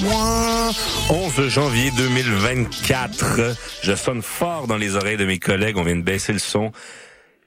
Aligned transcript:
Ouin, 0.00 0.70
11 1.10 1.48
janvier 1.48 1.90
2024. 1.96 3.56
Je 3.82 3.94
sonne 3.94 4.22
fort 4.22 4.68
dans 4.68 4.76
les 4.76 4.94
oreilles 4.94 5.16
de 5.16 5.24
mes 5.24 5.38
collègues. 5.38 5.76
On 5.76 5.82
vient 5.82 5.96
de 5.96 6.02
baisser 6.02 6.32
le 6.32 6.38
son. 6.38 6.70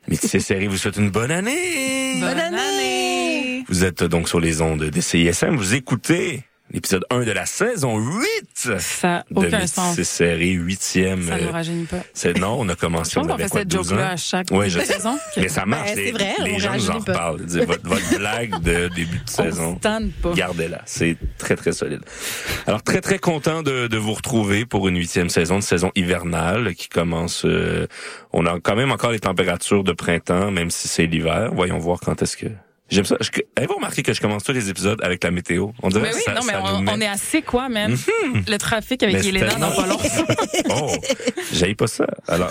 Métis 0.08 0.38
Série 0.40 0.68
vous 0.68 0.78
souhaite 0.78 0.98
une 0.98 1.12
bonne 1.12 1.32
année. 1.32 2.20
Bonne 2.20 2.40
année! 2.40 3.64
Vous 3.70 3.86
êtes 3.86 4.04
donc 4.04 4.28
sur 4.28 4.42
les 4.42 4.62
ondes 4.62 4.84
de 4.84 5.02
CISM. 5.02 5.56
Vous 5.56 5.76
écoutez 5.76 6.44
l'épisode 6.74 7.06
1 7.10 7.22
de 7.22 7.32
la 7.32 7.46
saison 7.46 7.98
8 7.98 8.78
Ça 8.80 9.24
de 9.30 9.38
aucun 9.48 9.68
sens. 9.68 10.02
Série, 10.02 10.52
huitième. 10.54 11.24
Ça 11.28 11.36
ne 11.38 11.42
euh, 11.42 11.46
nous 11.46 11.52
rajeunit 11.52 11.86
pas. 11.86 11.98
c'est 12.14 12.38
non, 12.38 12.58
on 12.60 12.68
a 12.70 12.76
commencé, 12.76 13.12
Je 13.12 13.16
pense 13.16 13.26
on 13.26 13.28
qu'on 13.28 13.34
avait 13.36 13.44
fait 13.44 13.50
quoi, 13.50 13.60
cette 13.62 13.68
12 13.70 13.90
joke-là 13.90 14.08
ans? 14.10 14.14
à 14.14 14.18
chaque 14.18 14.52
Ouais, 14.52 14.70
je 14.70 14.80
saison. 14.86 15.18
Mais 15.38 15.48
ça 15.50 15.66
marche. 15.66 15.90
Ben, 15.90 15.96
c'est 15.96 16.04
les- 16.06 16.12
vrai, 16.12 16.34
les 16.44 16.54
on 16.54 16.60
gens 16.60 16.74
nous 16.76 16.90
en 16.90 17.00
reparlent. 17.00 17.46
Dis, 17.46 17.60
Votre, 17.60 17.88
votre 17.88 18.18
blague 18.18 18.62
de 18.62 18.88
début 18.96 19.18
de 19.18 19.24
On 19.38 19.44
saison. 19.44 19.80
Gardez-la. 20.36 20.82
C'est 20.86 21.18
très, 21.38 21.56
très 21.56 21.72
solide. 21.72 22.02
Alors, 22.68 22.84
très, 22.84 23.02
très 23.02 23.20
content 23.20 23.62
de, 23.64 23.88
de 23.88 23.98
vous 23.98 24.14
retrouver 24.14 24.66
pour 24.66 24.88
une 24.88 24.98
huitième 24.98 25.30
saison, 25.30 25.58
de 25.58 25.64
saison 25.64 25.92
hivernale 25.96 26.74
qui 26.76 26.90
commence... 26.90 27.44
euh, 27.46 27.88
on 28.34 28.46
a 28.46 28.60
quand 28.60 28.76
même 28.76 28.92
encore 28.92 29.12
les 29.12 29.20
températures 29.20 29.84
de 29.84 29.92
printemps, 29.94 30.52
même 30.52 30.72
si 30.72 30.88
c'est 30.88 31.06
l'hiver. 31.06 31.52
Voyons 31.54 31.78
voir 31.80 32.00
quand 32.00 32.22
est-ce 32.22 32.38
que... 32.38 32.48
J'aime 32.92 33.06
ça. 33.06 33.16
Je- 33.22 33.30
Avez-vous 33.56 33.76
remarqué 33.76 34.04
que 34.04 34.14
je 34.14 34.20
commence 34.20 34.44
tous 34.44 34.52
les 34.52 34.70
épisodes 34.70 35.00
avec 35.02 35.24
la 35.24 35.32
météo? 35.32 35.70
On 35.82 35.90
dirait 35.90 36.10
Mais 36.10 36.16
oui, 36.16 36.22
ça, 36.26 36.34
non, 36.34 36.42
mais 36.46 36.54
ça 36.54 36.62
on, 36.64 37.00
est 37.02 37.08
assez 37.08 37.42
quoi, 37.42 37.70
même? 37.70 37.96
Le 38.48 38.58
trafic 38.58 39.02
avec 39.04 39.24
Yelena 39.24 39.56
dans 39.56 39.72
pas 39.72 39.88
long. 39.88 39.98
oh, 40.70 40.92
j'aille 41.54 41.76
pas 41.76 41.88
ça. 41.88 42.06
Alors, 42.28 42.50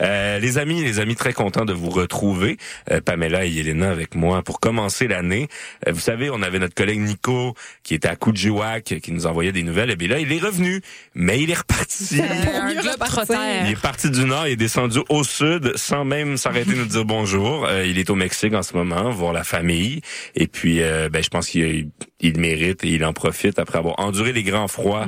euh, 0.00 0.38
les 0.38 0.58
amis, 0.58 0.82
les 0.82 1.00
amis, 1.00 1.16
très 1.16 1.32
contents 1.32 1.64
de 1.64 1.72
vous 1.72 1.90
retrouver. 1.90 2.56
Euh, 2.90 3.00
Pamela 3.00 3.44
et 3.44 3.50
Yelena 3.50 3.90
avec 3.90 4.14
moi 4.14 4.42
pour 4.42 4.60
commencer 4.60 5.08
l'année. 5.08 5.48
Euh, 5.86 5.92
vous 5.92 6.00
savez, 6.00 6.30
on 6.30 6.42
avait 6.42 6.58
notre 6.58 6.74
collègue 6.74 7.00
Nico 7.00 7.54
qui 7.82 7.94
était 7.94 8.08
à 8.08 8.16
Kujiwak, 8.16 9.00
qui 9.02 9.12
nous 9.12 9.26
envoyait 9.26 9.52
des 9.52 9.62
nouvelles. 9.62 9.90
Et 9.90 9.96
bien 9.96 10.08
là, 10.08 10.18
il 10.18 10.32
est 10.32 10.38
revenu, 10.38 10.80
mais 11.14 11.40
il 11.40 11.50
est 11.50 11.58
reparti. 11.58 12.20
Un. 12.20 13.64
Il 13.66 13.72
est 13.72 13.80
parti 13.80 14.10
du 14.10 14.24
nord, 14.24 14.46
il 14.46 14.52
est 14.52 14.56
descendu 14.56 15.00
au 15.08 15.24
sud 15.24 15.72
sans 15.76 16.04
même 16.04 16.36
s'arrêter 16.36 16.72
de 16.72 16.76
nous 16.76 16.86
dire 16.86 17.04
bonjour. 17.04 17.66
Euh, 17.66 17.86
il 17.86 17.98
est 17.98 18.10
au 18.10 18.14
Mexique 18.14 18.54
en 18.54 18.62
ce 18.62 18.74
moment, 18.76 19.10
voir 19.10 19.32
la 19.32 19.44
famille. 19.44 20.00
Et 20.34 20.46
puis, 20.46 20.82
euh, 20.82 21.08
ben, 21.08 21.22
je 21.22 21.28
pense 21.28 21.48
qu'il 21.48 21.90
il 22.20 22.38
mérite 22.38 22.84
et 22.84 22.88
il 22.88 23.04
en 23.04 23.12
profite 23.12 23.58
après 23.58 23.78
avoir 23.78 23.98
enduré 23.98 24.32
les 24.32 24.42
grands 24.42 24.68
froids. 24.68 25.06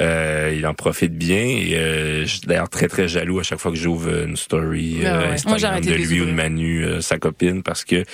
Euh, 0.00 0.54
il 0.56 0.66
en 0.66 0.74
profite 0.74 1.16
bien. 1.16 1.36
Et 1.36 1.74
euh, 1.74 2.22
je 2.22 2.26
suis 2.26 2.40
d'ailleurs 2.40 2.70
très 2.70 2.88
très 2.88 3.08
jaloux 3.08 3.38
à 3.38 3.42
chaque 3.42 3.58
fois 3.58 3.70
que 3.70 3.76
j'ouvre 3.76 4.33
une 4.34 4.36
story 4.36 4.98
Ben 5.02 5.06
euh, 5.06 5.18
ouais. 5.20 5.26
Moi, 5.26 5.34
j'ai 5.36 5.52
Instagram 5.52 5.72
arrêté 5.72 5.90
de 5.90 5.94
lui 5.94 6.20
ou 6.20 6.26
de. 6.26 6.32
Manu, 6.32 6.84
euh, 6.84 7.00
sa 7.00 7.18
copine, 7.18 7.62
parce 7.62 7.84
que 7.84 8.04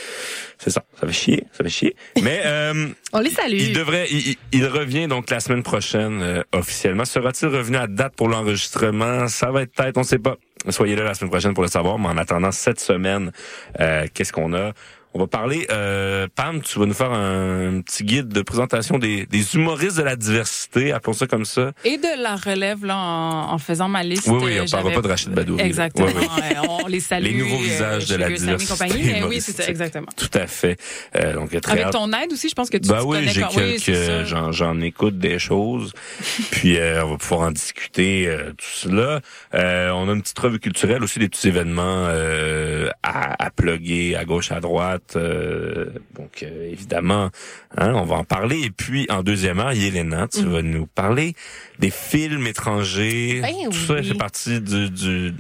c'est 0.59 0.71
ça, 0.71 0.85
ça 1.01 1.07
fait 1.07 1.13
chier, 1.13 1.45
ça 1.53 1.65
fait 1.65 1.71
chier. 1.71 1.97
Mais 2.23 2.43
euh, 2.47 2.89
On 3.13 3.21
les 3.21 3.31
salue. 3.31 3.57
il 3.59 3.73
devrait, 3.73 4.07
il, 4.11 4.37
il- 4.53 4.67
revient 4.67 5.09
donc 5.09 5.31
la 5.31 5.41
semaine 5.41 5.63
prochaine 5.63 6.21
euh, 6.23 6.43
officiellement. 6.53 7.05
Sera-t-il 7.05 7.49
revenu 7.49 7.77
à 7.79 7.87
date 7.87 8.15
pour 8.17 8.29
l'enregistrement? 8.29 9.27
Ça 9.29 9.51
va 9.51 9.63
être 9.63 9.73
peut-être, 9.75 9.97
on 9.99 10.03
sait 10.03 10.19
pas. 10.19 10.37
Soyez 10.69 10.95
là 10.95 11.05
la 11.05 11.15
semaine 11.15 11.31
prochaine 11.31 11.55
pour 11.55 11.63
le 11.65 11.71
savoir. 11.71 11.99
Mais 11.99 12.09
en 12.09 12.19
attendant 12.19 12.51
cette 12.53 12.81
semaine, 12.81 13.33
euh, 13.81 14.07
qu'est-ce 14.13 14.33
qu'on 14.33 14.53
a? 14.53 14.73
On 15.13 15.19
va 15.19 15.27
parler. 15.27 15.67
Euh, 15.71 16.29
Pam, 16.37 16.63
tu 16.63 16.79
vas 16.79 16.87
nous 16.87 16.95
faire 16.95 17.11
un, 17.13 17.81
petit 17.81 18.05
guide 18.05 18.29
de 18.29 18.43
présentation 18.43 18.99
des, 18.99 19.27
des 19.27 19.57
humoristes 19.57 19.97
de 19.97 20.03
la 20.05 20.15
diversité, 20.15 20.93
appelons 20.93 21.15
ça 21.15 21.27
comme 21.27 21.45
ça. 21.45 21.73
Et 21.85 21.97
de 21.99 22.23
la 22.23 22.37
relève, 22.37 22.85
là, 22.85 22.97
en, 22.97 23.53
en 23.55 23.59
faisant 23.59 23.89
ma 23.89 24.05
liste. 24.05 24.29
Oui, 24.29 24.39
oui, 24.41 24.59
euh, 24.59 24.63
on 24.63 24.71
parlera 24.71 24.91
j'avais- 24.91 24.95
pas 24.95 25.03
de 25.03 25.09
Rachid 25.09 25.31
Badouri. 25.33 25.63
Exactement. 25.63 26.07
Oui, 26.07 26.27
oui. 26.37 26.69
On 26.69 26.87
les 26.87 27.01
salue. 27.01 27.25
Les 27.25 27.35
nouveaux 27.35 27.57
euh, 27.57 27.59
visages 27.59 28.07
de 28.07 28.13
chez 28.13 28.19
la 28.19 28.31
diversité 28.31 28.73
compagnie. 28.73 29.03
Mais 29.05 29.23
oui, 29.25 29.41
c'est 29.41 29.53
ça, 29.53 29.69
exactement. 29.69 30.07
Tout 30.17 30.31
à 30.39 30.47
fait. 30.47 30.77
Euh, 31.17 31.35
donc 31.35 31.61
très 31.61 31.73
Avec 31.73 31.87
hâte. 31.87 31.93
ton 31.93 32.13
aide 32.13 32.33
aussi, 32.33 32.49
je 32.49 32.55
pense 32.55 32.71
que 32.71 32.77
tu 32.79 32.89
Bah 32.89 32.99
tu 33.01 33.07
oui, 33.07 33.29
j'ai 33.29 33.43
quelques, 33.43 34.27
j'en, 34.27 34.53
j'en 34.53 34.81
écoute 34.81 35.19
des 35.19 35.41
choses. 35.41 35.93
Puis 36.53 36.79
euh, 36.79 37.05
on 37.05 37.11
va 37.11 37.17
pouvoir 37.17 37.49
en 37.49 37.51
discuter 37.51 38.29
euh, 38.29 38.51
tout 38.51 38.65
cela. 38.75 39.21
Euh, 39.55 39.91
on 39.91 40.09
a 40.09 40.13
une 40.13 40.23
petite 40.23 40.39
revue 40.39 40.61
culturelle 40.61 41.03
aussi, 41.03 41.19
des 41.19 41.29
petits 41.29 41.49
événements 41.49 42.07
euh, 42.07 42.89
à, 43.03 43.45
à 43.45 43.51
plugger 43.51 44.15
à 44.17 44.25
gauche, 44.25 44.53
à 44.53 44.61
droite. 44.61 45.00
Euh, 45.17 45.87
donc 46.15 46.43
euh, 46.43 46.71
évidemment, 46.71 47.31
hein, 47.77 47.93
on 47.95 48.05
va 48.05 48.17
en 48.17 48.25
parler. 48.25 48.61
Et 48.65 48.71
puis 48.71 49.07
en 49.11 49.23
deuxième 49.23 49.61
heure, 49.61 49.73
Yelena, 49.73 50.29
tu 50.29 50.45
vas 50.45 50.63
nous 50.63 50.87
parler 50.87 51.35
des 51.79 51.91
films 51.91 52.47
étrangers. 52.47 53.41
Ben 53.43 53.71
tout 53.71 53.79
ça 53.79 54.03
fait 54.03 54.15
partie 54.15 54.61
du, 54.61 54.91
du 54.91 55.35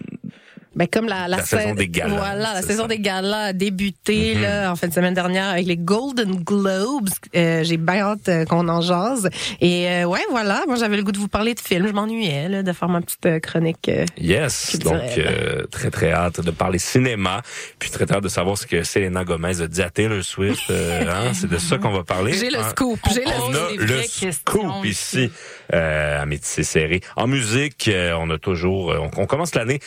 Ben, 0.76 0.86
comme 0.86 1.06
la, 1.06 1.26
La 1.26 1.42
saison 1.44 1.70
sa- 1.70 1.74
des 1.74 1.88
galas, 1.88 2.14
Voilà, 2.16 2.54
la 2.54 2.62
saison 2.62 2.82
ça. 2.82 2.88
des 2.88 3.00
galas 3.00 3.46
a 3.46 3.52
débuté 3.52 4.34
Mhm. 4.36 4.42
là, 4.42 4.70
en 4.72 4.76
fin 4.76 4.86
de 4.86 4.92
semaine 4.92 5.14
dernière 5.14 5.48
avec 5.48 5.66
les 5.66 5.76
Golden 5.76 6.36
Globes. 6.36 7.08
Euh, 7.34 7.64
J'ai 7.64 7.76
bien 7.76 8.02
hâte 8.02 8.28
euh, 8.28 8.44
qu'on 8.44 8.68
en 8.68 8.80
jase. 8.80 9.28
Et 9.60 9.88
euh, 9.88 10.04
ouais, 10.04 10.20
voilà, 10.30 10.62
moi 10.68 10.76
j'avais 10.76 10.96
le 10.96 11.02
goût 11.02 11.10
de 11.12 11.18
vous 11.18 11.26
parler 11.28 11.54
de 11.54 11.60
films. 11.60 11.88
Je 11.88 11.92
m'ennuyais 11.92 12.48
là, 12.48 12.62
de 12.62 12.72
faire 12.72 12.88
ma 12.88 13.00
petite 13.00 13.26
euh, 13.26 13.40
chronique. 13.40 13.88
euh. 13.88 14.06
Yes, 14.16 14.78
donc 14.78 15.02
euh, 15.18 15.64
très 15.70 15.90
très 15.90 16.12
hâte 16.12 16.40
de 16.40 16.50
parler 16.52 16.78
cinéma, 16.78 17.42
puis 17.80 17.90
très 17.90 18.06
très 18.06 18.16
hâte 18.16 18.22
de 18.24 18.28
savoir 18.28 18.56
ce 18.56 18.66
que 18.66 18.84
Selena 18.84 19.24
Gomez 19.24 19.60
a 19.60 19.66
dit 19.66 19.82
à 19.82 19.90
Taylor 19.90 20.22
Swift. 20.22 20.62
hein, 20.70 21.32
c'est 21.34 21.50
de 21.50 21.58
ça 21.58 21.78
qu'on 21.78 21.90
va 21.90 22.04
parler. 22.04 22.32
J'ai 22.34 22.48
le 22.50 22.58
Hein, 22.60 22.68
scoop. 22.70 23.00
J'ai 23.12 23.22
le 23.24 23.30
On 23.42 23.54
a 23.54 23.84
le 23.86 24.32
scoop 24.32 24.84
ici 24.84 25.30
euh, 25.74 26.22
à 26.22 26.26
Métis 26.26 26.62
Serré. 26.66 27.00
En 27.16 27.26
musique, 27.26 27.90
on 28.16 28.30
a 28.30 28.38
toujours, 28.38 28.88
on, 28.96 29.10
on 29.22 29.26
commence 29.26 29.54
l'année. 29.56 29.80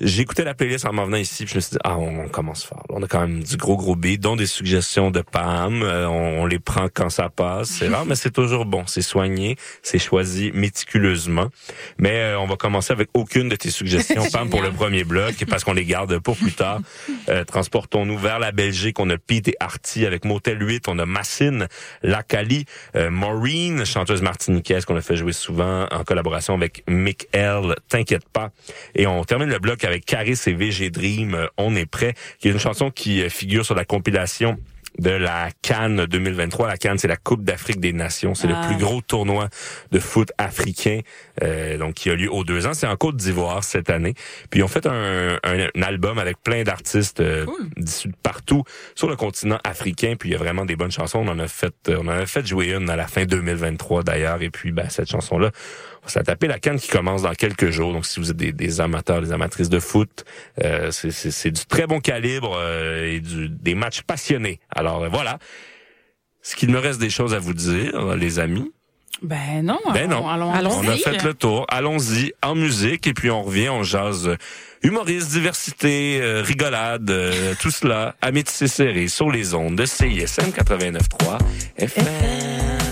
Écouté 0.00 0.44
la 0.44 0.54
playlist 0.54 0.86
en 0.86 0.92
m'en 0.92 1.04
venant 1.04 1.16
ici, 1.16 1.44
puis 1.44 1.52
je 1.52 1.56
me 1.56 1.60
suis 1.60 1.70
dit 1.72 1.78
ah 1.84 1.98
on, 1.98 2.24
on 2.24 2.28
commence 2.28 2.64
fort. 2.64 2.84
On 2.88 3.02
a 3.02 3.06
quand 3.06 3.20
même 3.20 3.42
du 3.42 3.56
gros 3.56 3.76
gros 3.76 3.96
beat, 3.96 4.20
dont 4.20 4.36
des 4.36 4.46
suggestions 4.46 5.10
de 5.10 5.20
Pam. 5.20 5.82
Euh, 5.82 6.06
on, 6.08 6.42
on 6.42 6.46
les 6.46 6.58
prend 6.58 6.88
quand 6.92 7.10
ça 7.10 7.28
passe. 7.28 7.68
C'est 7.68 7.88
rare, 7.88 8.06
mais 8.06 8.14
c'est 8.14 8.30
toujours 8.30 8.64
bon. 8.64 8.84
C'est 8.86 9.02
soigné, 9.02 9.56
c'est 9.82 9.98
choisi 9.98 10.52
méticuleusement. 10.54 11.48
Mais 11.98 12.20
euh, 12.20 12.40
on 12.40 12.46
va 12.46 12.56
commencer 12.56 12.92
avec 12.92 13.08
aucune 13.14 13.48
de 13.48 13.56
tes 13.56 13.70
suggestions, 13.70 14.24
Pam, 14.32 14.48
pour 14.48 14.62
le 14.62 14.70
premier 14.70 15.04
bloc, 15.04 15.44
parce 15.48 15.64
qu'on 15.64 15.74
les 15.74 15.84
garde 15.84 16.18
pour 16.18 16.36
plus 16.36 16.52
tard. 16.52 16.80
Euh, 17.28 17.44
transportons-nous 17.44 18.18
vers 18.18 18.38
la 18.38 18.50
Belgique. 18.50 18.98
On 18.98 19.08
a 19.10 19.18
Pete 19.18 19.48
et 19.48 19.54
Artie 19.60 20.06
avec 20.06 20.24
Motel 20.24 20.60
8. 20.60 20.88
On 20.88 20.98
a 20.98 21.06
Massine, 21.06 21.68
Lacali, 22.02 22.64
euh, 22.96 23.10
Maureen, 23.10 23.84
chanteuse 23.84 24.22
martiniquaise 24.22 24.84
qu'on 24.84 24.96
a 24.96 25.00
fait 25.00 25.16
jouer 25.16 25.32
souvent 25.32 25.86
en 25.90 26.02
collaboration 26.02 26.54
avec 26.54 26.82
Mick 26.88 27.28
L. 27.32 27.76
T'inquiète 27.88 28.28
pas. 28.28 28.50
Et 28.94 29.06
on 29.06 29.22
termine 29.24 29.48
le 29.48 29.58
bloc 29.58 29.84
avec 29.84 29.89
Caris 29.98 30.38
et 30.46 30.52
VG 30.54 30.90
Dream. 30.90 31.34
euh, 31.34 31.46
On 31.56 31.74
est 31.74 31.86
prêt, 31.86 32.14
qui 32.38 32.48
est 32.48 32.52
une 32.52 32.58
chanson 32.58 32.90
qui 32.90 33.22
euh, 33.22 33.28
figure 33.28 33.64
sur 33.64 33.74
la 33.74 33.84
compilation 33.84 34.56
de 34.98 35.10
la 35.10 35.50
Cannes 35.62 36.04
2023. 36.04 36.66
La 36.66 36.76
Cannes, 36.76 36.98
c'est 36.98 37.06
la 37.08 37.16
Coupe 37.16 37.44
d'Afrique 37.44 37.78
des 37.78 37.92
Nations. 37.92 38.34
C'est 38.34 38.48
Ah. 38.52 38.60
le 38.60 38.66
plus 38.66 38.84
gros 38.84 39.00
tournoi 39.00 39.48
de 39.92 40.00
foot 40.00 40.32
africain, 40.36 41.00
euh, 41.44 41.78
donc 41.78 41.94
qui 41.94 42.10
a 42.10 42.14
lieu 42.16 42.30
aux 42.30 42.42
deux 42.42 42.66
ans. 42.66 42.74
C'est 42.74 42.88
en 42.88 42.96
Côte 42.96 43.16
d'Ivoire 43.16 43.62
cette 43.62 43.88
année. 43.88 44.14
Puis 44.50 44.60
ils 44.60 44.62
ont 44.64 44.68
fait 44.68 44.86
un, 44.86 45.38
un, 45.44 45.68
un 45.74 45.82
album 45.82 46.18
avec 46.18 46.42
plein 46.42 46.64
d'artistes 46.64 47.20
euh, 47.20 47.46
Cool. 47.46 47.68
d'issus 47.76 48.08
de 48.08 48.14
partout 48.20 48.64
sur 48.96 49.08
le 49.08 49.14
continent 49.14 49.60
africain. 49.62 50.14
Puis 50.18 50.30
il 50.30 50.32
y 50.32 50.34
a 50.34 50.38
vraiment 50.38 50.64
des 50.64 50.74
bonnes 50.74 50.90
chansons. 50.90 51.20
On 51.20 51.28
en 51.28 51.38
a 51.38 51.46
fait, 51.46 51.72
on 51.88 52.08
en 52.08 52.08
a 52.08 52.26
fait 52.26 52.44
jouer 52.44 52.74
une 52.74 52.90
à 52.90 52.96
la 52.96 53.06
fin 53.06 53.24
2023 53.24 54.02
d'ailleurs. 54.02 54.42
Et 54.42 54.50
puis 54.50 54.72
ben, 54.72 54.88
cette 54.90 55.08
chanson-là, 55.08 55.52
on 56.02 56.06
va 56.06 56.12
se 56.12 56.18
la 56.18 56.24
taper 56.24 56.46
la 56.46 56.58
Cannes 56.58 56.78
qui 56.78 56.88
commence 56.88 57.22
dans 57.22 57.34
quelques 57.34 57.70
jours. 57.70 57.92
Donc 57.92 58.06
si 58.06 58.20
vous 58.20 58.30
êtes 58.30 58.36
des, 58.36 58.52
des 58.52 58.80
amateurs, 58.80 59.20
des 59.20 59.32
amatrices 59.32 59.68
de 59.68 59.80
foot, 59.80 60.24
euh, 60.64 60.90
c'est- 60.90 61.50
du 61.50 61.66
très 61.66 61.86
bon 61.86 62.00
calibre 62.00 62.56
euh, 62.58 63.04
et 63.12 63.20
du, 63.20 63.48
des 63.48 63.74
matchs 63.74 64.02
passionnés. 64.02 64.60
Alors 64.74 65.04
euh, 65.04 65.08
voilà. 65.08 65.38
Ce 66.42 66.56
qu'il 66.56 66.70
me 66.70 66.78
reste 66.78 67.00
des 67.00 67.10
choses 67.10 67.34
à 67.34 67.38
vous 67.38 67.52
dire, 67.52 68.14
les 68.16 68.38
amis. 68.38 68.72
Ben 69.22 69.60
non. 69.62 69.78
Ben 69.92 70.08
non. 70.08 70.26
Allons, 70.26 70.50
Allons-y. 70.50 70.86
On 70.86 70.88
a 70.90 70.96
fait 70.96 71.22
le 71.22 71.34
tour. 71.34 71.66
Allons-y 71.68 72.32
en 72.42 72.54
musique 72.54 73.06
et 73.06 73.12
puis 73.12 73.30
on 73.30 73.42
revient, 73.42 73.68
on 73.68 73.82
jase 73.82 74.30
humoriste, 74.82 75.30
diversité, 75.32 76.18
euh, 76.22 76.40
rigolade, 76.40 77.10
euh, 77.10 77.54
tout 77.60 77.70
cela 77.70 78.14
à 78.22 78.30
métisser 78.32 78.66
serré 78.68 79.08
sur 79.08 79.30
les 79.30 79.52
ondes 79.52 79.76
de 79.76 79.84
CISM 79.84 80.50
89.3 80.52 81.36
FM. 81.76 82.89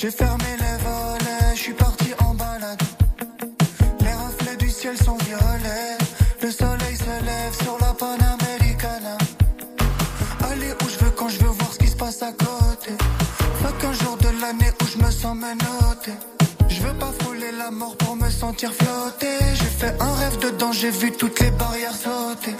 J'ai 0.00 0.10
fermé 0.10 0.56
les 0.58 0.82
volets, 0.82 1.54
je 1.54 1.60
suis 1.60 1.74
parti 1.74 2.14
en 2.24 2.32
balade. 2.32 2.82
Les 4.00 4.14
reflets 4.14 4.56
du 4.56 4.70
ciel 4.70 4.96
sont 4.96 5.18
violets. 5.26 5.98
Le 6.40 6.50
soleil 6.50 6.96
se 6.96 7.22
lève 7.22 7.54
sur 7.62 7.76
la 7.78 7.92
Panamericana. 7.92 9.18
Aller 10.50 10.72
où 10.82 10.88
je 10.88 11.04
veux 11.04 11.10
quand 11.10 11.28
je 11.28 11.38
veux 11.40 11.50
voir 11.50 11.70
ce 11.74 11.78
qui 11.80 11.86
se 11.86 11.96
passe 11.96 12.22
à 12.22 12.32
côté. 12.32 12.92
Pas 13.62 13.72
qu'un 13.72 13.92
jour 13.92 14.16
de 14.16 14.40
l'année 14.40 14.72
où 14.80 14.86
je 14.86 14.96
me 15.04 15.10
sens 15.10 15.36
menotté. 15.36 16.12
Je 16.70 16.80
veux 16.80 16.94
pas 16.94 17.12
fouler 17.20 17.52
la 17.52 17.70
mort 17.70 17.94
pour 17.98 18.16
me 18.16 18.30
sentir 18.30 18.72
flotter. 18.72 19.36
J'ai 19.52 19.72
fait 19.80 19.94
un 20.00 20.14
rêve 20.14 20.38
dedans, 20.38 20.72
j'ai 20.72 20.92
vu 20.92 21.12
toutes 21.12 21.38
les 21.40 21.50
barrières 21.50 21.94
sauter. 21.94 22.56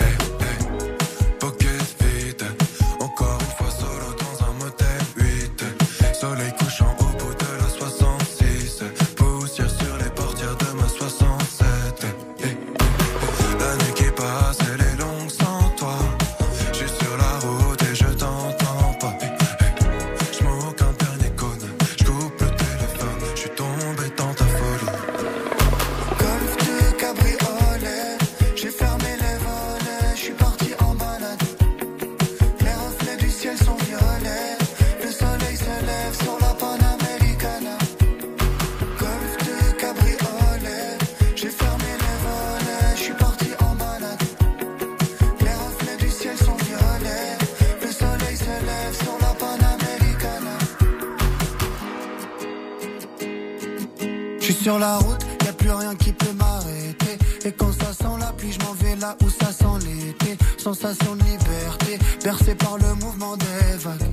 Sensation 60.80 61.14
de 61.14 61.24
liberté, 61.24 61.98
bercé 62.24 62.54
par 62.54 62.78
le 62.78 62.94
mouvement 62.94 63.36
des 63.36 63.76
vagues. 63.76 64.08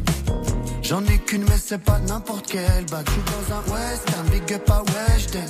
J'en 0.81 1.01
ai 1.05 1.17
qu'une, 1.19 1.43
mais 1.43 1.57
c'est 1.57 1.77
pas 1.77 1.97
n'importe 1.99 2.45
quelle 2.47 2.85
bague. 2.91 3.07
J'suis 3.07 3.21
dans 3.21 3.55
un 3.55 3.73
western, 3.73 4.27
big 4.29 4.53
up 4.53 4.69
à 4.69 4.83
Weshden. 4.83 5.47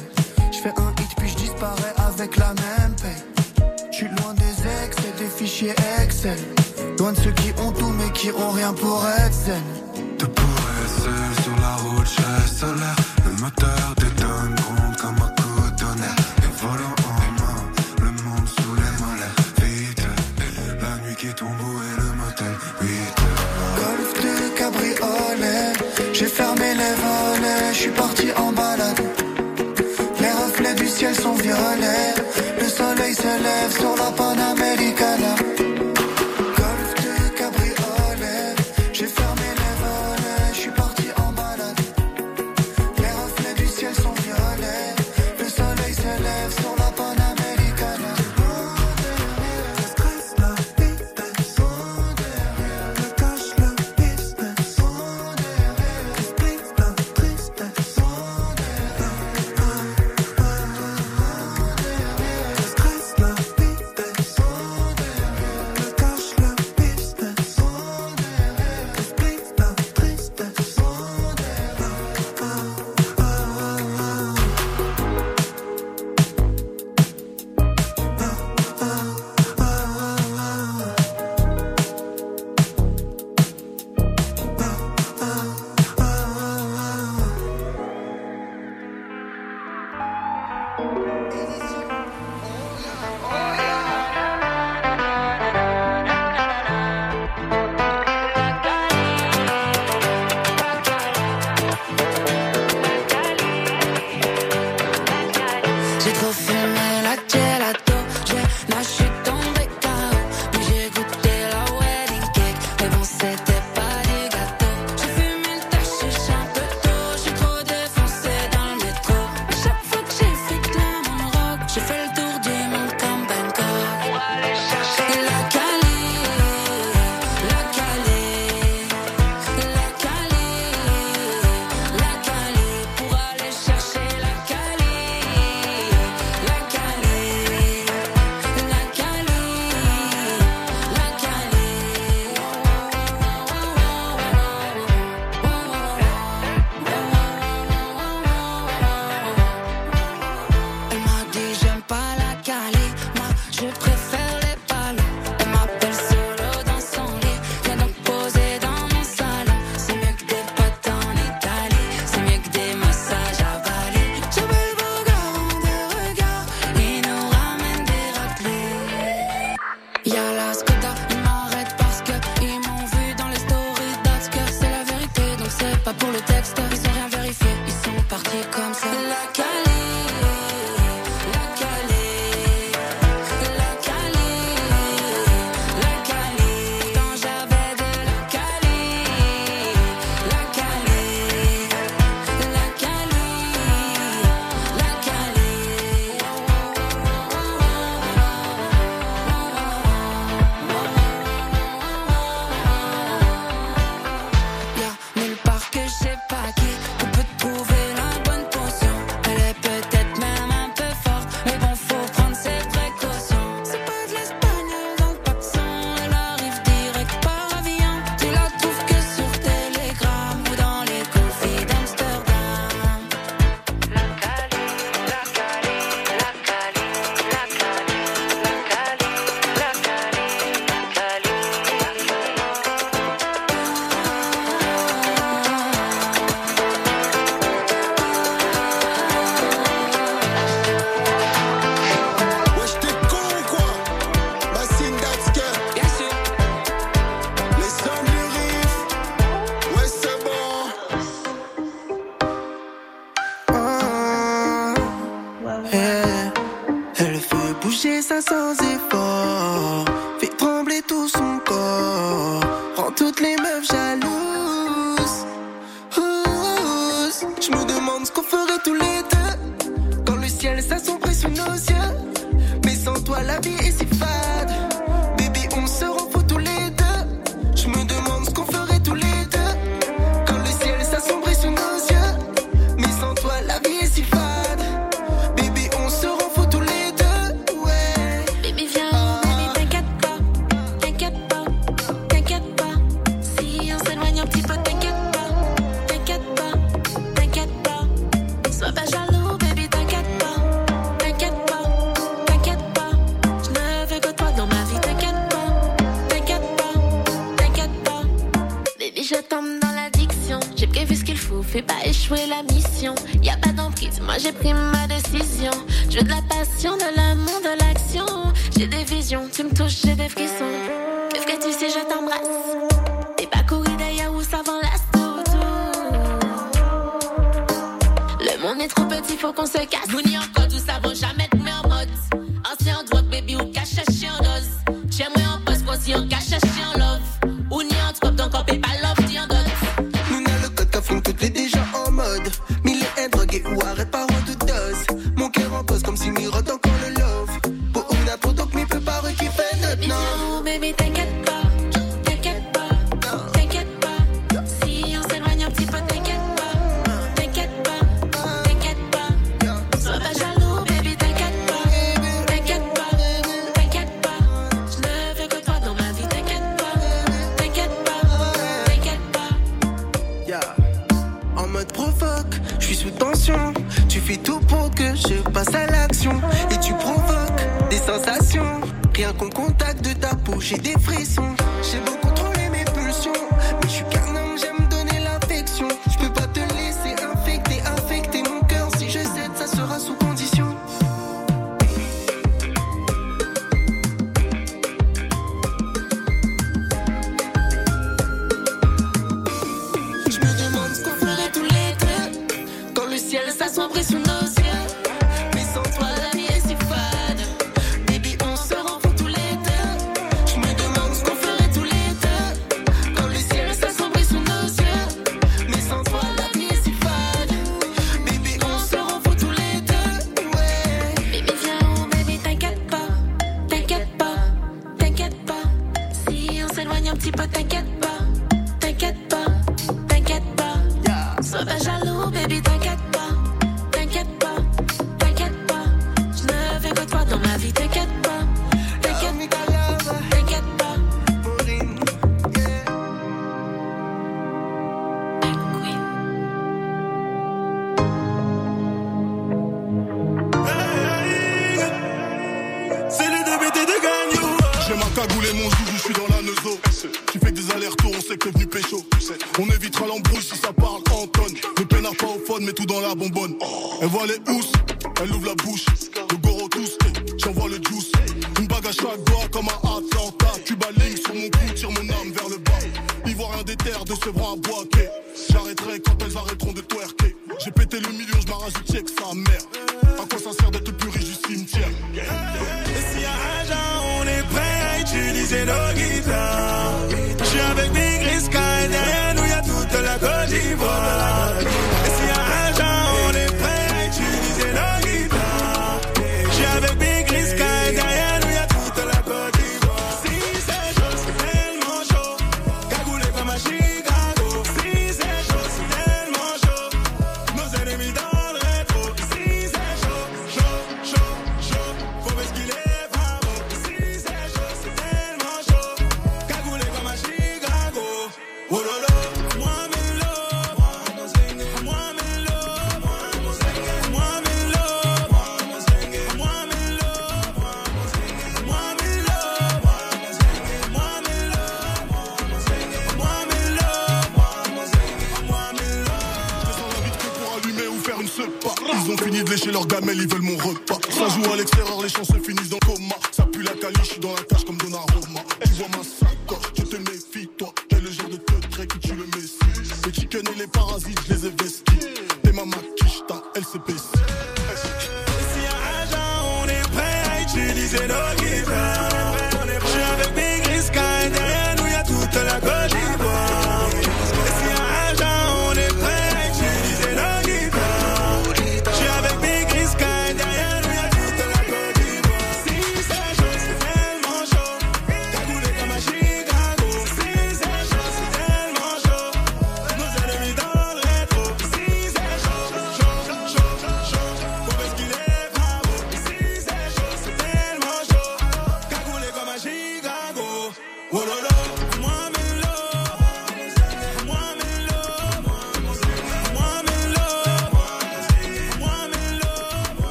J'fais 0.51 0.73
un 0.77 0.91
hit, 1.01 1.09
puis 1.17 1.29
j'disparais 1.29 1.93
avec 2.07 2.37
la 2.37 2.53
même 2.53 2.95
paix. 3.01 3.63
J'suis 3.91 4.09
loin 4.09 4.35
des 4.35 4.85
ex 4.85 4.97
et 4.99 5.19
des 5.19 5.29
fichiers 5.29 5.73
Excel. 6.03 6.37
Loin 6.99 7.13
de 7.13 7.17
ceux 7.17 7.31
qui 7.31 7.51
ont 7.61 7.71
tout, 7.71 7.93
mais 7.97 8.11
qui 8.11 8.29
ont 8.29 8.51
rien 8.51 8.73
pour 8.73 9.03
être 9.07 9.33
zen. 9.33 9.63
Pourrais 10.19 10.87
seul 10.87 11.43
sur 11.43 11.55
la 11.59 11.75
route, 11.77 12.07
j'ai 12.07 12.55
solaire. 12.55 12.95
Le 13.25 13.41
moteur 13.41 13.95
je 27.77 27.83
suis 27.83 27.91
parti 27.91 28.27
en 28.35 28.51
balade. 28.53 29.01
Les 30.19 30.31
reflets 30.31 30.73
du 30.73 30.87
ciel 30.87 31.13
sont 31.13 31.35
violets. 31.35 32.15
Le 32.59 32.67
soleil 32.67 33.13
se 33.13 33.33
lève 33.47 33.71
sur 33.71 33.95
la 33.95 34.11
Panamericana. 34.11 34.26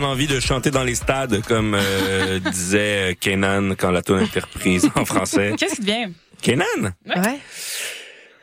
Donne 0.00 0.08
envie 0.10 0.26
de 0.26 0.40
chanter 0.40 0.70
dans 0.70 0.84
les 0.84 0.94
stades, 0.94 1.42
comme 1.46 1.74
euh, 1.78 2.38
disait 2.50 3.16
Kenan 3.20 3.74
quand 3.76 3.90
la 3.90 4.02
tune 4.02 4.20
était 4.20 4.40
reprise 4.40 4.88
en 4.94 5.04
français. 5.04 5.54
Qu'est-ce 5.58 5.76
qui 5.76 5.82
devient? 5.82 6.08
Kenan? 6.42 6.64
Ouais. 7.06 7.38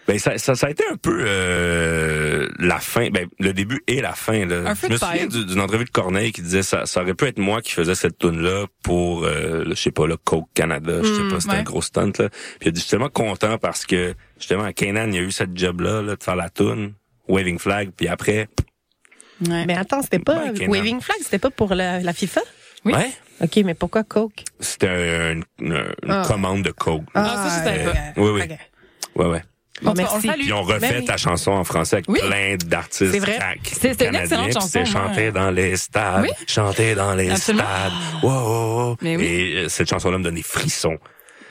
Ben 0.07 0.17
ça, 0.19 0.37
ça, 0.37 0.55
ça 0.55 0.67
a 0.67 0.69
été 0.69 0.85
un 0.89 0.95
peu 0.95 1.25
euh, 1.25 2.47
la 2.59 2.79
fin, 2.79 3.09
ben 3.09 3.27
le 3.39 3.51
début 3.51 3.81
et 3.87 3.99
la 4.01 4.13
fin. 4.13 4.45
Là. 4.45 4.71
Un 4.71 4.73
je 4.73 4.87
me 4.93 4.97
souviens 4.97 5.27
d'une 5.27 5.59
entrevue 5.59 5.83
de 5.83 5.89
Corneille 5.89 6.31
qui 6.31 6.41
disait 6.41 6.63
ça, 6.63 6.85
ça 6.85 7.01
aurait 7.01 7.13
pu 7.13 7.25
être 7.25 7.39
moi 7.39 7.61
qui 7.61 7.71
faisais 7.73 7.93
cette 7.95 8.17
tune 8.17 8.41
là 8.41 8.67
pour, 8.83 9.25
euh, 9.25 9.65
le- 9.65 9.75
je 9.75 9.81
sais 9.81 9.91
pas, 9.91 10.07
le 10.07 10.15
Coke 10.15 10.47
Canada, 10.53 10.99
je 11.03 11.13
sais 11.13 11.23
Mm, 11.23 11.29
pas, 11.29 11.39
c'était 11.41 11.53
ouais. 11.55 11.59
un 11.59 11.63
gros 11.63 11.81
stunt 11.81 12.11
là. 12.19 12.29
Puis 12.29 12.59
il 12.61 12.67
a 12.69 12.71
dit, 12.71 12.79
je 12.79 12.85
suis 12.85 12.89
tellement 12.91 13.09
content 13.09 13.57
parce 13.57 13.85
que 13.85 14.13
justement 14.39 14.71
Kenan 14.71 15.11
il 15.11 15.17
a 15.17 15.21
eu 15.23 15.31
cette 15.31 15.57
job 15.57 15.81
là, 15.81 16.01
là 16.01 16.15
de 16.15 16.23
faire 16.23 16.37
la 16.37 16.49
tune, 16.49 16.93
Waving 17.27 17.59
Flag, 17.59 17.89
puis 17.97 18.07
après, 18.07 18.47
Ouais. 19.45 19.65
Mais 19.65 19.75
attends, 19.77 20.01
c'était 20.01 20.19
pas 20.19 20.51
Ben. 20.51 20.69
Waving 20.69 21.01
Flag, 21.01 21.17
c'était 21.21 21.39
pas 21.39 21.49
pour 21.51 21.73
la, 21.75 21.99
la 21.99 22.13
FIFA? 22.13 22.41
Oui. 22.85 22.93
ouais, 22.93 23.11
OK, 23.41 23.57
mais 23.65 23.73
pourquoi 23.73 24.03
Coke? 24.03 24.43
c'était 24.59 24.87
un- 24.87 25.41
une, 25.59 25.73
une 26.03 26.09
Ah. 26.09 26.23
commande 26.25 26.63
de 26.63 26.71
Coke. 26.71 27.03
Ah, 27.13 27.49
ça, 27.49 27.59
je 27.59 27.63
savais 27.69 27.85
Euh, 27.85 27.91
pas. 27.93 28.21
oui, 28.21 28.29
oui, 28.29 28.41
OK. 28.43 28.57
ouais, 29.15 29.25
ouais. 29.31 29.43
Bon, 29.83 29.93
Merci. 29.95 30.27
Puis 30.27 30.53
on 30.53 30.63
refait 30.63 30.79
Ben 31.01 31.05
ta 31.05 31.17
chanson 31.17 31.51
en 31.51 31.63
français 31.63 31.97
avec 31.97 32.09
Oui. 32.09 32.19
plein 32.19 32.55
d'artistes 32.65 33.11
C'est 33.11 33.19
vrai. 33.19 33.37
C'est- 33.61 33.89
c'était 33.91 34.07
une 34.07 34.15
excellente 34.15 34.45
puis 34.45 34.53
chanson, 34.53 34.67
C'était 34.67 34.89
moi. 34.91 35.07
chanter 35.09 35.31
dans 35.31 35.51
les 35.51 35.77
stades, 35.77 36.21
Oui. 36.23 36.29
chanter 36.47 36.95
dans 36.95 37.13
les 37.13 37.29
Absolument. 37.29 37.63
stades. 37.63 38.23
Wow. 38.23 38.97
Mais 39.01 39.17
oui. 39.17 39.23
Et 39.23 39.55
euh, 39.57 39.69
cette 39.69 39.87
chanson-là 39.89 40.17
me 40.17 40.23
donne 40.23 40.33
des 40.35 40.41
frissons. 40.41 40.97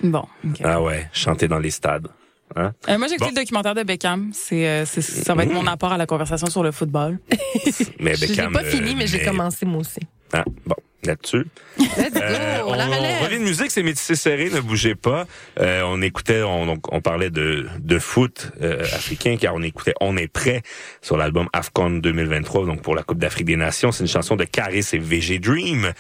Bon. 0.03 0.25
Ah 0.65 0.83
ouais, 0.83 1.09
chanter 1.13 1.47
dans 1.47 1.61
les 1.61 1.71
stades. 1.71 2.09
Hein? 2.55 2.73
Euh, 2.89 2.99
moi, 2.99 3.09
j'ai 3.09 3.15
écouté 3.15 3.31
Bon. 3.31 3.37
le 3.37 3.43
documentaire 3.45 3.75
de 3.75 3.83
Beckham. 3.83 4.31
C'est, 4.33 4.67
euh, 4.69 4.85
c'est- 4.87 5.01
ça 5.03 5.35
va 5.35 5.43
être 5.45 5.53
mon 5.53 5.67
apport 5.67 5.93
à 5.93 5.99
la 5.99 6.07
conversation 6.07 6.47
sur 6.49 6.63
le 6.63 6.71
football. 6.73 7.19
Mais 8.01 8.15
Je 8.15 8.21
l'ai 8.23 8.27
Beckham, 8.29 8.53
pas 8.53 8.63
euh, 8.63 8.71
fini, 8.71 8.95
mais 8.95 9.07
j'ai 9.07 9.19
mais- 9.19 9.25
commencé 9.25 9.67
moi 9.67 9.81
aussi. 9.81 10.01
Ah, 10.33 10.45
bon, 10.67 10.75
là-dessus. 11.05 11.47
Euh, 11.81 12.61
on, 12.65 12.73
on 12.73 13.25
revient 13.25 13.39
de 13.39 13.45
musique, 13.45 13.71
c'est 13.71 13.83
métissé 13.83 14.15
serré, 14.17 14.51
ne 14.51 14.61
bougez 14.61 14.95
pas. 14.95 15.27
Euh, 15.61 15.83
on 15.85 16.03
écoutait, 16.03 16.43
on, 16.43 16.67
donc, 16.67 16.93
on 16.93 17.01
parlait 17.01 17.31
de, 17.31 17.67
de 17.79 17.99
foot 17.99 18.51
euh, 18.61 18.83
africain, 18.83 19.37
car 19.41 19.55
on 19.55 19.63
écoutait 19.63 19.95
On 20.01 20.17
est 20.17 20.27
prêt 20.29 20.63
sur 21.03 21.17
l'album 21.17 21.49
AFCON 21.53 21.91
2023, 21.99 22.67
donc 22.67 22.83
pour 22.83 22.95
la 22.95 23.03
Coupe 23.03 23.19
d'Afrique 23.19 23.47
des 23.47 23.57
Nations. 23.57 23.93
C'est 23.93 24.03
une 24.05 24.09
chanson 24.11 24.37
de 24.37 24.45
Caris 24.45 24.87
et 24.93 24.99
VG 24.99 25.39
Dream. 25.39 25.93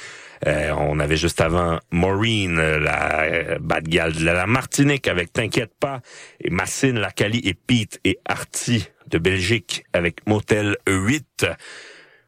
Euh, 0.46 0.72
on 0.78 0.98
avait 0.98 1.16
juste 1.16 1.40
avant 1.40 1.80
Maureen, 1.90 2.58
euh, 2.58 2.78
la 2.78 3.22
euh, 3.22 3.58
bad 3.60 3.88
gal 3.88 4.12
de 4.12 4.24
la 4.24 4.46
Martinique 4.46 5.08
avec 5.08 5.32
T'inquiète 5.32 5.72
pas, 5.78 6.00
et 6.40 6.50
Massine, 6.50 6.98
Lacali 6.98 7.40
et 7.44 7.54
Pete 7.54 8.00
et 8.04 8.18
Artie 8.24 8.88
de 9.08 9.18
Belgique 9.18 9.84
avec 9.92 10.26
Motel 10.26 10.76
8. 10.88 11.46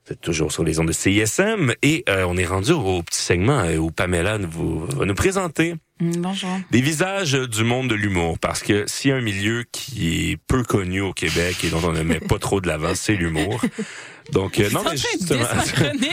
C'est 0.04 0.20
toujours 0.20 0.52
sur 0.52 0.64
les 0.64 0.80
ondes 0.80 0.88
de 0.88 0.92
CISM 0.92 1.74
et 1.82 2.04
euh, 2.08 2.24
on 2.26 2.36
est 2.38 2.46
rendu 2.46 2.72
au 2.72 3.02
petit 3.02 3.20
segment 3.20 3.64
où 3.74 3.90
Pamela 3.90 4.38
vous, 4.38 4.86
va 4.86 5.04
nous 5.04 5.14
présenter 5.14 5.74
Hum, 6.00 6.12
Bonjour. 6.18 6.50
des 6.70 6.80
visages 6.80 7.32
du 7.32 7.64
monde 7.64 7.88
de 7.90 7.96
l'humour 7.96 8.38
parce 8.38 8.62
que 8.62 8.84
s'il 8.86 9.10
y 9.10 9.12
a 9.12 9.16
un 9.16 9.20
milieu 9.20 9.64
qui 9.72 10.30
est 10.30 10.36
peu 10.36 10.62
connu 10.62 11.00
au 11.00 11.12
Québec 11.12 11.56
et 11.64 11.70
dont 11.70 11.80
on 11.82 11.90
ne 11.92 12.02
met 12.02 12.20
pas 12.20 12.38
trop 12.38 12.60
de 12.60 12.68
l'avant, 12.68 12.94
c'est 12.94 13.16
l'humour. 13.16 13.60
Donc 14.32 14.60
euh, 14.60 14.68
non 14.72 14.82
mais 14.84 14.96
justement 14.96 15.44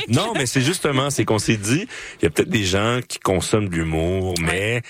non 0.08 0.34
c'est 0.46 0.62
justement 0.62 1.10
c'est 1.10 1.26
qu'on 1.26 1.40
s'est 1.40 1.58
dit 1.58 1.88
il 2.22 2.24
y 2.24 2.28
a 2.28 2.30
peut-être 2.30 2.50
des 2.50 2.64
gens 2.64 3.00
qui 3.08 3.20
consomment 3.20 3.70
de 3.70 3.76
l'humour 3.76 4.34
mais 4.42 4.82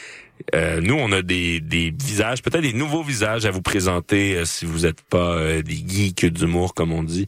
euh, 0.53 0.81
nous, 0.81 0.95
on 0.95 1.11
a 1.11 1.21
des, 1.21 1.59
des 1.59 1.91
visages, 1.91 2.41
peut-être 2.41 2.61
des 2.61 2.73
nouveaux 2.73 3.03
visages 3.03 3.45
à 3.45 3.51
vous 3.51 3.61
présenter 3.61 4.35
euh, 4.35 4.45
si 4.45 4.65
vous 4.65 4.79
n'êtes 4.79 5.01
pas 5.01 5.35
euh, 5.35 5.61
des 5.61 5.75
geeks 5.75 6.25
d'humour, 6.25 6.73
comme 6.73 6.91
on 6.91 7.03
dit. 7.03 7.27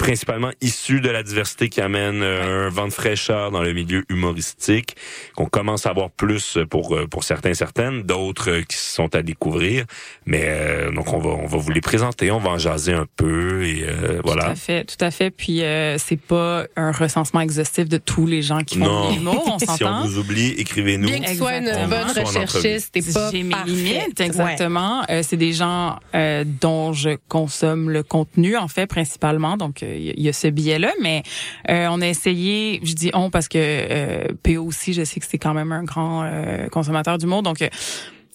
Euh, 0.00 0.04
principalement 0.10 0.50
issus 0.60 1.00
de 1.00 1.08
la 1.08 1.22
diversité 1.22 1.68
qui 1.68 1.80
amène 1.80 2.22
euh, 2.22 2.66
un 2.66 2.68
vent 2.68 2.88
de 2.88 2.92
fraîcheur 2.92 3.50
dans 3.50 3.62
le 3.62 3.72
milieu 3.72 4.04
humoristique, 4.08 4.96
qu'on 5.36 5.46
commence 5.46 5.86
à 5.86 5.90
avoir 5.90 6.10
plus 6.10 6.58
pour 6.68 6.94
euh, 6.96 7.06
pour 7.06 7.22
certains 7.24 7.54
certaines, 7.54 8.02
d'autres 8.02 8.50
euh, 8.50 8.62
qui 8.62 8.76
sont 8.76 9.14
à 9.14 9.22
découvrir. 9.22 9.84
Mais 10.26 10.42
euh, 10.46 10.90
donc 10.90 11.12
on 11.12 11.18
va 11.18 11.30
on 11.30 11.46
va 11.46 11.58
vous 11.58 11.70
les 11.70 11.80
présenter, 11.80 12.30
on 12.30 12.38
va 12.38 12.50
en 12.50 12.58
jaser 12.58 12.92
un 12.92 13.06
peu 13.16 13.64
et 13.64 13.84
euh, 13.86 14.16
Tout 14.16 14.22
voilà. 14.24 14.48
à 14.48 14.54
fait, 14.54 14.84
tout 14.84 15.02
à 15.04 15.10
fait. 15.10 15.30
Puis 15.30 15.62
euh, 15.62 15.96
c'est 15.98 16.20
pas 16.20 16.64
un 16.76 16.92
recensement 16.92 17.40
exhaustif 17.40 17.88
de 17.88 17.98
tous 17.98 18.26
les 18.26 18.42
gens 18.42 18.62
qui 18.62 18.78
font 18.78 19.10
de 19.10 19.14
l'humour, 19.14 19.44
on 19.46 19.58
Si 19.76 19.84
on 19.84 20.02
vous 20.04 20.18
oublie, 20.18 20.48
écrivez-nous. 20.58 21.08
Bien 21.08 21.20
que 21.20 21.28
tu 21.30 21.36
sois 21.36 21.56
une 21.56 21.68
Exactement. 21.68 21.88
bonne 22.04 22.08
Soit 22.08 22.22
recherchiste, 22.42 22.92
t'es 22.92 23.02
pas 23.02 23.30
J'ai 23.30 23.42
mes 23.42 23.54
limites, 23.66 24.18
Ouais. 24.18 24.26
exactement. 24.26 25.02
Euh, 25.10 25.22
c'est 25.22 25.36
des 25.36 25.52
gens 25.52 25.98
euh, 26.14 26.44
dont 26.60 26.92
je 26.92 27.10
consomme 27.28 27.90
le 27.90 28.02
contenu, 28.02 28.56
en 28.56 28.68
fait, 28.68 28.86
principalement. 28.86 29.56
Donc, 29.56 29.82
euh, 29.82 29.89
il 29.98 30.20
y, 30.22 30.28
a- 30.28 30.32
ce 30.32 30.48
biais-là. 30.48 30.92
Mais 31.00 31.22
euh, 31.68 31.88
on 31.90 32.00
a 32.00 32.06
essayé, 32.08 32.80
je 32.82 32.94
dis 32.94 33.10
on 33.14 33.30
parce 33.30 33.48
que 33.48 33.58
euh, 33.58 34.24
PO 34.42 34.64
aussi, 34.64 34.92
je 34.92 35.04
sais 35.04 35.20
que 35.20 35.26
c'est 35.28 35.38
quand 35.38 35.54
même 35.54 35.72
un 35.72 35.84
grand 35.84 36.22
euh, 36.24 36.68
consommateur 36.68 37.18
d'humour. 37.18 37.42
Donc, 37.42 37.62
euh, 37.62 37.68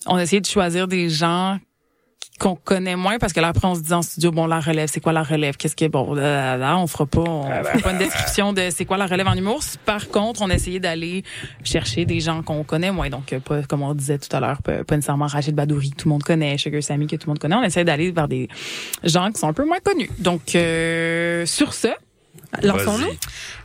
on 0.07 0.15
a 0.15 0.23
essayé 0.23 0.41
de 0.41 0.45
choisir 0.45 0.87
des 0.87 1.09
gens 1.09 1.57
qu'on 2.39 2.55
connaît 2.55 2.95
moins 2.95 3.17
parce 3.17 3.33
que 3.33 3.39
là 3.39 3.49
après 3.49 3.67
on 3.67 3.75
se 3.75 3.81
dit 3.81 3.93
en 3.93 4.01
studio 4.01 4.31
bon 4.31 4.45
la 4.45 4.59
relève 4.59 4.89
c'est 4.91 4.99
quoi 4.99 5.13
la 5.13 5.23
relève? 5.23 5.55
Qu'est-ce 5.55 5.75
que 5.75 5.87
bon 5.87 6.13
là, 6.13 6.21
là, 6.21 6.57
là, 6.57 6.77
on 6.77 6.87
fera 6.87 7.05
pas 7.05 7.21
on 7.21 7.43
fera 7.63 7.79
pas 7.79 7.91
une 7.91 7.97
description 7.97 8.53
de 8.53 8.69
c'est 8.71 8.85
quoi 8.85 8.97
la 8.97 9.05
relève 9.05 9.27
en 9.27 9.35
humour. 9.35 9.61
Par 9.85 10.09
contre 10.09 10.41
on 10.41 10.49
a 10.49 10.55
essayé 10.55 10.79
d'aller 10.79 11.23
chercher 11.63 12.05
des 12.05 12.19
gens 12.19 12.41
qu'on 12.43 12.63
connaît 12.63 12.91
moins. 12.91 13.09
Donc 13.09 13.31
euh, 13.33 13.39
pas 13.39 13.63
comme 13.63 13.83
on 13.83 13.93
disait 13.93 14.17
tout 14.17 14.33
à 14.35 14.39
l'heure 14.39 14.61
pas, 14.61 14.83
pas 14.83 14.95
nécessairement 14.95 15.27
Rachid 15.27 15.55
Badouri 15.55 15.91
que 15.91 15.95
tout 15.95 16.07
le 16.07 16.13
monde 16.13 16.23
connaît 16.23 16.57
Sugar 16.57 16.83
Sammy 16.83 17.07
que 17.07 17.15
tout 17.15 17.27
le 17.27 17.31
monde 17.31 17.39
connaît. 17.39 17.55
On 17.55 17.63
essaie 17.63 17.85
d'aller 17.85 18.11
vers 18.11 18.27
des 18.27 18.49
gens 19.03 19.31
qui 19.31 19.39
sont 19.39 19.47
un 19.47 19.53
peu 19.53 19.65
moins 19.65 19.79
connus. 19.79 20.09
Donc 20.19 20.55
euh, 20.55 21.45
sur 21.45 21.73
ce 21.73 21.87
Lançons-nous. 22.63 23.13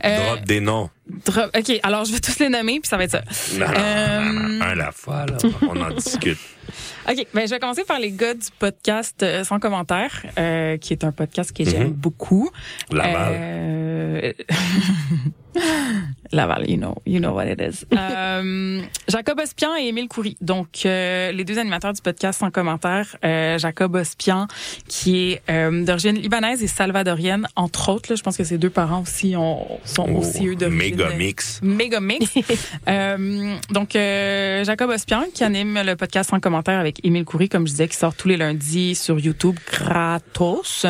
Euh, 0.05 0.17
Drop 0.35 0.45
des 0.45 0.59
noms. 0.61 0.89
drop- 1.25 1.55
ok 1.57 1.79
alors 1.83 2.05
je 2.05 2.13
vais 2.13 2.19
tous 2.19 2.39
les 2.39 2.49
nommer 2.49 2.79
puis 2.79 2.87
ça 2.89 2.97
va 2.97 3.03
être 3.03 3.11
ça 3.11 3.21
Non, 3.57 3.67
non, 3.67 3.73
Euh, 3.77 4.19
non, 4.21 4.33
non, 4.33 4.61
un 4.65 4.69
à 4.69 4.75
la 4.75 4.91
fois, 4.91 5.25
là. 5.25 5.37
On 5.63 5.81
en 5.81 5.89
discute. 5.91 6.37
OK, 7.09 7.25
ben 7.33 7.45
je 7.47 7.49
vais 7.51 7.59
commencer 7.59 7.83
par 7.83 7.99
les 7.99 8.11
gars 8.11 8.33
du 8.35 8.47
podcast 8.59 9.23
euh, 9.23 9.43
Sans 9.43 9.59
commentaire, 9.59 10.23
euh, 10.37 10.77
qui 10.77 10.93
est 10.93 11.03
un 11.03 11.11
podcast 11.11 11.51
que 11.51 11.63
j'aime 11.65 11.87
Mhm. 11.87 11.93
beaucoup. 11.93 12.49
Laval. 12.91 14.35
Euh, 15.57 15.59
Laval, 16.31 16.69
you 16.69 16.77
know, 16.77 16.95
you 17.05 17.19
know 17.19 17.33
what 17.33 17.45
it 17.47 17.59
is. 17.61 17.85
Euh, 18.01 18.81
Jacob 19.07 19.39
Ospian 19.39 19.75
et 19.75 19.87
Émile 19.87 20.07
Coury, 20.07 20.37
donc 20.41 20.67
euh, 20.85 21.31
les 21.31 21.43
deux 21.43 21.59
animateurs 21.59 21.93
du 21.93 22.01
podcast 22.01 22.39
Sans 22.39 22.51
commentaire. 22.51 23.15
Euh, 23.23 23.57
Jacob 23.57 23.95
Ospian, 23.95 24.47
qui 24.87 25.31
est 25.33 25.41
euh, 25.49 25.83
d'origine 25.83 26.15
libanaise 26.15 26.63
et 26.63 26.67
salvadorienne, 26.67 27.47
entre 27.55 27.89
autres. 27.89 28.09
Là, 28.11 28.15
je 28.15 28.23
pense 28.23 28.37
que 28.37 28.43
ses 28.43 28.57
deux 28.57 28.69
parents 28.69 29.01
aussi 29.01 29.35
ont, 29.35 29.67
sont 29.85 30.07
Oh, 30.09 30.19
aussi 30.19 30.47
eux 30.47 30.55
d'origine 30.55 30.77
méga 30.77 31.09
mix. 31.15 31.59
méga 31.61 31.99
mix. 31.99 32.31
Euh, 32.87 33.55
donc, 33.69 33.95
euh, 33.95 34.63
Jacob 34.63 34.89
Ospian, 34.89 35.25
qui 35.33 35.43
anime 35.43 35.79
le 35.85 35.95
podcast 35.95 36.29
sans 36.31 36.39
commentaire 36.39 36.79
avec 36.79 37.03
Émile 37.05 37.25
Coury, 37.25 37.47
comme 37.49 37.65
je 37.67 37.71
disais, 37.71 37.87
qui 37.87 37.95
sort 37.97 38.15
tous 38.15 38.27
les 38.27 38.37
lundis 38.37 38.95
sur 38.95 39.19
YouTube 39.19 39.57
gratos 39.71 40.85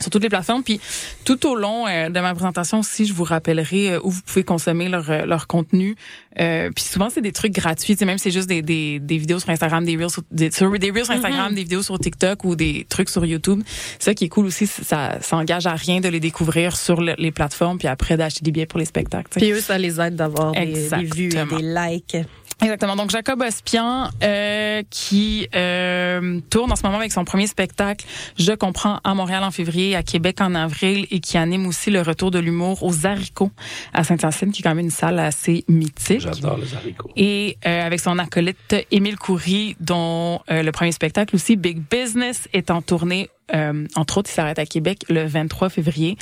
sur 0.00 0.10
toutes 0.10 0.22
les 0.22 0.28
plateformes. 0.28 0.62
Puis 0.62 0.80
tout 1.24 1.46
au 1.46 1.54
long 1.54 1.86
euh, 1.86 2.08
de 2.08 2.20
ma 2.20 2.32
présentation 2.34 2.80
aussi, 2.80 3.06
je 3.06 3.12
vous 3.12 3.24
rappellerai 3.24 3.92
euh, 3.92 4.00
où 4.02 4.10
vous 4.10 4.20
pouvez 4.22 4.44
consommer 4.44 4.88
leur, 4.88 5.10
euh, 5.10 5.26
leur 5.26 5.46
contenu. 5.46 5.94
Euh, 6.40 6.70
puis 6.74 6.84
souvent, 6.84 7.10
c'est 7.10 7.20
des 7.20 7.32
trucs 7.32 7.52
gratuits. 7.52 7.96
Même 8.04 8.18
si 8.18 8.24
c'est 8.24 8.30
juste 8.30 8.48
des, 8.48 8.62
des, 8.62 8.98
des 8.98 9.18
vidéos 9.18 9.38
sur 9.40 9.50
Instagram, 9.50 9.84
des 9.84 9.96
reels 9.96 10.10
sur, 10.10 10.22
des, 10.30 10.50
sur- 10.50 10.70
des 10.78 10.90
reels 10.90 11.04
sur 11.04 11.14
Instagram, 11.14 11.54
des 11.54 11.62
vidéos 11.62 11.82
sur 11.82 11.98
TikTok 11.98 12.44
ou 12.44 12.56
des 12.56 12.86
trucs 12.88 13.08
sur 13.10 13.24
YouTube. 13.26 13.62
Ça 13.98 14.14
qui 14.14 14.24
est 14.24 14.28
cool 14.28 14.46
aussi. 14.46 14.66
Ça, 14.66 15.18
ça 15.20 15.36
engage 15.36 15.66
à 15.66 15.74
rien 15.74 16.00
de 16.00 16.08
les 16.08 16.20
découvrir 16.20 16.76
sur 16.76 17.00
le- 17.00 17.14
les 17.18 17.30
plateformes 17.32 17.78
puis 17.78 17.88
après 17.88 18.16
d'acheter 18.16 18.40
des 18.42 18.52
billets 18.52 18.66
pour 18.66 18.78
les 18.78 18.84
spectacles. 18.84 19.28
tu 19.30 19.40
sais. 19.40 19.46
Puis 19.46 19.52
eux, 19.52 19.60
ça 19.60 19.76
les 19.78 20.00
aide 20.00 20.16
d'avoir 20.16 20.52
des, 20.52 20.88
des 20.98 21.04
vues 21.04 21.28
et 21.28 21.56
des 21.56 21.62
likes. 21.62 22.16
Exactement. 22.62 22.96
Donc 22.96 23.10
Jacob 23.10 23.40
Ospian 23.42 24.10
euh, 24.22 24.82
qui 24.90 25.48
euh, 25.54 26.40
tourne 26.50 26.72
en 26.72 26.76
ce 26.76 26.82
moment 26.82 26.98
avec 26.98 27.12
son 27.12 27.24
premier 27.24 27.46
spectacle 27.46 28.04
Je 28.38 28.52
comprends 28.52 29.00
à 29.04 29.14
Montréal 29.14 29.44
en 29.44 29.50
février, 29.50 29.96
à 29.96 30.02
Québec 30.02 30.40
en 30.40 30.54
avril 30.54 31.06
et 31.10 31.20
qui 31.20 31.38
anime 31.38 31.66
aussi 31.66 31.90
le 31.90 32.02
retour 32.02 32.30
de 32.30 32.38
l'humour 32.38 32.82
aux 32.82 33.06
haricots 33.06 33.50
à 33.94 34.04
Saint-Hyacinthe 34.04 34.52
qui 34.52 34.60
est 34.60 34.62
quand 34.62 34.74
même 34.74 34.84
une 34.84 34.90
salle 34.90 35.18
assez 35.18 35.64
mythique. 35.68 36.20
J'adore 36.20 36.58
les 36.58 36.74
haricots. 36.74 37.10
Et 37.16 37.56
euh, 37.66 37.86
avec 37.86 38.00
son 38.00 38.18
acolyte 38.18 38.76
Émile 38.90 39.16
Coury, 39.16 39.76
dont 39.80 40.40
euh, 40.50 40.62
le 40.62 40.72
premier 40.72 40.92
spectacle 40.92 41.34
aussi, 41.34 41.56
Big 41.56 41.80
Business, 41.90 42.48
est 42.52 42.70
en 42.70 42.82
tournée. 42.82 43.30
Euh, 43.54 43.86
entre 43.96 44.18
autres, 44.18 44.30
il 44.30 44.34
s'arrête 44.34 44.58
à 44.58 44.66
Québec 44.66 45.04
le 45.08 45.26
23 45.26 45.68
février. 45.70 46.16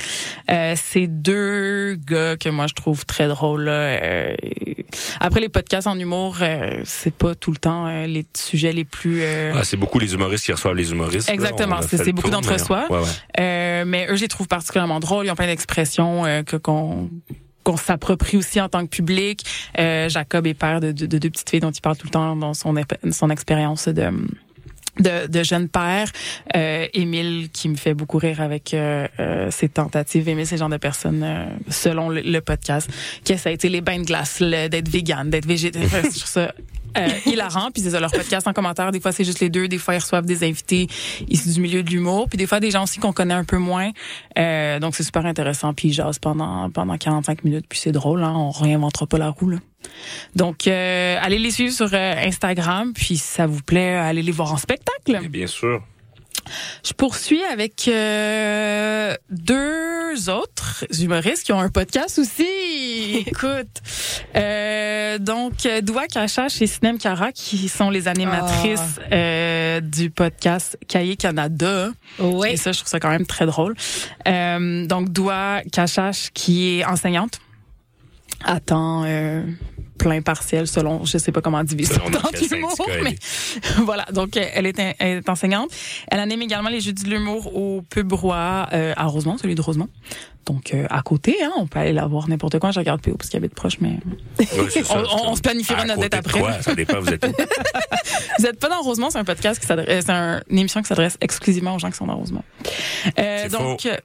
Euh, 0.49 0.73
c'est 0.75 1.07
deux 1.07 1.95
gars 1.95 2.37
que 2.37 2.49
moi 2.49 2.67
je 2.67 2.73
trouve 2.73 3.05
très 3.05 3.27
drôles. 3.27 3.63
là. 3.65 3.71
Euh, 3.71 4.35
après 5.19 5.39
les 5.39 5.49
podcasts 5.49 5.87
en 5.87 5.97
humour, 5.97 6.37
euh, 6.41 6.81
c'est 6.85 7.13
pas 7.13 7.35
tout 7.35 7.51
le 7.51 7.57
temps 7.57 7.87
euh, 7.87 8.05
les 8.07 8.25
sujets 8.35 8.73
les 8.73 8.85
plus. 8.85 9.21
euh, 9.21 9.53
Ah, 9.55 9.63
c'est 9.63 9.77
beaucoup 9.77 9.99
les 9.99 10.13
humoristes 10.13 10.45
qui 10.45 10.51
reçoivent 10.51 10.75
les 10.75 10.91
humoristes. 10.91 11.29
Exactement, 11.29 11.81
c'est- 11.81 12.11
beaucoup 12.11 12.29
d'entre-soi. 12.29 12.87
mais- 12.89 12.95
Ouais, 12.95 13.01
ouais. 13.03 13.09
Euh, 13.39 13.83
mais 13.85 14.07
eux, 14.09 14.15
je 14.15 14.21
les 14.21 14.27
trouve 14.27 14.47
particulièrement 14.47 14.99
drôles. 14.99 15.25
Ils 15.25 15.31
ont 15.31 15.35
plein 15.35 15.47
d'expressions 15.47 16.25
euh, 16.25 16.43
que 16.43 16.55
qu'on 16.57 17.09
qu'on 17.63 17.75
s'approprie 17.77 18.37
aussi 18.37 18.59
en 18.61 18.69
tant 18.69 18.83
que 18.85 18.89
public. 18.89 19.43
Euh, 19.77 20.07
Jacob 20.09 20.47
est 20.47 20.53
père 20.53 20.79
de, 20.79 20.91
de- 20.93 21.05
de 21.05 21.17
deux 21.17 21.29
petites 21.29 21.49
filles 21.49 21.59
dont 21.59 21.71
il 21.71 21.81
parle 21.81 21.97
tout 21.97 22.07
le 22.07 22.11
temps 22.11 22.35
dans 22.35 22.53
son 22.53 22.73
son 23.11 23.29
expérience 23.29 23.87
de 23.89 24.09
de, 24.99 25.27
de 25.27 25.43
jeune 25.43 25.69
père. 25.69 26.11
Euh, 26.55 26.87
Émile 26.93 27.49
qui 27.51 27.69
me 27.69 27.75
fait 27.75 27.93
beaucoup 27.93 28.17
rire 28.17 28.41
avec 28.41 28.73
euh, 28.73 29.07
euh, 29.19 29.51
ses 29.51 29.69
tentatives. 29.69 30.27
Émile, 30.27 30.45
c'est 30.45 30.57
genre 30.57 30.69
de 30.69 30.77
personne, 30.77 31.23
euh, 31.23 31.45
selon 31.69 32.09
le, 32.09 32.21
le 32.21 32.41
podcast, 32.41 32.89
qui 33.23 33.33
été 33.33 33.69
les 33.69 33.81
bains 33.81 33.99
de 33.99 34.05
glace, 34.05 34.41
d'être 34.41 34.89
vegan, 34.89 35.29
d'être 35.29 35.45
végétarien. 35.45 35.87
je 36.03 36.09
trouve 36.09 36.25
ça 36.25 36.53
euh, 36.97 37.07
hilarant. 37.25 37.71
Puis 37.71 37.83
c'est 37.83 37.91
ça, 37.91 37.99
leur 37.99 38.11
podcast 38.11 38.47
en 38.47 38.53
commentaire, 38.53 38.91
des 38.91 38.99
fois 38.99 39.11
c'est 39.11 39.23
juste 39.23 39.39
les 39.39 39.49
deux, 39.49 39.67
des 39.67 39.77
fois 39.77 39.95
ils 39.95 39.99
reçoivent 39.99 40.25
des 40.25 40.43
invités 40.43 40.87
issus 41.27 41.53
du 41.53 41.61
milieu 41.61 41.83
de 41.83 41.89
l'humour, 41.89 42.27
puis 42.29 42.37
des 42.37 42.47
fois 42.47 42.59
des 42.59 42.71
gens 42.71 42.83
aussi 42.83 42.99
qu'on 42.99 43.13
connaît 43.13 43.33
un 43.33 43.43
peu 43.43 43.57
moins. 43.57 43.91
Euh, 44.37 44.79
donc 44.79 44.95
c'est 44.95 45.03
super 45.03 45.25
intéressant. 45.25 45.73
Puis 45.73 45.89
ils 45.89 45.93
jasent 45.93 46.19
pendant 46.19 46.69
pendant 46.69 46.97
45 46.97 47.43
minutes, 47.43 47.65
puis 47.69 47.79
c'est 47.79 47.91
drôle. 47.91 48.23
Hein, 48.23 48.33
on 48.35 48.51
réinventera 48.51 49.05
pas 49.07 49.17
la 49.17 49.29
roue. 49.29 49.49
Là. 49.49 49.57
Donc 50.35 50.67
euh, 50.67 51.17
allez 51.21 51.39
les 51.39 51.51
suivre 51.51 51.73
sur 51.73 51.89
euh, 51.93 52.13
Instagram, 52.25 52.93
puis 52.93 53.17
si 53.17 53.17
ça 53.17 53.47
vous 53.47 53.61
plaît, 53.61 53.95
allez 53.95 54.21
les 54.21 54.31
voir 54.31 54.53
en 54.53 54.57
spectacle. 54.57 55.19
Et 55.23 55.27
bien 55.27 55.47
sûr. 55.47 55.81
Je 56.83 56.93
poursuis 56.93 57.43
avec 57.43 57.87
euh, 57.87 59.15
deux 59.29 60.29
autres 60.29 60.85
humoristes 60.99 61.43
qui 61.43 61.53
ont 61.53 61.59
un 61.59 61.69
podcast 61.69 62.19
aussi. 62.19 62.47
Écoute, 63.27 63.67
euh, 64.35 65.17
donc 65.19 65.65
euh, 65.65 65.81
Doua 65.81 66.07
Kachash 66.07 66.61
et 66.61 66.67
Sinem 66.67 66.97
Kara 66.97 67.31
qui 67.31 67.69
sont 67.69 67.89
les 67.89 68.07
animatrices 68.07 68.99
euh, 69.11 69.79
du 69.81 70.09
podcast 70.09 70.77
Cahier 70.87 71.15
Canada. 71.15 71.89
Oui. 72.19 72.49
Et 72.51 72.57
ça, 72.57 72.71
je 72.71 72.79
trouve 72.79 72.89
ça 72.89 72.99
quand 72.99 73.09
même 73.09 73.25
très 73.27 73.45
drôle. 73.45 73.75
Euh, 74.27 74.85
donc 74.85 75.09
Doua 75.09 75.61
Kachash 75.71 76.29
qui 76.33 76.79
est 76.79 76.85
enseignante 76.85 77.39
à 78.43 78.59
temps 78.59 79.03
euh, 79.05 79.43
plein 79.97 80.21
partiel 80.21 80.65
selon 80.65 81.03
je 81.03 81.17
sais 81.17 81.31
pas 81.33 81.41
comment 81.41 81.61
diviser 81.63 81.95
dans 81.95 82.05
l'humour 82.55 82.73
mais 83.03 83.15
voilà. 83.83 84.05
Donc 84.13 84.37
euh, 84.37 84.45
elle 84.53 84.65
est, 84.65 84.79
elle 84.99 85.17
est 85.17 85.29
enseignante. 85.29 85.69
Elle 86.09 86.19
anime 86.19 86.41
également 86.41 86.69
les 86.69 86.79
jeudis 86.79 87.03
de 87.03 87.09
l'humour 87.09 87.55
au 87.55 87.81
pub 87.81 88.11
roi 88.13 88.67
euh, 88.73 88.93
à 88.95 89.05
Rosemont 89.05 89.37
celui 89.37 89.55
de 89.55 89.61
Rosemont. 89.61 89.89
Donc 90.45 90.73
euh, 90.73 90.87
à 90.89 91.01
côté 91.01 91.35
hein, 91.43 91.51
on 91.57 91.67
peut 91.67 91.79
aller 91.79 91.91
la 91.93 92.07
voir 92.07 92.27
n'importe 92.29 92.57
quand. 92.59 92.71
Je 92.71 92.79
regarde 92.79 93.01
PO 93.01 93.15
parce 93.17 93.29
qu'il 93.29 93.37
habite 93.37 93.53
proche 93.53 93.79
mais 93.81 93.97
c'est 94.69 94.83
ça, 94.85 94.95
On- 94.99 95.01
on- 95.01 95.29
c'est- 95.31 95.35
se 95.37 95.41
planifiera 95.41 95.83
notre 95.83 95.95
côté 95.97 96.09
date 96.09 96.23
de 96.23 96.29
après. 96.29 96.39
quoi? 96.39 96.61
Ça 96.61 96.73
dépend, 96.75 96.99
vous 97.01 97.09
êtes. 97.09 97.25
Vous 98.39 98.45
êtes 98.45 98.57
pas 98.59 98.69
dans 98.69 98.81
Rosemont 98.81 99.09
c'est 99.09 99.17
un 99.19 99.25
podcast 99.25 99.59
qui 99.59 99.67
s'adresse 99.67 100.05
c'est 100.05 100.11
un- 100.11 100.41
une 100.49 100.59
émission 100.59 100.81
qui 100.81 100.87
s'adresse 100.87 101.17
exclusivement 101.19 101.75
aux 101.75 101.79
gens 101.79 101.89
qui 101.91 101.97
sont 101.97 102.07
dans 102.07 102.15
Rosemont. 102.15 102.43
Euh, 103.19 103.39
C'est 103.43 103.51
donc 103.51 103.85
euh, 103.85 103.97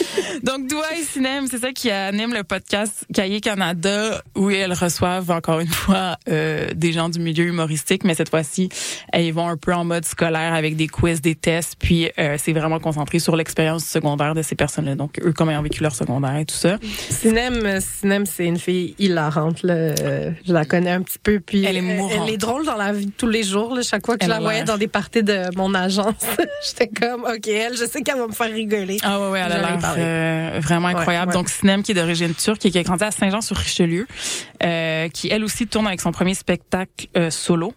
Donc, 0.42 0.68
Doua 0.68 0.84
et 0.98 1.02
Cinem, 1.02 1.46
c'est 1.50 1.58
ça 1.58 1.72
qui 1.72 1.90
anime 1.90 2.34
le 2.34 2.44
podcast 2.44 3.04
Cahier 3.12 3.40
Canada, 3.40 4.22
où 4.34 4.50
elles 4.50 4.72
reçoivent 4.72 5.30
encore 5.30 5.60
une 5.60 5.68
fois 5.68 6.16
euh, 6.28 6.68
des 6.74 6.92
gens 6.92 7.08
du 7.08 7.18
milieu 7.18 7.44
humoristique, 7.44 8.04
mais 8.04 8.14
cette 8.14 8.30
fois-ci, 8.30 8.68
elles 9.12 9.24
y 9.24 9.30
vont 9.30 9.48
un 9.48 9.56
peu 9.56 9.72
en 9.72 9.84
mode 9.84 10.04
scolaire 10.04 10.54
avec 10.54 10.76
des 10.76 10.88
quiz, 10.88 11.20
des 11.20 11.34
tests, 11.34 11.76
puis 11.78 12.10
euh, 12.18 12.36
c'est 12.38 12.52
vraiment 12.52 12.78
concentré 12.80 13.18
sur 13.18 13.36
l'expérience 13.36 13.84
secondaire 13.84 14.34
de 14.34 14.42
ces 14.42 14.54
personnes-là. 14.54 14.94
Donc, 14.94 15.18
eux, 15.24 15.32
comment 15.32 15.52
ils 15.52 15.56
ont 15.56 15.62
vécu 15.62 15.82
leur 15.82 15.94
secondaire 15.94 16.36
et 16.36 16.44
tout 16.44 16.54
ça. 16.54 16.78
Sinem, 17.10 17.80
Sinem, 17.80 18.26
c'est 18.26 18.46
une 18.46 18.58
fille 18.58 18.94
hilarante. 18.98 19.62
Là. 19.62 19.74
Euh, 19.74 20.30
Je 20.46 20.52
la 20.52 20.64
connais 20.64 20.90
un 20.90 21.02
petit 21.02 21.18
peu. 21.18 21.40
Puis 21.40 21.64
Elle 21.64 21.76
est 21.76 21.80
mourante. 21.80 22.12
Elle 22.26 22.34
est 22.34 22.36
drôle 22.38 22.64
dans 22.64 22.76
la 22.76 22.92
vie 22.92 23.06
de 23.06 23.12
tous 23.12 23.28
les 23.28 23.42
jours. 23.42 23.74
Là. 23.74 23.82
Chaque 23.82 24.04
fois 24.04 24.16
que 24.16 24.24
Elle 24.24 24.30
je 24.30 24.34
la 24.34 24.40
voyais 24.40 24.64
dans 24.64 24.76
des 24.76 24.88
parties 24.88 25.22
de 25.22 25.42
mon 25.56 25.74
agence, 25.74 26.14
j'étais 26.66 26.88
comme, 26.88 27.22
OK, 27.24 27.46
elle, 27.48 27.76
je 27.76 27.84
sais 27.84 28.02
qu'elle 28.02 28.18
va 28.18 28.26
me 28.26 28.32
faire 28.32 28.52
rigoler. 28.52 28.98
Ah 29.02 29.20
ouais, 29.20 29.30
ouais, 29.30 29.42
elle 29.44 29.52
a 29.52 29.58
l'air. 29.58 29.78
Euh, 29.96 30.58
vraiment 30.62 30.88
incroyable. 30.88 31.28
ouais. 31.28 31.34
Donc, 31.34 31.48
Sinem, 31.48 31.82
qui 31.82 31.92
est 31.92 31.94
d'origine 31.94 32.34
turque 32.34 32.64
et 32.66 32.70
qui 32.70 32.78
a 32.78 32.82
grandi 32.82 33.04
à 33.04 33.10
Saint-Jean-sur-Richelieu, 33.10 34.06
euh, 34.62 35.08
qui 35.08 35.28
elle 35.30 35.44
aussi 35.44 35.66
tourne 35.66 35.86
avec 35.86 36.00
son 36.00 36.12
premier 36.12 36.34
spectacle 36.34 37.06
euh, 37.16 37.30
solo. 37.30 37.72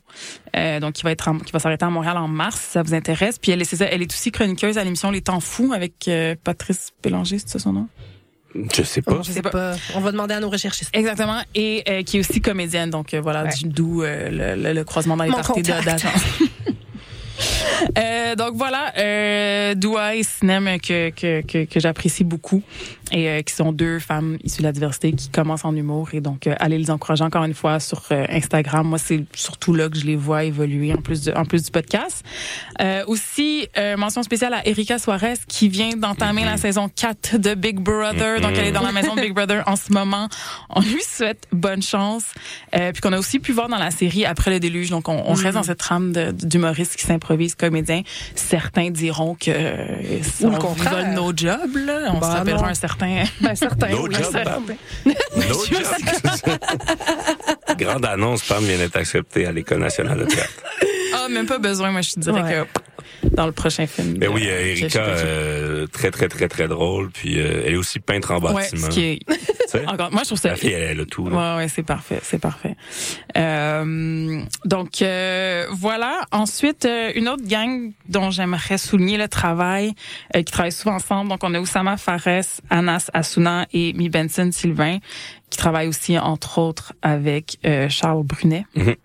Euh, 0.55 0.79
donc, 0.79 0.93
qui 0.93 1.03
va 1.03 1.11
être 1.11 1.27
en- 1.27 1.37
qui 1.39 1.51
va 1.51 1.59
s'arrêter 1.59 1.85
à 1.85 1.89
Montréal 1.89 2.17
en 2.17 2.27
mars, 2.27 2.59
si 2.61 2.71
ça 2.71 2.83
vous 2.83 2.93
intéresse. 2.93 3.37
Puis 3.39 3.51
elle, 3.51 3.61
est- 3.61 3.65
c'est 3.65 3.75
ça, 3.77 3.85
elle 3.85 4.01
est 4.01 4.11
aussi 4.13 4.31
chroniqueuse 4.31 4.77
à 4.77 4.83
l'émission 4.83 5.11
Les 5.11 5.21
Temps 5.21 5.39
Fous 5.39 5.73
avec 5.73 6.07
euh, 6.07 6.35
Patrice 6.43 6.89
Bélanger, 7.03 7.39
c'est 7.39 7.49
ça 7.49 7.59
son 7.59 7.73
nom? 7.73 7.87
Je 8.75 8.81
sais 8.81 9.03
pas. 9.03 9.19
Je 9.23 9.31
sais 9.31 9.43
pas. 9.43 9.75
On 9.93 9.99
va 9.99 10.11
demander 10.11 10.33
à 10.33 10.39
nos 10.39 10.49
recherchistes. 10.49 10.89
Exactement. 10.95 11.39
Et 11.53 11.83
euh, 11.87 12.01
qui 12.01 12.17
est 12.17 12.19
aussi 12.19 12.41
comédienne. 12.41 12.89
Donc 12.89 13.13
euh, 13.13 13.21
voilà, 13.21 13.43
Ouais. 13.43 13.49
du- 13.53 13.67
d'où 13.67 14.01
euh, 14.01 14.55
le, 14.55 14.61
le- 14.63 14.73
le 14.73 14.83
croisement 14.83 15.15
dans 15.15 15.23
les 15.23 15.29
Mon 15.29 15.37
parties 15.37 15.61
d'agence. 15.61 16.01
Euh, 17.97 18.35
donc 18.35 18.55
voilà, 18.55 18.93
euh, 18.97 19.75
Doua 19.75 20.15
et 20.15 20.23
Sinem 20.23 20.79
que, 20.79 21.09
que, 21.09 21.41
que, 21.41 21.65
que 21.65 21.79
j'apprécie 21.79 22.23
beaucoup 22.23 22.61
et 23.11 23.29
euh, 23.29 23.41
qui 23.41 23.53
sont 23.53 23.71
deux 23.71 23.99
femmes 23.99 24.37
issues 24.43 24.59
de 24.59 24.67
la 24.67 24.71
diversité 24.71 25.11
qui 25.13 25.29
commencent 25.29 25.65
en 25.65 25.75
humour 25.75 26.09
et 26.13 26.21
donc 26.21 26.47
euh, 26.47 26.55
allez 26.59 26.77
les 26.77 26.91
encourager 26.91 27.23
encore 27.23 27.43
une 27.43 27.53
fois 27.53 27.79
sur 27.79 28.03
euh, 28.11 28.25
Instagram. 28.29 28.87
Moi 28.87 28.97
c'est 28.97 29.23
surtout 29.33 29.73
là 29.73 29.89
que 29.89 29.97
je 29.97 30.05
les 30.05 30.15
vois 30.15 30.43
évoluer 30.43 30.93
en 30.93 31.01
plus 31.01 31.23
de, 31.23 31.33
en 31.33 31.45
plus 31.45 31.63
du 31.63 31.71
podcast. 31.71 32.23
Euh, 32.81 33.03
aussi 33.07 33.67
euh, 33.77 33.97
mention 33.97 34.23
spéciale 34.23 34.53
à 34.53 34.67
Erika 34.67 34.99
Suarez 34.99 35.35
qui 35.47 35.69
vient 35.69 35.95
d'entamer 35.95 36.45
la 36.45 36.57
saison 36.57 36.89
4 36.93 37.37
de 37.37 37.55
Big 37.55 37.79
Brother. 37.79 38.41
Donc 38.41 38.51
elle 38.55 38.67
est 38.67 38.71
dans 38.71 38.83
la 38.83 38.91
maison 38.91 39.15
de 39.15 39.21
Big 39.21 39.33
Brother 39.33 39.63
en 39.65 39.75
ce 39.75 39.91
moment. 39.91 40.27
On 40.69 40.81
lui 40.81 41.01
souhaite 41.01 41.47
bonne 41.51 41.81
chance. 41.81 42.25
Euh, 42.75 42.91
puis 42.91 43.01
qu'on 43.01 43.13
a 43.13 43.19
aussi 43.19 43.39
pu 43.39 43.51
voir 43.51 43.69
dans 43.69 43.77
la 43.77 43.91
série 43.91 44.25
après 44.25 44.51
le 44.51 44.59
déluge. 44.59 44.89
Donc 44.89 45.09
on, 45.09 45.23
on 45.25 45.33
reste 45.33 45.55
dans 45.55 45.63
cette 45.63 45.79
trame 45.79 46.13
d'humoristes 46.33 46.95
qui 46.95 47.05
s'improvisent 47.05 47.28
comédiens. 47.57 48.01
Certains 48.35 48.89
diront 48.89 49.35
que 49.35 49.49
euh, 49.51 50.19
Ou 50.41 50.49
le 50.49 50.55
on 50.55 50.59
contraire. 50.59 50.91
vole 50.91 51.07
nos 51.13 51.35
jobs. 51.35 51.75
Là. 51.75 52.11
On 52.13 52.19
Bah, 52.19 52.31
se 52.31 52.37
rappellera 52.37 52.61
non. 52.63 52.67
un 52.69 52.73
certain. 52.73 53.23
Ben, 53.41 53.55
certain, 53.55 53.89
No 53.89 54.07
oui. 54.07 54.15
job, 54.15 54.23
certain. 54.31 54.51
Pam. 54.51 54.63
No 55.35 55.65
job. 55.65 56.57
Grande 57.77 58.05
annonce, 58.05 58.43
Pam 58.43 58.63
vient 58.63 58.77
d'être 58.77 58.95
acceptée 58.97 59.45
à 59.45 59.51
l'École 59.51 59.79
nationale 59.79 60.19
de 60.19 60.25
théâtre. 60.25 60.51
Ah, 61.15 61.27
même 61.29 61.45
pas 61.45 61.57
besoin. 61.59 61.91
Moi, 61.91 62.01
je 62.01 62.11
te 62.13 62.19
dirais 62.19 62.41
Ouais. 62.41 62.65
que 62.65 62.79
dans 63.31 63.45
le 63.45 63.51
prochain 63.51 63.87
film. 63.87 64.17
De- 64.17 64.27
oui, 64.27 64.43
euh, 64.47 64.65
Erika, 64.71 65.03
euh, 65.03 65.87
très, 65.87 66.11
très, 66.11 66.27
très, 66.27 66.47
très 66.47 66.67
drôle. 66.67 67.09
Puis 67.11 67.39
euh, 67.39 67.63
elle 67.65 67.73
est 67.73 67.77
aussi 67.77 67.99
peintre 67.99 68.31
en 68.31 68.39
Ouais, 68.39 68.53
bâtiment. 68.53 68.87
ce 68.87 68.89
qui 68.89 69.01
est 69.03 69.19
encore. 69.87 70.11
Moi, 70.11 70.21
je 70.23 70.27
trouve 70.27 70.39
ça 70.39 70.49
La 70.49 70.55
fille, 70.55 70.71
elle, 70.71 70.83
elle 70.91 70.99
a 71.01 71.05
tout. 71.05 71.29
là. 71.29 71.55
Ouais, 71.57 71.63
ouais, 71.63 71.67
c'est 71.69 71.83
parfait, 71.83 72.19
c'est 72.23 72.39
parfait. 72.39 72.75
Euh, 73.37 74.41
donc 74.65 75.01
euh, 75.01 75.65
voilà. 75.71 76.21
Ensuite, 76.31 76.85
euh, 76.85 77.11
une 77.15 77.27
autre 77.29 77.45
gang 77.45 77.91
dont 78.07 78.31
j'aimerais 78.31 78.77
souligner 78.77 79.17
le 79.17 79.27
travail, 79.27 79.93
euh, 80.35 80.39
qui 80.43 80.51
travaille 80.51 80.71
souvent 80.71 80.95
ensemble. 80.95 81.29
Donc 81.29 81.43
on 81.43 81.53
a 81.53 81.59
Oussama 81.59 81.97
Fares, 81.97 82.43
Anas 82.69 83.09
Asuna 83.13 83.65
et 83.73 83.93
Mi 83.93 84.09
Benson 84.09 84.49
Sylvain, 84.51 84.97
qui 85.49 85.57
travaillent 85.57 85.87
aussi 85.87 86.17
entre 86.17 86.57
autres 86.59 86.93
avec 87.01 87.57
euh, 87.65 87.89
Charles 87.89 88.23
Brunet. 88.23 88.65
Mhm. 88.75 88.95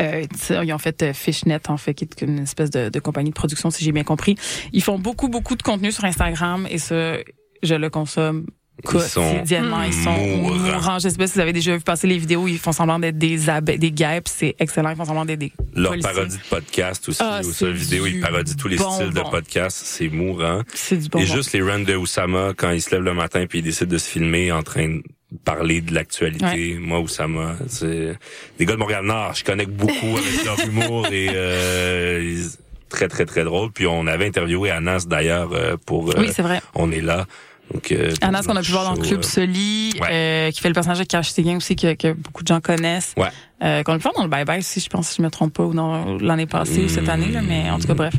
Euh, 0.00 0.24
ils 0.62 0.72
ont 0.72 0.78
fait 0.78 1.02
euh, 1.02 1.12
Fishnet, 1.12 1.60
en 1.68 1.76
fait, 1.76 1.94
qui 1.94 2.04
est 2.04 2.22
une 2.22 2.40
espèce 2.40 2.70
de, 2.70 2.88
de 2.88 3.00
compagnie 3.00 3.30
de 3.30 3.34
production, 3.34 3.70
si 3.70 3.84
j'ai 3.84 3.92
bien 3.92 4.04
compris. 4.04 4.36
Ils 4.72 4.82
font 4.82 4.98
beaucoup, 4.98 5.28
beaucoup 5.28 5.56
de 5.56 5.62
contenu 5.62 5.92
sur 5.92 6.04
Instagram 6.04 6.66
et 6.70 6.78
ça, 6.78 7.16
je 7.62 7.74
le 7.74 7.90
consomme 7.90 8.46
Ils 8.92 9.00
sont 9.00 9.22
quotidiennement. 9.32 9.82
Ils 9.82 9.92
sont 9.94 10.12
mourants. 10.12 10.98
Je 10.98 11.08
sais 11.08 11.16
pas 11.16 11.26
si 11.26 11.34
vous 11.34 11.40
avez 11.40 11.52
déjà 11.54 11.74
vu 11.76 11.82
passer 11.82 12.06
les 12.06 12.18
vidéos, 12.18 12.46
ils 12.46 12.58
font 12.58 12.72
semblant 12.72 12.98
d'être 12.98 13.16
des 13.18 13.48
abeilles, 13.48 13.78
des 13.78 13.90
guêpes, 13.90 14.28
c'est 14.28 14.54
excellent. 14.58 14.90
Ils 14.90 14.96
font 14.96 15.04
semblant 15.06 15.24
d'être 15.24 15.38
des 15.38 15.52
Leur 15.74 15.92
policiers. 15.92 16.12
parodie 16.12 16.36
de 16.36 16.42
podcast 16.50 17.08
aussi, 17.08 17.22
Ah, 17.22 17.40
ou 17.44 17.52
sa 17.52 17.70
vidéo, 17.70 18.06
ils 18.06 18.20
parodient 18.20 18.54
tous 18.54 18.68
les 18.68 18.76
styles 18.78 19.10
de 19.14 19.20
podcast. 19.30 19.80
C'est 19.84 20.08
mourant. 20.08 20.60
C'est 20.74 20.98
du 20.98 21.08
bon. 21.08 21.18
Et 21.18 21.26
juste 21.26 21.52
les 21.52 21.62
runs 21.62 21.80
de 21.80 21.94
Oussama, 21.96 22.52
quand 22.56 22.70
il 22.70 22.82
se 22.82 22.90
lève 22.90 23.02
le 23.02 23.14
matin 23.14 23.46
puis 23.48 23.60
il 23.60 23.62
décide 23.62 23.88
de 23.88 23.98
se 23.98 24.08
filmer 24.10 24.52
en 24.52 24.62
train 24.62 24.88
de 24.88 25.02
parler 25.36 25.80
de 25.80 25.94
l'actualité. 25.94 26.76
Moi, 26.80 27.00
Oussama, 27.00 27.56
c'est 27.68 28.16
des 28.58 28.66
gars 28.66 28.74
de 28.74 28.78
Montréal-Nord. 28.78 29.34
Je 29.34 29.44
connecte 29.44 29.70
beaucoup 29.72 30.16
avec 30.16 30.44
leur 30.44 30.58
humour 30.66 31.06
et 31.12 31.28
euh, 31.32 32.22
ils- 32.24 32.50
très, 32.88 33.08
très, 33.08 33.24
très 33.26 33.44
drôle. 33.44 33.72
Puis 33.72 33.86
on 33.86 34.06
avait 34.06 34.26
interviewé 34.26 34.70
Anas 34.70 35.06
d'ailleurs 35.08 35.52
euh, 35.52 35.76
pour 35.86 36.10
euh, 36.10 36.14
Oui, 36.18 36.28
c'est 36.34 36.42
vrai. 36.42 36.60
On 36.74 36.90
est 36.92 37.00
là. 37.00 37.26
Donc, 37.74 37.90
euh, 37.90 38.12
Anas 38.20 38.42
qu'on 38.44 38.54
a 38.54 38.62
pu 38.62 38.70
voir 38.70 38.84
dans 38.84 38.94
le 39.00 39.04
Club 39.06 39.18
euh, 39.20 39.22
Soli, 39.22 39.92
Ouais. 40.00 40.08
euh, 40.12 40.50
qui 40.52 40.60
fait 40.60 40.68
le 40.68 40.74
personnage 40.74 41.00
de 41.00 41.04
Cash 41.04 41.30
Séguin 41.30 41.56
aussi, 41.56 41.74
que, 41.74 41.94
que 41.94 42.12
beaucoup 42.12 42.44
de 42.44 42.48
gens 42.48 42.60
connaissent. 42.60 43.12
Ouais. 43.16 43.26
Euh, 43.64 43.82
qu'on 43.82 43.94
a 43.94 43.96
pu 43.96 44.02
voir 44.02 44.14
dans 44.14 44.22
le 44.22 44.28
Bye 44.28 44.44
Bye 44.44 44.60
aussi, 44.60 44.78
je 44.78 44.88
pense, 44.88 45.08
si 45.08 45.16
je 45.18 45.22
me 45.22 45.30
trompe 45.30 45.52
pas, 45.54 45.64
ou 45.64 45.72
l'année 46.20 46.46
passée 46.46 46.84
ou 46.84 46.88
cette 46.88 47.08
année, 47.08 47.32
là, 47.32 47.42
mais 47.42 47.68
en 47.68 47.80
tout 47.80 47.88
cas, 47.88 47.94
bref. 47.94 48.14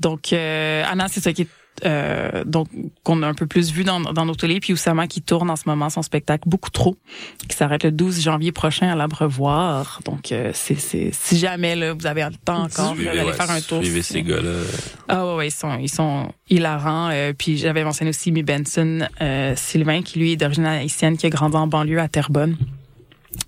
Donc, 0.00 0.34
euh, 0.34 0.84
Anas, 0.86 1.08
c'est 1.08 1.20
ça 1.22 1.32
qui 1.32 1.42
est 1.42 1.48
euh, 1.84 2.44
donc 2.44 2.68
qu'on 3.02 3.22
a 3.22 3.26
un 3.26 3.34
peu 3.34 3.46
plus 3.46 3.72
vu 3.72 3.84
dans, 3.84 4.00
dans 4.00 4.24
nos 4.24 4.34
télés, 4.34 4.60
puis 4.60 4.72
Oussama 4.72 5.06
qui 5.06 5.22
tourne 5.22 5.50
en 5.50 5.56
ce 5.56 5.64
moment 5.66 5.90
son 5.90 6.02
spectacle 6.02 6.48
beaucoup 6.48 6.70
trop, 6.70 6.96
qui 7.48 7.56
s'arrête 7.56 7.84
le 7.84 7.90
12 7.90 8.20
janvier 8.20 8.52
prochain 8.52 8.88
à 8.88 8.94
l'Abreuvoir. 8.94 10.00
Donc 10.04 10.30
euh, 10.32 10.50
c'est 10.54 10.78
si 10.78 11.38
jamais 11.38 11.74
là 11.74 11.92
vous 11.92 12.06
avez 12.06 12.22
le 12.22 12.36
temps 12.36 12.64
encore 12.64 12.94
d'aller 12.94 13.22
ouais, 13.22 13.32
faire 13.32 13.50
un 13.50 13.60
tour. 13.60 13.82
Suivez 13.82 14.02
ces 14.02 14.22
gars-là. 14.22 14.60
ah 15.08 15.26
ouais, 15.26 15.34
ouais, 15.34 15.48
ils 15.48 15.50
sont 15.50 15.78
ils 15.78 15.90
sont 15.90 16.30
hilarants. 16.48 17.10
Euh, 17.12 17.32
puis 17.36 17.56
j'avais 17.56 17.84
mentionné 17.84 18.10
aussi 18.10 18.30
Mi 18.32 18.42
Benson, 18.42 19.08
euh, 19.20 19.54
Sylvain 19.56 20.02
qui 20.02 20.18
lui 20.18 20.32
est 20.32 20.36
d'origine 20.36 20.66
haïtienne, 20.66 21.16
qui 21.16 21.26
a 21.26 21.30
grandi 21.30 21.56
en 21.56 21.66
banlieue 21.66 22.00
à 22.00 22.08
Terrebonne. 22.08 22.56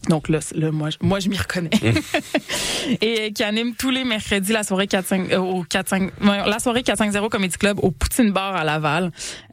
Donc 0.08 0.28
là, 0.28 0.38
là 0.54 0.70
moi, 0.70 0.90
je- 0.90 0.96
moi, 1.00 1.18
je 1.20 1.28
m'y 1.28 1.36
reconnais. 1.38 1.70
Et 3.00 3.20
euh, 3.20 3.30
qui 3.32 3.42
anime 3.42 3.74
tous 3.74 3.90
les 3.90 4.04
mercredis 4.04 4.52
la 4.52 4.62
soirée 4.62 4.86
4-5, 4.86 5.32
euh, 5.32 5.38
au 5.38 5.64
4-5, 5.64 6.02
ouais, 6.22 6.48
la 6.48 6.58
soirée 6.58 6.82
450 6.82 7.30
Comedy 7.30 7.56
Club 7.56 7.78
au 7.82 7.90
Poutine 7.90 8.30
Bar 8.30 8.54
à 8.54 8.64
Laval, 8.64 9.10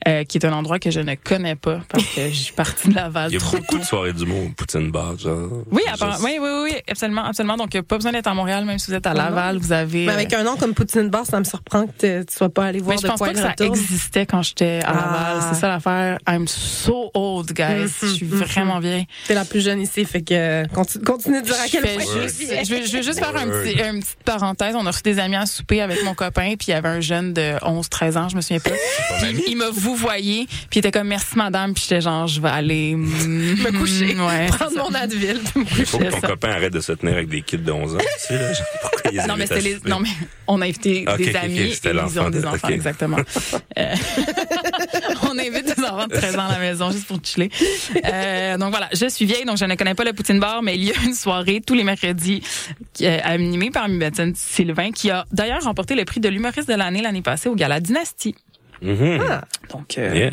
euh, 0.08 0.24
qui 0.24 0.38
est 0.38 0.46
un 0.46 0.54
endroit 0.54 0.78
que 0.80 0.92
je 0.92 1.00
ne 1.00 1.16
connais 1.16 1.56
pas 1.56 1.80
parce 1.90 2.06
que 2.06 2.28
je 2.30 2.34
suis 2.36 2.54
partie 2.54 2.90
de 2.90 2.96
Laval 2.96 3.32
Il 3.32 3.34
y 3.34 3.38
a 3.38 3.40
trop 3.40 3.58
beaucoup 3.58 3.80
de 3.80 3.84
soirées 3.84 4.14
du 4.14 4.26
monde, 4.26 4.56
Poutine 4.56 4.92
Bar, 4.92 5.18
genre. 5.18 5.50
Oui, 5.72 5.82
apparemment- 5.92 6.24
oui, 6.24 6.38
oui, 6.40 6.50
oui, 6.52 6.70
oui, 6.72 6.82
absolument, 6.90 7.24
absolument. 7.26 7.58
Donc, 7.58 7.76
euh, 7.76 7.82
pas 7.82 7.96
besoin 7.96 8.12
d'être 8.12 8.28
à 8.28 8.34
Montréal, 8.34 8.66
même 8.66 8.78
si 8.78 8.92
vous 8.92 8.98
êtes 8.98 9.08
à 9.08 9.14
Laval, 9.14 9.58
vous 9.58 9.72
avez. 9.72 10.06
Mais 10.06 10.12
euh, 10.12 10.16
avec 10.16 10.34
un 10.34 10.44
nom 10.44 10.56
comme 10.56 10.74
Poutine 10.76 11.10
Bar, 11.10 11.26
ça 11.26 11.40
me 11.40 11.44
surprend 11.46 11.88
que 11.88 12.22
tu 12.24 12.34
sois 12.34 12.50
pas 12.50 12.66
allé 12.66 12.80
voir 12.80 12.96
mais 12.96 12.98
je 12.98 13.04
de 13.04 13.08
pense 13.08 13.18
quoi 13.18 13.28
pas 13.28 13.34
que 13.34 13.40
ça 13.40 13.50
retourne. 13.50 13.70
existait 13.72 14.26
quand 14.28 14.44
j'étais 14.44 14.82
à 14.86 14.94
Laval. 14.94 15.38
Ah. 15.42 15.50
C'est 15.52 15.60
ça 15.60 15.68
l'affaire. 15.68 16.20
I'm 16.30 16.48
so 16.48 17.10
old, 17.16 17.52
guys. 17.54 17.90
Je 18.02 18.08
suis 18.08 18.26
Mhm, 18.28 18.38
vraiment 18.44 18.80
vieille. 18.80 19.08
T'es 19.28 19.34
la 19.34 19.46
plus 19.46 19.62
jeune 19.64 19.82
ici, 19.82 20.06
fait 20.06 20.22
que 20.22 20.34
continue, 20.74 21.04
continue 21.04 21.42
de 21.42 21.46
dire 21.46 21.56
à 21.62 21.66
Je, 21.68 21.72
quel 21.72 21.82
fais 21.88 21.94
point 21.96 22.22
juste, 22.24 22.42
je, 22.42 22.48
vais, 22.76 22.86
je 22.86 22.92
vais 22.98 23.04
juste 23.04 23.20
faire 23.20 23.36
un 23.36 23.48
petit, 23.48 23.74
une 23.80 24.00
petite 24.02 24.24
parenthèse. 24.26 24.76
On 24.76 24.86
a 24.86 24.92
reçu 24.92 25.02
des 25.04 25.20
amis 25.20 25.36
à 25.36 25.46
souper 25.46 25.82
avec 25.82 26.04
mon 26.04 26.14
copain, 26.14 26.54
puis 26.58 26.68
il 26.70 26.72
y 26.72 26.74
avait 26.74 26.90
un 26.90 27.02
jeune 27.02 27.34
de 27.34 27.54
11, 27.62 27.90
13 27.90 28.18
ans, 28.18 28.30
je 28.30 28.36
me 28.36 28.42
souviens 28.42 28.60
pas. 28.60 28.72
Il 29.48 29.58
m'a 29.58 29.70
vous 29.72 29.96
voyez, 29.96 30.46
puis 30.70 30.76
il 30.76 30.80
était 30.80 30.92
comme 30.92 31.08
merci 31.08 31.36
madame, 31.38 31.74
puis 31.74 31.84
j'étais 31.88 32.02
genre 32.02 32.28
je 32.28 32.42
vais 32.42 32.50
aller 32.50 32.96
me 32.96 33.56
Me 33.64 33.72
coucher, 33.78 34.16
Ouais. 34.24 34.48
prendre 34.48 34.78
mon 34.78 34.94
Advil, 34.94 35.40
Il 35.78 35.86
faut 35.86 35.98
que 35.98 36.06
ton 36.06 36.22
ça. 36.22 36.28
copain 36.28 36.50
arrête 36.52 36.74
de 36.74 36.80
se 36.80 36.92
tenir 36.94 37.14
avec 37.16 37.28
des 37.30 37.42
kids 37.42 37.58
de 37.58 37.72
11 37.72 37.96
ans. 37.96 37.98
Tu 38.00 38.06
sais, 38.28 38.34
là, 38.38 38.54
genre, 38.54 38.66
pourquoi 38.82 39.00
ils 39.12 39.22
Non 39.28 39.36
mais 39.38 39.48
c'était 39.48 39.62
les 39.62 39.74
souper? 39.76 39.90
non 39.90 40.00
mais 40.00 40.10
on 40.48 40.62
a 40.62 40.66
invité 40.66 41.06
des 41.18 41.36
amis 41.36 41.72
c'était 41.74 41.90
et 41.90 41.94
ils 42.10 42.20
ont 42.20 42.30
des 42.30 42.42
de- 42.42 42.46
enfants 42.48 42.68
exactement. 42.70 43.18
Euh, 43.78 43.96
on 45.24 45.38
invite 45.38 45.76
des 45.76 45.84
enfants 45.84 46.08
de 46.08 46.14
13 46.16 46.36
ans 46.38 46.48
à 46.48 46.52
la 46.54 46.60
maison 46.60 46.92
juste 46.92 47.08
pour 47.08 47.20
chiller. 47.24 47.50
Euh, 48.06 48.58
donc 48.58 48.72
voilà, 48.72 48.90
je 48.94 49.08
suis 49.08 49.26
vieille 49.26 49.46
donc 49.46 49.58
je 49.58 49.66
ne 49.66 49.76
connais 49.76 49.96
pas 49.96 50.04
le 50.04 50.14
Poutine 50.14 50.33
Mais 50.64 50.76
il 50.76 50.84
y 50.84 50.92
a 50.92 51.04
une 51.06 51.14
soirée 51.14 51.62
tous 51.66 51.74
les 51.74 51.84
mercredis 51.84 52.42
animée 53.24 53.72
par 53.72 53.88
Mibetson 53.88 54.32
Sylvain 54.36 54.92
qui 54.92 55.10
a 55.12 55.26
d'ailleurs 55.32 55.64
remporté 55.64 55.96
le 55.96 56.06
prix 56.06 56.20
de 56.20 56.30
l'humoriste 56.30 56.68
de 56.68 56.76
l'année 56.76 57.02
l'année 57.02 57.22
passée 57.22 57.50
au 57.50 57.56
Gala 57.56 57.80
Dynastie. 57.80 58.36
Mhm. 58.84 59.20
Donc 59.72 59.98
euh, 59.98 60.14
Yeah. 60.14 60.32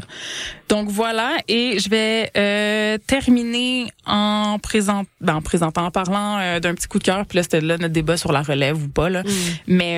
donc 0.68 0.88
voilà, 0.90 1.36
et 1.48 1.78
je 1.78 1.88
vais 1.88 2.30
euh, 2.36 2.98
terminer 3.06 3.86
en, 4.04 4.58
présent, 4.60 5.04
ben, 5.20 5.36
en 5.36 5.40
présentant, 5.42 5.84
en 5.86 5.90
parlant 5.90 6.38
euh, 6.38 6.58
d'un 6.60 6.74
petit 6.74 6.88
coup 6.88 6.98
de 6.98 7.04
cœur. 7.04 7.24
Puis 7.26 7.36
là, 7.36 7.42
c'était 7.44 7.60
là 7.60 7.78
notre 7.78 7.92
débat 7.94 8.16
sur 8.16 8.32
la 8.32 8.42
relève 8.42 8.82
ou 8.82 8.88
pas. 8.88 9.08
Là. 9.08 9.22
Mais 9.66 9.92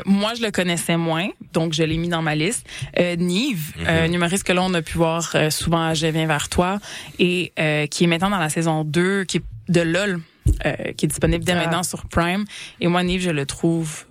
euh, 0.00 0.02
moi, 0.06 0.32
je 0.34 0.42
le 0.42 0.50
connaissais 0.50 0.96
moins, 0.96 1.28
donc 1.52 1.72
je 1.74 1.82
l'ai 1.82 1.98
mis 1.98 2.08
dans 2.08 2.22
ma 2.22 2.34
liste. 2.34 2.66
Euh, 2.98 3.16
Nive, 3.16 3.72
euh, 3.86 4.06
un 4.06 4.12
humoriste 4.12 4.44
que 4.44 4.52
là, 4.52 4.62
on 4.62 4.72
a 4.74 4.82
pu 4.82 4.96
voir 4.96 5.30
euh, 5.34 5.50
souvent 5.50 5.82
à 5.88 5.94
Je 5.94 6.06
viens 6.06 6.26
vers 6.26 6.48
toi, 6.48 6.78
et 7.18 7.52
euh, 7.58 7.86
qui 7.86 8.04
est 8.04 8.06
maintenant 8.06 8.30
dans 8.30 8.38
la 8.38 8.48
saison 8.48 8.82
2, 8.84 9.24
qui 9.24 9.36
est 9.38 9.42
de 9.68 9.82
LOL, 9.82 10.20
euh, 10.64 10.74
qui 10.96 11.04
est 11.04 11.08
disponible 11.08 11.44
dès 11.44 11.52
Ah. 11.52 11.56
maintenant 11.56 11.82
sur 11.82 12.06
Prime. 12.06 12.44
Et 12.80 12.88
moi, 12.88 13.02
Nive, 13.02 13.20
je 13.22 13.30
le 13.30 13.44
trouve 13.46 14.06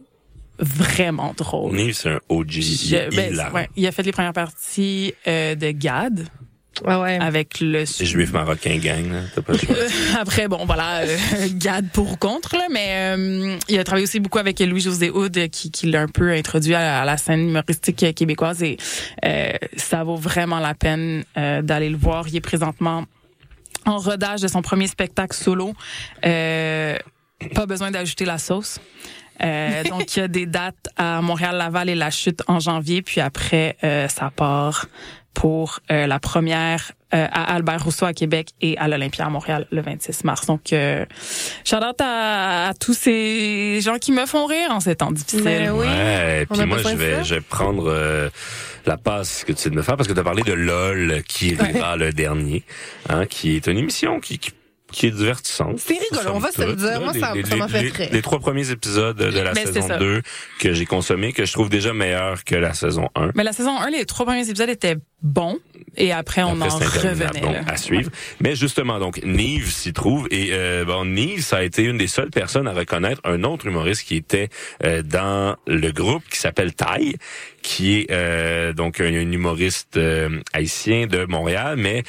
vraiment 0.59 1.33
drôle. 1.37 1.75
Nive, 1.75 1.93
c'est 1.93 2.09
un 2.09 2.19
OG. 2.29 2.55
Il 2.55 2.63
Je- 2.63 3.15
ben, 3.15 3.51
ouais, 3.53 3.69
il 3.75 3.85
a 3.87 3.91
fait 3.91 4.03
les 4.03 4.11
premières 4.11 4.33
parties 4.33 5.13
euh, 5.27 5.55
de 5.55 5.71
GAD 5.71 6.27
Ouais, 6.85 6.95
ouais. 6.95 7.17
avec 7.19 7.59
le 7.59 7.85
C'est 7.85 8.05
juif 8.05 8.31
marocain 8.31 8.77
gang, 8.77 9.11
là. 9.11 9.21
T'as 9.35 9.41
pas 9.41 9.51
le 9.51 9.59
choix. 9.59 9.75
Après 10.19 10.47
bon 10.47 10.65
voilà 10.65 10.99
euh, 10.99 11.17
GAD 11.53 11.89
pour 11.91 12.13
ou 12.13 12.15
contre 12.15 12.55
là 12.55 12.67
mais 12.71 13.17
euh, 13.17 13.57
il 13.67 13.77
a 13.79 13.83
travaillé 13.83 14.05
aussi 14.05 14.21
beaucoup 14.21 14.37
avec 14.39 14.59
Louis 14.61 14.79
José 14.79 15.09
Hood 15.09 15.37
euh, 15.37 15.47
qui, 15.47 15.71
qui 15.71 15.87
l'a 15.87 16.01
un 16.03 16.07
peu 16.07 16.31
introduit 16.31 16.75
à 16.75 16.79
la, 16.79 17.01
à 17.01 17.05
la 17.05 17.17
scène 17.17 17.49
humoristique 17.49 18.15
québécoise 18.15 18.63
et 18.63 18.77
euh, 19.25 19.51
ça 19.75 20.05
vaut 20.05 20.15
vraiment 20.15 20.59
la 20.59 20.73
peine 20.73 21.25
euh, 21.37 21.61
d'aller 21.61 21.89
le 21.89 21.97
voir 21.97 22.29
il 22.29 22.35
est 22.37 22.41
présentement 22.41 23.03
en 23.85 23.97
rodage 23.97 24.39
de 24.41 24.47
son 24.47 24.61
premier 24.61 24.87
spectacle 24.87 25.35
solo 25.35 25.73
euh, 26.25 26.97
pas 27.55 27.65
besoin 27.65 27.91
d'ajouter 27.91 28.23
la 28.23 28.37
sauce 28.37 28.79
euh, 29.43 29.83
donc, 29.83 30.15
il 30.15 30.19
y 30.19 30.23
a 30.23 30.27
des 30.27 30.45
dates 30.45 30.89
à 30.97 31.21
Montréal, 31.21 31.57
Laval 31.57 31.89
et 31.89 31.95
La 31.95 32.11
Chute 32.11 32.41
en 32.47 32.59
janvier, 32.59 33.01
puis 33.01 33.21
après, 33.21 33.77
euh, 33.83 34.07
ça 34.07 34.31
part 34.35 34.87
pour 35.33 35.79
euh, 35.91 36.07
la 36.07 36.19
première 36.19 36.91
euh, 37.13 37.25
à 37.31 37.55
Albert 37.55 37.83
Rousseau 37.83 38.05
à 38.05 38.13
Québec 38.13 38.49
et 38.61 38.77
à 38.77 38.87
l'Olympia 38.87 39.25
à 39.25 39.29
Montréal 39.29 39.65
le 39.71 39.81
26 39.81 40.25
mars. 40.25 40.45
Donc, 40.45 40.73
euh, 40.73 41.05
shout 41.65 41.77
à, 41.77 42.67
à 42.69 42.73
tous 42.73 42.93
ces 42.93 43.79
gens 43.81 43.97
qui 43.97 44.11
me 44.11 44.25
font 44.25 44.45
rire 44.45 44.69
en 44.69 44.79
ces 44.79 44.95
temps 44.95 45.11
difficiles. 45.11 45.43
Ben 45.43 45.71
oui. 45.71 45.87
Ouais, 45.87 46.45
on 46.49 46.55
puis 46.55 46.65
moi 46.65 46.77
je 46.77 46.89
vais 46.89 47.15
ça. 47.15 47.23
je 47.23 47.35
vais 47.35 47.41
prendre 47.41 47.89
euh, 47.89 48.29
la 48.85 48.97
passe 48.97 49.43
que 49.43 49.53
tu 49.53 49.59
sais 49.59 49.69
de 49.69 49.75
me 49.75 49.81
faire 49.81 49.97
parce 49.97 50.07
que 50.07 50.13
tu 50.13 50.19
as 50.19 50.23
parlé 50.23 50.43
de 50.43 50.53
LOL 50.53 51.23
qui 51.27 51.55
rira 51.55 51.95
le 51.95 52.11
dernier, 52.11 52.63
hein, 53.07 53.25
qui 53.25 53.55
est 53.55 53.65
une 53.67 53.77
émission 53.77 54.19
qui, 54.19 54.37
qui 54.37 54.51
qui 54.91 55.07
est 55.07 55.11
divertissante. 55.11 55.79
C'est 55.79 55.97
rigolo, 55.97 56.31
on 56.35 56.39
va 56.39 56.51
se 56.51 56.61
le 56.61 56.75
dire. 56.75 56.85
là. 56.87 56.99
Moi, 56.99 57.13
Les- 57.13 57.19
ça- 57.19 57.33
les- 57.35 57.43
ça 57.43 57.55
m'a 57.55 57.67
fait 57.67 57.83
les- 57.83 57.89
rire. 57.89 58.09
Les 58.11 58.21
trois 58.21 58.39
premiers 58.39 58.69
épisodes 58.71 59.17
de 59.17 59.39
la 59.39 59.53
Mais 59.53 59.65
saison 59.65 59.87
ça. 59.87 59.97
2 59.97 60.21
que 60.59 60.73
j'ai 60.73 60.85
consommé, 60.85 61.31
que 61.33 61.45
je 61.45 61.53
trouve 61.53 61.69
déjà 61.69 61.93
meilleurs 61.93 62.43
que 62.43 62.55
la 62.55 62.73
saison 62.73 63.09
1. 63.15 63.31
Mais 63.35 63.43
la 63.43 63.53
saison 63.53 63.77
1, 63.79 63.89
les 63.91 64.05
trois 64.05 64.25
premiers 64.25 64.47
épisodes 64.49 64.69
étaient 64.69 64.97
bons 65.21 65.59
et 65.97 66.11
après, 66.13 66.43
on 66.43 66.59
Après, 66.61 66.69
en 66.69 66.77
revenait. 66.77 67.41
donc, 67.41 67.55
à 67.67 67.75
suivre. 67.77 68.09
Mais 68.39 68.55
justement, 68.55 68.99
donc 68.99 69.21
Nive 69.23 69.69
s'y 69.69 69.91
trouve 69.93 70.27
et 70.31 70.49
euh, 70.53 70.85
bon, 70.85 71.05
Nive, 71.05 71.43
ça 71.43 71.57
a 71.57 71.63
été 71.63 71.83
une 71.83 71.97
des 71.97 72.07
seules 72.07 72.29
personnes 72.31 72.67
à 72.67 72.73
reconnaître 72.73 73.21
un 73.25 73.43
autre 73.43 73.65
humoriste 73.67 74.03
qui 74.07 74.15
était 74.15 74.49
euh, 74.85 75.01
dans 75.03 75.55
le 75.67 75.91
groupe 75.91 76.23
qui 76.31 76.39
s'appelle 76.39 76.73
Taille, 76.73 77.15
qui 77.61 77.99
est 77.99 78.07
euh, 78.11 78.71
donc 78.73 79.01
un, 79.01 79.05
un 79.07 79.31
humoriste 79.31 79.97
euh, 79.97 80.39
haïtien 80.53 81.05
de 81.07 81.25
Montréal, 81.25 81.75
mais 81.77 82.03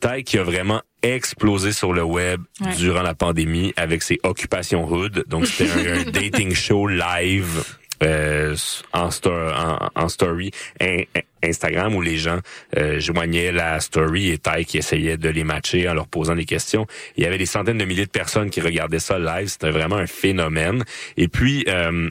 Taille 0.00 0.24
qui 0.24 0.38
a 0.38 0.42
vraiment 0.42 0.80
explosé 1.04 1.72
sur 1.72 1.92
le 1.92 2.02
web 2.02 2.40
Ouais. 2.60 2.74
durant 2.76 3.02
la 3.02 3.14
pandémie 3.14 3.72
avec 3.76 4.02
ses 4.02 4.18
occupations 4.22 4.84
hood. 4.90 5.24
Donc 5.28 5.46
c'était 5.46 5.70
un, 5.70 6.00
un 6.00 6.04
dating 6.10 6.54
show 6.54 6.86
live 6.86 7.62
euh, 8.02 8.56
en, 8.92 9.10
sto- 9.10 9.30
en, 9.32 9.88
en 9.94 10.08
story 10.08 10.50
in- 10.80 11.02
Instagram 11.42 11.94
où 11.94 12.00
les 12.02 12.16
gens 12.16 12.38
euh, 12.76 12.98
joignaient 13.00 13.52
la 13.52 13.78
story 13.80 14.30
et 14.30 14.38
Ty 14.38 14.64
qui 14.64 14.78
essayait 14.78 15.16
de 15.16 15.28
les 15.28 15.44
matcher 15.44 15.88
en 15.88 15.94
leur 15.94 16.08
posant 16.08 16.34
des 16.34 16.44
questions. 16.44 16.86
Il 17.16 17.24
y 17.24 17.26
avait 17.26 17.38
des 17.38 17.46
centaines 17.46 17.78
de 17.78 17.84
milliers 17.84 18.06
de 18.06 18.10
personnes 18.10 18.50
qui 18.50 18.60
regardaient 18.60 18.98
ça 18.98 19.18
live. 19.18 19.48
C'était 19.48 19.70
vraiment 19.70 19.96
un 19.96 20.06
phénomène. 20.06 20.84
Et 21.16 21.28
puis 21.28 21.64
euh, 21.68 22.08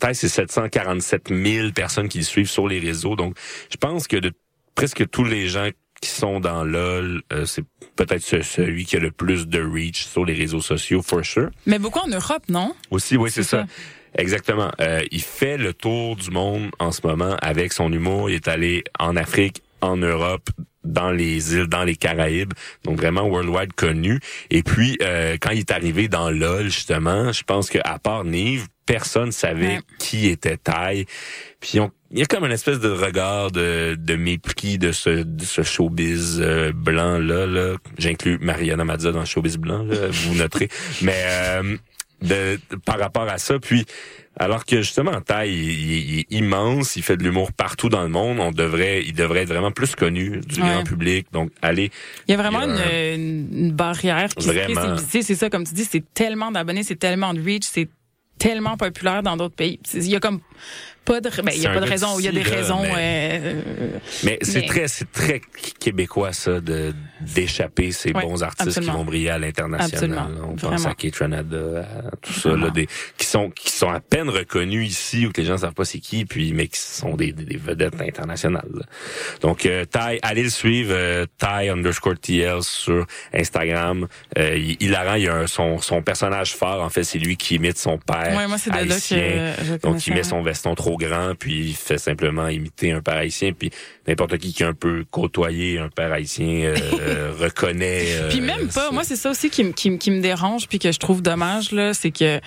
Ty, 0.00 0.14
c'est 0.14 0.28
747 0.28 1.28
000 1.30 1.72
personnes 1.72 2.08
qui 2.08 2.18
le 2.18 2.24
suivent 2.24 2.48
sur 2.50 2.68
les 2.68 2.78
réseaux. 2.78 3.16
Donc, 3.16 3.36
je 3.70 3.76
pense 3.76 4.06
que 4.06 4.16
de 4.16 4.32
presque 4.76 5.08
tous 5.10 5.24
les 5.24 5.48
gens 5.48 5.68
qui 6.00 6.10
sont 6.10 6.40
dans 6.40 6.64
LOL, 6.64 7.22
euh, 7.32 7.44
c'est 7.46 7.64
peut-être 7.96 8.22
ce- 8.22 8.42
celui 8.42 8.84
qui 8.84 8.96
a 8.96 9.00
le 9.00 9.10
plus 9.10 9.46
de 9.48 9.60
reach 9.60 10.04
sur 10.06 10.24
les 10.24 10.34
réseaux 10.34 10.60
sociaux, 10.60 11.02
for 11.02 11.24
sure. 11.24 11.50
Mais 11.66 11.78
beaucoup 11.78 11.98
en 12.00 12.08
Europe, 12.08 12.44
non? 12.48 12.74
Aussi, 12.90 13.16
oui, 13.16 13.30
c'est 13.30 13.42
ça. 13.42 13.62
ça. 13.62 13.66
Exactement. 14.16 14.70
Euh, 14.80 15.02
il 15.10 15.22
fait 15.22 15.58
le 15.58 15.74
tour 15.74 16.16
du 16.16 16.30
monde 16.30 16.70
en 16.78 16.92
ce 16.92 17.06
moment 17.06 17.36
avec 17.42 17.72
son 17.72 17.92
humour. 17.92 18.30
Il 18.30 18.36
est 18.36 18.48
allé 18.48 18.84
en 18.98 19.16
Afrique, 19.16 19.62
en 19.80 19.96
Europe, 19.96 20.48
dans 20.84 21.10
les 21.10 21.54
îles, 21.54 21.66
dans 21.66 21.84
les 21.84 21.96
Caraïbes, 21.96 22.52
donc 22.84 22.96
vraiment 22.96 23.22
worldwide 23.28 23.72
connu. 23.74 24.20
Et 24.50 24.62
puis, 24.62 24.96
euh, 25.02 25.36
quand 25.40 25.50
il 25.50 25.58
est 25.60 25.70
arrivé 25.70 26.08
dans 26.08 26.30
LOL, 26.30 26.64
justement, 26.64 27.30
je 27.32 27.42
pense 27.42 27.68
que 27.68 27.78
à 27.84 27.98
part 27.98 28.24
Nive, 28.24 28.66
personne 28.88 29.30
savait 29.30 29.66
Ouais. 29.76 29.80
qui 29.98 30.26
était 30.28 30.56
Taille. 30.56 31.04
Puis 31.60 31.78
on- 31.78 31.90
il 32.10 32.18
y 32.18 32.22
a 32.22 32.24
comme 32.24 32.44
une 32.46 32.52
espèce 32.52 32.80
de 32.80 32.88
regard 32.88 33.50
de, 33.50 33.94
de 33.98 34.16
mépris 34.16 34.78
de 34.78 34.92
ce, 34.92 35.10
de 35.22 35.44
ce 35.44 35.62
showbiz 35.62 36.40
euh, 36.42 36.72
blanc 36.72 37.18
là. 37.18 37.46
là. 37.46 37.74
J'inclus 37.98 38.38
Mariana 38.40 38.84
Mazza 38.84 39.12
dans 39.12 39.20
le 39.20 39.26
showbiz 39.26 39.58
blanc, 39.58 39.82
là, 39.84 40.08
vous 40.10 40.34
noterez. 40.34 40.68
Mais 41.02 41.14
euh, 41.26 41.76
de, 42.22 42.58
par 42.86 42.98
rapport 42.98 43.28
à 43.28 43.36
ça, 43.38 43.58
puis 43.58 43.84
alors 44.40 44.64
que 44.64 44.76
justement 44.78 45.20
Taille, 45.20 45.52
il, 45.52 45.70
il- 45.70 46.10
il 46.14 46.18
est 46.20 46.26
immense, 46.30 46.96
il 46.96 47.02
fait 47.02 47.16
de 47.16 47.24
l'humour 47.24 47.52
partout 47.52 47.88
dans 47.90 48.02
le 48.02 48.08
monde. 48.08 48.38
On 48.40 48.52
devrait, 48.52 49.02
il 49.04 49.12
devrait 49.12 49.40
être 49.42 49.48
vraiment 49.48 49.72
plus 49.72 49.94
connu 49.96 50.40
du 50.46 50.62
Ouais. 50.62 50.68
grand 50.70 50.84
public. 50.84 51.26
Donc 51.32 51.50
allez, 51.60 51.90
Il 52.26 52.30
y 52.30 52.34
a 52.34 52.36
vraiment 52.38 52.62
une, 52.62 53.50
une- 53.52 53.72
barrière 53.72 54.28
qui. 54.30 54.46
Vraiment. 54.46 54.96
C'est 55.08 55.22
ça, 55.22 55.50
comme 55.50 55.64
tu 55.64 55.74
dis, 55.74 55.84
c'est 55.84 56.04
tellement 56.14 56.50
d'abonnés, 56.52 56.84
c'est 56.84 56.96
tellement 56.98 57.34
de 57.34 57.42
reach, 57.42 57.64
c'est 57.64 57.88
tellement 58.38 58.76
populaire 58.76 59.22
dans 59.22 59.36
d'autres 59.36 59.54
pays. 59.56 59.78
Il 59.94 60.06
y 60.08 60.16
a 60.16 60.20
comme 60.20 60.40
pas 61.04 61.20
de, 61.20 61.30
ben, 61.42 61.52
il 61.54 61.62
y 61.62 61.66
a 61.66 61.72
pas 61.72 61.80
de 61.80 61.88
raison, 61.88 62.18
il 62.18 62.24
y 62.24 62.28
a 62.28 62.32
des 62.32 62.44
là, 62.44 62.50
raisons. 62.56 62.82
mais- 62.82 63.40
euh, 63.42 63.62
Mais 64.24 64.38
c'est 64.42 64.60
Mais- 64.60 64.66
très, 64.66 64.88
c'est 64.88 65.10
très 65.10 65.40
québécois 65.80 66.32
ça 66.32 66.60
de 66.60 66.94
d'échapper 67.20 67.92
ces 67.92 68.12
bons 68.12 68.42
artistes 68.42 68.68
absolument. 68.68 68.92
qui 68.92 68.98
vont 68.98 69.04
briller 69.04 69.30
à 69.30 69.38
l'international. 69.38 70.28
On 70.44 70.54
pense 70.54 70.86
à 70.86 70.94
Kate 70.94 71.16
Ranada, 71.16 71.86
à 72.12 72.16
tout 72.16 72.32
ça, 72.32 72.50
là, 72.56 72.70
des, 72.70 72.88
qui 73.16 73.26
sont 73.26 73.50
qui 73.50 73.70
sont 73.70 73.90
à 73.90 74.00
peine 74.00 74.28
reconnus 74.28 74.88
ici 74.88 75.26
ou 75.26 75.32
que 75.32 75.40
les 75.40 75.46
gens 75.46 75.58
savent 75.58 75.74
pas 75.74 75.84
c'est 75.84 75.98
qui, 75.98 76.24
puis 76.24 76.52
mais 76.52 76.68
qui 76.68 76.78
sont 76.78 77.14
des, 77.16 77.32
des, 77.32 77.56
vedettes 77.56 78.00
internationales. 78.00 78.68
là. 78.72 78.84
Donc 79.40 79.66
euh, 79.66 79.84
Ty, 79.84 80.18
allez 80.22 80.44
le 80.44 80.50
suivre, 80.50 80.92
euh, 80.94 81.26
Ty 81.38 81.68
underscore 81.70 82.18
TL 82.20 82.62
sur 82.62 83.06
Instagram. 83.34 84.06
Euh, 84.38 84.56
il, 84.56 84.82
hilarant, 84.82 85.14
il 85.14 85.28
a 85.28 85.34
un- 85.34 85.46
son 85.46 85.78
son 85.78 86.02
personnage 86.02 86.54
fort 86.54 86.82
en 86.82 86.88
fait, 86.88 87.04
c'est 87.04 87.18
lui 87.18 87.36
qui 87.36 87.56
imite 87.56 87.78
son 87.78 87.98
père. 87.98 88.36
Ouais, 88.36 88.46
moi, 88.46 88.56
que 88.58 88.70
haïtien. 88.72 89.54
je 89.62 89.76
Donc 89.76 90.06
il 90.06 90.14
met 90.14 90.22
son 90.22 90.42
veston 90.42 90.74
trop 90.74 90.96
grand, 90.96 91.34
puis 91.38 91.68
il 91.70 91.74
fait 91.74 91.98
simplement 91.98 92.48
imiter 92.48 92.92
un 92.92 93.00
père 93.00 93.16
haïtien, 93.16 93.52
puis 93.52 93.70
n'importe 94.06 94.38
qui 94.38 94.52
qui 94.52 94.64
a 94.64 94.68
un 94.68 94.74
peu 94.74 95.04
côtoyé 95.10 95.78
un 95.78 95.88
père 95.88 96.12
haïtien 96.12 96.74
euh, 97.08 97.32
reconnaît. 97.38 98.04
euh, 98.12 98.28
Puis 98.28 98.40
même 98.40 98.68
pas. 98.68 98.90
Moi, 98.90 99.04
c'est 99.04 99.16
ça 99.16 99.30
aussi 99.30 99.50
qui, 99.50 99.64
me- 99.64 99.72
qui, 99.72 99.90
me- 99.90 99.96
qui 99.96 100.10
me 100.10 100.20
dérange 100.20 100.68
puis 100.68 100.78
que 100.78 100.92
je 100.92 100.98
trouve 100.98 101.22
dommage 101.22 101.72
là, 101.72 101.94
c'est 101.94 102.10
que 102.10 102.40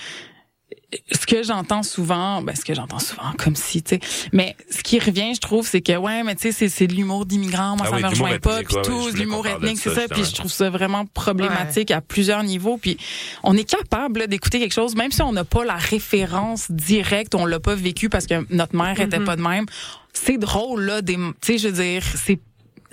ce 1.14 1.26
que 1.26 1.42
j'entends 1.44 1.84
souvent, 1.84 2.42
ben 2.42 2.54
ce 2.54 2.66
que 2.66 2.74
j'entends 2.74 3.00
souvent 3.00 3.32
comme 3.38 3.56
si, 3.56 3.82
tu 3.82 3.96
sais, 3.96 4.00
mais 4.34 4.58
ce 4.70 4.84
qui 4.84 5.00
revient, 5.00 5.34
je 5.34 5.40
trouve, 5.40 5.66
c'est 5.66 5.80
que 5.82 5.96
ouais, 5.96 6.22
mais 6.24 6.36
tu 6.36 6.44
sais, 6.44 6.52
c'est 6.52 6.68
c'est 6.68 6.88
de 6.88 6.94
l'humour 6.94 7.26
d'immigrants, 7.26 7.78
moi 7.78 7.86
Ah 7.88 7.90
ça 7.92 7.96
oui, 7.96 8.04
me 8.04 8.08
rejoint 8.10 8.40
pas, 8.40 8.62
puis 8.64 8.76
ouais, 8.76 8.82
tout, 8.82 9.08
l'humour 9.14 9.48
ethnique, 9.48 9.78
c'est 9.82 9.94
ça, 9.94 10.08
puis 10.10 10.24
je 10.26 10.34
trouve 10.36 10.52
ça 10.52 10.70
vraiment 10.70 11.06
problématique 11.06 11.92
à 11.92 12.02
plusieurs 12.02 12.44
niveaux, 12.44 12.76
puis 12.78 12.98
on 13.44 13.56
est 13.56 13.64
capable 13.70 14.20
là, 14.22 14.28
d'écouter 14.28 14.60
quelque 14.60 14.74
chose, 14.74 14.96
même 14.98 15.12
si 15.12 15.22
on 15.22 15.32
n'a 15.32 15.46
pas 15.46 15.64
la 15.64 15.76
référence 15.76 16.70
directe, 16.70 17.36
on 17.36 17.46
l'a 17.46 17.60
pas 17.62 17.76
vécu 17.76 18.10
parce 18.10 18.28
que 18.28 18.46
notre 18.54 18.76
mère 18.76 19.00
était 19.00 19.18
Mm-hmm. 19.18 19.26
pas 19.26 19.36
de 19.38 19.42
même. 19.42 19.66
C'est 20.14 20.38
drôle 20.38 20.82
là, 20.84 21.02
des, 21.02 21.16
tu 21.16 21.24
sais, 21.42 21.58
je 21.58 21.68
veux 21.70 21.84
dire, 21.84 22.04
c'est 22.16 22.40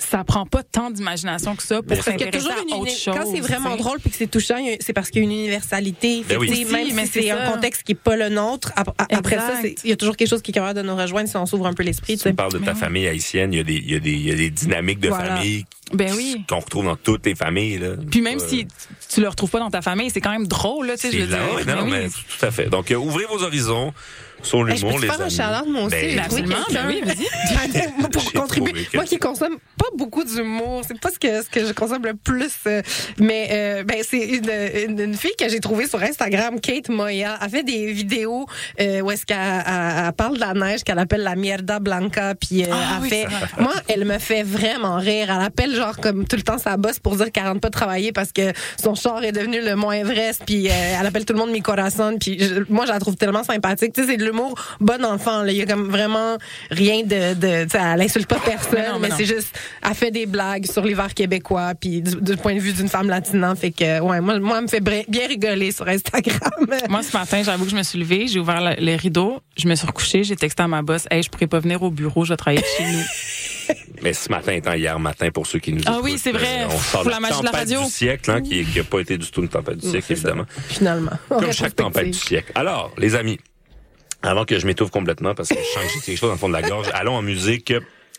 ça 0.00 0.22
prend 0.22 0.46
pas 0.46 0.62
tant 0.62 0.90
d'imagination 0.90 1.56
que 1.56 1.62
ça 1.62 1.76
pour 1.82 1.86
Parce 1.88 2.04
Parce 2.04 2.16
qu'il 2.16 2.24
y 2.26 2.28
a 2.28 2.32
s'intéresser 2.32 2.48
toujours 2.48 2.72
à 2.72 2.76
une 2.76 2.82
autre 2.82 2.92
chose. 2.92 3.14
quand 3.16 3.34
c'est 3.34 3.40
vraiment 3.40 3.76
drôle 3.76 3.98
puis 3.98 4.10
que 4.10 4.16
c'est 4.16 4.26
touchant, 4.28 4.56
c'est 4.80 4.92
parce 4.92 5.10
qu'il 5.10 5.22
y 5.22 5.26
a 5.26 5.28
une 5.28 5.36
universalité. 5.36 6.24
Ben 6.28 6.38
oui. 6.38 6.64
même 6.70 6.88
mais 6.94 7.06
si 7.06 7.12
c'est 7.12 7.22
c'est 7.22 7.30
un 7.32 7.50
contexte 7.50 7.82
qui 7.82 7.92
est 7.92 7.94
pas 7.96 8.16
le 8.16 8.28
nôtre, 8.28 8.72
après 8.76 9.34
Exact. 9.34 9.38
ça, 9.62 9.68
il 9.84 9.90
y 9.90 9.92
a 9.92 9.96
toujours 9.96 10.16
quelque 10.16 10.28
chose 10.28 10.40
qui 10.42 10.52
est 10.52 10.54
capable 10.54 10.80
de 10.80 10.86
nous 10.86 10.94
rejoindre 10.96 11.28
si 11.28 11.36
on 11.36 11.46
s'ouvre 11.46 11.66
un 11.66 11.74
peu 11.74 11.82
l'esprit. 11.82 12.16
Si 12.16 12.22
tu 12.28 12.34
parles 12.34 12.52
de 12.52 12.58
ta 12.58 12.74
famille 12.74 13.08
haïtienne, 13.08 13.52
il 13.52 13.56
y 13.56 13.60
a 13.60 13.64
des, 13.64 13.74
il 13.74 13.90
y 13.90 13.94
a 13.96 14.00
des, 14.00 14.12
il 14.12 14.22
y 14.28 14.30
a 14.30 14.34
des 14.36 14.50
dynamiques 14.50 15.00
de 15.00 15.08
Voilà. 15.08 15.36
famille 15.36 15.64
Ben 15.92 16.12
oui. 16.16 16.44
qu'on 16.48 16.60
retrouve 16.60 16.84
dans 16.84 16.96
toutes 16.96 17.26
les 17.26 17.34
familles. 17.34 17.78
Là. 17.78 17.88
Puis 18.10 18.20
même 18.20 18.38
Euh, 18.38 18.46
si 18.48 18.66
tu 19.08 19.20
le 19.20 19.28
retrouves 19.28 19.50
pas 19.50 19.58
dans 19.58 19.70
ta 19.70 19.82
famille, 19.82 20.10
c'est 20.10 20.20
quand 20.20 20.30
même 20.30 20.46
drôle, 20.46 20.86
là, 20.86 20.96
tu 20.96 21.10
sais, 21.10 21.12
je 21.12 21.22
veux 21.22 21.26
dire. 21.26 21.38
non, 21.38 21.86
Mais 21.86 21.90
mais 22.00 22.06
oui. 22.06 22.12
tout 22.38 22.46
à 22.46 22.50
fait. 22.52 22.66
Donc, 22.66 22.90
euh, 22.92 22.96
ouvrez 22.96 23.24
vos 23.24 23.42
horizons 23.42 23.92
sur 24.42 24.68
Hey, 24.68 24.76
je 24.76 24.82
l'humour, 24.86 25.00
peux 25.00 25.06
les 25.06 25.12
faire 25.12 25.20
un 25.20 25.28
shout-out, 25.28 25.68
moi 25.72 25.82
aussi? 25.84 25.96
Ben, 25.96 26.18
absolument, 26.20 26.54
quelqu'un- 26.68 26.82
ben 26.82 26.88
oui, 26.88 27.02
Moi, 27.98 28.08
pour 28.12 28.32
contribuer. 28.32 28.88
Moi 28.94 29.04
qui 29.04 29.18
consomme 29.18 29.58
pas 29.76 29.86
beaucoup 29.96 30.24
d'humour, 30.24 30.82
c'est 30.86 30.98
pas 31.00 31.10
ce 31.10 31.18
que 31.18 31.42
ce 31.42 31.48
que 31.48 31.66
je 31.66 31.72
consomme 31.72 32.04
le 32.04 32.14
plus, 32.14 32.52
euh, 32.66 32.82
mais 33.18 33.48
euh, 33.50 33.84
ben 33.84 33.98
c'est 34.08 34.18
une, 34.24 34.50
une, 34.90 35.00
une 35.00 35.14
fille 35.14 35.34
que 35.38 35.48
j'ai 35.48 35.60
trouvée 35.60 35.86
sur 35.86 36.02
Instagram, 36.02 36.60
Kate 36.60 36.88
Moya, 36.88 37.34
a 37.40 37.48
fait 37.48 37.62
des 37.62 37.92
vidéos 37.92 38.46
euh, 38.80 39.00
où 39.00 39.10
est-ce 39.10 39.26
qu'elle 39.26 39.36
elle- 39.38 40.04
elle 40.06 40.12
parle 40.12 40.34
de 40.36 40.40
la 40.40 40.54
neige 40.54 40.82
qu'elle 40.84 40.98
appelle 40.98 41.22
la 41.22 41.36
mierda 41.36 41.78
blanca, 41.80 42.34
puis 42.34 42.64
euh, 42.64 42.68
Ah 42.70 42.94
elle 42.96 43.02
oui, 43.02 43.08
fait. 43.08 43.24
ça. 43.30 43.60
Moi, 43.62 43.72
elle 43.88 44.04
me 44.04 44.18
fait 44.18 44.42
vraiment 44.42 44.96
rire. 44.96 45.28
Elle 45.34 45.44
appelle 45.44 45.74
genre 45.74 45.96
comme 45.98 46.26
tout 46.26 46.36
le 46.36 46.42
temps 46.42 46.58
sa 46.58 46.76
bosse 46.76 46.98
pour 46.98 47.16
dire 47.16 47.30
qu'elle 47.32 47.44
rentre 47.46 47.60
pas 47.60 47.70
travailler 47.70 48.12
parce 48.12 48.32
que 48.32 48.52
son 48.82 48.94
char 48.94 49.22
est 49.24 49.32
devenu 49.32 49.60
le 49.60 49.74
moins 49.76 49.94
Everest, 49.94 50.42
puis 50.46 50.68
euh, 50.68 50.72
elle 51.00 51.06
appelle 51.06 51.24
tout 51.24 51.32
le 51.32 51.38
monde 51.38 51.50
mi 51.50 51.60
corazon, 51.62 52.16
puis 52.18 52.38
je- 52.38 52.62
moi 52.68 52.86
je 52.86 52.92
la 52.92 52.98
trouve 53.00 53.16
tellement 53.16 53.42
sympathique. 53.44 53.92
Tu 53.92 54.02
sais, 54.02 54.08
c'est 54.10 54.16
de 54.16 54.24
l'humour 54.28 54.54
bon 54.80 55.04
enfant. 55.04 55.42
Là. 55.42 55.52
Il 55.52 55.58
y 55.58 55.62
a 55.62 55.66
comme 55.66 55.88
vraiment 55.90 56.36
rien 56.70 57.02
de, 57.02 57.34
de 57.34 57.66
elle 57.76 58.00
insulte 58.02 58.26
pas 58.28 58.38
personne, 58.44 58.72
Mais 58.78 58.88
non, 58.88 58.94
mais 58.94 59.00
mais, 59.00 59.08
non. 59.08 59.14
c'est 59.16 59.24
juste, 59.24 59.58
elle 59.86 59.94
fait 59.94 60.10
des 60.10 60.26
blagues 60.26 60.66
sur 60.66 60.82
l'hiver 60.84 61.14
québécois, 61.14 61.72
puis 61.80 62.00
du, 62.02 62.16
du 62.20 62.36
point 62.36 62.54
de 62.54 62.60
vue 62.60 62.72
d'une 62.72 62.88
femme 62.88 63.08
latine, 63.08 63.46
fait 63.56 63.70
que 63.70 64.00
ouais, 64.00 64.20
moi, 64.20 64.38
moi, 64.38 64.56
elle 64.58 64.64
me 64.64 64.68
fait 64.68 64.80
bien 64.80 65.26
rigoler 65.28 65.72
sur 65.72 65.86
Instagram. 65.88 66.50
Moi, 66.88 67.02
ce 67.02 67.16
matin, 67.16 67.42
j'avoue 67.42 67.64
que 67.64 67.70
je 67.70 67.76
me 67.76 67.82
suis 67.82 67.98
levée, 67.98 68.26
j'ai 68.28 68.38
ouvert 68.40 68.60
le- 68.60 68.76
les 68.82 68.96
rideaux, 68.96 69.40
je 69.56 69.66
me 69.68 69.74
suis 69.74 69.86
recouchée, 69.86 70.24
j'ai 70.24 70.36
texté 70.36 70.62
à 70.62 70.68
ma 70.68 70.82
boss, 70.82 71.06
hey, 71.10 71.22
je 71.22 71.28
pourrais 71.30 71.46
pas 71.46 71.58
venir 71.60 71.82
au 71.82 71.90
bureau, 71.90 72.24
je 72.24 72.32
vais 72.32 72.36
travailler 72.36 72.60
de 72.62 72.66
chez 72.76 72.92
nous. 72.92 73.02
Mais 74.02 74.12
ce 74.12 74.28
matin 74.30 74.52
étant 74.52 74.72
hier 74.74 74.98
matin 74.98 75.28
pour 75.30 75.46
ceux 75.46 75.58
qui 75.58 75.72
nous 75.72 75.82
Ah 75.86 75.92
écoutent, 75.92 76.04
oui, 76.04 76.18
c'est 76.18 76.32
vrai. 76.32 76.62
euh, 76.62 76.66
on 76.70 76.78
sort 76.78 77.02
Pour 77.02 77.10
la 77.10 77.20
magie 77.20 77.40
de 77.40 77.44
la 77.44 77.50
tempête 77.50 77.68
radio. 77.68 77.84
du 77.84 77.90
siècle, 77.90 78.30
hein, 78.30 78.40
qui, 78.42 78.64
qui 78.64 78.80
a 78.80 78.84
pas 78.84 79.00
été 79.00 79.18
du 79.18 79.30
tout 79.30 79.42
une 79.42 79.48
tempête 79.48 79.78
du 79.78 79.88
siècle, 79.90 80.12
évidemment. 80.12 80.44
Finalement. 80.68 81.10
Comme 81.28 81.52
chaque 81.52 81.74
tempête 81.76 82.06
du 82.06 82.18
siècle. 82.18 82.52
Alors, 82.54 82.92
les 82.96 83.14
amis, 83.14 83.38
avant 84.22 84.44
que 84.44 84.58
je 84.58 84.66
m'étouffe 84.66 84.90
complètement 84.90 85.34
parce 85.34 85.48
que 85.50 85.56
je 85.56 85.60
sens 85.74 85.84
que 85.84 85.88
j'ai 85.94 86.00
quelque 86.00 86.18
chose 86.18 86.28
dans 86.28 86.34
le 86.34 86.38
fond 86.38 86.48
de 86.48 86.54
la 86.54 86.62
gorge, 86.62 86.88
allons 86.94 87.14
en 87.16 87.22
musique. 87.22 87.72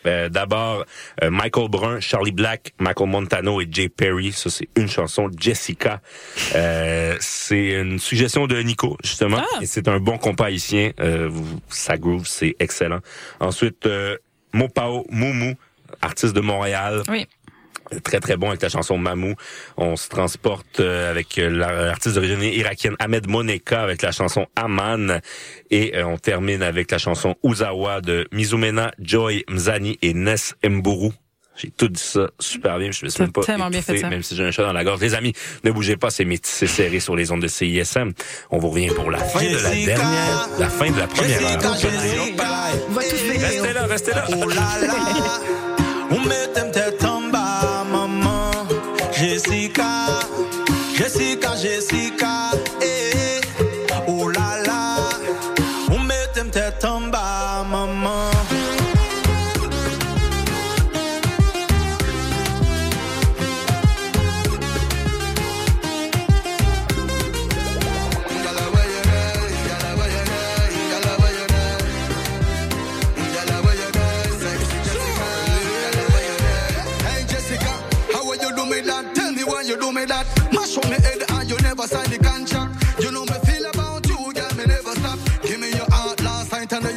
Euh, 0.06 0.30
D'abord, 0.30 0.86
euh, 1.24 1.30
Michael 1.30 1.68
Brun, 1.70 2.00
Charlie 2.00 2.32
Black, 2.32 2.74
Michael 2.80 3.10
Montano 3.10 3.60
et 3.60 3.68
Jay 3.70 3.90
Perry. 3.90 4.32
Ça, 4.32 4.50
c'est 4.50 4.70
une 4.78 4.88
chanson. 4.88 5.30
Jessica. 5.38 6.00
Euh, 6.56 7.18
c'est 7.20 7.72
une 7.82 8.00
suggestion 8.00 8.48
de 8.48 8.62
Nico, 8.62 8.98
justement. 9.04 9.42
Ah. 9.42 9.58
Et 9.62 9.66
c'est 9.66 9.90
un 9.90 10.00
bon 10.00 10.18
compas 10.18 10.46
haïtien. 10.46 10.92
Euh, 11.02 11.30
sa 11.68 11.98
groove, 11.98 12.28
c'est 12.28 12.56
excellent. 12.60 13.00
Ensuite, 13.42 13.86
euh, 13.88 14.16
Mopao 14.54 15.06
Moumou, 15.10 15.56
artiste 16.02 16.34
de 16.34 16.42
Montréal. 16.42 17.04
Oui. 17.10 17.28
Très 18.04 18.20
très 18.20 18.38
bon 18.38 18.50
avec 18.50 18.62
la 18.62 18.70
chanson 18.70 18.98
Mamou. 18.98 19.34
On 19.78 19.96
se 19.96 20.10
transporte 20.10 20.80
euh, 20.80 21.10
avec 21.10 21.38
euh, 21.40 21.50
la- 21.50 21.86
l'artiste 21.86 22.16
d'origine 22.16 22.42
irakienne 22.44 22.96
Ahmed 23.00 23.28
Moneka 23.28 23.82
avec 23.82 24.02
la 24.02 24.12
chanson 24.12 24.46
Aman 24.56 25.22
et 25.72 25.98
euh, 25.98 26.06
on 26.06 26.18
termine 26.18 26.62
avec 26.62 26.92
la 26.92 26.98
chanson 27.00 27.36
Uzawa 27.44 28.02
de 28.02 28.28
Mizumena, 28.32 28.92
Joy 29.00 29.44
Mzani 29.50 29.98
et 30.02 30.14
Ness 30.14 30.54
Mburu. 30.64 31.10
J'ai 31.62 31.72
tout 31.72 31.90
dit 31.90 32.02
ça 32.02 32.30
super 32.40 32.78
bien, 32.78 32.90
je 32.92 33.04
me 33.04 33.10
suis 33.10 33.22
même 33.22 33.34
pas 33.34 33.42
tellement 33.42 33.70
bien 33.70 33.80
étouffé, 33.80 33.96
fait 33.98 34.02
ça. 34.04 34.10
même 34.10 34.24
si 34.24 34.34
j'ai 34.34 34.46
un 34.46 34.52
chat 34.52 34.64
dans 34.64 34.72
la 34.72 34.84
gorge. 34.86 35.02
Les 35.02 35.14
amis, 35.14 35.34
ne 35.66 35.72
bougez 35.72 35.98
pas, 35.98 36.10
c'est 36.10 36.24
métissé 36.24 36.68
serré 36.68 37.02
sur 37.02 37.18
les 37.18 37.32
ondes 37.34 37.42
de 37.42 37.48
CISM. 37.50 38.12
On 38.50 38.60
vous 38.60 38.70
revient 38.70 38.88
pour 38.96 39.12
la 39.12 39.18
fin 39.18 39.42
de 39.44 39.56
la 39.62 39.72
dernière, 39.72 40.48
la 40.58 40.70
fin 40.70 40.90
de 40.90 40.98
la 40.98 41.08
première 41.08 41.40
Jessica, 41.40 41.68
heure. 41.68 41.76
Jessica. 41.76 42.44
On 42.90 42.94
va 42.94 43.02
tous 43.04 43.16
veiller. 43.18 43.40
Restez 43.46 43.74
là, 43.74 43.86
restez 43.88 44.12
là. 44.12 44.26
Oh 44.30 44.48
la 44.48 44.88
la, 44.88 46.10
Jessica, 51.62 51.99
Jessica, 51.99 51.99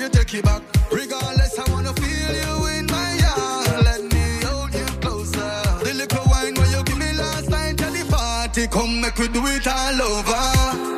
you 0.03 0.09
take 0.09 0.35
it 0.35 0.45
back. 0.45 0.63
Regardless, 0.91 1.59
I 1.59 1.71
wanna 1.71 1.93
feel 1.95 2.33
you 2.43 2.79
in 2.79 2.87
my 2.87 3.11
heart. 3.23 3.85
Let 3.85 4.03
me 4.13 4.25
hold 4.43 4.75
you 4.75 4.87
closer. 5.01 5.51
The 5.87 5.95
little 5.95 6.25
wine 6.27 6.55
when 6.55 6.71
you 6.75 6.83
give 6.83 6.99
me 6.99 7.13
last 7.13 7.49
night 7.49 7.81
at 7.81 7.93
the 7.93 8.05
party, 8.11 8.67
come 8.67 9.01
make 9.01 9.17
we 9.17 9.29
do 9.29 9.43
it 9.47 9.67
all 9.67 10.03
over. 10.03 10.43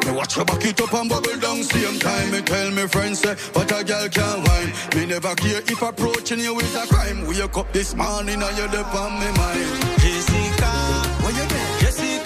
Me 0.06 0.12
watch 0.16 0.36
you 0.36 0.44
back 0.44 0.64
it 0.64 0.80
up 0.80 0.94
and 0.94 1.08
bubble 1.10 1.36
down 1.38 1.62
same 1.62 1.98
time. 2.00 2.30
Me 2.30 2.40
tell 2.40 2.70
me 2.70 2.86
friends 2.86 3.20
say, 3.20 3.36
but 3.52 3.70
a 3.78 3.84
girl 3.84 4.08
can't 4.08 4.40
wine. 4.48 4.72
Me 4.96 5.06
never 5.06 5.34
care 5.34 5.60
if 5.60 5.82
approaching 5.82 6.40
you 6.40 6.58
is 6.60 6.74
a 6.74 6.86
crime. 6.86 7.26
Wake 7.26 7.56
up 7.58 7.70
this 7.72 7.94
morning 7.94 8.40
and 8.42 8.56
you're 8.56 8.80
up 8.80 8.94
on 8.94 9.12
me 9.20 9.28
mind. 9.36 9.68
Jessica, 10.00 10.72
Where 11.22 11.34
you? 11.38 11.44
Jessica, 11.80 11.84
Jessica, 11.84 12.23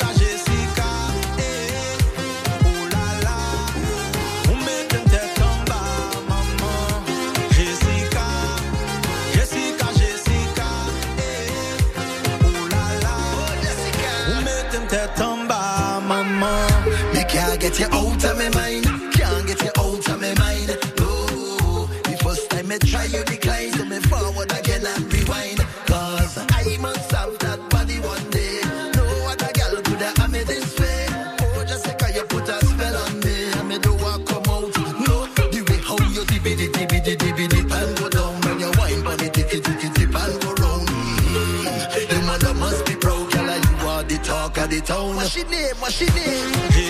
get 17.69 17.81
you 17.81 17.87
out 17.99 18.25
of 18.25 18.39
my 18.39 18.49
mind. 18.51 18.85
Can't 19.13 19.47
get 19.47 19.61
you 19.63 19.71
out 19.77 20.09
of 20.09 20.21
my 20.21 20.33
mind. 20.41 20.69
No, 20.99 21.87
the 22.05 22.19
first 22.23 22.49
time 22.51 22.73
I 22.73 22.79
try 22.79 23.05
you 23.05 23.23
decline, 23.25 23.73
so 23.73 23.85
me 23.85 24.01
forward 24.01 24.51
again 24.53 24.87
and 24.87 25.13
rewind. 25.13 25.61
Cause 25.87 26.39
I 26.39 26.79
must 26.81 27.11
have 27.13 27.39
that 27.41 27.61
body 27.69 28.01
one 28.01 28.31
day. 28.31 28.61
No 28.97 29.05
other 29.29 29.53
girl 29.53 29.83
could 29.83 30.01
have 30.01 30.17
had 30.17 30.31
me 30.31 30.45
this 30.45 30.79
way. 30.79 31.07
Oh, 31.45 31.65
just 31.69 31.87
like 31.87 32.15
you 32.15 32.25
put 32.25 32.49
a 32.49 32.57
spell 32.65 32.97
on 33.05 33.21
me, 33.21 33.53
and 33.53 33.69
me 33.69 33.79
do 33.79 33.93
I 33.97 34.17
come 34.25 34.49
out. 34.49 34.73
No, 35.05 35.29
the 35.53 35.61
way 35.69 35.81
how 35.85 35.99
you 36.17 36.25
dip 36.25 36.47
it, 36.47 36.57
dip 36.57 37.73
and 37.73 37.99
go 37.99 38.09
down 38.09 38.41
when 38.43 38.61
you 38.61 38.73
wine, 38.79 39.03
but 39.05 39.19
dip 39.19 39.35
dip 39.35 39.51
dip 39.53 40.15
and 40.17 40.41
go 40.41 40.51
round. 40.57 40.89
Mm, 40.89 42.27
mother 42.27 42.55
must 42.55 42.87
be 42.87 42.95
proud, 42.95 43.31
girl, 43.31 43.45
you 43.45 43.89
are 43.89 44.05
the 44.05 44.19
talk 44.25 44.57
of 44.57 44.71
the 44.71 44.81
town. 44.81 45.17
What's 45.17 45.37
your 45.37 45.49
name? 45.49 45.77
What's 45.77 46.01
your 46.01 46.15
name? 46.15 46.88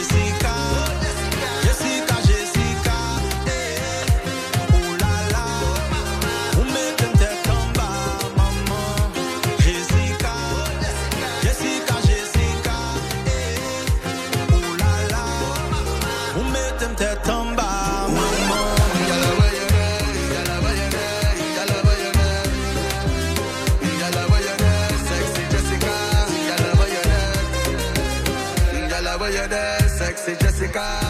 God. 30.79 31.08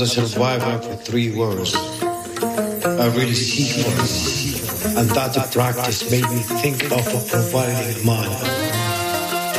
As 0.00 0.16
a 0.16 0.28
survivor 0.28 0.78
for 0.78 0.94
three 0.94 1.34
wars, 1.34 1.74
I 1.74 3.06
really 3.16 3.34
seek 3.34 3.84
for. 3.84 4.96
And 4.96 5.10
that 5.10 5.50
practice 5.50 6.08
made 6.08 6.22
me 6.22 6.38
think 6.62 6.84
of 6.92 7.02
providing 7.28 8.06
mine. 8.06 8.30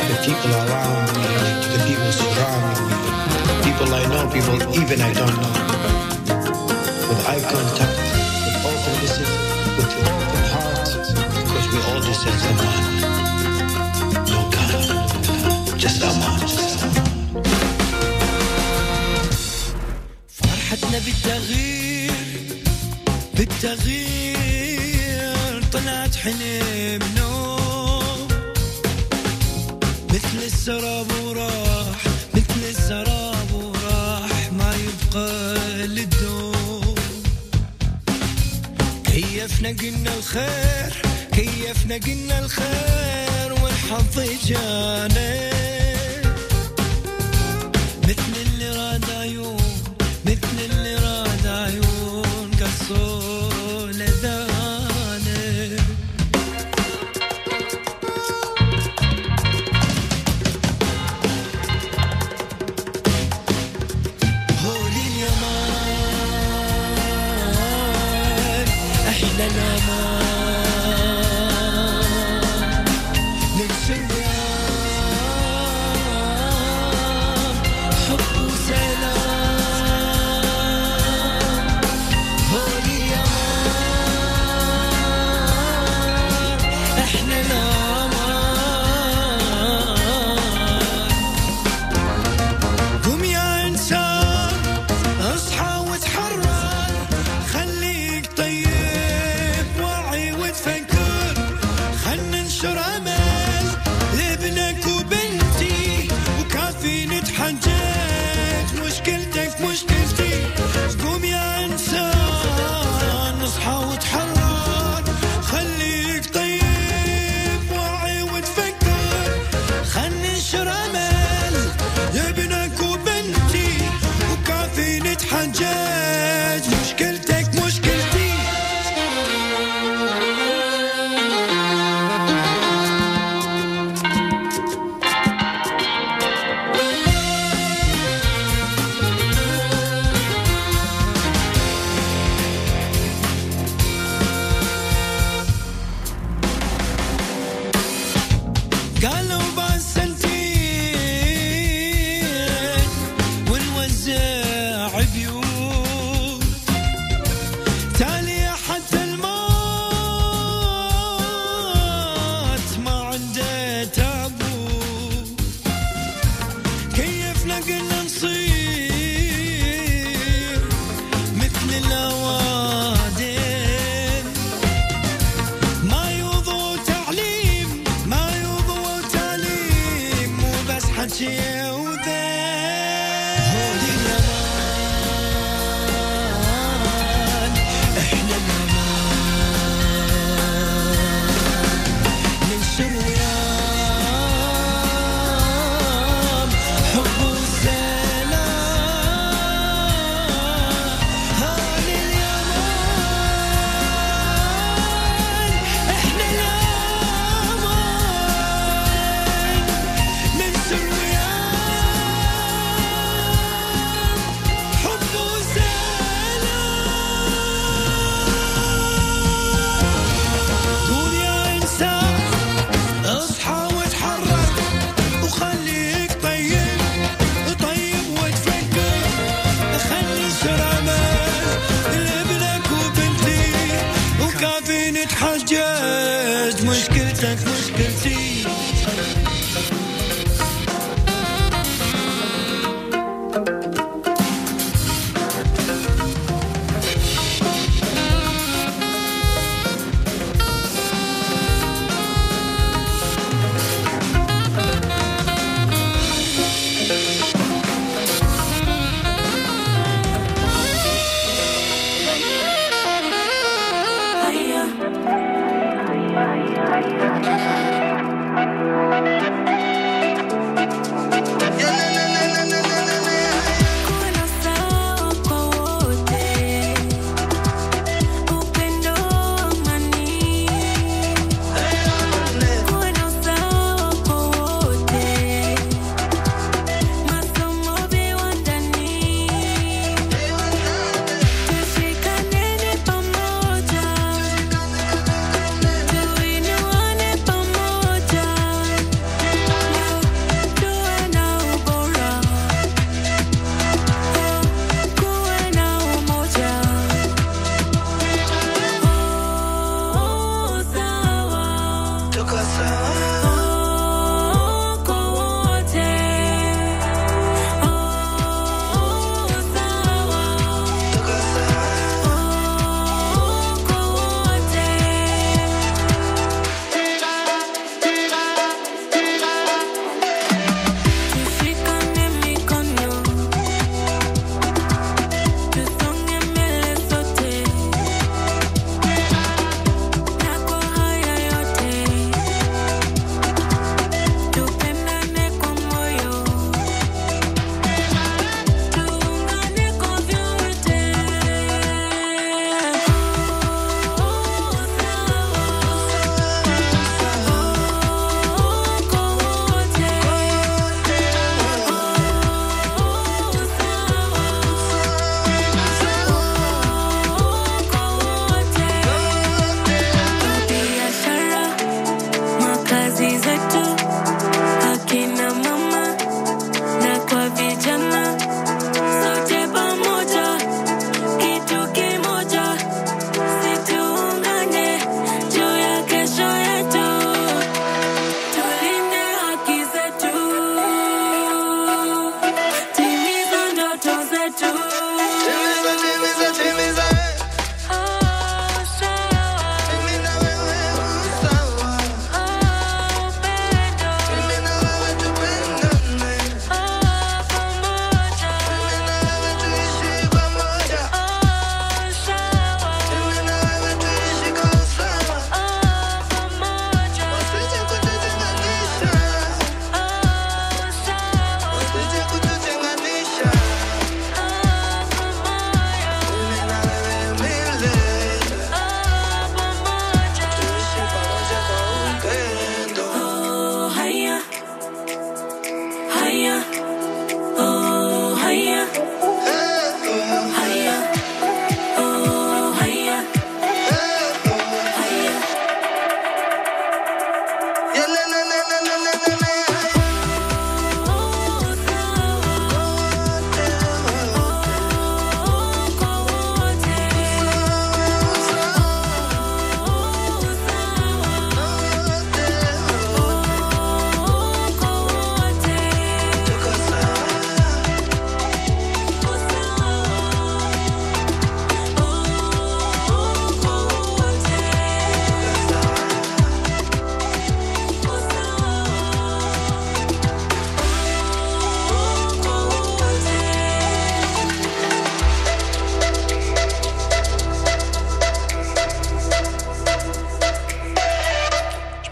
The 0.08 0.16
people 0.24 0.52
around 0.56 1.12
me, 1.12 1.28
to 1.60 1.68
the 1.76 1.84
people 1.84 2.12
surrounding 2.12 2.88
me, 2.88 2.96
people 3.68 3.92
I 3.92 4.06
know, 4.08 4.30
people 4.32 4.56
even 4.80 5.02
I 5.02 5.12
don't 5.12 5.36
know. 5.42 5.52
With 7.06 7.28
eye 7.28 7.42
contact, 7.42 7.98
with 8.46 8.64
openness. 8.64 9.39
حنين 26.22 26.79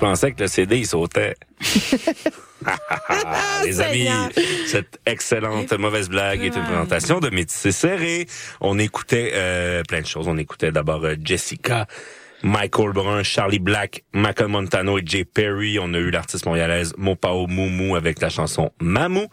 pensais 0.09 0.33
que 0.33 0.41
le 0.43 0.49
CD, 0.49 0.79
il 0.79 0.87
sautait. 0.87 1.35
Les 3.65 3.81
amis, 3.81 4.09
cette 4.67 4.99
excellente 5.05 5.73
mauvaise 5.75 6.09
blague 6.09 6.41
est 6.43 6.57
une 6.57 6.65
présentation 6.65 7.21
de 7.21 7.29
Métissé 7.29 7.73
Serré. 7.73 8.27
On 8.63 8.79
écoutait 8.79 9.33
euh, 9.35 9.83
plein 9.87 10.01
de 10.01 10.07
choses. 10.07 10.29
On 10.29 10.39
écoutait 10.39 10.73
d'abord 10.73 11.05
euh, 11.05 11.15
Jessica, 11.23 11.87
Michael 12.43 12.93
Brun, 12.93 13.23
Charlie 13.23 13.59
Black, 13.59 14.05
Michael 14.15 14.49
Montano 14.49 14.99
et 14.99 15.03
Jay 15.05 15.27
Perry. 15.27 15.79
On 15.79 15.93
a 15.93 15.99
eu 15.99 16.11
l'artiste 16.11 16.47
montréalaise 16.47 16.95
Mopao 16.97 17.47
Moumou 17.47 17.95
avec 17.95 18.23
la 18.23 18.31
chanson 18.31 18.73
Mamou. 18.81 19.27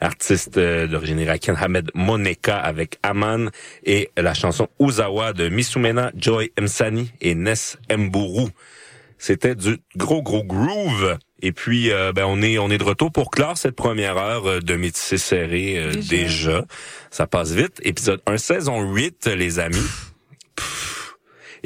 Artiste 0.00 0.56
euh, 0.56 0.86
d'origine 0.86 1.20
irakienne 1.20 1.58
Hamed 1.60 1.90
Moneka 1.94 2.56
avec 2.56 2.98
Aman 3.02 3.50
et 3.84 4.10
la 4.16 4.32
chanson 4.32 4.68
Uzawa 4.80 5.34
de 5.34 5.50
Misumena, 5.50 6.12
Joy 6.16 6.50
Msani 6.58 7.12
et 7.20 7.34
Ness 7.34 7.76
Mbourou. 7.94 8.48
C'était 9.24 9.54
du 9.54 9.78
gros 9.96 10.22
gros 10.22 10.44
groove. 10.44 11.16
Et 11.40 11.52
puis 11.52 11.90
euh, 11.90 12.12
ben 12.12 12.26
on 12.26 12.42
est 12.42 12.58
on 12.58 12.68
est 12.68 12.76
de 12.76 12.84
retour 12.84 13.10
pour 13.10 13.30
clore 13.30 13.56
cette 13.56 13.74
première 13.74 14.18
heure 14.18 14.46
euh, 14.46 14.60
de 14.60 14.76
métissé 14.76 15.16
serré 15.16 15.78
euh, 15.78 15.94
déjà. 15.94 16.66
Ça 17.10 17.26
passe 17.26 17.52
vite. 17.52 17.80
Épisode 17.84 18.20
1 18.26 18.36
saison 18.36 18.82
8 18.82 19.28
les 19.28 19.60
amis. 19.60 19.78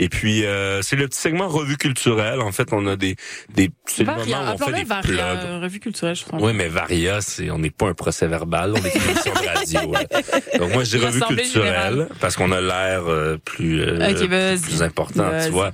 Et 0.00 0.08
puis 0.08 0.46
euh, 0.46 0.80
c'est 0.80 0.94
le 0.94 1.08
petit 1.08 1.18
segment 1.20 1.48
revue 1.48 1.76
culturelle. 1.76 2.40
En 2.40 2.52
fait, 2.52 2.72
on 2.72 2.86
a 2.86 2.94
des 2.94 3.16
des 3.52 3.70
c'est 3.84 4.04
le 4.04 4.12
moment 4.12 4.22
où 4.22 4.54
on 4.54 4.58
fait 4.58 4.72
des 4.72 4.84
Varia, 4.84 5.02
plugs. 5.02 5.18
euh, 5.18 5.60
revue 5.60 5.80
culturelle, 5.80 6.14
je. 6.14 6.24
Oui, 6.34 6.52
mais 6.54 6.68
Varia, 6.68 7.20
c'est 7.20 7.50
on 7.50 7.58
n'est 7.58 7.70
pas 7.70 7.88
un 7.88 7.94
procès 7.94 8.28
verbal, 8.28 8.74
on 8.74 8.76
est 8.76 8.94
une 8.94 9.02
émission 9.10 9.32
de 9.32 9.46
radio. 9.58 9.92
là. 9.92 10.04
Donc 10.58 10.72
moi, 10.72 10.84
dis 10.84 10.98
revue 10.98 11.20
culturelle 11.20 11.94
générale. 11.94 12.08
parce 12.20 12.36
qu'on 12.36 12.52
a 12.52 12.60
l'air 12.60 13.08
euh, 13.08 13.38
plus 13.44 13.82
euh, 13.82 13.98
vas-y. 13.98 14.60
plus 14.60 14.82
important, 14.82 15.30
tu 15.44 15.50
vois. 15.50 15.72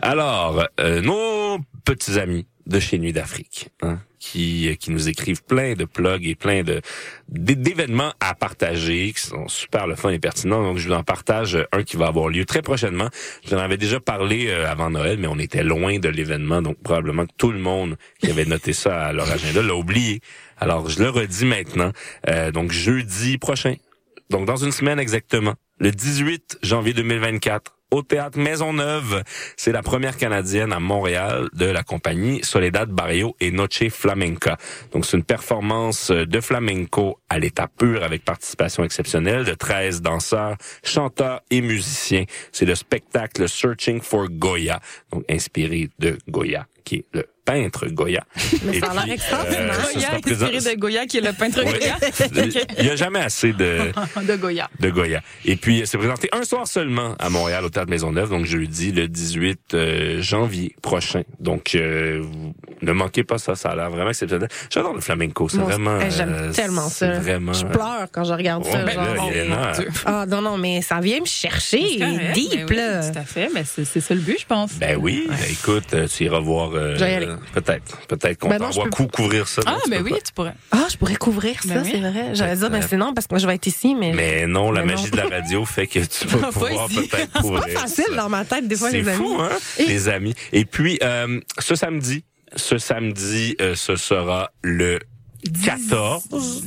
Alors, 0.00 0.66
euh, 0.80 1.00
nos 1.00 1.58
petits 1.84 2.18
amis 2.18 2.46
de 2.66 2.80
chez 2.80 2.98
Nuit 2.98 3.12
d'Afrique, 3.12 3.68
hein, 3.82 3.98
qui 4.18 4.76
qui 4.78 4.90
nous 4.90 5.08
écrivent 5.08 5.42
plein 5.44 5.74
de 5.74 5.84
plugs 5.84 6.26
et 6.26 6.34
plein 6.34 6.62
de 6.62 6.80
d'événements 7.28 8.12
à 8.20 8.34
partager 8.34 9.12
qui 9.12 9.20
sont 9.20 9.48
super 9.48 9.86
le 9.86 9.96
fun 9.96 10.10
et 10.10 10.18
pertinents. 10.18 10.62
Donc 10.62 10.78
je 10.78 10.88
vous 10.88 10.94
en 10.94 11.02
partage 11.02 11.58
un 11.72 11.82
qui 11.82 11.96
va 11.96 12.06
avoir 12.06 12.28
lieu 12.28 12.44
très 12.44 12.62
prochainement. 12.62 13.08
J'en 13.48 13.58
avais 13.58 13.76
déjà 13.76 14.00
parlé 14.00 14.48
euh, 14.48 14.70
avant 14.70 14.90
Noël, 14.90 15.18
mais 15.18 15.28
on 15.28 15.38
était 15.38 15.62
loin 15.62 15.98
de 15.98 16.08
l'événement, 16.08 16.62
donc 16.62 16.78
probablement 16.82 17.26
que 17.26 17.32
tout 17.36 17.52
le 17.52 17.58
monde 17.58 17.96
qui 18.18 18.30
avait 18.30 18.46
noté 18.46 18.72
ça 18.72 19.06
à 19.06 19.12
leur 19.12 19.30
agenda 19.30 19.62
l'a 19.62 19.74
oublié. 19.74 20.20
Alors 20.58 20.88
je 20.88 21.02
le 21.02 21.10
redis 21.10 21.44
maintenant. 21.44 21.92
Euh, 22.28 22.50
donc 22.50 22.72
jeudi 22.72 23.38
prochain, 23.38 23.74
donc 24.30 24.46
dans 24.46 24.56
une 24.56 24.72
semaine 24.72 24.98
exactement, 24.98 25.54
le 25.78 25.90
18 25.90 26.58
janvier 26.62 26.94
2024, 26.94 27.76
au 27.94 28.02
théâtre 28.02 28.38
Maisonneuve. 28.38 29.22
C'est 29.56 29.72
la 29.72 29.82
première 29.82 30.16
canadienne 30.16 30.72
à 30.72 30.80
Montréal 30.80 31.48
de 31.52 31.66
la 31.66 31.82
compagnie 31.84 32.40
Soledad 32.42 32.90
Barrio 32.90 33.36
et 33.40 33.52
Noche 33.52 33.88
Flamenca. 33.88 34.56
Donc 34.92 35.06
c'est 35.06 35.16
une 35.16 35.24
performance 35.24 36.10
de 36.10 36.40
flamenco 36.40 37.18
à 37.28 37.38
l'état 37.38 37.68
pur 37.68 38.02
avec 38.02 38.24
participation 38.24 38.82
exceptionnelle 38.84 39.44
de 39.44 39.54
13 39.54 40.02
danseurs, 40.02 40.56
chanteurs 40.82 41.42
et 41.50 41.60
musiciens. 41.60 42.24
C'est 42.50 42.66
le 42.66 42.74
spectacle 42.74 43.48
Searching 43.48 44.00
for 44.00 44.28
Goya, 44.28 44.80
donc 45.12 45.24
inspiré 45.30 45.88
de 45.98 46.18
Goya, 46.28 46.66
qui 46.84 46.96
est 46.96 47.06
le 47.12 47.33
peintre 47.44 47.86
Goya. 47.88 48.24
Mais 48.64 48.80
ça 48.80 48.90
a 48.90 49.04
l'air 49.06 49.14
extraordinaire. 49.14 49.72
euh, 49.72 49.92
Goya, 49.94 50.08
inspiré 50.14 50.58
de 50.74 50.80
Goya, 50.80 51.06
qui 51.06 51.18
est 51.18 51.20
le 51.20 51.32
peintre. 51.32 51.62
Goya. 51.62 51.96
Il 52.78 52.86
y 52.86 52.90
a 52.90 52.96
jamais 52.96 53.20
assez 53.20 53.52
de 53.52 53.92
de 54.26 54.36
Goya. 54.36 54.68
de 54.80 54.90
Goya. 54.90 55.20
Et 55.44 55.56
puis, 55.56 55.82
c'est 55.84 55.98
présenté 55.98 56.28
un 56.32 56.44
soir 56.44 56.66
seulement 56.66 57.14
à 57.18 57.28
Montréal, 57.28 57.64
au 57.64 57.68
Théâtre 57.70 57.90
Maisonneuve, 57.90 58.30
donc 58.30 58.46
jeudi, 58.46 58.92
le 58.92 59.08
18 59.08 59.74
euh, 59.74 60.22
janvier 60.22 60.74
prochain. 60.82 61.22
Donc, 61.40 61.74
euh, 61.74 62.20
vous 62.22 62.54
ne 62.82 62.92
manquez 62.92 63.24
pas 63.24 63.38
ça, 63.38 63.54
ça 63.54 63.70
a 63.70 63.76
l'air 63.76 63.90
vraiment 63.90 64.10
exceptionnel. 64.10 64.48
J'adore 64.70 64.94
le 64.94 65.00
flamenco, 65.00 65.48
c'est 65.48 65.58
vraiment... 65.58 65.98
eh, 66.00 66.10
J'aime 66.10 66.32
euh, 66.34 66.52
tellement 66.52 66.88
ça. 66.88 67.18
Vraiment... 67.20 67.52
Je 67.52 67.66
pleure 67.66 68.06
quand 68.12 68.24
je 68.24 68.32
regarde 68.32 68.64
Ouais, 68.64 68.72
ça. 68.72 68.82
ben 68.84 68.92
genre. 68.94 69.30
là, 69.48 69.72
Dieu. 69.74 69.88
Ah 70.06 70.24
non, 70.26 70.40
non, 70.40 70.56
mais 70.58 70.80
ça 70.82 71.00
vient 71.00 71.20
me 71.20 71.26
chercher. 71.26 71.98
Correct, 71.98 72.32
Deep, 72.34 72.50
ben 72.52 72.66
oui, 72.70 72.76
là. 72.76 73.10
Tout 73.10 73.18
à 73.18 73.22
fait, 73.22 73.48
mais 73.54 73.64
c'est 73.64 73.84
c'est 73.84 74.00
ça 74.00 74.14
le 74.14 74.20
but, 74.20 74.38
je 74.40 74.46
pense. 74.46 74.74
Ben 74.74 74.96
oui, 75.00 75.26
ben 75.28 75.36
écoute, 75.50 75.94
tu 76.16 76.24
iras 76.24 76.40
voir... 76.40 76.70
euh. 77.34 77.60
Peut-être, 77.60 77.98
peut-être 78.06 78.38
qu'on 78.38 78.48
Ben 78.48 78.58
peux- 78.58 78.90
coup 78.90 79.06
couvrir 79.06 79.46
ça. 79.48 79.62
ah, 79.66 79.72
non, 79.72 79.78
tu 79.84 79.90
ben 79.90 80.02
oui, 80.02 80.10
pas. 80.10 80.16
tu 80.20 80.32
pourrais. 80.32 80.54
Ah, 80.70 80.86
je 80.90 80.96
pourrais 80.96 81.16
couvrir 81.16 81.62
ça, 81.62 81.74
Ben 81.74 81.82
oui. 81.84 81.90
c'est 81.92 82.00
vrai. 82.00 82.34
J'allais 82.34 82.56
dire, 82.56 82.70
ben 82.70 82.82
c'est 82.82 82.96
non, 82.96 83.12
parce 83.14 83.26
que 83.26 83.34
moi, 83.34 83.38
je 83.38 83.46
vais 83.46 83.54
être 83.54 83.66
ici, 83.66 83.94
mais. 83.94 84.12
Mais 84.12 84.46
non, 84.46 84.70
la 84.72 84.82
Mais 84.84 84.94
non. 84.94 85.00
magie 85.00 85.10
de 85.10 85.16
la 85.16 85.28
radio 85.28 85.64
fait 85.64 85.86
que 85.86 85.98
tu 86.00 86.26
vas 86.28 86.48
pouvoir 86.52 86.88
peut-être 86.88 87.16
c'est 87.34 87.40
couvrir 87.40 87.62
pas 87.62 87.80
facile 87.80 88.04
ça. 88.10 88.14
dans 88.16 88.28
ma 88.28 88.44
tête, 88.44 88.66
des 88.68 88.76
fois, 88.76 88.90
C'est 88.90 89.02
les 89.02 89.08
amis. 89.08 89.16
fou, 89.18 89.36
hein, 89.40 89.50
Et- 89.78 89.86
les 89.86 90.08
amis. 90.08 90.34
Et 90.52 90.64
puis, 90.64 90.98
euh, 91.02 91.40
ce 91.58 91.74
samedi, 91.74 92.24
ce 92.56 92.78
samedi, 92.78 93.56
euh, 93.60 93.74
ce 93.74 93.96
sera 93.96 94.50
le 94.62 94.98
14. 95.64 96.24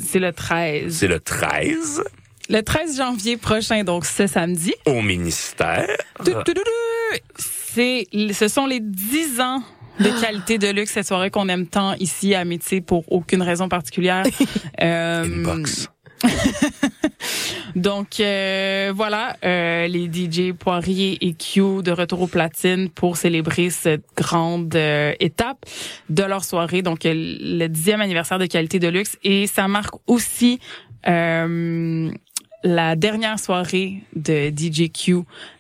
C'est 0.08 0.20
le 0.20 0.32
13. 0.32 0.94
C'est 1.00 1.08
le 1.08 1.20
13 1.20 2.04
Le 2.50 2.62
13 2.62 2.98
janvier 2.98 3.38
prochain, 3.38 3.84
donc 3.84 4.06
ce 4.06 4.28
samedi. 4.28 4.74
au 4.86 5.02
ministère. 5.02 5.88
Tout, 6.24 6.32
tout, 6.32 6.44
tout, 6.46 6.54
tout. 6.54 7.36
C'est, 7.38 8.08
ce 8.34 8.48
sont 8.48 8.66
les 8.66 8.80
10 8.80 9.40
ans 9.42 9.62
de 10.00 10.22
qualité 10.22 10.58
de 10.58 10.70
luxe, 10.70 10.92
cette 10.92 11.08
soirée 11.08 11.30
qu'on 11.30 11.50
aime 11.50 11.68
tant 11.68 11.94
ici 11.96 12.36
à 12.36 12.46
Métier 12.46 12.82
pour 12.82 13.12
aucune 13.12 13.42
raison 13.42 13.70
particulière. 13.70 14.24
Euh, 14.80 15.24
Inbox. 15.24 15.90
Donc 17.76 18.20
euh, 18.20 18.92
voilà, 18.96 19.38
euh, 19.44 19.88
les 19.88 20.06
DJ 20.06 20.54
Poirier 20.54 21.18
et 21.22 21.34
Q 21.34 21.84
de 21.84 21.92
retour 21.92 22.22
au 22.22 22.28
platine 22.28 22.90
pour 22.90 23.18
célébrer 23.18 23.70
cette 23.70 24.06
grande 24.16 24.76
euh, 24.76 25.14
étape 25.20 25.66
de 26.10 26.24
leur 26.24 26.44
soirée, 26.44 26.82
donc 26.82 27.06
euh, 27.06 27.14
le 27.14 27.68
dixième 27.68 28.02
anniversaire 28.02 28.40
de 28.40 28.46
qualité 28.46 28.80
de 28.80 28.88
luxe, 28.88 29.18
et 29.24 29.48
ça 29.48 29.68
marque 29.68 29.96
aussi 30.08 30.60
euh, 31.08 32.12
la 32.64 32.96
dernière 32.96 33.38
soirée 33.40 34.02
de 34.16 34.50
DJ 34.50 34.92
Q 34.92 35.18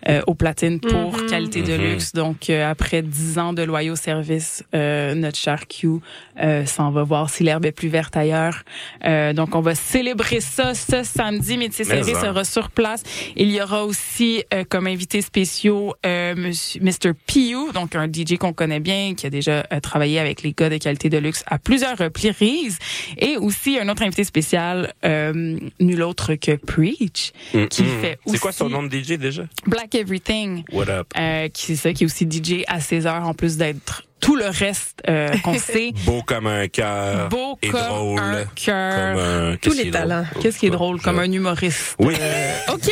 euh, 0.07 0.21
au 0.25 0.33
platine 0.33 0.79
pour 0.79 1.15
Mhm. 1.15 1.29
qualité 1.29 1.61
de 1.61 1.73
Mhm. 1.77 1.81
luxe. 1.83 2.11
Donc 2.13 2.49
euh, 2.49 2.69
après 2.69 3.01
dix 3.03 3.37
ans 3.37 3.53
de 3.53 3.61
loyaux 3.61 3.95
services, 3.95 4.63
euh, 4.73 5.13
notre 5.13 5.37
cher 5.37 5.67
Q 5.67 5.99
euh, 6.41 6.65
s'en 6.65 6.89
va 6.91 7.03
voir 7.03 7.29
si 7.29 7.43
l'herbe 7.43 7.65
est 7.65 7.71
plus 7.71 7.87
verte 7.89 8.17
ailleurs. 8.17 8.63
Euh, 9.05 9.31
donc 9.33 9.53
on 9.55 9.61
va 9.61 9.75
célébrer 9.75 10.39
ça 10.41 10.73
ce 10.73 11.03
samedi. 11.03 11.57
Métier 11.57 11.85
Mais 11.87 12.03
serré 12.03 12.15
en. 12.17 12.21
sera 12.21 12.43
sur 12.43 12.71
place. 12.71 13.03
Il 13.35 13.51
y 13.51 13.61
aura 13.61 13.85
aussi 13.85 14.43
euh, 14.53 14.63
comme 14.67 14.87
invité 14.87 15.21
spéciaux 15.21 15.93
euh, 16.05 16.35
monsieur, 16.35 16.81
Mr. 16.81 17.13
Piu, 17.27 17.71
donc 17.73 17.95
un 17.95 18.07
DJ 18.07 18.37
qu'on 18.37 18.53
connaît 18.53 18.79
bien, 18.79 19.13
qui 19.15 19.27
a 19.27 19.29
déjà 19.29 19.65
euh, 19.71 19.79
travaillé 19.79 20.19
avec 20.19 20.41
les 20.41 20.51
gars 20.53 20.69
de 20.69 20.77
qualité 20.77 21.09
de 21.09 21.17
luxe 21.19 21.43
à 21.47 21.59
plusieurs 21.59 21.97
reprises, 21.97 22.79
et 23.17 23.37
aussi 23.37 23.77
un 23.79 23.87
autre 23.89 24.01
invité 24.03 24.23
spécial, 24.23 24.93
euh, 25.05 25.57
nul 25.79 26.01
autre 26.01 26.33
que 26.35 26.55
Preach, 26.95 27.31
qui 27.69 27.83
Mm-mm. 27.83 28.01
fait 28.01 28.19
C'est 28.25 28.39
quoi 28.39 28.51
son 28.51 28.65
aussi- 28.65 28.73
nom 28.73 28.83
de 28.83 28.89
DJ 28.95 29.13
déjà? 29.17 29.43
Black 29.65 29.95
Everything, 29.95 30.63
What 30.71 30.89
up? 30.89 31.07
euh, 31.17 31.47
qui 31.49 31.65
c'est 31.65 31.75
ça, 31.75 31.93
qui 31.93 32.03
est 32.03 32.05
aussi 32.05 32.25
DJ 32.29 32.63
à 32.67 32.79
16 32.79 33.07
heures 33.07 33.27
en 33.27 33.33
plus 33.33 33.57
d'être 33.57 34.03
tout 34.19 34.35
le 34.35 34.47
reste 34.47 35.03
euh, 35.07 35.29
qu'on 35.43 35.53
sait. 35.59 35.91
Beau 36.05 36.23
comme 36.23 36.47
un 36.47 36.67
cœur. 36.67 37.29
Beau 37.29 37.57
et 37.61 37.69
comme 37.69 37.81
drôle. 37.81 38.19
un 38.19 38.45
cœur. 38.55 39.13
Comme 39.15 39.23
un- 39.23 39.55
Tous 39.57 39.69
les 39.73 39.75
qui 39.83 39.87
est 39.89 39.91
drôle? 39.91 40.01
talents. 40.07 40.25
Qu'est-ce 40.41 40.57
qui 40.59 40.65
est 40.65 40.69
drôle 40.71 40.97
Je- 40.97 41.03
comme 41.03 41.19
un 41.19 41.31
humoriste? 41.31 41.95
Oui. 41.99 42.15
Euh, 42.19 42.53
OK. 42.73 42.89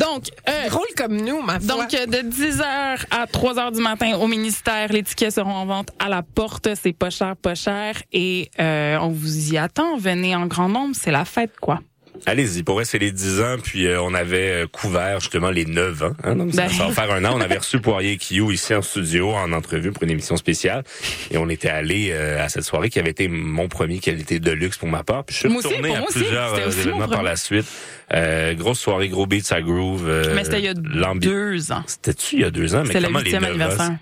Donc, 0.00 0.24
euh, 0.48 0.68
Drôle 0.68 0.86
comme 0.96 1.16
nous, 1.20 1.42
ma 1.42 1.60
foi. 1.60 1.68
donc 1.68 1.90
de 1.90 2.22
10h 2.22 2.64
à 3.10 3.26
3h 3.26 3.72
du 3.72 3.80
matin 3.80 4.16
au 4.16 4.26
ministère, 4.26 4.90
les 4.92 5.02
tickets 5.02 5.34
seront 5.34 5.52
en 5.54 5.66
vente 5.66 5.90
à 5.98 6.08
la 6.08 6.22
porte, 6.22 6.68
c'est 6.82 6.92
pas 6.94 7.10
cher, 7.10 7.36
pas 7.36 7.54
cher 7.54 7.96
et 8.12 8.50
euh, 8.58 8.96
on 9.00 9.08
vous 9.08 9.52
y 9.52 9.58
attend, 9.58 9.96
venez 9.98 10.34
en 10.34 10.46
grand 10.46 10.68
nombre, 10.68 10.94
c'est 10.98 11.10
la 11.12 11.24
fête 11.26 11.52
quoi. 11.60 11.80
Allez-y, 12.28 12.64
pour 12.64 12.74
vrai, 12.74 12.84
c'est 12.84 12.98
les 12.98 13.12
10 13.12 13.40
ans, 13.40 13.56
puis 13.62 13.86
euh, 13.86 14.00
on 14.02 14.12
avait 14.12 14.64
euh, 14.64 14.66
couvert 14.66 15.20
justement 15.20 15.50
les 15.50 15.64
9 15.64 16.02
ans. 16.02 16.12
Hein, 16.24 16.34
donc 16.34 16.52
ça, 16.52 16.62
Ben. 16.66 16.68
ça 16.72 16.86
va 16.88 16.92
faire 16.92 17.12
un 17.12 17.24
an. 17.24 17.32
On 17.36 17.40
avait 17.40 17.58
reçu 17.58 17.78
Poirier 17.80 18.12
et 18.12 18.16
Kiyou 18.16 18.50
ici 18.50 18.74
en 18.74 18.82
studio, 18.82 19.32
en 19.32 19.52
entrevue 19.52 19.92
pour 19.92 20.02
une 20.02 20.10
émission 20.10 20.36
spéciale. 20.36 20.82
Et 21.30 21.38
on 21.38 21.48
était 21.48 21.68
allé 21.68 22.10
euh, 22.10 22.44
à 22.44 22.48
cette 22.48 22.64
soirée 22.64 22.90
qui 22.90 22.98
avait 22.98 23.10
été 23.10 23.28
mon 23.28 23.68
premier 23.68 24.00
qualité 24.00 24.40
de 24.40 24.50
luxe 24.50 24.76
pour 24.76 24.88
ma 24.88 25.04
part. 25.04 25.24
Puis 25.24 25.34
je 25.36 25.40
suis 25.40 25.48
Moi 25.48 25.62
retourné 25.64 25.94
à 25.94 26.02
plusieurs 26.02 26.66
aussi 26.66 26.80
événements 26.80 27.08
par 27.08 27.22
la 27.22 27.36
suite. 27.36 27.66
Euh, 28.12 28.54
grosse 28.54 28.80
soirée, 28.80 29.08
gros 29.08 29.26
beats 29.26 29.50
à 29.52 29.60
groove. 29.62 30.10
Mais 30.34 30.42
c'était 30.42 30.58
il 30.58 30.64
y 30.64 30.68
a 30.68 30.74
deux 30.74 31.70
ans. 31.72 31.84
C'était-tu 31.86 32.36
il 32.36 32.40
y 32.42 32.44
a 32.44 32.50
deux 32.50 32.74
ans? 32.74 32.80
Mais 32.80 32.86
C'était 32.88 33.00
le 33.00 33.06
comment 33.06 33.18
les 33.20 33.24
huitième 33.24 33.42
9 33.42 33.50
ans? 33.50 33.54
anniversaire. 33.54 33.96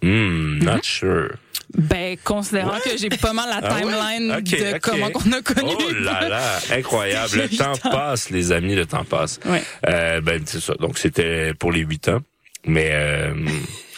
Hmm, 0.00 0.58
not 0.62 0.82
sure. 0.84 1.30
Ben, 1.76 2.16
considérant 2.24 2.78
que 2.82 2.96
j'ai 2.96 3.10
pas 3.10 3.32
mal 3.34 3.48
la 3.48 3.60
Ah 3.62 3.74
ouais? 3.74 3.80
timeline 3.82 4.40
de 4.40 4.78
comment 4.78 5.10
qu'on 5.10 5.32
a 5.32 5.42
connu. 5.42 5.72
Oh 5.78 5.92
là 6.00 6.28
là, 6.28 6.42
incroyable. 6.72 7.36
Le 7.36 7.48
temps 7.56 7.76
passe, 7.90 8.30
les 8.30 8.52
amis, 8.52 8.74
le 8.74 8.86
temps 8.86 9.04
passe. 9.04 9.38
Ouais. 9.44 9.62
Euh, 9.86 10.20
ben, 10.22 10.42
c'est 10.46 10.60
ça. 10.60 10.74
Donc, 10.74 10.98
c'était 10.98 11.52
pour 11.54 11.70
les 11.72 11.80
huit 11.80 12.08
ans. 12.08 12.20
Mais 12.66 12.90
euh, 12.92 13.32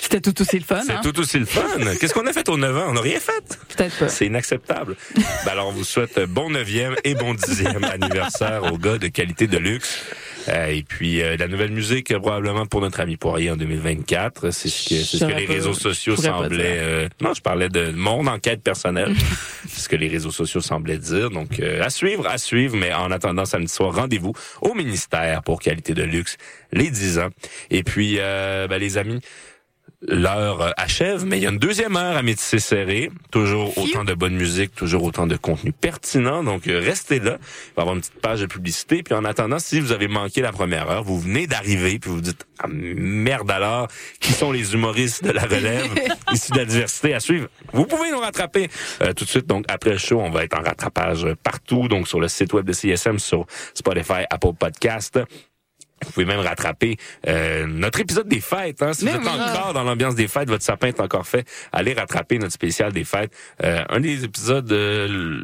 C'était 0.01 0.21
tout 0.21 0.43
aussi 0.43 0.59
le 0.59 0.65
fun, 0.65 0.83
c'est 0.87 0.93
hein? 0.93 1.01
tout 1.03 1.19
aussi 1.19 1.39
le 1.39 1.47
fun. 1.47 1.63
Qu'est-ce 2.01 2.13
qu'on 2.13 2.27
a 2.27 2.33
fait 2.33 2.49
aux 2.49 2.59
9 2.59 2.77
ans? 2.77 2.85
On 2.89 2.93
n'a 2.93 3.01
rien 3.01 3.19
fait. 3.19 3.59
Peut-être 3.75 3.99
pas. 3.99 4.09
C'est 4.09 4.27
inacceptable. 4.27 4.97
Ben 5.17 5.53
alors, 5.53 5.69
on 5.69 5.73
vous 5.73 5.83
souhaite 5.85 6.21
bon 6.29 6.51
neuvième 6.51 6.95
et 7.05 7.15
bon 7.15 7.35
dixième 7.35 7.83
anniversaire 7.85 8.71
aux 8.73 8.79
gars 8.79 8.99
de 8.99 9.09
qualité 9.09 9.47
de 9.47 9.57
luxe. 9.59 9.99
Euh, 10.49 10.67
et 10.67 10.83
puis, 10.83 11.23
euh, 11.23 11.37
la 11.37 11.49
nouvelle 11.49 11.73
musique, 11.73 12.17
probablement 12.17 12.67
pour 12.67 12.81
notre 12.81 13.01
ami 13.01 13.17
Poirier 13.17 13.51
en 13.51 13.57
2024. 13.57 14.51
C'est 14.51 14.69
ce 14.69 14.89
que, 14.89 14.95
c'est 14.97 15.19
ce 15.19 15.25
que 15.25 15.33
les 15.33 15.47
réseaux 15.47 15.75
sociaux 15.75 16.17
semblaient... 16.17 16.79
euh, 16.79 17.09
non, 17.21 17.35
je 17.35 17.43
parlais 17.43 17.69
de 17.69 17.91
mon 17.93 18.27
enquête 18.27 18.63
personnelle. 18.63 19.15
c'est 19.69 19.81
ce 19.81 19.89
que 19.89 19.97
les 19.97 20.09
réseaux 20.09 20.31
sociaux 20.31 20.61
semblaient 20.61 20.99
dire. 20.99 21.31
Donc, 21.31 21.61
euh, 21.61 21.83
à 21.83 21.91
suivre, 21.91 22.27
à 22.27 22.39
suivre. 22.39 22.77
Mais 22.77 22.93
en 22.93 23.11
attendant 23.11 23.45
samedi 23.45 23.73
soir, 23.73 23.95
rendez-vous 23.95 24.33
au 24.63 24.75
ministère 24.75 25.43
pour 25.43 25.61
qualité 25.61 25.95
de 25.95 26.03
luxe, 26.03 26.37
les 26.73 26.91
10 26.91 27.19
ans. 27.19 27.29
Et 27.71 27.83
puis, 27.83 28.17
euh, 28.19 28.67
ben, 28.69 28.79
les 28.81 28.99
amis... 28.99 29.21
L'heure 30.09 30.73
achève, 30.79 31.27
mais 31.27 31.37
il 31.37 31.43
y 31.43 31.47
a 31.47 31.51
une 31.51 31.59
deuxième 31.59 31.95
heure 31.95 32.17
à 32.17 32.23
métisser 32.23 32.59
serré. 32.59 33.11
Toujours 33.31 33.77
autant 33.77 34.03
de 34.03 34.15
bonne 34.15 34.35
musique, 34.35 34.75
toujours 34.75 35.03
autant 35.03 35.27
de 35.27 35.37
contenu 35.37 35.73
pertinent. 35.73 36.43
Donc, 36.43 36.69
euh, 36.69 36.81
restez 36.83 37.19
là. 37.19 37.37
Il 37.39 37.75
va 37.77 37.79
y 37.79 37.81
avoir 37.83 37.95
une 37.97 38.01
petite 38.01 38.21
page 38.23 38.41
de 38.41 38.47
publicité. 38.47 39.03
Puis 39.03 39.13
en 39.13 39.27
attendant, 39.27 39.59
si 39.59 39.79
vous 39.79 39.93
avez 39.93 40.09
manqué 40.09 40.41
la 40.41 40.53
première 40.53 40.91
heure, 40.91 41.05
vous 41.05 41.21
venez 41.21 41.47
d'arriver, 41.47 41.99
puis 41.99 42.09
vous 42.09 42.17
vous 42.17 42.23
dites, 42.23 42.47
ah, 42.61 42.67
merde 42.69 43.51
alors, 43.51 43.89
qui 44.21 44.33
sont 44.33 44.53
les 44.53 44.73
humoristes 44.73 45.23
de 45.23 45.33
la 45.33 45.43
relève 45.43 45.93
ici 46.33 46.51
de 46.53 46.57
la 46.57 46.65
diversité 46.65 47.13
à 47.13 47.21
suivre? 47.21 47.49
Vous 47.75 47.85
pouvez 47.85 48.11
nous 48.11 48.21
rattraper 48.21 48.71
euh, 49.03 49.13
tout 49.13 49.25
de 49.25 49.31
suite. 49.31 49.47
Donc, 49.47 49.67
après 49.69 49.91
le 49.91 49.99
show, 49.99 50.19
on 50.19 50.31
va 50.31 50.45
être 50.45 50.59
en 50.59 50.63
rattrapage 50.63 51.27
partout. 51.43 51.89
Donc, 51.89 52.09
sur 52.09 52.21
le 52.21 52.29
site 52.29 52.55
web 52.55 52.65
de 52.65 52.73
CSM, 52.73 53.19
sur 53.19 53.45
Spotify, 53.75 54.25
Apple 54.31 54.55
Podcast. 54.59 55.21
Vous 56.05 56.13
pouvez 56.13 56.27
même 56.27 56.41
rattraper 56.41 56.97
euh, 57.29 57.67
notre 57.67 58.01
épisode 58.01 58.29
des 58.29 58.41
fêtes. 58.41 58.83
Hein. 58.83 58.93
Si 58.95 59.05
Mais 59.05 59.13
vous 59.13 59.19
êtes 59.19 59.25
oui. 59.25 59.51
encore 59.51 59.73
dans 59.75 59.83
l'ambiance 59.85 60.15
des 60.15 60.29
fêtes, 60.29 60.49
votre 60.49 60.65
sapin 60.65 60.89
est 60.89 61.01
encore 61.01 61.27
fait, 61.27 61.47
allez 61.73 61.93
rattraper 61.93 62.39
notre 62.39 62.53
spécial 62.55 62.93
des 62.93 63.05
fêtes. 63.05 63.33
Euh, 63.65 63.83
un 63.89 64.01
des 64.01 64.25
épisodes... 64.25 64.71
euh, 64.73 65.43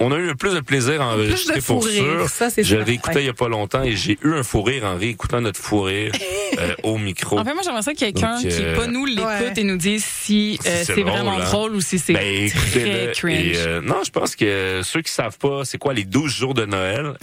on 0.00 0.10
a 0.10 0.16
eu 0.16 0.26
le 0.26 0.34
plus 0.34 0.52
de 0.54 0.58
plaisir 0.58 1.00
à 1.00 1.14
enregistrer 1.14 1.60
pour 1.60 1.86
sûr. 1.86 2.28
ça, 2.28 2.50
c'est 2.50 2.64
Je 2.64 2.74
réécoutais 2.76 3.20
il 3.22 3.26
y 3.26 3.28
a 3.28 3.32
pas 3.32 3.48
longtemps 3.48 3.84
et 3.84 3.92
j'ai 3.94 4.18
eu 4.24 4.32
un 4.34 4.42
fou 4.42 4.62
rire 4.62 4.82
en 4.84 4.96
réécoutant 4.96 5.40
notre 5.40 5.60
fou 5.60 5.82
rire 5.82 6.10
euh, 6.58 6.74
au 6.82 6.98
micro. 6.98 7.38
En 7.38 7.44
fait, 7.44 7.54
moi, 7.54 7.62
j'aimerais 7.64 7.82
ça 7.82 7.92
que 7.92 7.98
quelqu'un 8.00 8.40
Donc, 8.42 8.48
qui 8.50 8.60
euh, 8.60 8.74
pas 8.76 8.88
nous 8.88 9.06
l'écoute 9.06 9.24
Ouais. 9.24 9.52
et 9.56 9.62
nous 9.62 9.76
dise 9.76 10.04
si 10.04 10.58
euh, 10.66 10.80
Si 10.80 10.86
c'est 10.86 11.02
vraiment 11.02 11.30
drôle, 11.30 11.42
hein. 11.42 11.44
drôle 11.44 11.74
ou 11.76 11.80
si 11.80 12.00
c'est 12.00 12.12
Ben, 12.12 12.50
très 12.50 13.12
cringe. 13.14 13.32
Et, 13.40 13.52
euh, 13.58 13.80
non, 13.82 14.02
je 14.04 14.10
pense 14.10 14.34
que 14.34 14.80
ceux 14.82 15.00
qui 15.00 15.12
savent 15.12 15.38
pas, 15.38 15.64
c'est 15.64 15.78
quoi 15.78 15.94
les 15.94 16.02
12 16.04 16.28
jours 16.32 16.54
de 16.54 16.64
Noël? 16.64 17.12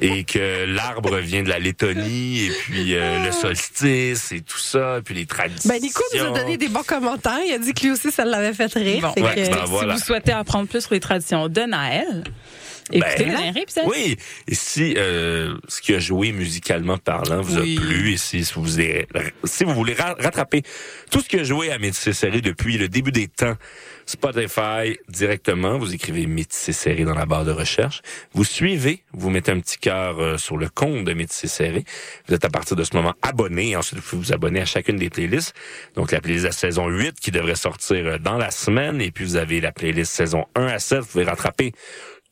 et 0.00 0.24
que 0.24 0.64
l'arbre 0.66 1.16
vient 1.18 1.42
de 1.42 1.48
la 1.48 1.58
Lettonie, 1.58 2.44
et 2.46 2.50
puis 2.50 2.94
euh, 2.94 3.24
le 3.26 3.32
solstice, 3.32 4.32
et 4.32 4.40
tout 4.40 4.58
ça, 4.58 5.00
puis 5.04 5.14
les 5.14 5.26
traditions. 5.26 5.68
Ben, 5.68 5.80
Nico 5.80 6.02
nous 6.14 6.24
a 6.24 6.30
donné 6.30 6.56
des 6.56 6.68
bons 6.68 6.82
commentaires. 6.82 7.38
Il 7.46 7.52
a 7.52 7.58
dit 7.58 7.72
que 7.74 7.82
lui 7.84 7.90
aussi, 7.92 8.10
ça 8.10 8.24
l'avait 8.24 8.52
fait 8.54 8.72
rire. 8.74 9.12
Bon, 9.16 9.22
ouais, 9.22 9.34
que- 9.34 9.50
ben, 9.50 9.64
voilà. 9.66 9.94
Si 9.94 10.00
vous 10.00 10.06
souhaitez 10.06 10.32
apprendre 10.32 10.68
plus 10.68 10.82
sur 10.82 10.92
les 10.94 11.00
traditions 11.00 11.48
de 11.48 11.60
Noël, 11.62 12.24
écoutez 12.92 13.24
Ben, 13.24 13.28
dernier 13.30 13.60
épisode. 13.62 13.84
Oui, 13.86 14.16
et 14.46 14.54
si 14.54 14.94
euh, 14.96 15.56
ce 15.68 15.80
qui 15.80 15.94
a 15.94 15.98
joué 15.98 16.32
musicalement 16.32 16.98
parlant 16.98 17.40
vous 17.40 17.58
Oui. 17.58 17.76
a 17.76 17.80
plu, 17.80 18.12
et 18.12 18.16
si 18.16 18.46
vous, 18.54 18.78
avez- 18.78 19.06
si 19.44 19.64
vous 19.64 19.74
voulez 19.74 19.94
ra- 19.94 20.16
rattraper 20.18 20.62
tout 21.10 21.20
ce 21.20 21.28
qui 21.28 21.38
a 21.38 21.44
joué 21.44 21.72
à 21.72 21.78
Métis 21.78 22.12
Serré 22.12 22.40
depuis 22.40 22.76
le 22.78 22.88
début 22.88 23.12
des 23.12 23.28
temps, 23.28 23.54
Spotify 24.06 24.96
directement, 25.08 25.78
vous 25.78 25.92
écrivez 25.92 26.26
Métis 26.26 26.76
Serré 26.76 27.04
dans 27.04 27.14
la 27.14 27.26
barre 27.26 27.44
de 27.44 27.50
recherche, 27.50 28.02
vous 28.32 28.44
suivez, 28.44 29.02
vous 29.12 29.30
mettez 29.30 29.50
un 29.52 29.60
petit 29.60 29.78
cœur 29.78 30.20
euh, 30.20 30.38
sur 30.38 30.56
le 30.56 30.68
compte 30.68 31.04
de 31.04 31.12
Métis 31.12 31.50
Serré, 31.52 31.84
vous 32.28 32.34
êtes 32.34 32.44
à 32.44 32.48
partir 32.48 32.76
de 32.76 32.84
ce 32.84 32.94
moment 32.94 33.14
abonné, 33.22 33.70
et 33.70 33.76
ensuite 33.76 33.98
vous 33.98 34.08
pouvez 34.08 34.22
vous 34.22 34.32
abonner 34.32 34.60
à 34.60 34.64
chacune 34.64 34.96
des 34.96 35.10
playlists, 35.10 35.54
donc 35.96 36.12
la 36.12 36.20
playlist 36.20 36.44
de 36.44 36.48
la 36.48 36.52
saison 36.52 36.86
8 36.88 37.18
qui 37.20 37.30
devrait 37.32 37.56
sortir 37.56 38.06
euh, 38.06 38.18
dans 38.18 38.38
la 38.38 38.50
semaine, 38.50 39.00
et 39.00 39.10
puis 39.10 39.24
vous 39.24 39.36
avez 39.36 39.60
la 39.60 39.72
playlist 39.72 40.12
saison 40.12 40.46
1 40.54 40.66
à 40.66 40.78
7, 40.78 41.00
vous 41.00 41.06
pouvez 41.06 41.24
rattraper 41.24 41.72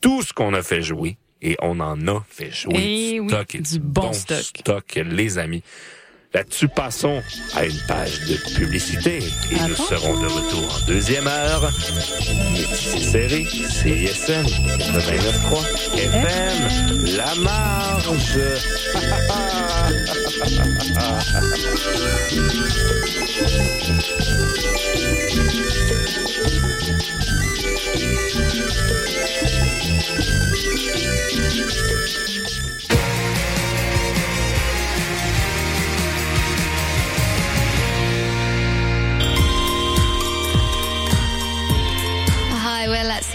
tout 0.01 0.23
ce 0.23 0.33
qu'on 0.33 0.55
a 0.55 0.63
fait 0.63 0.83
jouer. 0.83 1.17
Et 1.47 1.57
on 1.61 1.79
en 1.81 2.07
a 2.09 2.25
fait 2.31 2.51
jouer 2.51 2.75
Eh 2.77 3.13
du 3.15 3.21
oui, 3.21 3.29
stock 3.29 3.55
et 3.55 3.59
du 3.59 3.79
bon 3.79 4.13
stock. 4.15 4.39
stock, 4.39 5.01
les 5.05 5.37
amis. 5.37 5.63
Là-dessus, 6.35 6.67
passons 6.67 7.23
à 7.55 7.65
une 7.65 7.79
page 7.87 8.21
de 8.23 8.35
publicité 8.57 9.19
et 9.53 9.69
nous 9.69 9.77
serons 9.77 10.21
de 10.21 10.27
retour 10.27 10.83
en 10.83 10.87
deuxième 10.87 11.29
heure. 11.29 11.71
C'est 12.75 12.99
série, 12.99 13.47
CISM, 13.47 14.43
89.3, 14.43 15.97
FM, 15.97 17.17
La 17.17 17.35
Marge. 17.37 18.41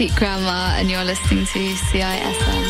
Grandma, 0.08 0.76
and 0.78 0.90
you're 0.90 1.04
listening 1.04 1.44
to 1.44 1.74
CISM. 1.74 2.69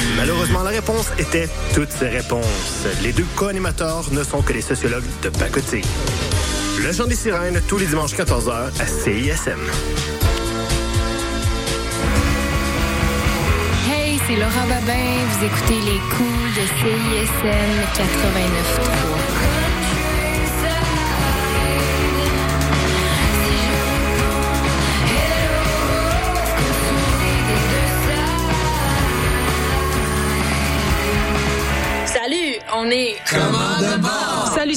Malheureusement, 0.17 0.63
la 0.63 0.69
réponse 0.69 1.07
était 1.17 1.47
toutes 1.73 1.91
ces 1.91 2.07
réponses. 2.07 2.85
Les 3.01 3.11
deux 3.11 3.25
co-animateurs 3.35 4.05
ne 4.11 4.23
sont 4.23 4.41
que 4.41 4.53
des 4.53 4.61
sociologues 4.61 5.05
de 5.23 5.29
pacotille. 5.29 5.85
Le 6.83 6.91
chant 6.91 7.05
des 7.05 7.15
sirènes, 7.15 7.61
tous 7.67 7.77
les 7.77 7.85
dimanches 7.85 8.13
14h 8.13 8.71
à 8.79 8.85
CISM. 8.85 9.59
Hey, 13.89 14.19
c'est 14.27 14.35
Laura 14.35 14.65
Babin. 14.67 15.25
Vous 15.29 15.45
écoutez 15.45 15.79
les 15.79 15.99
coups 16.15 16.55
de 16.55 16.65
CISM 16.79 17.71
89.3. 17.95 19.50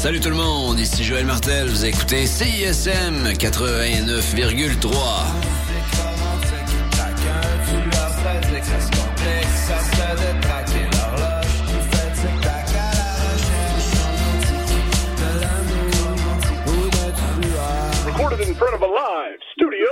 Salut 0.00 0.18
tout 0.18 0.30
le 0.30 0.34
monde, 0.34 0.80
ici 0.80 1.04
Joël 1.04 1.26
Martel, 1.26 1.68
vous 1.68 1.84
écoutez 1.84 2.26
CISM 2.26 3.34
89,3. 3.34 4.80
Recorded 18.06 18.40
in 18.40 18.54
front 18.54 18.72
of 18.72 18.80
a 18.80 18.86
live 18.86 19.38
studio 19.52 19.86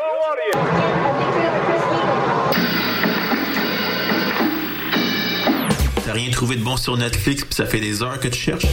T'as 6.02 6.12
rien 6.14 6.30
trouvé 6.30 6.56
de 6.56 6.62
bon 6.62 6.78
sur 6.78 6.96
Netflix 6.96 7.44
puis 7.44 7.54
ça 7.54 7.66
fait 7.66 7.80
des 7.80 8.02
heures 8.02 8.18
que 8.18 8.28
tu 8.28 8.38
cherches? 8.40 8.64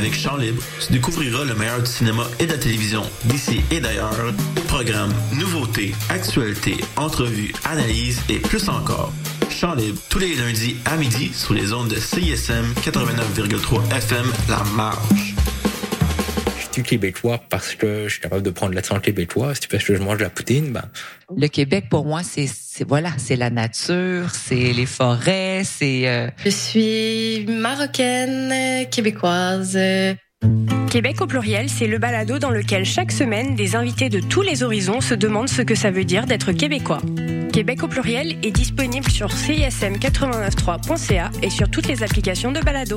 Avec 0.00 0.14
Chant 0.14 0.38
Libre, 0.38 0.62
tu 0.80 0.94
découvriras 0.94 1.44
le 1.44 1.54
meilleur 1.54 1.82
du 1.82 1.90
cinéma 1.90 2.22
et 2.38 2.46
de 2.46 2.52
la 2.52 2.56
télévision 2.56 3.02
d'ici 3.24 3.60
et 3.70 3.80
d'ailleurs. 3.80 4.32
Programmes, 4.66 5.12
nouveautés, 5.34 5.94
actualités, 6.08 6.78
entrevues, 6.96 7.52
analyses 7.64 8.22
et 8.30 8.38
plus 8.38 8.66
encore. 8.70 9.12
Chant 9.50 9.74
Libre, 9.74 10.00
tous 10.08 10.18
les 10.18 10.36
lundis 10.36 10.76
à 10.86 10.96
midi 10.96 11.30
sur 11.34 11.52
les 11.52 11.74
ondes 11.74 11.88
de 11.88 11.96
CISM 11.96 12.64
89,3 12.82 13.94
FM 13.94 14.24
La 14.48 14.64
Marge. 14.74 15.34
Québécois 16.70 17.40
parce 17.50 17.74
que 17.74 18.04
je 18.06 18.12
suis 18.12 18.20
capable 18.20 18.42
de 18.42 18.50
prendre 18.50 18.74
l'accent 18.74 18.98
québécois. 19.00 19.54
Si 19.54 19.66
parce 19.68 19.84
que 19.84 19.94
je 19.96 20.02
mange 20.02 20.18
de 20.18 20.22
la 20.24 20.30
poutine, 20.30 20.72
ben, 20.72 20.84
Le 21.36 21.48
Québec, 21.48 21.86
pour 21.90 22.04
moi, 22.06 22.22
c'est 22.22 22.46
c'est- 22.46 22.84
voilà, 22.88 23.10
c'est 23.18 23.36
la 23.36 23.50
nature, 23.50 24.30
c'est 24.32 24.72
les 24.72 24.86
forêts, 24.86 25.62
c'est 25.64 26.08
euh, 26.08 26.28
Je 26.44 26.50
suis 26.50 27.44
marocaine, 27.46 28.86
québécoise. 28.90 29.78
Québec 30.90 31.20
au 31.20 31.26
pluriel, 31.26 31.68
c'est 31.68 31.86
le 31.86 31.98
balado 31.98 32.38
dans 32.38 32.50
lequel 32.50 32.84
chaque 32.84 33.12
semaine, 33.12 33.54
des 33.54 33.76
invités 33.76 34.08
de 34.08 34.20
tous 34.20 34.42
les 34.42 34.62
horizons 34.62 35.00
se 35.00 35.14
demandent 35.14 35.48
ce 35.50 35.62
que 35.62 35.74
ça 35.74 35.90
veut 35.90 36.04
dire 36.04 36.26
d'être 36.26 36.52
québécois. 36.52 37.00
Québec 37.52 37.82
au 37.82 37.88
pluriel 37.88 38.36
est 38.42 38.50
disponible 38.50 39.10
sur 39.10 39.28
cism893.ca 39.28 41.30
et 41.42 41.50
sur 41.50 41.68
toutes 41.70 41.86
les 41.88 42.02
applications 42.02 42.52
de 42.52 42.60
balado. 42.60 42.96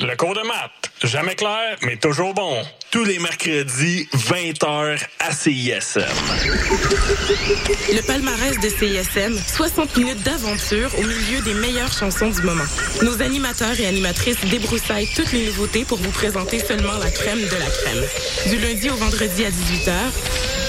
Le 0.00 0.14
cours 0.14 0.34
de 0.34 0.46
maths. 0.46 0.92
Jamais 1.02 1.34
clair, 1.34 1.76
mais 1.82 1.96
toujours 1.96 2.32
bon. 2.32 2.62
Tous 2.92 3.04
les 3.04 3.18
mercredis, 3.18 4.08
20h 4.14 5.00
à 5.18 5.32
CISM. 5.32 6.04
Le 7.92 8.06
palmarès 8.06 8.60
de 8.60 8.68
CISM, 8.68 9.36
60 9.36 9.96
minutes 9.96 10.22
d'aventure 10.22 10.90
au 10.98 11.02
milieu 11.02 11.40
des 11.44 11.54
meilleures 11.54 11.92
chansons 11.92 12.30
du 12.30 12.42
moment. 12.42 12.64
Nos 13.02 13.20
animateurs 13.22 13.78
et 13.80 13.86
animatrices 13.86 14.44
débroussaillent 14.44 15.10
toutes 15.16 15.32
les 15.32 15.46
nouveautés 15.46 15.84
pour 15.84 15.98
vous 15.98 16.12
présenter 16.12 16.60
seulement 16.60 16.96
la 16.98 17.10
crème 17.10 17.40
de 17.40 17.56
la 17.56 17.66
crème. 17.66 18.04
Du 18.48 18.58
lundi 18.58 18.90
au 18.90 18.96
vendredi 18.96 19.44
à 19.44 19.50
18h, 19.50 19.92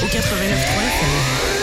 au 0.01 0.07
89.3 0.07 1.58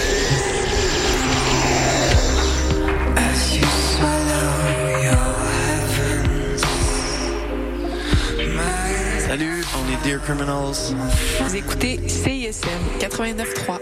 Dear 10.03 10.21
Criminals. 10.21 10.95
Vous 11.41 11.57
écoutez 11.57 12.01
CISM 12.09 12.69
89.3. 12.99 13.81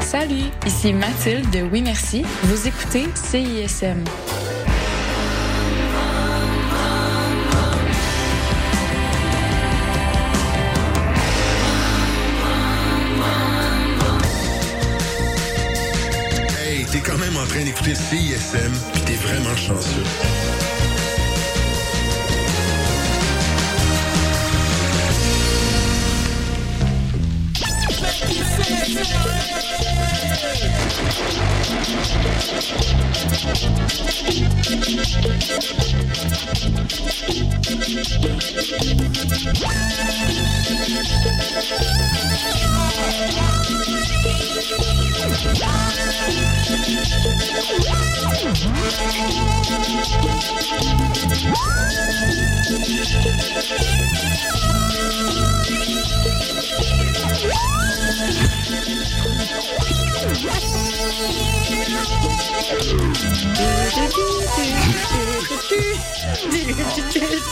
Salut, 0.00 0.34
ici 0.66 0.92
Mathilde 0.92 1.50
de 1.50 1.62
Oui 1.62 1.82
Merci. 1.82 2.24
Vous 2.44 2.66
écoutez 2.66 3.06
CISM. 3.14 4.04
Train 17.60 17.64
d'écouter 17.64 17.94
CISM, 17.94 18.72
pis 18.92 19.00
t'es 19.02 19.14
vraiment 19.14 19.56
chanceux. 19.56 20.59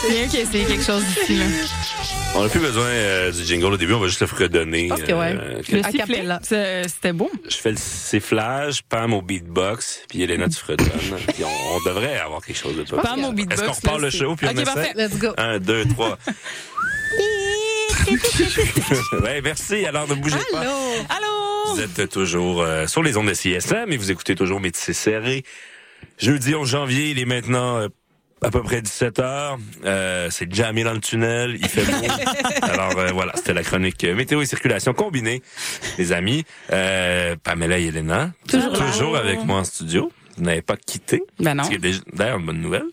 Bien 0.09 0.26
qu'il 0.28 0.40
essaye 0.40 0.64
quelque 0.64 0.84
chose 0.84 1.04
d'ici, 1.04 1.36
là. 1.36 1.44
On 2.34 2.42
n'a 2.42 2.48
plus 2.48 2.61
besoin 2.61 2.84
euh, 2.84 3.32
du 3.32 3.44
jingle 3.44 3.72
au 3.72 3.76
début, 3.76 3.94
on 3.94 4.00
va 4.00 4.06
juste 4.06 4.20
le 4.20 4.26
fredonner. 4.26 4.90
Ok, 4.92 4.98
ouais. 5.09 5.36
Euh, 5.36 5.62
Le 5.70 6.88
c'était 6.88 7.12
beau. 7.12 7.30
je 7.48 7.56
fais 7.56 7.70
le 7.70 7.76
sifflage, 7.78 8.82
Pam 8.82 9.14
au 9.14 9.22
beatbox, 9.22 10.02
puis 10.09 10.22
Elena, 10.22 10.48
tu 10.48 10.56
fredonnes. 10.56 10.88
puis 11.34 11.44
on, 11.44 11.76
on 11.76 11.88
devrait 11.88 12.18
avoir 12.18 12.44
quelque 12.44 12.59
chose 12.59 12.76
de 12.76 12.82
pas 12.84 13.02
Pam 13.02 13.24
au 13.24 13.32
beatbox, 13.32 13.61
Est-ce 13.61 13.66
qu'on 13.66 13.74
repart 13.74 14.00
le 14.00 14.11
show, 14.11 14.36
puis 14.36 14.46
on 14.48 14.62
parfait. 14.62 14.92
Let's 14.94 15.18
go. 15.18 15.28
Un, 15.36 15.59
deux, 15.59 15.84
trois. 15.86 16.18
ouais, 19.22 19.40
merci. 19.42 19.84
Alors, 19.86 20.09
ne 20.09 20.14
bougez 20.14 20.36
pas. 20.52 20.61
Allô? 20.61 21.74
Vous 21.74 21.80
êtes 21.80 22.09
toujours 22.09 22.62
euh, 22.62 22.86
sur 22.86 23.02
les 23.02 23.16
ondes 23.16 23.28
de 23.28 23.34
CSM 23.34 23.92
et 23.92 23.96
vous 23.96 24.11
écoutez 24.11 24.34
toujours 24.34 24.61
Métis 24.61 24.96
Serré. 24.96 25.44
Jeudi 26.18 26.54
11 26.54 26.68
janvier, 26.68 27.11
il 27.11 27.18
est 27.18 27.24
maintenant 27.24 27.78
euh, 27.78 27.88
à 28.43 28.51
peu 28.51 28.62
près 28.62 28.82
17 28.82 29.18
heures. 29.18 29.59
Euh, 29.84 30.28
c'est 30.30 30.53
jamais 30.53 30.84
dans 30.84 30.93
le 30.93 31.01
tunnel, 31.01 31.57
il 31.61 31.68
fait 31.68 31.84
beau. 31.84 32.07
Alors 32.62 32.97
euh, 32.99 33.11
voilà, 33.12 33.32
c'était 33.36 33.55
la 33.55 33.62
chronique 33.62 34.03
euh, 34.05 34.14
météo 34.14 34.41
et 34.41 34.47
circulation 34.47 34.93
combinée, 34.95 35.43
les 35.99 36.12
amis. 36.12 36.45
Euh, 36.72 37.36
Pamela 37.43 37.78
et 37.78 37.86
Elena, 37.86 38.32
Toujours 38.49 38.72
toujours 38.72 39.16
avec 39.16 39.45
moi 39.45 39.59
en 39.59 39.64
studio. 39.64 40.11
Vous 40.36 40.45
n'avez 40.45 40.62
pas 40.62 40.76
quitté? 40.76 41.22
Ben 41.41 41.55
non. 41.55 41.64
D'ailleurs 42.12 42.39
une 42.39 42.47
bonne 42.47 42.61
nouvelle. 42.61 42.86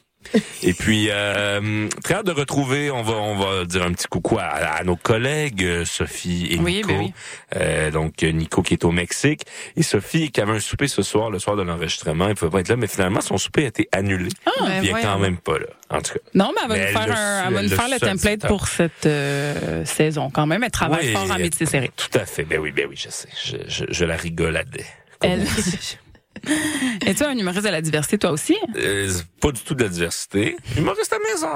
Et 0.63 0.73
puis, 0.73 1.07
euh, 1.11 1.87
très 2.03 2.15
hâte 2.15 2.25
de 2.25 2.31
retrouver, 2.31 2.91
on 2.91 3.01
va, 3.03 3.13
on 3.13 3.35
va 3.37 3.65
dire 3.65 3.83
un 3.83 3.91
petit 3.93 4.07
coucou 4.07 4.37
à, 4.39 4.43
à 4.45 4.83
nos 4.83 4.95
collègues, 4.95 5.63
euh, 5.63 5.85
Sophie 5.85 6.47
et 6.51 6.57
Oui, 6.57 6.75
Nico. 6.77 6.87
ben 6.89 6.99
oui. 6.99 7.13
Euh, 7.55 7.91
donc, 7.91 8.23
euh, 8.23 8.31
Nico 8.31 8.61
qui 8.61 8.73
est 8.73 8.83
au 8.85 8.91
Mexique. 8.91 9.45
Et 9.77 9.83
Sophie 9.83 10.31
qui 10.31 10.41
avait 10.41 10.53
un 10.53 10.59
souper 10.59 10.87
ce 10.87 11.01
soir, 11.03 11.29
le 11.29 11.39
soir 11.39 11.55
de 11.55 11.61
l'enregistrement. 11.63 12.27
Il 12.29 12.35
pouvait 12.35 12.51
pas 12.51 12.59
être 12.61 12.69
là, 12.69 12.75
mais 12.75 12.87
finalement, 12.87 13.21
son 13.21 13.37
souper 13.37 13.65
a 13.65 13.67
été 13.67 13.87
annulé. 13.91 14.29
Ah, 14.45 14.51
Puis 14.55 14.63
il 14.83 14.89
est 14.89 14.93
ben 14.93 15.01
quand 15.01 15.19
même 15.19 15.37
pas 15.37 15.57
là, 15.59 15.67
en 15.89 16.01
tout 16.01 16.13
cas. 16.13 16.19
Non, 16.33 16.51
mais 16.55 16.61
elle 16.63 16.67
va 16.69 16.75
Mais 16.75 16.79
nous 16.81 16.87
elle 16.87 16.93
faire, 16.93 17.17
un, 17.17 17.47
elle 17.47 17.53
va 17.53 17.59
elle 17.61 17.69
nous 17.69 17.75
faire 17.75 17.89
le 17.89 17.99
template 17.99 18.39
17 18.39 18.47
pour 18.47 18.67
cette 18.67 19.05
euh, 19.05 19.85
saison 19.85 20.29
quand 20.29 20.45
même. 20.47 20.63
Elle 20.63 20.71
travaille 20.71 21.07
Oui, 21.07 21.13
fort 21.13 21.31
en 21.31 21.37
métier 21.37 21.65
serré. 21.65 21.91
Tout 21.95 22.17
à 22.17 22.25
fait. 22.25 22.43
Ben 22.43 22.59
oui, 22.59 22.71
ben 22.71 22.87
oui, 22.89 22.95
je 22.97 23.09
sais. 23.09 23.29
Je, 23.45 23.57
je, 23.67 23.85
je 23.89 24.05
la 24.05 24.15
rigoladais. 24.15 24.85
Elle... 25.21 25.45
Es-tu 27.05 27.23
un 27.23 27.37
humoriste 27.37 27.65
de 27.65 27.69
la 27.69 27.81
diversité, 27.81 28.17
toi 28.17 28.31
aussi? 28.31 28.55
Euh, 28.77 29.11
pas 29.41 29.51
du 29.51 29.61
tout 29.61 29.73
de 29.75 29.83
la 29.83 29.89
diversité. 29.89 30.55
Humoriste 30.77 31.13
à 31.13 31.17
maison. 31.19 31.47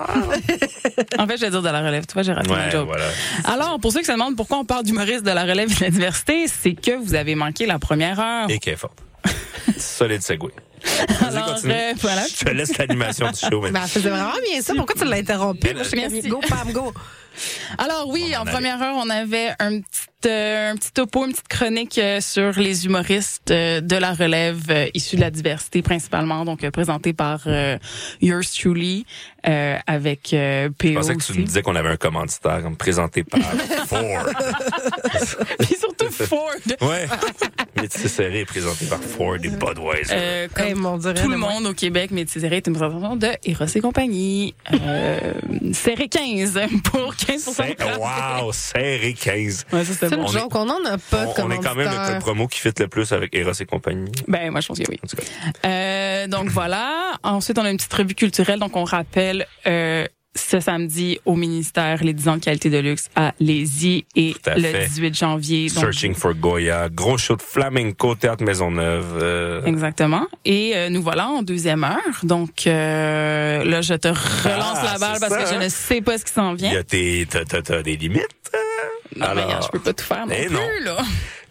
En 1.18 1.28
fait, 1.28 1.38
je 1.38 1.42
vais 1.42 1.50
dire 1.52 1.62
de 1.62 1.70
la 1.70 1.82
relève. 1.82 2.06
Tu 2.06 2.14
vois, 2.14 2.24
j'ai 2.24 2.34
raté 2.34 2.50
Ouais, 2.52 2.72
joke. 2.72 2.88
voilà. 2.88 3.06
Alors, 3.46 3.80
pour 3.80 3.92
ceux 3.92 4.00
qui 4.00 4.06
se 4.06 4.12
demandent 4.12 4.36
pourquoi 4.36 4.58
on 4.58 4.66
parle 4.66 4.84
d'humoriste 4.84 5.24
de 5.24 5.32
la 5.32 5.44
relève 5.44 5.72
et 5.72 5.76
de 5.76 5.82
la 5.84 5.90
diversité, 5.90 6.46
c'est 6.48 6.74
que 6.74 6.98
vous 6.98 7.16
avez 7.16 7.36
manqué 7.36 7.66
la 7.66 7.80
première 7.80 8.20
heure. 8.20 8.50
Et 8.50 8.60
qu'elle 8.60 8.74
est 8.74 8.78
forte. 8.78 8.98
Solide 9.78 10.22
segway. 10.22 10.52
Vas-y, 11.10 11.28
Alors, 11.36 11.54
continue. 11.56 11.74
euh, 11.74 11.94
voilà. 12.00 12.22
Je 12.26 12.46
te 12.46 12.50
laisse 12.52 12.78
l'animation 12.78 13.30
du 13.32 13.38
show 13.40 13.60
Ben, 13.62 13.72
maintenant. 13.72 13.88
faisait 13.88 14.10
vraiment 14.10 14.32
bien 14.50 14.62
ça. 14.62 14.74
Pourquoi 14.76 14.96
tu 14.96 15.06
l'as 15.06 15.18
interrompu? 15.18 15.74
Moi, 15.74 15.84
je 15.84 15.90
suis 16.20 16.30
go, 16.30 16.40
Pam, 16.48 16.72
go. 16.72 16.94
Alors 17.78 18.08
oui, 18.10 18.36
en 18.36 18.46
première 18.46 18.82
heure, 18.82 18.96
on 18.98 19.10
avait 19.10 19.52
un 19.60 19.80
petit, 19.82 20.08
euh, 20.28 20.72
un 20.72 20.76
petit 20.76 20.92
topo, 20.92 21.26
une 21.26 21.32
petite 21.32 21.48
chronique 21.48 21.98
euh, 21.98 22.22
sur 22.22 22.52
les 22.60 22.86
humoristes 22.86 23.52
euh, 23.52 23.82
de 23.82 23.96
la 23.96 24.14
relève 24.14 24.64
euh, 24.70 24.88
issus 24.94 25.16
de 25.16 25.22
la 25.22 25.32
diversité 25.32 25.82
principalement, 25.82 26.46
donc 26.46 26.64
euh, 26.64 26.72
présenté 26.72 27.14
par 27.14 27.42
euh, 27.48 27.78
Yours 28.22 28.52
Truly 28.52 29.06
euh, 29.48 29.78
avec 29.88 30.34
euh, 30.34 30.70
PO 30.78 30.88
Je 30.90 30.94
pensais 30.94 31.16
que 31.16 31.24
tu 31.24 31.32
aussi. 31.32 31.40
me 31.42 31.46
disais 31.46 31.62
qu'on 31.62 31.76
avait 31.76 31.90
un 31.90 31.98
commanditaire 31.98 32.62
présenté 32.78 33.24
par 33.24 33.40
Ford. 33.88 34.02
Puis 35.60 35.76
surtout 35.80 36.10
Ford. 36.12 36.50
Ouais. 36.82 37.08
Métis 37.82 38.08
serré 38.12 38.42
est 38.42 38.46
présenté 38.46 38.86
par 38.86 39.00
Ford 39.00 39.36
et 39.36 39.50
Budweiser. 39.50 40.12
Euh, 40.12 40.48
comme 40.54 40.66
Hey, 40.66 40.74
mon 40.74 40.98
Dieu, 40.98 41.14
tout 41.14 41.30
le 41.30 41.38
monde 41.38 41.66
au 41.68 41.74
Québec, 41.74 42.12
Métiséré 42.12 42.58
est 42.58 42.68
une 42.68 42.74
présentation 42.74 43.16
de 43.16 43.28
Eros 43.46 43.66
et 43.74 43.82
compagnie. 43.82 44.54
Euh, 44.74 45.34
serré 45.74 46.08
15 46.10 46.60
pour 46.84 47.16
15 47.16 47.46
de 47.46 47.52
C'est- 47.52 47.78
Wow, 47.98 48.52
serré 48.52 49.14
15. 49.14 49.66
Ouais, 49.72 49.86
ça, 49.86 49.94
C'est 50.00 50.16
bon. 50.16 50.24
une 50.24 50.28
joke. 50.32 50.56
On 50.56 50.66
n'en 50.66 50.84
a 50.86 50.98
pas 50.98 51.26
de 51.26 51.42
On, 51.42 51.52
est 51.52 51.58
quand 51.60 51.76
même 51.76 51.90
le 51.90 52.08
code 52.14 52.20
promo 52.20 52.48
qui 52.48 52.60
fit 52.60 52.70
le 52.78 52.88
plus 52.88 53.12
avec 53.14 53.34
Eros 53.36 53.52
et 53.60 53.66
compagnie. 53.66 54.12
Ben, 54.28 54.52
moi, 54.52 54.62
je 54.62 54.68
pense 54.68 54.80
que 54.80 54.84
oui. 54.90 55.00
En 55.04 55.08
tout 55.08 55.16
cas. 55.16 55.24
Euh, 55.68 56.28
donc 56.28 56.48
voilà. 56.50 57.14
Ensuite, 57.24 57.58
on 57.58 57.64
a 57.66 57.70
une 57.72 57.78
petite 57.78 57.94
revue 57.94 58.16
culturelle. 58.16 58.60
Donc 58.60 58.76
on 58.76 58.84
rappelle 58.84 59.28
euh, 59.67 60.05
ce 60.36 60.59
samedi 60.59 61.19
au 61.25 61.36
ministère 61.36 62.03
les 62.03 62.13
10 62.13 62.27
ans 62.30 62.38
de 62.38 62.43
qualité 62.43 62.69
de 62.69 62.77
luxe 62.77 63.09
à 63.15 63.34
Lézy 63.39 64.05
et 64.15 64.36
le 64.55 64.61
fait. 64.61 64.86
18 64.88 65.17
janvier. 65.17 65.69
donc- 65.69 65.80
Searching 65.84 66.13
for 66.13 66.34
Goya, 66.36 66.88
gros 66.89 67.17
show 67.17 67.36
de 67.36 67.41
flamenco, 67.41 68.15
théâtre 68.15 68.43
Maisonneuve. 68.43 69.17
euh, 69.21 69.65
Exactement. 69.65 70.27
Et 70.45 70.73
euh, 70.75 70.89
nous 70.89 71.01
voilà 71.01 71.27
en 71.27 71.41
deuxième 71.41 71.84
heure. 71.84 71.97
Donc 72.23 72.67
euh, 72.67 73.63
là, 73.63 73.82
je 73.82 73.95
te 73.95 74.07
relance 74.07 74.77
Ah, 74.82 74.89
la 74.93 74.99
balle 74.99 75.17
parce 75.19 75.36
que 75.36 75.49
je 75.49 75.55
hein? 75.55 75.63
ne 75.63 75.69
sais 75.69 76.01
pas 76.01 76.17
ce 76.17 76.25
qui 76.25 76.32
s'en 76.34 76.51
Il 76.55 76.57
vient. 76.57 76.73
y 76.73 76.77
a 76.77 76.84
tes, 76.84 77.25
t'as, 77.27 77.82
des 77.82 77.97
limites. 77.97 78.21
euh? 78.53 78.57
Non, 79.17 79.27
mais 79.36 79.41
Alors- 79.41 79.63
je 79.63 79.69
peux 79.71 79.80
pas 79.80 79.93
tout 79.93 80.05
faire 80.05 80.27
non 80.27 80.34
Eh 80.38 80.45
plus, 80.45 80.53
non. 80.55 80.61
là. 80.86 80.97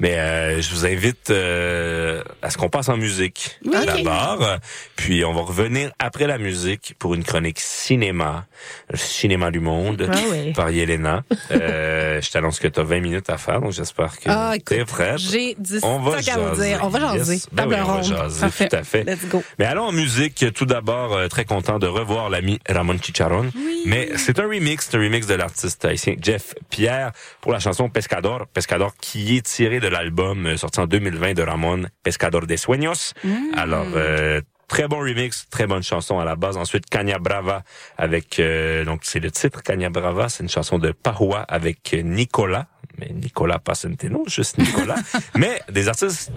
Mais 0.01 0.16
euh, 0.18 0.61
je 0.62 0.70
vous 0.70 0.86
invite 0.86 1.30
euh, 1.30 2.22
à 2.42 2.51
ce 2.51 2.57
qu'on 2.59 2.68
passe 2.68 2.88
en 2.88 2.96
musique 2.96 3.59
Oui. 3.64 3.72
d'abord. 3.84 4.57
Puis 4.96 5.24
on 5.24 5.32
va 5.32 5.40
revenir 5.42 5.90
après 5.99 6.26
la 6.26 6.38
musique 6.38 6.94
pour 6.99 7.14
une 7.14 7.24
chronique 7.24 7.59
cinéma, 7.61 8.46
le 8.90 8.96
cinéma 8.99 9.51
du 9.51 9.61
monde, 9.61 10.09
Ah 10.12 10.16
oui. 10.30 10.53
par 10.53 10.70
Yelena. 10.70 11.24
Euh, 11.51 12.20
je 12.22 12.30
t'annonce 12.30 12.61
que 12.61 12.68
tu 12.68 12.78
as 12.80 12.84
20 12.84 13.01
minutes 13.01 13.30
à 13.30 13.38
faire, 13.38 13.61
donc 13.61 13.72
j'espère 13.72 14.16
que 14.18 14.24
Ah, 14.28 14.55
t'es 14.64 14.84
prête. 14.84 15.18
j'ai 15.18 15.55
du 15.59 15.78
on 15.82 15.99
va 16.01 16.22
stock 16.22 16.36
à 16.36 16.38
vous 16.40 16.49
jaser. 16.55 16.68
dire. 16.68 16.80
On 16.84 16.88
va 16.88 17.01
jaser. 17.01 17.34
Yes. 17.34 17.49
Ben 17.53 17.66
oui, 17.66 17.76
on 17.80 17.84
va 17.94 18.03
jaser, 18.03 18.40
Parfait. 18.40 18.68
tout 18.68 18.76
à 18.76 18.82
fait. 18.84 19.05
Let's 19.05 19.26
go. 19.28 19.42
Mais 19.59 19.64
allons 19.64 19.84
en 19.86 19.92
musique. 19.92 20.44
Tout 20.55 20.66
d'abord, 20.66 21.14
euh, 21.14 21.28
très 21.28 21.44
content 21.44 21.78
de 21.78 21.86
revoir 21.86 22.30
l'ami 22.30 22.61
Ramon 22.68 22.99
Chicharron. 23.03 23.51
Mais 23.86 24.11
c'est 24.16 24.38
un 24.38 24.44
remix, 24.49 24.88
un 24.94 24.99
remix 24.99 25.26
de 25.26 25.34
l'artiste 25.34 25.84
haïtien 25.84 26.14
Jeff 26.20 26.55
Pierre 26.70 27.12
pour 27.40 27.53
la 27.53 27.59
chanson 27.59 27.88
Pescador. 27.88 28.46
Pescador 28.53 28.92
qui 29.01 29.36
est 29.36 29.42
tiré 29.46 29.80
de 29.80 29.88
l'album 29.89 30.47
euh, 30.47 30.57
sorti 30.57 30.80
en 30.80 30.86
2020 30.86 31.34
de 31.34 31.43
Ramon, 31.43 31.86
Pescador 32.03 32.47
de 32.47 32.57
Sueños. 32.57 33.14
Alors, 33.55 33.86
euh, 33.95 34.41
Très 34.68 34.86
bon 34.86 34.99
remix, 34.99 35.49
très 35.49 35.66
bonne 35.66 35.82
chanson 35.82 36.18
à 36.18 36.26
la 36.26 36.36
base. 36.36 36.59
Ensuite, 36.59 36.84
Cagna 36.91 37.18
Brava 37.18 37.62
avec, 37.97 38.39
euh, 38.39 38.84
donc 38.84 39.01
c'est 39.03 39.18
le 39.18 39.30
titre, 39.30 39.62
Cagna 39.62 39.89
Brava, 39.89 40.28
c'est 40.28 40.43
une 40.43 40.51
chanson 40.51 40.78
de 40.78 40.93
Pahua 40.93 41.41
avec 41.49 41.95
euh, 41.95 42.03
Nicolas, 42.03 42.66
mais 42.99 43.11
Nicolas 43.12 43.59
pas 43.59 43.74
Centeno, 43.74 44.24
juste 44.26 44.59
Nicolas, 44.59 44.96
mais 45.36 45.61
des 45.70 45.88
artistes 45.88 46.30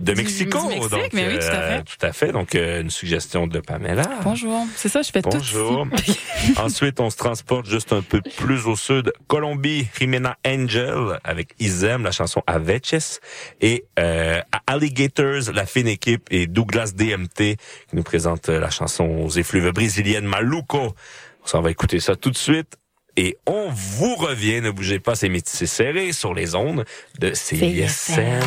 de 0.00 0.12
Du- 0.12 0.22
Mexico. 0.22 0.60
du 0.62 0.66
Mexique, 0.74 0.90
donc, 0.90 1.12
mais 1.12 1.28
oui, 1.28 1.38
tout 1.38 1.46
à 1.46 1.60
fait. 1.60 1.82
tout 1.84 2.06
à 2.06 2.12
fait. 2.12 2.32
Donc, 2.32 2.54
euh, 2.54 2.80
une 2.82 2.90
suggestion 2.90 3.46
de 3.46 3.60
Pamela. 3.60 4.08
Bonjour. 4.22 4.64
C'est 4.76 4.88
ça, 4.88 5.02
je 5.02 5.10
fais 5.10 5.22
Bonjour. 5.22 5.86
tout. 5.90 5.96
ici. 6.10 6.18
Ensuite, 6.56 7.00
on 7.00 7.10
se 7.10 7.16
transporte 7.16 7.66
juste 7.66 7.92
un 7.92 8.02
peu 8.02 8.20
plus 8.36 8.66
au 8.66 8.76
sud. 8.76 9.12
Colombie, 9.26 9.88
Jimena 9.98 10.36
Angel 10.46 11.18
avec 11.24 11.54
Isem, 11.58 12.02
la 12.04 12.12
chanson 12.12 12.42
Aveches. 12.46 13.18
Et 13.60 13.84
euh, 13.98 14.40
Alligators, 14.66 15.52
la 15.52 15.66
fine 15.66 15.88
équipe 15.88 16.26
et 16.30 16.46
Douglas 16.46 16.92
DMT 16.94 17.56
qui 17.88 17.94
nous 17.94 18.02
présente 18.02 18.48
euh, 18.48 18.60
la 18.60 18.70
chanson 18.70 19.04
aux 19.04 19.30
effluves 19.30 19.70
brésiliennes 19.72 20.26
Maluco. 20.26 20.94
On 21.44 21.46
s'en 21.46 21.60
va 21.62 21.70
écouter 21.70 22.00
ça 22.00 22.16
tout 22.16 22.30
de 22.30 22.36
suite. 22.36 22.76
Et 23.16 23.38
on 23.46 23.68
vous 23.70 24.14
revient, 24.14 24.60
ne 24.60 24.70
bougez 24.70 24.98
pas, 24.98 25.14
c'est 25.14 25.28
métissé 25.28 25.66
serré 25.66 26.12
sur 26.12 26.34
les 26.34 26.54
ondes 26.54 26.84
de 27.18 27.32
CISM 27.32 28.40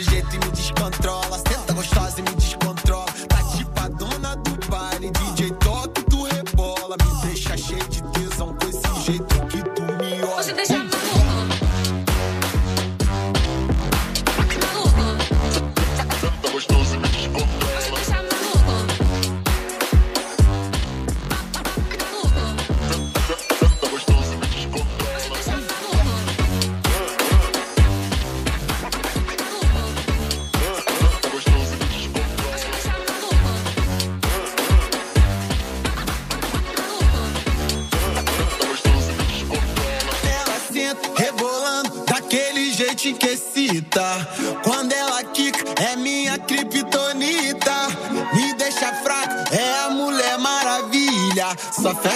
do 0.00 0.10
jeito 0.10 0.34
e 0.34 0.38
me 0.38 0.50
descontrola. 0.52 1.38
Senta 1.38 1.72
gostosa 1.74 2.20
e 2.20 2.22
me 2.22 2.34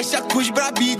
se 0.04 0.16
acus 0.16 0.50
brabinho. 0.50 0.93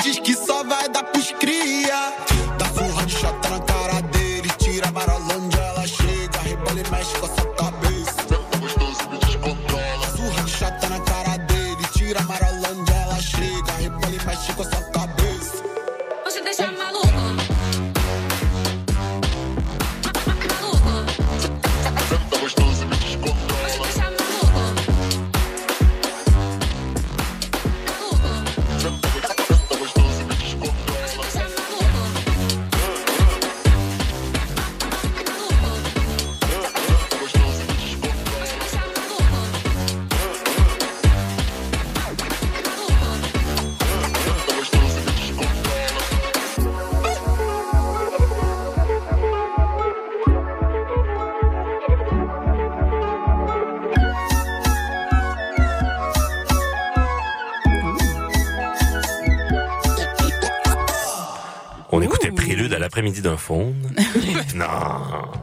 D'un 63.23 63.37
faune. 63.37 63.95
non, 64.57 64.67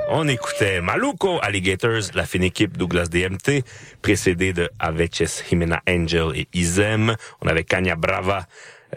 on 0.09 0.27
écoutait 0.27 0.81
Maluco 0.81 1.39
Alligators, 1.41 2.11
la 2.13 2.25
fine 2.25 2.43
équipe 2.43 2.77
Douglas 2.77 3.05
DMT, 3.05 3.63
précédée 4.01 4.51
de 4.51 4.69
Aveches 4.77 5.43
Jimena 5.49 5.81
Angel 5.87 6.31
et 6.35 6.47
Izem. 6.53 7.15
On 7.41 7.47
avait 7.47 7.63
Kanya 7.63 7.95
Brava 7.95 8.45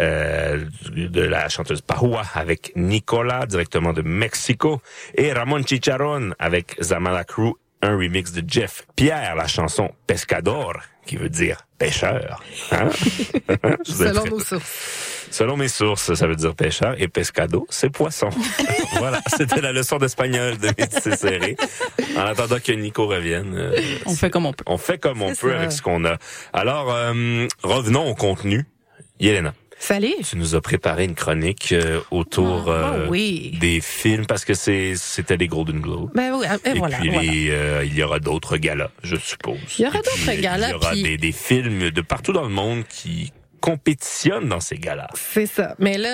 euh, 0.01 0.65
de 0.91 1.21
la 1.21 1.49
chanteuse 1.49 1.83
Pahua 1.83 2.25
avec 2.35 2.73
Nicolas 2.75 3.47
directement 3.47 3.93
de 3.93 4.03
Mexico 4.03 4.83
et 5.15 5.33
Ramon 5.33 5.63
Chicharron 5.65 6.33
avec 6.41 6.77
Zamala 6.83 7.23
Crew, 7.23 7.53
un 7.81 7.97
remix 7.97 8.33
de 8.33 8.43
Jeff 8.47 8.87
Pierre, 8.97 9.37
la 9.37 9.47
chanson 9.47 9.93
Pescador, 10.07 10.75
qui 11.07 11.17
veut 11.17 11.29
dire 11.29 11.59
pêcheur. 11.79 12.43
Hein? 12.73 12.91
Selon 13.85 14.25
nos 14.25 14.41
sources. 14.41 15.14
Selon 15.31 15.57
mes 15.57 15.69
sources, 15.69 16.15
ça 16.15 16.27
veut 16.27 16.37
dire 16.37 16.55
pêcheur 16.55 16.95
et 16.99 17.09
pescado, 17.09 17.67
c'est 17.71 17.91
poisson. 17.91 18.31
voilà, 18.99 19.21
c'était 19.37 19.61
la 19.61 19.73
leçon 19.73 19.99
d'espagnol 19.99 20.59
de 20.59 20.69
Métis 20.79 21.15
Serré. 21.19 21.57
En 22.17 22.21
attendant 22.23 22.59
que 22.63 22.73
Nico 22.73 23.07
revienne, 23.07 23.55
euh, 23.57 23.77
On 24.07 24.15
fait 24.15 24.31
comme 24.31 24.47
on 24.47 24.53
peut. 24.53 24.65
on 24.67 24.79
fait 24.79 24.99
comme 24.99 25.23
on 25.23 25.35
peut 25.35 25.51
ça. 25.51 25.59
avec 25.59 25.73
ce 25.73 25.83
qu'on 25.83 26.05
a. 26.05 26.17
Alors, 26.53 26.93
euh, 26.93 27.47
revenons 27.63 28.09
au 28.09 28.15
contenu. 28.15 28.65
Yelena, 29.21 29.55
Salut. 29.79 30.13
tu 30.29 30.37
nous 30.37 30.55
as 30.57 30.61
préparé 30.61 31.05
une 31.05 31.15
chronique 31.15 31.71
euh, 31.73 32.01
autour 32.11 32.69
euh, 32.69 33.05
oh 33.05 33.11
oui. 33.11 33.57
des 33.61 33.81
films 33.81 34.27
parce 34.27 34.45
que 34.45 34.55
c'est 34.55 34.95
c'était 34.97 35.37
les 35.37 35.47
Golden 35.47 35.81
Globes. 35.81 36.11
Ben 36.15 36.33
oui, 36.35 36.47
et, 36.65 36.71
Et 36.71 36.79
voilà. 36.79 36.99
puis 36.99 37.11
voilà. 37.11 37.23
les, 37.31 37.51
euh, 37.51 37.85
il 37.85 37.95
y 37.97 38.03
aura 38.03 38.19
d'autres 38.19 38.57
galas, 38.57 38.91
je 39.05 39.15
suppose. 39.17 39.59
Il 39.79 39.85
y 39.85 39.87
aura 39.87 39.99
Et 39.99 40.03
d'autres 40.03 40.41
galas, 40.41 40.69
Il 40.69 40.73
y 40.73 40.75
aura 40.75 40.91
puis- 40.91 41.03
des, 41.03 41.17
des 41.17 41.33
films 41.33 41.91
de 41.91 42.01
partout 42.01 42.33
dans 42.33 42.43
le 42.43 42.49
monde 42.49 42.83
qui 42.89 43.33
compétitionnent 43.65 44.49
dans 44.49 44.61
ces 44.61 44.77
galas. 44.77 45.09
C'est 45.15 45.47
ça. 45.47 45.75
Mais 45.79 45.97
là, 45.97 46.09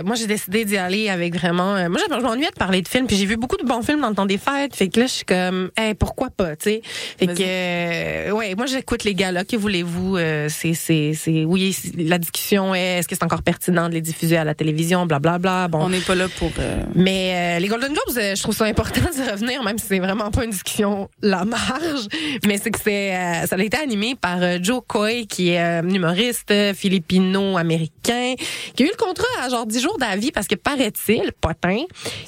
euh, 0.00 0.02
moi, 0.02 0.16
j'ai 0.16 0.26
décidé 0.26 0.64
d'y 0.64 0.78
aller 0.78 1.10
avec 1.10 1.34
vraiment. 1.36 1.76
euh, 1.76 1.88
moi, 1.90 2.00
je 2.08 2.14
je 2.16 2.20
m'ennuyais 2.22 2.48
de 2.48 2.54
parler 2.58 2.80
de 2.80 2.88
films, 2.88 3.06
puis 3.06 3.16
j'ai 3.16 3.26
vu 3.26 3.36
beaucoup 3.36 3.58
de 3.58 3.64
bons 3.64 3.82
films 3.82 4.00
dans 4.00 4.08
le 4.08 4.14
temps 4.14 4.24
des 4.24 4.38
fêtes. 4.38 4.74
Fait 4.74 4.88
que 4.88 5.00
là, 5.00 5.06
je 5.06 5.12
suis 5.12 5.24
comme, 5.26 5.70
hey, 5.76 5.92
pourquoi 5.94 6.30
pas, 6.30 6.56
tu 6.56 6.70
sais? 6.70 6.80
Fait 7.18 7.26
que, 7.26 7.34
euh, 7.42 8.30
ouais, 8.30 8.54
moi, 8.54 8.64
j'écoute 8.66 9.04
les 9.04 9.14
gars-là. 9.14 9.44
Que 9.44 9.56
voulez-vous? 9.56 10.16
Euh, 10.16 10.48
C'est, 10.48 10.72
c'est, 10.74 11.12
c'est, 11.14 11.44
oui, 11.44 11.72
c'est- 11.74 11.92
la 11.96 12.16
discussion 12.18 12.74
est, 12.74 12.98
est-ce 12.98 13.08
que 13.08 13.14
c'est 13.14 13.24
encore 13.24 13.42
pertinent 13.42 13.88
de 13.90 13.94
les 13.94 14.00
diffuser 14.00 14.36
à 14.38 14.44
la 14.44 14.54
télévision, 14.54 15.04
blablabla. 15.06 15.68
Bon, 15.68 15.80
On 15.84 15.88
n'est 15.90 16.00
pas 16.00 16.14
là 16.14 16.28
pour. 16.38 16.50
euh, 16.58 16.82
mais 16.94 17.56
euh, 17.56 17.58
les 17.60 17.68
Golden 17.68 17.92
Globes, 17.92 18.16
euh, 18.16 18.34
je 18.34 18.42
trouve 18.42 18.56
ça 18.56 18.64
important 18.64 19.00
de 19.16 19.30
revenir, 19.32 19.62
même 19.62 19.76
si 19.78 19.86
c'est 19.86 19.98
vraiment 19.98 20.30
pas 20.30 20.44
une 20.44 20.50
discussion 20.50 21.10
la 21.20 21.44
marge. 21.44 22.06
Mais 22.46 22.56
c'est 22.58 22.70
que 22.70 22.78
c'est, 22.82 23.14
euh, 23.14 23.46
ça 23.46 23.56
a 23.56 23.62
été 23.62 23.76
animé 23.76 24.14
par 24.18 24.38
euh, 24.42 24.58
Joe 24.62 24.80
Coy, 24.86 25.26
qui 25.26 25.50
est 25.50 25.60
euh, 25.60 25.82
un 25.82 25.90
humoriste 25.90 26.50
philippino-américain, 26.86 28.34
qui 28.74 28.82
a 28.82 28.86
eu 28.86 28.90
le 28.90 28.96
contrat 28.96 29.24
à 29.42 29.48
genre 29.48 29.66
10 29.66 29.80
jours 29.80 29.98
d'avis 29.98 30.32
parce 30.32 30.46
que 30.46 30.54
paraît-il, 30.54 31.32
potin, 31.40 31.84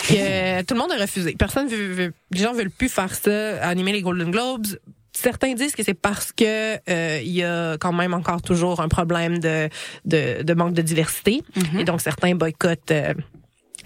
que 0.09 0.63
tout 0.65 0.75
le 0.75 0.81
monde 0.81 0.93
a 0.93 1.01
refusé. 1.01 1.35
Personne 1.39 1.69
veut, 1.69 1.93
veut- 1.93 2.13
les 2.33 2.41
gens 2.41 2.53
veulent 2.53 2.71
plus 2.71 2.89
faire 2.89 3.15
ça, 3.15 3.63
animer 3.67 3.93
les 3.93 4.03
Golden 4.03 4.31
Globes. 4.31 4.67
Certains 5.13 5.55
disent 5.55 5.75
que 5.75 5.83
c'est 5.83 5.95
parce 5.95 6.31
que 6.33 6.77
euh, 6.89 7.21
il 7.25 7.33
y 7.33 7.43
a 7.43 7.77
quand 7.79 7.93
même 7.93 8.15
encore 8.15 8.41
toujours 8.41 8.81
un 8.81 8.89
problème 8.89 9.39
de 9.39 9.69
de, 10.05 10.43
de 10.43 10.55
manque 10.55 10.75
de 10.75 10.83
diversité 10.83 11.43
et 11.77 11.83
donc 11.85 12.01
certains 12.01 12.37
boycottent 12.37 12.93
euh, 12.93 13.15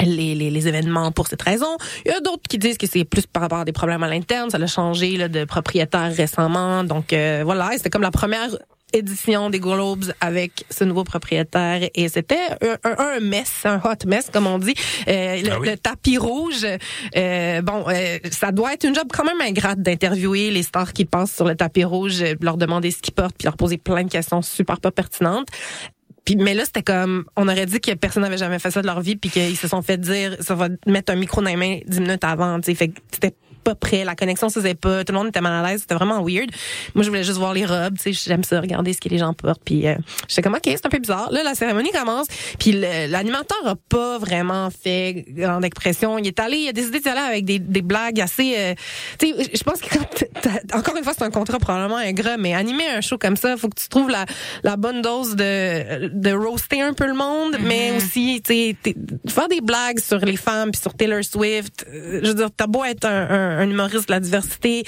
les, 0.01 0.35
les, 0.35 0.51
les 0.51 0.69
événements 0.69 1.11
pour 1.13 1.29
cette 1.29 1.41
raison. 1.43 1.77
Il 2.05 2.11
y 2.11 2.15
a 2.15 2.21
d'autres 2.21 2.43
qui 2.49 2.59
disent 2.59 2.77
que 2.77 2.87
c'est 2.87 3.05
plus 3.05 3.27
par 3.27 3.43
rapport 3.43 3.61
à 3.61 3.65
des 3.65 3.73
problèmes 3.73 4.03
à 4.03 4.09
l'interne. 4.09 4.51
Ça 4.51 4.59
a 4.59 4.67
changé 4.67 5.17
là, 5.17 5.29
de 5.29 5.45
propriétaire 5.45 6.13
récemment. 6.15 6.85
Donc 6.85 7.13
euh, 7.13 7.43
voilà, 7.45 7.71
c'était 7.77 7.89
comme 7.91 8.03
la 8.03 8.11
première 8.11 8.51
édition 8.93 9.51
des 9.51 9.61
Globes 9.61 10.13
avec 10.21 10.65
ce 10.71 10.85
nouveau 10.85 11.05
propriétaire 11.05 11.89
et 11.95 12.09
c'était 12.09 12.49
un, 12.63 12.77
un, 12.91 13.17
un 13.17 13.21
mess, 13.21 13.51
un 13.65 13.77
hot 13.79 14.07
mess 14.07 14.31
comme 14.33 14.47
on 14.47 14.59
dit. 14.59 14.75
Euh, 15.09 15.43
le, 15.43 15.51
Ah 15.51 15.59
oui. 15.61 15.69
le 15.71 15.77
tapis 15.77 16.19
rouge, 16.19 16.67
euh, 17.17 17.63
bon, 17.63 17.85
euh, 17.89 18.19
ça 18.31 18.53
doit 18.53 18.75
être 18.75 18.85
une 18.85 18.95
job 18.95 19.09
quand 19.13 19.25
même 19.25 19.41
ingrate 19.41 19.81
d'interviewer 19.81 20.51
les 20.51 20.63
stars 20.63 20.93
qui 20.93 21.05
passent 21.05 21.35
sur 21.35 21.47
le 21.47 21.55
tapis 21.55 21.85
rouge, 21.85 22.23
leur 22.41 22.57
demander 22.57 22.91
ce 22.91 22.99
qu'ils 23.03 23.15
portent 23.15 23.37
puis 23.37 23.47
leur 23.47 23.57
poser 23.57 23.79
plein 23.79 24.05
de 24.05 24.11
questions 24.11 24.43
super 24.43 24.81
pas 24.81 24.91
pertinentes. 24.91 25.49
Puis, 26.25 26.37
mais 26.37 26.55
là, 26.55 26.65
c'était 26.65 26.83
comme, 26.85 27.25
on 27.37 27.49
aurait 27.49 27.67
dit 27.67 27.81
que 27.81 27.93
personne 27.95 28.23
n'avait 28.23 28.39
jamais 28.39 28.61
fait 28.61 28.71
ça 28.71 28.81
de 28.81 28.87
leur 28.87 29.01
vie, 29.01 29.17
puis 29.17 29.29
qu'ils 29.29 29.57
se 29.57 29.67
sont 29.67 29.83
fait 29.83 29.99
dire, 29.99 30.37
ça 30.41 30.55
va 30.55 30.69
mettre 30.87 31.13
un 31.13 31.17
micro 31.17 31.41
dans 31.41 31.49
les 31.49 31.57
mains 31.57 31.81
dix 31.85 32.01
minutes 32.01 32.23
avant, 32.23 32.61
tu 32.61 32.67
sais. 32.67 32.75
Fait 32.77 32.89
que 32.89 33.01
c'était 33.13 33.35
pas 33.63 33.75
prêt, 33.75 34.05
la 34.05 34.15
connexion 34.15 34.49
se 34.49 34.61
faisait 34.61 34.75
pas, 34.75 35.05
tout 35.05 35.13
le 35.13 35.19
monde 35.19 35.29
était 35.29 35.41
mal 35.41 35.65
à 35.65 35.69
l'aise, 35.69 35.81
c'était 35.83 35.95
vraiment 35.95 36.23
weird. 36.23 36.51
Moi, 36.95 37.05
je 37.05 37.09
voulais 37.09 37.25
juste 37.25 37.39
voir 37.39 37.55
les 37.55 37.65
robes, 37.65 37.97
tu 37.97 38.13
sais, 38.13 38.29
j'aime 38.29 38.45
ça, 38.45 38.61
regarder 38.61 38.93
ce 38.93 39.01
que 39.01 39.09
les 39.09 39.19
gens 39.19 39.33
portent, 39.35 39.63
puis 39.65 39.87
euh, 39.87 39.95
j'étais 40.29 40.43
comme, 40.43 40.55
ok, 40.55 40.63
c'est 40.65 40.87
un 40.87 40.91
peu 40.91 40.99
bizarre. 40.99 41.31
Là, 41.31 41.43
la 41.43 41.55
cérémonie 41.55 41.91
commence, 41.91 42.27
puis 42.59 42.73
l'animateur 42.73 43.59
a 43.67 43.77
pas 43.89 44.19
vraiment 44.19 44.69
fait 44.71 45.25
grande 45.29 45.65
expression. 45.65 46.19
Il 46.19 46.27
est 46.27 46.41
allé, 46.41 46.59
il 46.59 46.69
a 46.69 46.73
décidé 46.73 47.01
d'y 47.01 47.09
aller 47.09 47.21
avec 47.21 47.45
des, 47.45 47.59
des 47.59 47.83
blagues 47.83 48.21
assez, 48.21 48.55
euh, 48.57 48.75
tu 49.19 49.29
sais, 49.35 49.51
je 49.55 49.63
pense 49.63 49.81
que 49.81 49.89
quand 49.93 50.79
encore 50.79 50.97
une 50.97 51.05
fois, 51.05 51.13
c'est 51.17 51.25
un 51.25 51.31
contrat 51.31 51.59
probablement 51.59 51.97
ingrat, 51.99 52.37
mais 52.37 52.55
animer 52.55 52.87
un 52.89 53.01
show 53.01 53.19
comme 53.19 53.37
ça, 53.37 53.57
faut 53.57 53.69
que 53.69 53.81
tu 53.81 53.89
trouves 53.89 54.11
la, 54.11 54.27
la 54.63 54.77
bonne 54.77 55.03
dose 55.03 55.37
de, 55.37 56.09
de 56.09 56.33
roaster 56.33 56.81
un 56.81 56.93
peu 56.95 57.07
le 57.07 57.15
monde, 57.15 57.57
mais 57.61 57.93
aussi, 57.97 58.41
tu 58.45 58.53
sais, 58.53 58.77
faire 59.29 59.49
des 59.49 59.61
blagues 59.61 60.01
sur 60.01 60.19
les 60.19 60.37
femmes 60.37 60.71
puis 60.71 60.81
sur 60.81 60.95
Taylor 60.95 61.23
Swift. 61.25 61.87
euh, 61.89 62.21
Je 62.23 62.29
veux 62.29 62.35
dire, 62.35 62.49
t'as 62.57 62.67
beau 62.67 62.85
être 62.85 63.05
un, 63.05 63.31
un, 63.31 63.52
un 63.59 63.69
humoriste 63.71 64.09
de 64.09 64.13
la 64.13 64.21
diversité, 64.21 64.85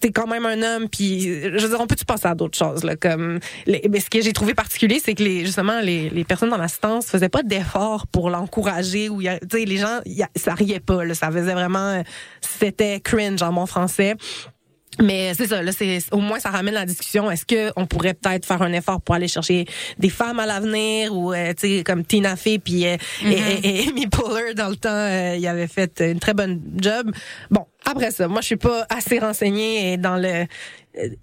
t'es 0.00 0.10
quand 0.10 0.26
même 0.26 0.46
un 0.46 0.62
homme, 0.62 0.88
puis 0.88 1.22
je 1.42 1.48
veux 1.58 1.68
dire, 1.68 1.80
on 1.80 1.86
peut-tu 1.86 2.04
passer 2.04 2.26
à 2.28 2.34
d'autres 2.34 2.58
choses, 2.58 2.84
là, 2.84 2.96
comme, 2.96 3.38
les, 3.66 3.82
mais 3.90 4.00
ce 4.00 4.10
que 4.10 4.20
j'ai 4.22 4.32
trouvé 4.32 4.54
particulier, 4.54 5.00
c'est 5.04 5.14
que 5.14 5.22
les, 5.22 5.44
justement, 5.46 5.80
les, 5.80 6.10
les 6.10 6.24
personnes 6.24 6.50
dans 6.50 6.56
l'assistance 6.58 7.06
faisaient 7.06 7.28
pas 7.28 7.42
d'efforts 7.42 8.06
pour 8.06 8.30
l'encourager 8.30 9.08
ou, 9.08 9.20
tu 9.22 9.28
sais, 9.50 9.64
les 9.64 9.76
gens, 9.76 10.00
il 10.06 10.12
y 10.12 10.22
a- 10.22 10.30
ça 10.36 10.54
riait 10.54 10.80
pas, 10.80 11.04
là, 11.04 11.14
ça 11.14 11.30
faisait 11.30 11.54
vraiment, 11.54 11.78
euh, 11.98 12.02
c'était 12.40 13.00
cringe 13.00 13.42
en 13.42 13.52
bon 13.52 13.66
français. 13.66 14.14
Mais 15.02 15.34
c'est 15.34 15.48
ça, 15.48 15.60
là, 15.60 15.72
c'est 15.72 15.98
au 16.12 16.18
moins 16.18 16.38
ça 16.38 16.50
ramène 16.50 16.74
la 16.74 16.86
discussion. 16.86 17.28
Est-ce 17.28 17.44
que 17.44 17.72
on 17.74 17.84
pourrait 17.84 18.14
peut-être 18.14 18.46
faire 18.46 18.62
un 18.62 18.72
effort 18.72 19.00
pour 19.00 19.16
aller 19.16 19.26
chercher 19.26 19.64
des 19.98 20.08
femmes 20.08 20.38
à 20.38 20.46
l'avenir 20.46 21.12
ou 21.12 21.32
euh, 21.32 21.52
tu 21.58 21.78
sais 21.78 21.82
comme 21.82 22.04
Tina 22.04 22.36
Fey 22.36 22.60
puis 22.60 22.86
euh, 22.86 22.96
et- 23.24 23.32
et, 23.32 23.84
et 23.84 23.88
Amy 23.88 24.06
Poehler 24.06 24.54
dans 24.54 24.68
le 24.68 24.76
temps, 24.76 24.90
euh, 24.92 25.34
il 25.36 25.44
avait 25.48 25.66
fait 25.66 26.00
une 26.00 26.20
très 26.20 26.32
bonne 26.32 26.60
job. 26.76 27.10
Bon, 27.50 27.66
après 27.84 28.10
ça, 28.10 28.28
moi 28.28 28.40
je 28.40 28.46
suis 28.46 28.56
pas 28.56 28.86
assez 28.88 29.18
renseignée 29.18 29.96
dans 29.96 30.16
le 30.16 30.46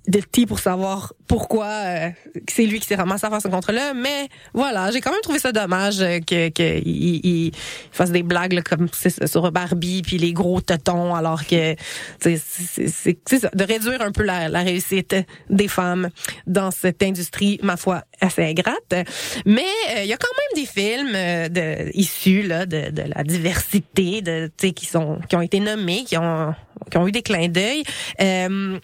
de 0.07 0.19
petit 0.19 0.45
pour 0.45 0.59
savoir 0.59 1.13
pourquoi 1.27 1.65
euh, 1.65 2.09
c'est 2.49 2.65
lui 2.65 2.79
qui 2.79 2.87
s'est 2.87 2.95
ramassé 2.95 3.25
à 3.25 3.29
faire 3.29 3.41
ce 3.41 3.47
contrat-là. 3.47 3.93
Mais 3.93 4.27
voilà, 4.53 4.91
j'ai 4.91 4.99
quand 4.99 5.11
même 5.11 5.21
trouvé 5.21 5.39
ça 5.39 5.51
dommage 5.51 6.01
euh, 6.01 6.19
que 6.19 6.49
qu'il 6.49 7.25
il, 7.25 7.51
fasse 7.91 8.11
des 8.11 8.23
blagues 8.23 8.53
là, 8.53 8.61
comme 8.61 8.89
sur 9.25 9.51
Barbie 9.51 10.01
puis 10.01 10.17
les 10.17 10.33
gros 10.33 10.59
tetons, 10.59 11.15
alors 11.15 11.45
que 11.45 11.75
c'est 12.19 12.37
ça, 12.37 13.49
de 13.53 13.63
réduire 13.63 14.01
un 14.01 14.11
peu 14.11 14.23
la, 14.23 14.49
la 14.49 14.61
réussite 14.61 15.15
des 15.49 15.67
femmes 15.67 16.09
dans 16.47 16.71
cette 16.71 17.01
industrie, 17.01 17.59
ma 17.63 17.77
foi, 17.77 18.03
assez 18.21 18.43
ingrate. 18.43 18.93
Mais 19.45 19.61
euh, 19.95 20.03
il 20.03 20.07
y 20.07 20.13
a 20.13 20.17
quand 20.17 20.27
même 20.37 20.63
des 20.63 20.69
films 20.69 21.11
euh, 21.15 21.49
de, 21.49 21.91
issus 21.97 22.43
là, 22.43 22.65
de, 22.65 22.89
de 22.91 23.03
la 23.13 23.23
diversité, 23.23 24.21
de, 24.21 24.49
qui 24.57 24.85
sont 24.85 25.19
qui 25.27 25.35
ont 25.35 25.41
été 25.41 25.59
nommés, 25.59 26.03
qui 26.05 26.17
ont 26.17 26.53
qui 26.89 26.97
ont 26.97 27.07
eu 27.07 27.11
des 27.11 27.21
clins 27.23 27.47
d'œil. 27.49 27.83
Euh, 28.21 28.77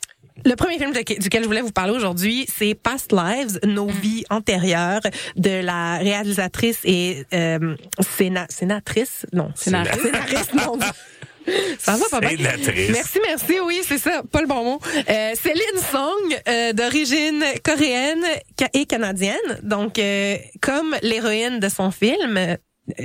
le 0.45 0.55
premier 0.55 0.77
film 0.77 0.91
de- 0.93 1.19
duquel 1.19 1.41
je 1.41 1.47
voulais 1.47 1.61
vous 1.61 1.71
parler 1.71 1.93
aujourd'hui, 1.93 2.45
c'est 2.55 2.75
Past 2.75 3.11
Lives, 3.11 3.59
Nos 3.65 3.87
vies 3.87 4.23
antérieures, 4.29 5.01
de 5.35 5.61
la 5.61 5.97
réalisatrice 5.97 6.77
et 6.83 7.25
euh, 7.33 7.75
séna- 8.01 8.45
sénatrice, 8.49 9.25
non. 9.33 9.51
Scénariste, 9.55 10.53
non. 10.53 10.77
Ça 11.79 11.95
va 11.97 12.05
pas 12.09 12.19
bien. 12.19 12.37
Sénatrice. 12.37 12.89
Merci, 12.91 13.19
merci, 13.25 13.59
oui, 13.65 13.81
c'est 13.87 13.97
ça, 13.97 14.21
pas 14.31 14.41
le 14.41 14.47
bon 14.47 14.63
mot. 14.63 14.79
Euh, 15.09 15.31
Céline 15.41 15.81
Song, 15.91 16.39
euh, 16.47 16.73
d'origine 16.73 17.43
coréenne 17.63 18.25
et 18.73 18.85
canadienne, 18.85 19.59
donc 19.63 19.99
euh, 19.99 20.37
comme 20.61 20.95
l'héroïne 21.01 21.59
de 21.59 21.69
son 21.69 21.91
film. 21.91 22.37
euh, 22.37 22.55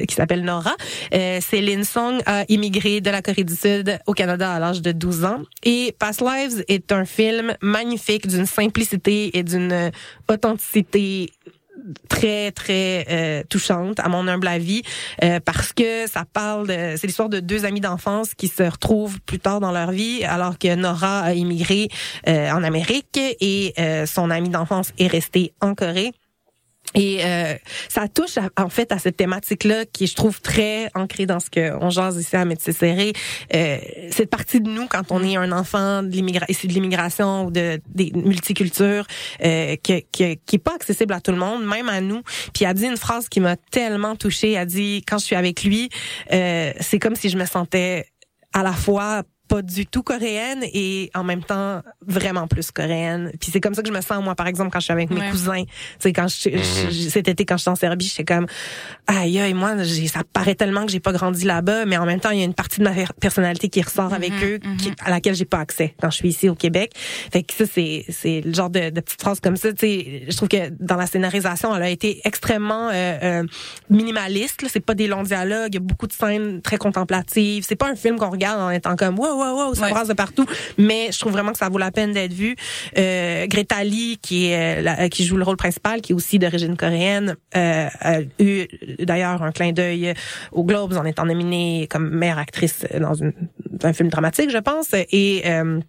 qui 0.07 0.15
s'appelle 0.15 0.45
Nora. 0.45 0.77
Euh, 1.13 1.41
Céline 1.41 1.83
Song 1.83 2.21
a 2.25 2.45
immigré 2.49 3.01
de 3.01 3.11
la 3.11 3.21
Corée 3.21 3.43
du 3.43 3.57
Sud 3.57 3.99
au 4.07 4.13
Canada 4.13 4.53
à 4.53 4.61
l'âge 4.61 4.81
de 4.81 4.93
12 4.93 5.25
ans. 5.25 5.43
Et 5.65 5.93
Past 5.99 6.21
Lives 6.21 6.63
est 6.69 6.93
un 6.93 7.05
film 7.05 7.57
magnifique 7.63 8.29
d'une 8.29 8.47
simplicité 8.47 9.37
et 9.37 9.43
d'une 9.43 9.73
euh, 9.73 9.91
authenticité 10.31 11.31
très 12.09 12.53
très 12.53 13.07
euh, 13.11 13.43
touchante 13.49 13.99
à 14.01 14.09
mon 14.09 14.29
humble 14.29 14.47
avis 14.47 14.83
euh, 15.25 15.41
parce 15.41 15.73
que 15.73 16.07
ça 16.07 16.25
parle 16.31 16.67
de 16.67 16.95
c'est 16.97 17.07
l'histoire 17.07 17.29
de 17.29 17.41
deux 17.41 17.65
amis 17.65 17.81
d'enfance 17.81 18.35
qui 18.35 18.49
se 18.49 18.63
retrouvent 18.63 19.21
plus 19.21 19.39
tard 19.39 19.61
dans 19.61 19.73
leur 19.73 19.91
vie 19.91 20.25
alors 20.25 20.59
que 20.59 20.75
Nora 20.75 21.21
a 21.21 21.35
immigré 21.35 21.89
euh, 22.29 22.51
en 22.51 22.63
Amérique 22.63 23.19
et 23.19 23.75
euh, 23.79 24.07
son 24.07 24.31
ami 24.31 24.49
d'enfance 24.49 24.93
est 24.99 25.07
resté 25.07 25.53
en 25.61 25.75
Corée. 25.75 26.13
Et 26.95 27.25
euh, 27.25 27.55
ça 27.89 28.09
touche 28.09 28.39
en 28.57 28.69
fait 28.69 28.93
à 28.93 28.99
cette 28.99 29.17
thématique-là 29.17 29.87
qui 29.87 30.07
je 30.07 30.15
trouve 30.15 30.41
très 30.41 30.91
ancrée 30.95 31.27
dans 31.27 31.41
ce 31.41 31.49
que 31.51 31.73
on 31.81 31.91
jase 31.91 32.19
ici 32.21 32.37
à 32.37 32.45
Métis 32.45 32.77
Serré. 32.77 33.13
Euh, 33.55 33.79
cette 34.11 34.31
partie 34.31 34.61
de 34.61 34.69
nous 34.69 34.87
quand 34.89 35.11
on 35.11 35.23
est 35.23 35.37
un 35.37 35.53
enfant 35.53 36.03
de 36.03 36.23
issu 36.51 36.67
de 36.67 36.73
l'immigration 36.73 37.47
ou 37.47 37.51
de 37.51 37.81
des 37.95 38.13
multicultures 38.15 39.07
euh, 39.45 39.77
que, 39.83 40.01
que- 40.01 40.35
qui 40.47 40.57
est 40.57 40.63
pas 40.63 40.75
accessible 40.75 41.15
à 41.15 41.21
tout 41.21 41.33
le 41.33 41.39
monde, 41.39 41.65
même 41.65 41.89
à 41.89 42.01
nous. 42.01 42.23
Puis 42.55 42.65
elle 42.65 42.71
a 42.71 42.75
dit 42.75 42.87
une 42.87 42.97
phrase 42.97 43.29
qui 43.29 43.41
m'a 43.41 43.57
tellement 43.57 44.17
touchée. 44.17 44.53
Elle 44.53 44.59
a 44.59 44.67
dit 44.67 45.03
quand 45.07 45.19
je 45.19 45.25
suis 45.25 45.37
avec 45.37 45.65
lui, 45.65 45.89
euh, 46.33 46.73
c'est 46.81 46.99
comme 46.99 47.17
si 47.17 47.29
je 47.29 47.37
me 47.39 47.47
sentais 47.47 48.07
à 48.53 48.63
la 48.63 48.73
fois 48.73 49.23
pas 49.53 49.61
du 49.63 49.85
tout 49.87 50.03
coréenne 50.03 50.63
et 50.73 51.11
en 51.15 51.25
même 51.25 51.43
temps 51.45 51.83
vraiment 52.07 52.47
plus 52.49 52.71
coréenne. 52.71 53.33
Puis 53.39 53.51
c'est 53.53 53.61
comme 53.61 53.75
ça 53.75 53.83
que 53.83 53.89
je 53.89 53.93
me 53.93 54.01
sens 54.01 54.23
moi 54.25 54.35
par 54.35 54.47
exemple 54.47 54.71
quand 54.73 54.81
je 54.81 54.85
suis 54.85 54.93
avec 54.93 55.11
mes 55.11 55.21
Ouais. 55.21 55.31
cousins. 55.31 55.65
Tu 55.65 55.73
sais 55.99 56.13
quand 56.15 56.27
je, 56.29 56.49
je- 56.91 57.09
cet 57.11 57.29
été 57.29 57.45
quand 57.45 57.59
j'étais 57.59 57.69
en 57.71 57.75
Serbie, 57.77 58.07
j'étais 58.07 58.25
comme 58.25 58.47
aïe 59.07 59.39
aïe 59.41 59.53
moi 59.53 59.83
j'ai- 59.83 60.09
ça 60.09 60.21
paraît 60.33 60.55
tellement 60.55 60.87
que 60.87 60.93
j'ai 60.93 61.01
pas 61.01 61.13
grandi 61.13 61.45
là-bas 61.45 61.85
mais 61.85 61.99
en 61.99 62.07
même 62.07 62.19
temps 62.21 62.31
il 62.31 62.39
y 62.39 62.43
a 62.43 62.45
une 62.47 62.55
partie 62.55 62.79
de 62.79 62.85
ma 62.85 62.93
per- 62.93 63.13
personnalité 63.21 63.69
qui 63.69 63.83
ressort 63.83 64.15
avec 64.15 64.33
eux 64.43 64.59
qui- 64.79 64.93
à 65.05 65.11
laquelle 65.11 65.35
j'ai 65.35 65.45
pas 65.45 65.59
accès 65.59 65.95
quand 66.01 66.09
je 66.11 66.17
suis 66.17 66.29
ici 66.31 66.49
au 66.49 66.55
Québec. 66.55 66.93
Fait 66.97 67.43
que 67.43 67.53
ça 67.53 67.65
c'est 67.71 68.07
c'est 68.09 68.41
le 68.41 68.55
genre 68.55 68.71
de, 68.71 68.89
de 68.91 69.01
petites 69.01 69.21
phrases 69.21 69.41
comme 69.41 69.57
ça, 69.57 69.71
tu 69.73 69.81
sais, 69.87 70.23
je 70.29 70.37
trouve 70.37 70.49
que 70.49 70.71
dans 70.81 70.97
la 70.97 71.07
scénarisation, 71.07 71.77
elle 71.77 71.83
a 71.83 71.91
été 71.91 72.21
extrêmement 72.25 72.89
euh, 72.91 73.19
euh, 73.23 73.45
minimaliste, 73.91 74.63
là. 74.63 74.69
c'est 74.73 74.81
pas 74.81 74.95
des 74.95 75.09
longs 75.09 75.23
dialogues, 75.25 75.69
il 75.73 75.75
y 75.75 75.77
a 75.77 75.81
beaucoup 75.81 76.07
de 76.07 76.13
scènes 76.13 76.63
très 76.63 76.79
contemplatives, 76.79 77.65
c'est 77.69 77.77
pas 77.77 77.91
un 77.91 77.97
film 77.97 78.19
qu'on 78.19 78.31
regarde 78.31 78.61
en 78.61 78.71
étant 78.71 78.97
comme 78.97 79.19
wow 79.19 79.42
wow 79.43 79.57
wow, 79.69 79.75
ça 79.75 79.85
Ouais. 79.87 79.91
brasse 79.91 80.09
de 80.09 80.15
partout, 80.15 80.47
mais 80.79 81.11
je 81.13 81.19
trouve 81.19 81.33
vraiment 81.33 81.53
que 81.53 81.59
ça 81.59 81.69
vaut 81.69 81.79
la 81.79 81.91
peine 81.91 82.13
d'être 82.13 82.33
vu. 82.33 82.55
Euh, 82.99 83.47
Greta 83.47 83.83
Lee 83.85 84.19
qui 84.23 84.47
est 84.47 84.79
euh, 84.79 84.83
la- 84.83 85.09
qui 85.09 85.25
joue 85.25 85.37
le 85.37 85.45
rôle 85.45 85.57
principal 85.57 86.01
qui 86.01 86.13
est 86.13 86.15
aussi 86.15 86.39
d'origine 86.39 86.77
coréenne 86.77 87.37
euh, 87.57 87.89
a 88.01 88.21
eu 88.39 88.67
d'ailleurs 89.01 89.43
un 89.43 89.53
clin 89.53 89.73
d'œil 89.73 90.15
aux 90.53 90.65
Globes 90.65 90.95
en 90.95 91.05
étant 91.05 91.25
nominée 91.25 91.87
comme 91.91 92.09
meilleure 92.11 92.39
actrice 92.39 92.87
dans 93.01 93.15
une, 93.15 93.33
un 93.83 93.93
film 93.93 94.09
dramatique, 94.09 94.51
je 94.51 94.59
pense 94.59 94.89
et 94.93 95.43
euh, 95.47 95.81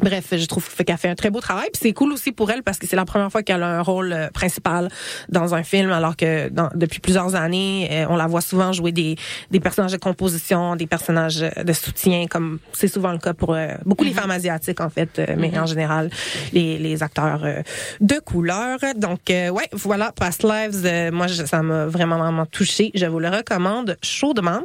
Bref, 0.00 0.26
je 0.32 0.44
trouve 0.46 0.68
qu'elle 0.84 0.96
fait 0.96 1.08
un 1.08 1.14
très 1.14 1.30
beau 1.30 1.40
travail. 1.40 1.68
Puis 1.72 1.80
c'est 1.82 1.92
cool 1.92 2.12
aussi 2.12 2.32
pour 2.32 2.50
elle 2.50 2.64
parce 2.64 2.78
que 2.78 2.86
c'est 2.86 2.96
la 2.96 3.04
première 3.04 3.30
fois 3.30 3.42
qu'elle 3.44 3.62
a 3.62 3.78
un 3.78 3.80
rôle 3.80 4.12
euh, 4.12 4.28
principal 4.30 4.88
dans 5.28 5.54
un 5.54 5.62
film, 5.62 5.92
alors 5.92 6.16
que 6.16 6.48
dans- 6.48 6.68
depuis 6.74 6.98
plusieurs 6.98 7.36
années, 7.36 7.88
euh, 7.92 8.06
on 8.10 8.16
la 8.16 8.26
voit 8.26 8.40
souvent 8.40 8.72
jouer 8.72 8.90
des, 8.90 9.14
des 9.52 9.60
personnages 9.60 9.92
de 9.92 9.96
composition, 9.96 10.74
des 10.74 10.88
personnages 10.88 11.38
de 11.40 11.72
soutien, 11.72 12.26
comme 12.26 12.58
c'est 12.72 12.88
souvent 12.88 13.12
le 13.12 13.18
cas 13.18 13.34
pour 13.34 13.54
euh, 13.54 13.68
beaucoup 13.86 14.02
les 14.04 14.12
femmes 14.12 14.32
asiatiques 14.32 14.80
en 14.80 14.90
fait, 14.90 15.18
euh, 15.20 15.26
mais 15.38 15.56
en 15.58 15.66
général 15.66 16.10
les, 16.52 16.76
les 16.78 17.02
acteurs 17.04 17.42
euh, 17.44 17.62
de 18.00 18.18
couleur. 18.18 18.78
Donc 18.96 19.30
euh, 19.30 19.50
ouais, 19.50 19.68
voilà, 19.72 20.10
Past 20.12 20.42
Lives, 20.42 20.82
euh, 20.84 21.12
moi 21.12 21.28
je- 21.28 21.44
ça 21.44 21.62
m'a 21.62 21.86
vraiment 21.86 22.18
vraiment 22.18 22.46
touché. 22.46 22.90
Je 22.94 23.06
vous 23.06 23.20
le 23.20 23.28
recommande 23.28 23.96
chaudement. 24.02 24.60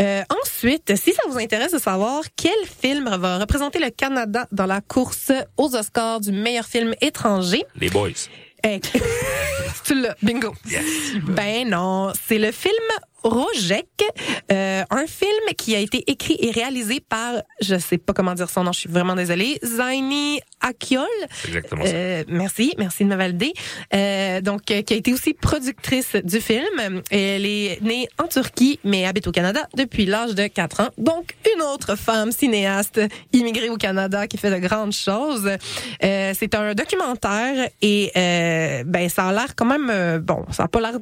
Euh, 0.00 0.22
ensuite, 0.42 0.96
si 0.96 1.12
ça 1.12 1.22
vous 1.30 1.38
intéresse 1.38 1.72
de 1.72 1.78
savoir 1.78 2.22
quel 2.36 2.52
film 2.80 3.08
va 3.18 3.38
représenter 3.38 3.78
le 3.78 3.90
Canada 3.90 4.48
dans 4.50 4.63
la 4.66 4.80
course 4.80 5.32
aux 5.56 5.74
Oscars 5.74 6.20
du 6.20 6.32
meilleur 6.32 6.64
film 6.66 6.94
étranger, 7.00 7.64
Les 7.80 7.90
boys. 7.90 8.10
tu 9.84 10.00
l'as, 10.00 10.16
bingo. 10.22 10.54
Ben 11.28 11.68
non, 11.68 12.12
c'est 12.26 12.38
le 12.38 12.50
film 12.50 12.72
Rojek, 13.24 13.86
euh, 14.52 14.84
un 14.90 15.06
film 15.06 15.54
qui 15.56 15.74
a 15.74 15.78
été 15.78 16.04
écrit 16.10 16.36
et 16.38 16.50
réalisé 16.50 17.00
par, 17.00 17.34
je 17.60 17.76
sais 17.78 17.98
pas 17.98 18.12
comment 18.12 18.34
dire 18.34 18.50
son 18.50 18.64
nom, 18.64 18.72
je 18.72 18.80
suis 18.80 18.90
vraiment 18.90 19.14
désolée, 19.14 19.58
Zaini 19.64 20.40
Akiol. 20.60 21.06
Exactement 21.46 21.84
ça. 21.84 21.90
Euh, 21.92 22.24
merci, 22.28 22.74
merci 22.78 23.04
de 23.04 23.08
me 23.08 23.16
valider. 23.16 23.52
Euh, 23.94 24.40
donc, 24.40 24.70
euh, 24.70 24.82
qui 24.82 24.94
a 24.94 24.96
été 24.96 25.12
aussi 25.12 25.34
productrice 25.34 26.16
du 26.22 26.40
film. 26.40 27.02
Elle 27.10 27.46
est 27.46 27.80
née 27.82 28.08
en 28.22 28.28
Turquie, 28.28 28.78
mais 28.84 29.06
habite 29.06 29.26
au 29.26 29.32
Canada 29.32 29.60
depuis 29.74 30.04
l'âge 30.04 30.34
de 30.34 30.46
4 30.46 30.80
ans. 30.80 30.88
Donc, 30.98 31.34
une 31.54 31.62
autre 31.62 31.96
femme 31.96 32.30
cinéaste 32.30 33.00
immigrée 33.32 33.70
au 33.70 33.76
Canada 33.76 34.26
qui 34.26 34.36
fait 34.36 34.50
de 34.50 34.58
grandes 34.58 34.92
choses. 34.92 35.50
Euh, 36.02 36.32
c'est 36.38 36.54
un 36.54 36.74
documentaire 36.74 37.68
et 37.80 38.12
euh, 38.16 38.84
ben 38.84 39.08
ça 39.08 39.28
a 39.28 39.32
l'air 39.32 39.54
quand 39.56 39.64
même 39.64 40.18
bon, 40.18 40.44
ça 40.50 40.64
a 40.64 40.68
pas 40.68 40.80
l'air 40.80 40.98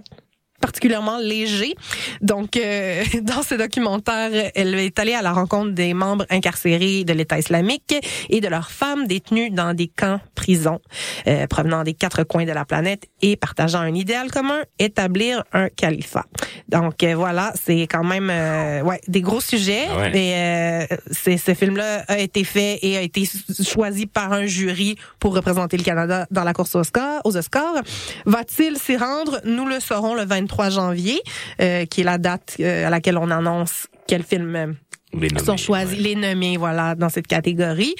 particulièrement 0.62 1.18
léger. 1.18 1.74
Donc, 2.22 2.56
euh, 2.56 3.05
dans 3.22 3.43
ce 3.43 3.55
documentaire, 3.56 4.30
elle 4.55 4.74
est 4.74 4.98
allée 4.98 5.12
à 5.12 5.20
la 5.20 5.32
rencontre 5.32 5.72
des 5.72 5.93
membres 5.93 6.24
incarcérés 6.30 7.05
de 7.05 7.12
l'État 7.12 7.39
islamique 7.39 7.94
et 8.30 8.40
de 8.40 8.48
leurs 8.48 8.70
femmes 8.70 9.06
détenues 9.06 9.51
dans 9.51 9.74
des 9.74 9.89
camps 9.89 10.20
prisons 10.34 10.80
euh, 11.26 11.47
provenant 11.47 11.82
des 11.82 11.94
quatre 11.94 12.22
coins 12.22 12.47
de 12.47 12.52
la 12.52 12.64
planète 12.64 13.06
et 13.20 13.36
partageant 13.36 13.80
un 13.80 13.94
idéal 13.94 14.30
commun, 14.30 14.60
établir 14.78 15.43
un 15.52 15.68
califat. 15.68 16.24
Donc 16.68 17.02
euh, 17.02 17.14
voilà, 17.14 17.52
c'est 17.62 17.82
quand 17.82 18.05
même 18.05 18.30
euh, 18.30 18.82
ouais 18.82 19.01
des 19.09 19.20
gros 19.20 19.40
sujets. 19.40 19.89
Ouais. 19.97 20.16
Et 20.16 20.34
euh, 20.34 20.97
c'est 21.10 21.36
ce 21.36 21.55
film-là 21.55 22.05
a 22.09 22.18
été 22.18 22.44
fait 22.44 22.78
et 22.82 22.97
a 22.97 23.02
été 23.02 23.28
choisi 23.62 24.06
par 24.06 24.32
un 24.32 24.47
jury 24.47 24.97
pour 25.18 25.34
représenter 25.34 25.76
le 25.76 25.82
Canada 25.82 26.26
dans 26.30 26.44
la 26.44 26.52
course 26.52 26.74
aux 26.74 26.80
Oscars. 26.80 27.20
Aux 27.24 27.36
Oscars. 27.36 27.82
Va-t-il 28.26 28.78
s'y 28.78 28.97
rendre? 28.97 29.40
Nous 29.44 29.66
le 29.66 29.80
saurons 29.80 30.14
le 30.14 30.24
23 30.24 30.52
janvier, 30.70 31.20
euh, 31.61 31.85
qui 31.87 32.01
est 32.03 32.05
la 32.05 32.19
date 32.19 32.57
euh, 32.61 32.87
à 32.87 32.91
laquelle 32.91 33.19
on 33.19 33.31
annonce 33.31 33.87
quel 34.07 34.23
film. 34.23 34.55
euh, 34.57 34.66
Les 35.15 35.29
nommés, 35.29 35.45
sont 35.45 35.57
choisis, 35.59 35.99
les 35.99 36.15
nommés, 36.15 36.57
voilà, 36.57 36.95
dans 36.95 37.09
cette 37.11 37.27
catégorie. 37.27 37.95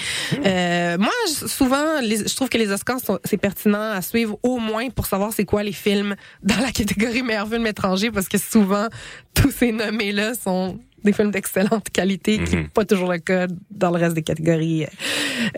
Euh, 0.47 0.97
moi, 0.99 1.13
souvent, 1.27 2.01
les- 2.03 2.27
je 2.29 2.35
trouve 2.37 2.49
que 2.49 2.57
les 2.59 2.71
Oscars, 2.73 3.01
c'est 3.25 3.37
pertinent 3.37 3.91
à 3.93 4.01
suivre 4.03 4.39
au 4.43 4.59
moins 4.59 4.89
pour 4.91 5.05
savoir 5.07 5.33
c'est 5.33 5.45
quoi 5.45 5.63
les 5.63 5.73
films 5.73 6.15
dans 6.43 6.57
la 6.59 6.71
catégorie 6.73 7.23
meilleur 7.23 7.49
film 7.49 7.67
étranger, 7.67 8.11
parce 8.11 8.29
que 8.29 8.39
souvent, 8.39 8.87
tous 9.35 9.51
ces 9.51 9.73
nommés-là 9.73 10.33
sont 10.35 10.79
des 11.05 11.13
films 11.13 11.33
d'excellente 11.33 11.91
qualité, 11.93 12.39
qui 12.45 12.57
n'est 12.57 12.63
pas 12.69 12.85
toujours 12.85 13.11
le 13.13 13.19
cas 13.19 13.47
dans 13.71 13.91
le 13.91 13.99
reste 13.99 14.15
des 14.15 14.23
catégories 14.23 14.87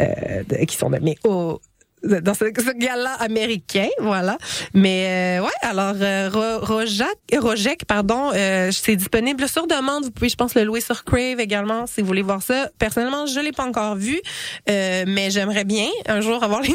euh, 0.00 0.42
de- 0.48 0.64
qui 0.64 0.76
sont 0.76 0.90
nommés 0.90 1.18
au 1.24 1.60
dans 2.04 2.34
ce, 2.34 2.44
ce 2.46 2.72
gala 2.76 3.12
américain, 3.14 3.88
voilà. 4.00 4.38
Mais 4.74 5.38
euh, 5.38 5.44
ouais, 5.44 5.50
alors 5.62 5.94
euh, 6.00 6.28
Ro- 6.32 6.64
Rojac, 6.64 7.08
Rojek, 7.36 7.84
pardon, 7.86 8.30
euh, 8.34 8.70
c'est 8.72 8.96
disponible 8.96 9.48
sur 9.48 9.66
demande. 9.66 10.04
Vous 10.04 10.10
pouvez, 10.10 10.28
je 10.28 10.36
pense, 10.36 10.54
le 10.54 10.64
louer 10.64 10.80
sur 10.80 11.04
Crave 11.04 11.40
également 11.40 11.86
si 11.86 12.00
vous 12.00 12.06
voulez 12.06 12.22
voir 12.22 12.42
ça. 12.42 12.68
Personnellement, 12.78 13.26
je 13.26 13.40
l'ai 13.40 13.52
pas 13.52 13.64
encore 13.64 13.96
vu, 13.96 14.20
euh, 14.68 15.04
mais 15.06 15.30
j'aimerais 15.30 15.64
bien 15.64 15.86
un 16.06 16.20
jour 16.20 16.42
avoir 16.42 16.60
les, 16.62 16.74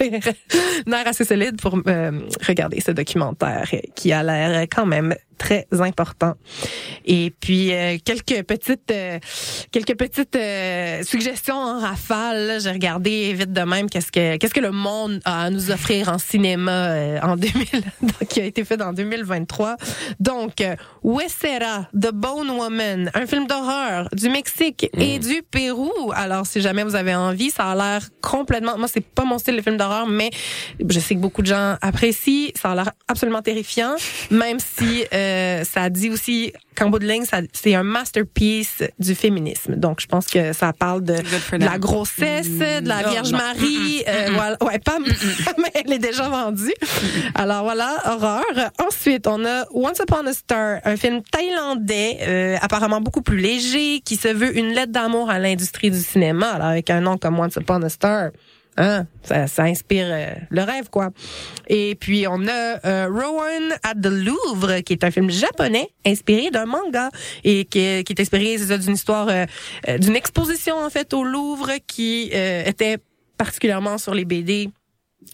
les 0.00 0.10
nerfs 0.86 1.06
assez 1.06 1.24
solides 1.24 1.60
pour 1.60 1.78
euh, 1.86 2.10
regarder 2.46 2.80
ce 2.80 2.90
documentaire 2.90 3.68
qui 3.94 4.12
a 4.12 4.22
l'air 4.22 4.62
quand 4.74 4.86
même 4.86 5.14
très 5.36 5.66
important. 5.72 6.34
Et 7.04 7.32
puis 7.40 7.72
euh, 7.72 7.96
quelques 8.04 8.42
petites 8.44 8.90
euh, 8.90 9.18
quelques 9.70 9.96
petites 9.96 10.36
euh, 10.36 11.02
suggestions 11.02 11.56
en 11.56 11.80
rafale. 11.80 12.58
J'ai 12.60 12.70
regardé 12.70 13.32
vite 13.32 13.52
de 13.52 13.60
même 13.62 13.90
qu'est-ce 13.90 14.12
que 14.12 14.36
qu'est-ce 14.36 14.54
que 14.54 14.60
le 14.60 14.70
monde 14.70 15.20
a 15.24 15.44
à 15.44 15.50
nous 15.50 15.70
offrir 15.70 16.08
en 16.08 16.18
cinéma 16.18 16.72
euh, 16.72 17.20
en 17.22 17.36
2000 17.44 17.66
donc, 18.02 18.28
qui 18.28 18.40
a 18.40 18.44
été 18.44 18.64
fait 18.64 18.80
en 18.80 18.92
2023. 18.92 19.76
Donc 20.20 20.60
euh, 20.60 20.76
Huesera, 21.02 21.88
The 21.92 22.12
Bone 22.12 22.50
Woman, 22.50 23.10
un 23.14 23.26
film 23.26 23.46
d'horreur 23.46 24.08
du 24.12 24.28
Mexique 24.28 24.88
et 24.96 25.18
du 25.18 25.42
Pérou. 25.42 25.90
Alors 26.14 26.46
si 26.46 26.60
jamais 26.60 26.84
vous 26.84 26.94
avez 26.94 27.14
envie, 27.14 27.50
ça 27.50 27.70
a 27.70 27.74
l'air 27.74 28.08
complètement 28.20 28.78
moi 28.78 28.88
c'est 28.88 29.04
pas 29.04 29.24
mon 29.24 29.38
style 29.38 29.56
de 29.56 29.62
film 29.62 29.76
d'horreur 29.76 30.06
mais 30.06 30.30
je 30.88 31.00
sais 31.00 31.14
que 31.14 31.20
beaucoup 31.20 31.42
de 31.42 31.46
gens 31.48 31.76
apprécient, 31.80 32.50
ça 32.54 32.70
a 32.72 32.74
l'air 32.74 32.92
absolument 33.08 33.42
terrifiant 33.42 33.96
même 34.30 34.58
si 34.58 35.04
euh, 35.24 35.64
ça 35.64 35.90
dit 35.90 36.10
aussi 36.10 36.52
qu'en 36.76 36.90
bout 36.90 36.98
de 36.98 37.06
ligne, 37.06 37.24
c'est 37.52 37.74
un 37.74 37.82
masterpiece 37.82 38.82
du 38.98 39.14
féminisme. 39.14 39.76
Donc, 39.76 40.00
je 40.00 40.06
pense 40.06 40.26
que 40.26 40.52
ça 40.52 40.72
parle 40.72 41.02
de, 41.02 41.14
de 41.14 41.64
la 41.64 41.78
grossesse, 41.78 42.48
de 42.48 42.88
la 42.88 43.08
Vierge. 43.08 43.32
Marie. 43.32 44.02
euh, 44.08 44.28
voilà. 44.34 44.56
Ouais, 44.62 44.78
pas, 44.78 44.98
mais 45.58 45.70
elle 45.74 45.92
est 45.92 45.98
déjà 45.98 46.28
vendue. 46.28 46.72
Alors 47.34 47.64
voilà, 47.64 47.96
horreur. 48.06 48.44
Ensuite, 48.86 49.26
on 49.26 49.44
a 49.44 49.64
Once 49.72 49.98
Upon 50.00 50.26
a 50.26 50.32
Star, 50.32 50.80
un 50.84 50.96
film 50.96 51.22
thaïlandais, 51.22 52.18
euh, 52.22 52.56
apparemment 52.60 53.00
beaucoup 53.00 53.22
plus 53.22 53.38
léger, 53.38 54.00
qui 54.00 54.16
se 54.16 54.28
veut 54.28 54.56
une 54.56 54.72
lettre 54.72 54.92
d'amour 54.92 55.30
à 55.30 55.38
l'industrie 55.38 55.90
du 55.90 56.00
cinéma. 56.00 56.50
Alors, 56.50 56.68
avec 56.68 56.90
un 56.90 57.00
nom 57.00 57.16
comme 57.18 57.38
Once 57.38 57.56
Upon 57.56 57.82
a 57.82 57.88
Star. 57.88 58.30
Hein, 58.76 59.06
ça, 59.22 59.46
ça 59.46 59.64
inspire 59.64 60.06
euh, 60.08 60.34
le 60.50 60.62
rêve, 60.62 60.90
quoi. 60.90 61.10
Et 61.68 61.94
puis, 61.94 62.26
on 62.28 62.46
a 62.48 62.84
euh, 62.84 63.08
Rowan 63.08 63.72
at 63.84 63.94
the 63.94 64.06
Louvre, 64.06 64.80
qui 64.80 64.94
est 64.94 65.04
un 65.04 65.10
film 65.10 65.30
japonais 65.30 65.88
inspiré 66.04 66.50
d'un 66.50 66.66
manga 66.66 67.10
et 67.44 67.66
qui 67.66 67.78
est, 67.78 68.20
inspiré 68.20 68.56
d'une 68.56 68.94
histoire, 68.94 69.28
euh, 69.28 69.44
euh, 69.88 69.98
d'une 69.98 70.16
exposition, 70.16 70.76
en 70.76 70.90
fait, 70.90 71.14
au 71.14 71.22
Louvre 71.22 71.70
qui 71.86 72.30
euh, 72.34 72.64
était 72.64 72.98
particulièrement 73.38 73.98
sur 73.98 74.14
les 74.14 74.24
BD. 74.24 74.70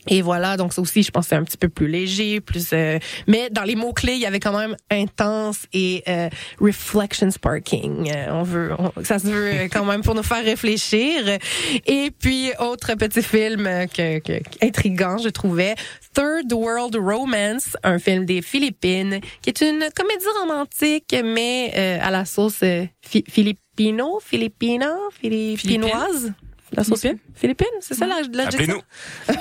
Et 0.08 0.22
voilà, 0.22 0.56
donc 0.56 0.72
ça 0.72 0.80
aussi, 0.80 1.02
je 1.02 1.10
pense 1.10 1.28
c'est 1.28 1.36
un 1.36 1.44
petit 1.44 1.58
peu 1.58 1.68
plus 1.68 1.86
léger, 1.86 2.40
plus. 2.40 2.68
euh, 2.72 2.98
mais 3.26 3.50
dans 3.50 3.64
les 3.64 3.76
mots 3.76 3.92
clés, 3.92 4.14
il 4.14 4.20
y 4.20 4.26
avait 4.26 4.40
quand 4.40 4.56
même 4.56 4.74
intense 4.90 5.66
et 5.72 6.02
euh, 6.08 6.28
reflection 6.60 7.30
sparking. 7.30 8.10
Euh, 8.10 8.26
on 8.32 8.42
veut, 8.42 8.70
on- 8.78 8.92
ça 9.04 9.18
se 9.18 9.26
veut 9.26 9.52
euh, 9.52 9.68
quand 9.70 9.84
même 9.84 10.02
pour 10.02 10.14
nous 10.14 10.22
faire 10.22 10.42
réfléchir. 10.44 11.38
Et 11.86 12.10
puis 12.18 12.50
autre 12.58 12.94
petit 12.94 13.22
film 13.22 13.66
euh, 13.66 13.86
que, 13.86 14.18
que 14.20 14.40
intrigant, 14.62 15.18
je 15.18 15.28
trouvais, 15.28 15.74
Third 16.14 16.52
World 16.52 16.96
Romance, 16.96 17.76
un 17.82 17.98
film 17.98 18.24
des 18.24 18.42
Philippines, 18.42 19.20
qui 19.42 19.50
est 19.50 19.60
une 19.60 19.86
comédie 19.94 20.24
romantique 20.40 21.14
mais 21.22 21.72
euh, 21.76 21.98
à 22.00 22.10
la 22.10 22.24
sauce 22.24 22.60
euh, 22.62 22.84
filipino, 23.28 24.18
filipina, 24.24 24.94
philippinoise. 25.20 26.32
La 26.72 26.84
sauce 26.84 27.04
philippine, 27.34 27.66
c'est 27.80 27.94
ça 27.94 28.06
la, 28.06 28.16
la 28.32 28.44
Appelez-nous. 28.46 28.80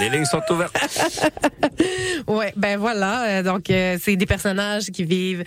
Les 0.00 0.08
lignes 0.08 0.24
sont 0.24 0.40
ouvertes. 0.50 0.76
Ouais, 2.26 2.52
ben 2.56 2.78
voilà. 2.78 3.24
euh, 3.24 3.42
donc 3.42 3.70
euh, 3.70 3.96
c'est 4.00 4.16
des 4.16 4.26
personnages 4.26 4.86
qui 4.90 5.04
vivent 5.04 5.44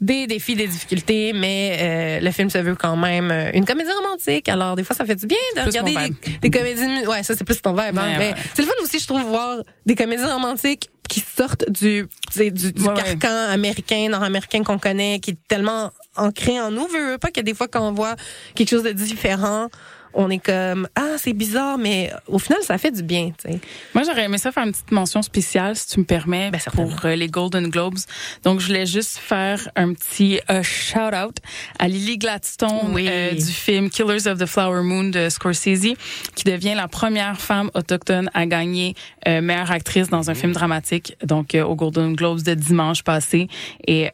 des 0.00 0.26
défis, 0.26 0.54
des 0.54 0.66
difficultés, 0.66 1.32
mais 1.32 1.76
euh, 1.80 2.24
le 2.24 2.30
film 2.30 2.50
se 2.50 2.58
veut 2.58 2.74
quand 2.74 2.96
même 2.96 3.30
euh, 3.30 3.50
une 3.54 3.64
comédie 3.64 3.90
romantique. 3.90 4.48
Alors 4.48 4.76
des 4.76 4.84
fois, 4.84 4.94
ça 4.96 5.04
fait 5.04 5.14
du 5.16 5.26
bien 5.26 5.36
de 5.56 5.60
regarder 5.62 5.94
des, 6.42 6.50
comédies. 6.50 7.06
Ouais, 7.06 7.22
ça 7.22 7.34
c'est 7.36 7.44
plus 7.44 7.60
ton 7.62 7.72
vibe. 7.72 7.98
hein, 7.98 8.18
Ouais, 8.18 8.34
c'est 8.54 8.62
le 8.62 8.68
fun 8.68 8.74
aussi, 8.82 8.98
je 8.98 9.06
trouve, 9.06 9.22
voir 9.22 9.58
des 9.86 9.94
comédies 9.94 10.24
romantiques 10.24 10.90
qui 11.08 11.20
sortent 11.20 11.70
du 11.70 12.06
tu 12.32 12.38
sais, 12.38 12.50
du, 12.50 12.72
du 12.72 12.82
Ouais, 12.82 12.88
ouais. 12.88 13.16
carcan 13.16 13.50
américain, 13.52 14.08
nord-américain 14.08 14.62
qu'on 14.64 14.78
connaît, 14.78 15.20
qui 15.20 15.32
est 15.32 15.38
tellement 15.48 15.90
ancré 16.16 16.60
en 16.60 16.70
nous. 16.70 16.86
Veux 16.88 17.18
pas 17.18 17.30
que 17.30 17.40
des 17.40 17.54
fois 17.54 17.68
quand 17.68 17.86
on 17.88 17.92
voit 17.92 18.16
quelque 18.54 18.70
chose 18.70 18.82
de 18.82 18.90
différent, 18.92 19.68
on 20.16 20.30
est 20.30 20.38
comme 20.38 20.88
ah 20.96 21.16
c'est 21.18 21.32
bizarre, 21.32 21.78
mais 21.78 22.10
au 22.26 22.38
final 22.38 22.58
ça 22.62 22.78
fait 22.78 22.90
du 22.90 23.02
bien. 23.02 23.32
tu 23.38 23.52
sais. 23.52 23.60
Moi, 23.94 24.02
j'aurais 24.04 24.24
aimé 24.24 24.38
ça 24.38 24.50
faire 24.52 24.64
une 24.64 24.72
petite 24.72 24.90
mention 24.90 25.22
spéciale, 25.22 25.76
si 25.76 25.86
tu 25.88 26.00
me 26.00 26.04
permets, 26.04 26.50
pour 26.74 26.92
euh, 27.04 27.14
les 27.14 27.28
Golden 27.28 27.68
Globes. 27.68 27.98
Donc, 28.42 28.60
je 28.60 28.66
voulais 28.66 28.86
juste 28.86 29.18
faire 29.18 29.68
un 29.76 29.92
petit 29.94 30.40
euh, 30.50 30.62
shout-out 30.62 31.36
à 31.78 31.88
Lily 31.88 32.18
Gladstone 32.18 32.92
Oui. 32.92 33.06
euh, 33.08 33.32
du 33.32 33.44
film 33.44 33.90
Killers 33.90 34.26
of 34.26 34.38
the 34.38 34.46
Flower 34.46 34.82
Moon 34.82 35.04
de 35.10 35.28
Scorsese, 35.28 35.94
qui 36.34 36.44
devient 36.44 36.74
la 36.74 36.88
première 36.88 37.40
femme 37.40 37.70
autochtone 37.74 38.30
à 38.34 38.46
gagner 38.46 38.94
meilleure 39.26 39.70
actrice 39.70 40.08
dans 40.08 40.30
un 40.30 40.34
film 40.34 40.52
dramatique, 40.52 41.16
donc 41.22 41.54
euh, 41.54 41.64
au 41.64 41.74
Golden 41.74 42.14
Globes 42.14 42.42
de 42.42 42.54
dimanche 42.54 43.02
passé. 43.02 43.48
Et... 43.86 44.10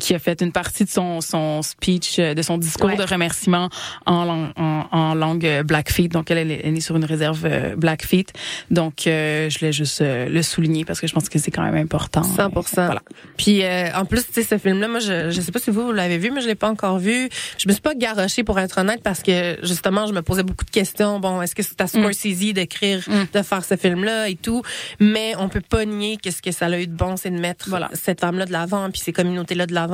qui 0.00 0.14
a 0.14 0.18
fait 0.18 0.40
une 0.42 0.52
partie 0.52 0.84
de 0.84 0.90
son, 0.90 1.20
son 1.20 1.62
speech, 1.62 2.18
euh, 2.18 2.34
de 2.34 2.42
son 2.42 2.58
discours 2.58 2.90
Ouais. 2.90 2.96
de 2.96 3.02
remerciement 3.02 3.68
en, 4.04 4.50
en, 4.56 4.86
en 4.92 5.14
langue 5.14 5.46
euh, 5.46 5.62
Blackfeet. 5.62 6.08
Donc, 6.08 6.30
elle, 6.30 6.50
elle 6.50 6.76
est 6.76 6.80
sur 6.80 6.96
une 6.96 7.04
réserve 7.04 7.44
euh, 7.46 7.74
Blackfeet. 7.76 8.26
Donc, 8.70 9.06
euh, 9.06 9.48
je 9.50 9.58
voulais 9.58 9.72
juste 9.72 10.00
euh, 10.02 10.28
le 10.28 10.42
souligner 10.42 10.84
parce 10.84 11.00
que 11.00 11.06
je 11.06 11.14
pense 11.14 11.28
que 11.28 11.38
c'est 11.38 11.50
quand 11.50 11.62
même 11.62 11.76
important. 11.76 12.22
100 12.22 12.50
Voilà. 12.74 13.02
Puis 13.36 13.62
euh, 13.64 13.88
en 13.94 14.04
plus, 14.04 14.26
tu 14.26 14.32
sais, 14.34 14.42
ce 14.42 14.58
film-là, 14.58 14.88
moi, 14.88 15.00
je, 15.00 15.30
je 15.30 15.40
sais 15.40 15.50
pas 15.52 15.58
si 15.58 15.70
vous, 15.70 15.86
vous 15.86 15.92
l'avez 15.92 16.18
vu, 16.18 16.30
mais 16.30 16.40
je 16.42 16.46
l'ai 16.46 16.54
pas 16.54 16.68
encore 16.68 16.98
vu. 16.98 17.28
Je 17.58 17.66
me 17.68 17.72
suis 17.72 17.82
pas 17.82 17.94
garochée 17.94 18.44
pour 18.44 18.58
être 18.60 18.78
honnête 18.78 19.02
parce 19.02 19.22
que 19.22 19.56
justement, 19.62 20.06
je 20.06 20.12
me 20.12 20.22
posais 20.22 20.42
beaucoup 20.42 20.64
de 20.64 20.70
questions. 20.70 21.20
Bon, 21.20 21.40
est-ce 21.42 21.54
que 21.54 21.62
c'est 21.62 21.80
à 21.80 21.86
Scorsese 21.86 22.52
d'écrire, 22.52 23.02
de 23.32 23.42
faire 23.42 23.64
ce 23.64 23.76
film-là 23.76 24.28
et 24.28 24.36
tout? 24.36 24.62
Mais 25.00 25.32
on 25.38 25.48
peut 25.48 25.60
pas 25.62 25.84
nier 25.84 26.18
qu'est-ce 26.20 26.42
que 26.42 26.52
ça 26.52 26.66
a 26.66 26.78
eu 26.78 26.86
de 26.86 26.92
bon, 26.94 27.16
c'est 27.16 27.30
de 27.30 27.38
mettre 27.38 27.68
cette 27.94 28.20
femme-là 28.20 28.44
de 28.44 28.52
l'avant, 28.52 28.90
puis 28.90 29.00
ces 29.00 29.12
communautés-là 29.12 29.66
de 29.66 29.72
l'avant. 29.74 29.85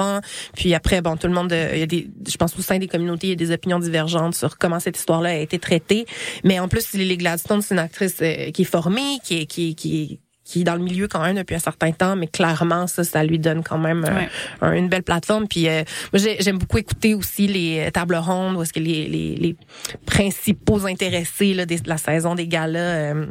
Puis 0.55 0.75
après, 0.75 1.01
bon, 1.03 1.17
tout 1.17 1.27
le 1.27 1.33
monde, 1.35 1.53
euh, 1.53 1.71
il 1.75 1.79
y 1.81 1.83
a 1.83 1.87
des, 1.87 2.09
je 2.29 2.37
pense 2.37 2.59
au 2.59 2.63
sein 2.63 2.79
des 2.79 2.89
communautés, 2.89 3.29
il 3.29 3.31
y 3.31 3.33
a 3.33 3.37
des 3.37 3.51
opinions 3.53 3.79
divergentes 3.79 4.35
sur 4.35 4.59
comment 4.59 4.81
cette 4.81 4.97
histoire-là 4.99 5.31
a 5.31 5.35
été 5.37 5.59
traitée. 5.59 6.07
Mais 6.45 6.59
en 6.59 6.69
plus, 6.69 6.93
Lily 6.95 7.17
Gladstone, 7.19 7.63
c'est 7.63 7.75
une 7.75 7.81
actrice 7.81 8.17
euh, 8.23 8.51
qui 8.51 8.63
est 8.63 8.65
formée, 8.65 9.19
qui 9.25 9.41
est, 9.43 9.47
qui 9.47 9.71
est, 9.71 9.75
qui 9.75 10.03
est 10.03 10.19
qui 10.45 10.63
est 10.63 10.65
dans 10.65 10.75
le 10.75 10.83
milieu 10.83 11.07
quand 11.07 11.23
même 11.23 11.37
depuis 11.37 11.55
un 11.55 11.61
certain 11.61 11.93
temps, 11.93 12.17
mais 12.17 12.27
clairement 12.27 12.89
ça, 12.89 13.05
ça 13.05 13.23
lui 13.23 13.39
donne 13.39 13.63
quand 13.63 13.79
même 13.79 14.05
euh, 14.05 14.13
Ouais. 14.13 14.29
un- 14.61 14.73
une 14.73 14.89
belle 14.89 15.05
plateforme. 15.05 15.47
Puis 15.47 15.69
euh, 15.69 15.85
j'aime 16.13 16.59
beaucoup 16.59 16.79
écouter 16.79 17.15
aussi 17.15 17.47
les 17.47 17.89
tables 17.93 18.17
rondes 18.17 18.57
où 18.57 18.63
est-ce 18.63 18.73
que 18.73 18.81
les, 18.81 19.07
les, 19.07 19.37
les 19.37 19.57
principaux 20.05 20.85
intéressés 20.87 21.55
là, 21.55 21.65
des- 21.65 21.79
de 21.79 21.89
la 21.89 21.97
saison 21.97 22.35
des 22.35 22.49
galas. 22.49 22.79
euh, 23.15 23.27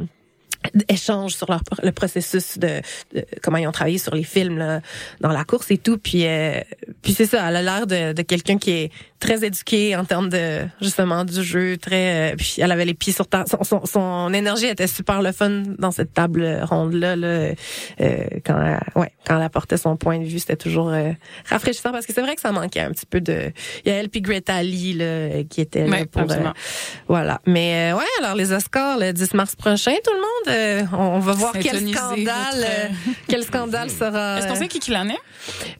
échangent 0.88 1.34
sur 1.34 1.50
leur, 1.50 1.62
le 1.82 1.92
processus 1.92 2.58
de, 2.58 2.80
de 3.14 3.24
comment 3.42 3.58
ils 3.58 3.66
ont 3.66 3.72
travaillé 3.72 3.98
sur 3.98 4.14
les 4.14 4.24
films 4.24 4.80
dans 5.20 5.30
la 5.30 5.44
course 5.44 5.70
et 5.70 5.78
tout. 5.78 5.98
Puis 5.98 6.26
euh, 6.26 6.60
puis 7.02 7.12
c'est 7.12 7.26
ça 7.26 7.48
elle 7.48 7.56
a 7.56 7.62
l'air 7.62 7.86
de, 7.86 8.12
de 8.12 8.22
quelqu'un 8.22 8.58
qui 8.58 8.70
est 8.70 8.92
très 9.22 9.44
éduqué 9.44 9.94
en 9.96 10.04
termes 10.04 10.28
de 10.28 10.62
justement 10.80 11.24
du 11.24 11.42
jeu 11.44 11.76
très 11.76 12.32
euh, 12.32 12.36
puis 12.36 12.56
elle 12.58 12.72
avait 12.72 12.84
les 12.84 12.92
pieds 12.94 13.12
sur 13.12 13.26
terre 13.28 13.44
son, 13.46 13.62
son, 13.62 13.86
son 13.86 14.34
énergie 14.34 14.66
était 14.66 14.88
super 14.88 15.22
le 15.22 15.30
fun 15.30 15.62
dans 15.78 15.92
cette 15.92 16.12
table 16.12 16.60
ronde 16.64 16.94
là, 16.94 17.14
là 17.14 17.26
euh, 17.28 17.54
quand 18.44 18.60
elle, 18.60 19.00
ouais 19.00 19.12
quand 19.24 19.36
elle 19.36 19.42
apportait 19.44 19.76
son 19.76 19.96
point 19.96 20.18
de 20.18 20.24
vue 20.24 20.40
c'était 20.40 20.56
toujours 20.56 20.88
euh, 20.88 21.12
rafraîchissant 21.48 21.92
parce 21.92 22.04
que 22.04 22.12
c'est 22.12 22.20
vrai 22.20 22.34
que 22.34 22.40
ça 22.40 22.50
manquait 22.50 22.80
un 22.80 22.90
petit 22.90 23.06
peu 23.06 23.20
de 23.20 23.52
il 23.84 23.92
y 23.92 23.94
a 23.94 23.98
elle 23.98 24.08
puis 24.08 24.20
Greta 24.22 24.60
Lee 24.62 24.94
là, 24.94 25.44
qui 25.48 25.60
était 25.60 25.86
là 25.86 26.04
pour 26.10 26.22
euh, 26.22 26.50
voilà 27.06 27.40
mais 27.46 27.92
euh, 27.92 27.96
ouais 27.98 28.04
alors 28.20 28.34
les 28.34 28.52
Oscars 28.52 28.98
le 28.98 29.12
10 29.12 29.34
mars 29.34 29.54
prochain 29.54 29.92
tout 30.04 30.12
le 30.12 30.20
monde 30.20 30.48
euh, 30.58 30.96
on, 30.98 31.16
on 31.16 31.18
va 31.20 31.32
voir 31.34 31.52
quel 31.52 31.88
scandale 31.88 32.54
votre- 32.56 32.66
euh, 32.66 32.88
quel 33.28 33.44
scandale 33.44 33.88
sera 34.00 34.38
Est-ce 34.38 34.48
qu'on 34.48 34.56
sait 34.56 34.68
qui 34.68 34.80
qui 34.80 34.90
l'en 34.90 35.08
est? 35.08 35.18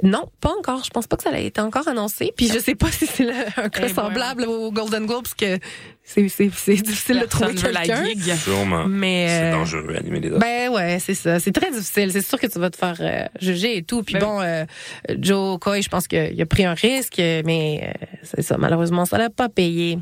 non, 0.03 0.29
pas 0.41 0.51
encore. 0.59 0.83
Je 0.85 0.91
pense 0.91 1.07
pas 1.07 1.17
que 1.17 1.23
ça 1.23 1.31
a 1.31 1.39
été 1.39 1.61
encore 1.61 1.87
annoncé. 1.87 2.33
Puis 2.37 2.49
je 2.49 2.59
sais 2.59 2.75
pas 2.75 2.91
si 2.91 3.07
c'est 3.07 3.25
un 3.57 3.69
cas 3.69 3.81
Eh 3.81 3.87
ben. 3.87 3.95
semblable 3.95 4.45
au 4.45 4.71
Golden 4.71 5.07
Globe, 5.07 5.23
parce 5.23 5.35
que 5.35 5.59
c'est 6.05 6.29
c'est 6.29 6.51
c'est 6.55 6.75
difficile 6.75 7.21
de 7.21 7.27
trouver 7.27 7.55
quelqu'un. 7.55 8.05
Sûrement. 8.37 8.87
Mais 8.87 9.27
C'est 9.29 9.43
euh, 9.45 9.53
dangereux, 9.53 9.95
animer 9.97 10.21
les 10.21 10.31
Oscars. 10.31 10.41
ben 10.41 10.69
ouais, 10.71 10.99
c'est 10.99 11.15
ça. 11.15 11.39
C'est 11.41 11.53
très 11.53 11.71
difficile. 11.71 12.11
C'est 12.13 12.21
sûr 12.27 12.39
que 12.39 12.47
tu 12.47 12.59
vas 12.59 12.71
te 12.71 12.77
faire 12.77 12.97
euh, 13.01 13.27
juger 13.41 13.77
et 13.79 13.83
tout. 13.83 14.03
Puis 14.03 14.15
Ben 14.15 14.21
bon, 14.21 14.41
euh, 14.41 14.65
Joe 15.19 15.59
Coy, 15.61 15.81
je 15.83 15.89
pense 15.89 16.07
qu'il 16.09 16.41
a 16.41 16.47
pris 16.47 16.65
un 16.65 16.75
risque, 16.75 17.19
mais 17.19 17.81
euh, 18.03 18.07
c'est 18.23 18.43
ça. 18.43 18.57
Malheureusement, 18.59 19.05
ça 19.07 19.17
l'a 19.19 19.31
pas 19.31 19.49
payé. 19.49 19.99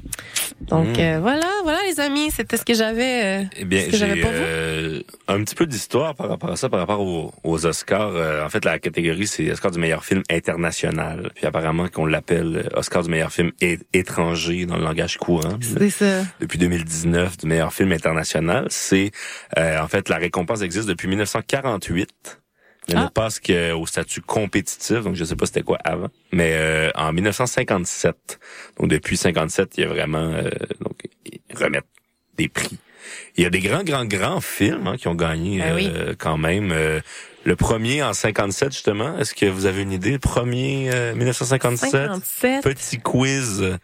Donc 0.63 0.97
Mm. 0.97 1.01
euh, 1.01 1.19
voilà, 1.21 1.47
voilà 1.65 1.79
les 1.89 2.01
amis, 2.01 2.31
c'était 2.31 2.57
ce 2.57 2.65
que 2.65 2.75
j'avais. 2.75 3.43
euh, 3.43 3.45
Eh 3.59 3.65
bien, 3.65 3.85
j'avais 3.93 4.23
euh, 4.25 5.01
un 5.29 5.43
petit 5.45 5.55
peu 5.55 5.67
d'histoire 5.67 6.15
par 6.15 6.29
rapport 6.29 6.51
à 6.51 6.57
ça, 6.57 6.69
par 6.69 6.81
rapport 6.81 7.01
aux, 7.01 7.33
aux 7.45 7.67
Oscars. 7.67 8.13
Euh, 8.15 8.45
en 8.45 8.49
fait, 8.49 8.65
la 8.65 8.79
catégorie, 8.79 9.27
c'est 9.27 9.51
Oscar 9.51 9.71
du 9.71 9.79
meilleur 9.79 10.05
film 10.05 10.23
international. 10.31 11.31
Puis 11.35 11.47
apparemment 11.47 11.89
qu'on 11.89 12.07
l'appelle 12.07 12.69
Oscar 12.75 13.03
du 13.03 13.11
meilleur 13.11 13.33
film 13.33 13.53
étranger 13.93 14.67
dans 14.67 14.77
le 14.77 14.85
langage 14.85 15.17
courant. 15.17 15.59
C'est 15.61 15.79
ça. 16.05 16.23
Depuis 16.41 16.59
2019, 16.59 17.37
du 17.39 17.47
meilleur 17.47 17.73
film 17.73 17.93
international. 17.93 18.67
C'est, 18.71 19.11
euh, 19.59 19.79
en 19.81 19.89
fait, 19.89 20.09
la 20.09 20.17
récompense 20.17 20.63
existe 20.63 20.89
depuis 20.89 21.09
1948. 21.09 22.41
Elle 22.89 22.97
ne 22.97 23.01
Ah. 23.03 23.11
passe 23.15 23.39
qu'au 23.39 23.87
statut 23.87 24.21
compétitif, 24.21 25.01
donc 25.03 25.15
je 25.15 25.23
sais 25.25 25.37
pas 25.37 25.47
c'était 25.47 25.63
quoi 25.63 25.79
avant. 25.85 26.09
Mais 26.33 26.53
euh, 26.55 26.91
en 26.97 27.13
1957, 27.13 28.41
donc 28.79 28.89
depuis 28.89 29.17
57, 29.17 29.77
il 29.79 29.81
y 29.83 29.85
a 29.85 29.89
vraiment 29.89 30.19
euh, 30.33 30.51
donc 30.81 30.97
ils 31.27 31.41
remettent 31.57 31.85
des 32.37 32.49
prix. 32.49 32.79
Il 33.37 33.45
y 33.45 33.47
a 33.47 33.51
des 33.51 33.61
grands, 33.61 33.83
grands, 33.85 34.05
grands 34.07 34.41
films 34.41 34.87
hein, 34.87 34.97
qui 34.97 35.09
ont 35.09 35.15
gagné 35.15 35.59
Ben 35.59 35.75
oui. 35.75 35.91
euh, 35.95 36.15
quand 36.19 36.39
même. 36.39 36.73
Euh, 36.73 37.01
Le 37.45 37.57
premier 37.57 38.03
en 38.03 38.13
57 38.13 38.73
justement? 38.73 39.17
Est-ce 39.19 39.35
que 39.35 39.47
vous 39.47 39.65
avez 39.67 39.83
une 39.83 39.93
idée? 39.93 40.13
Le 40.13 40.19
premier 40.19 40.91
euh, 40.93 41.15
1957. 41.15 41.91
57. 41.91 42.63
Petit 42.63 42.99
quiz. 42.99 43.79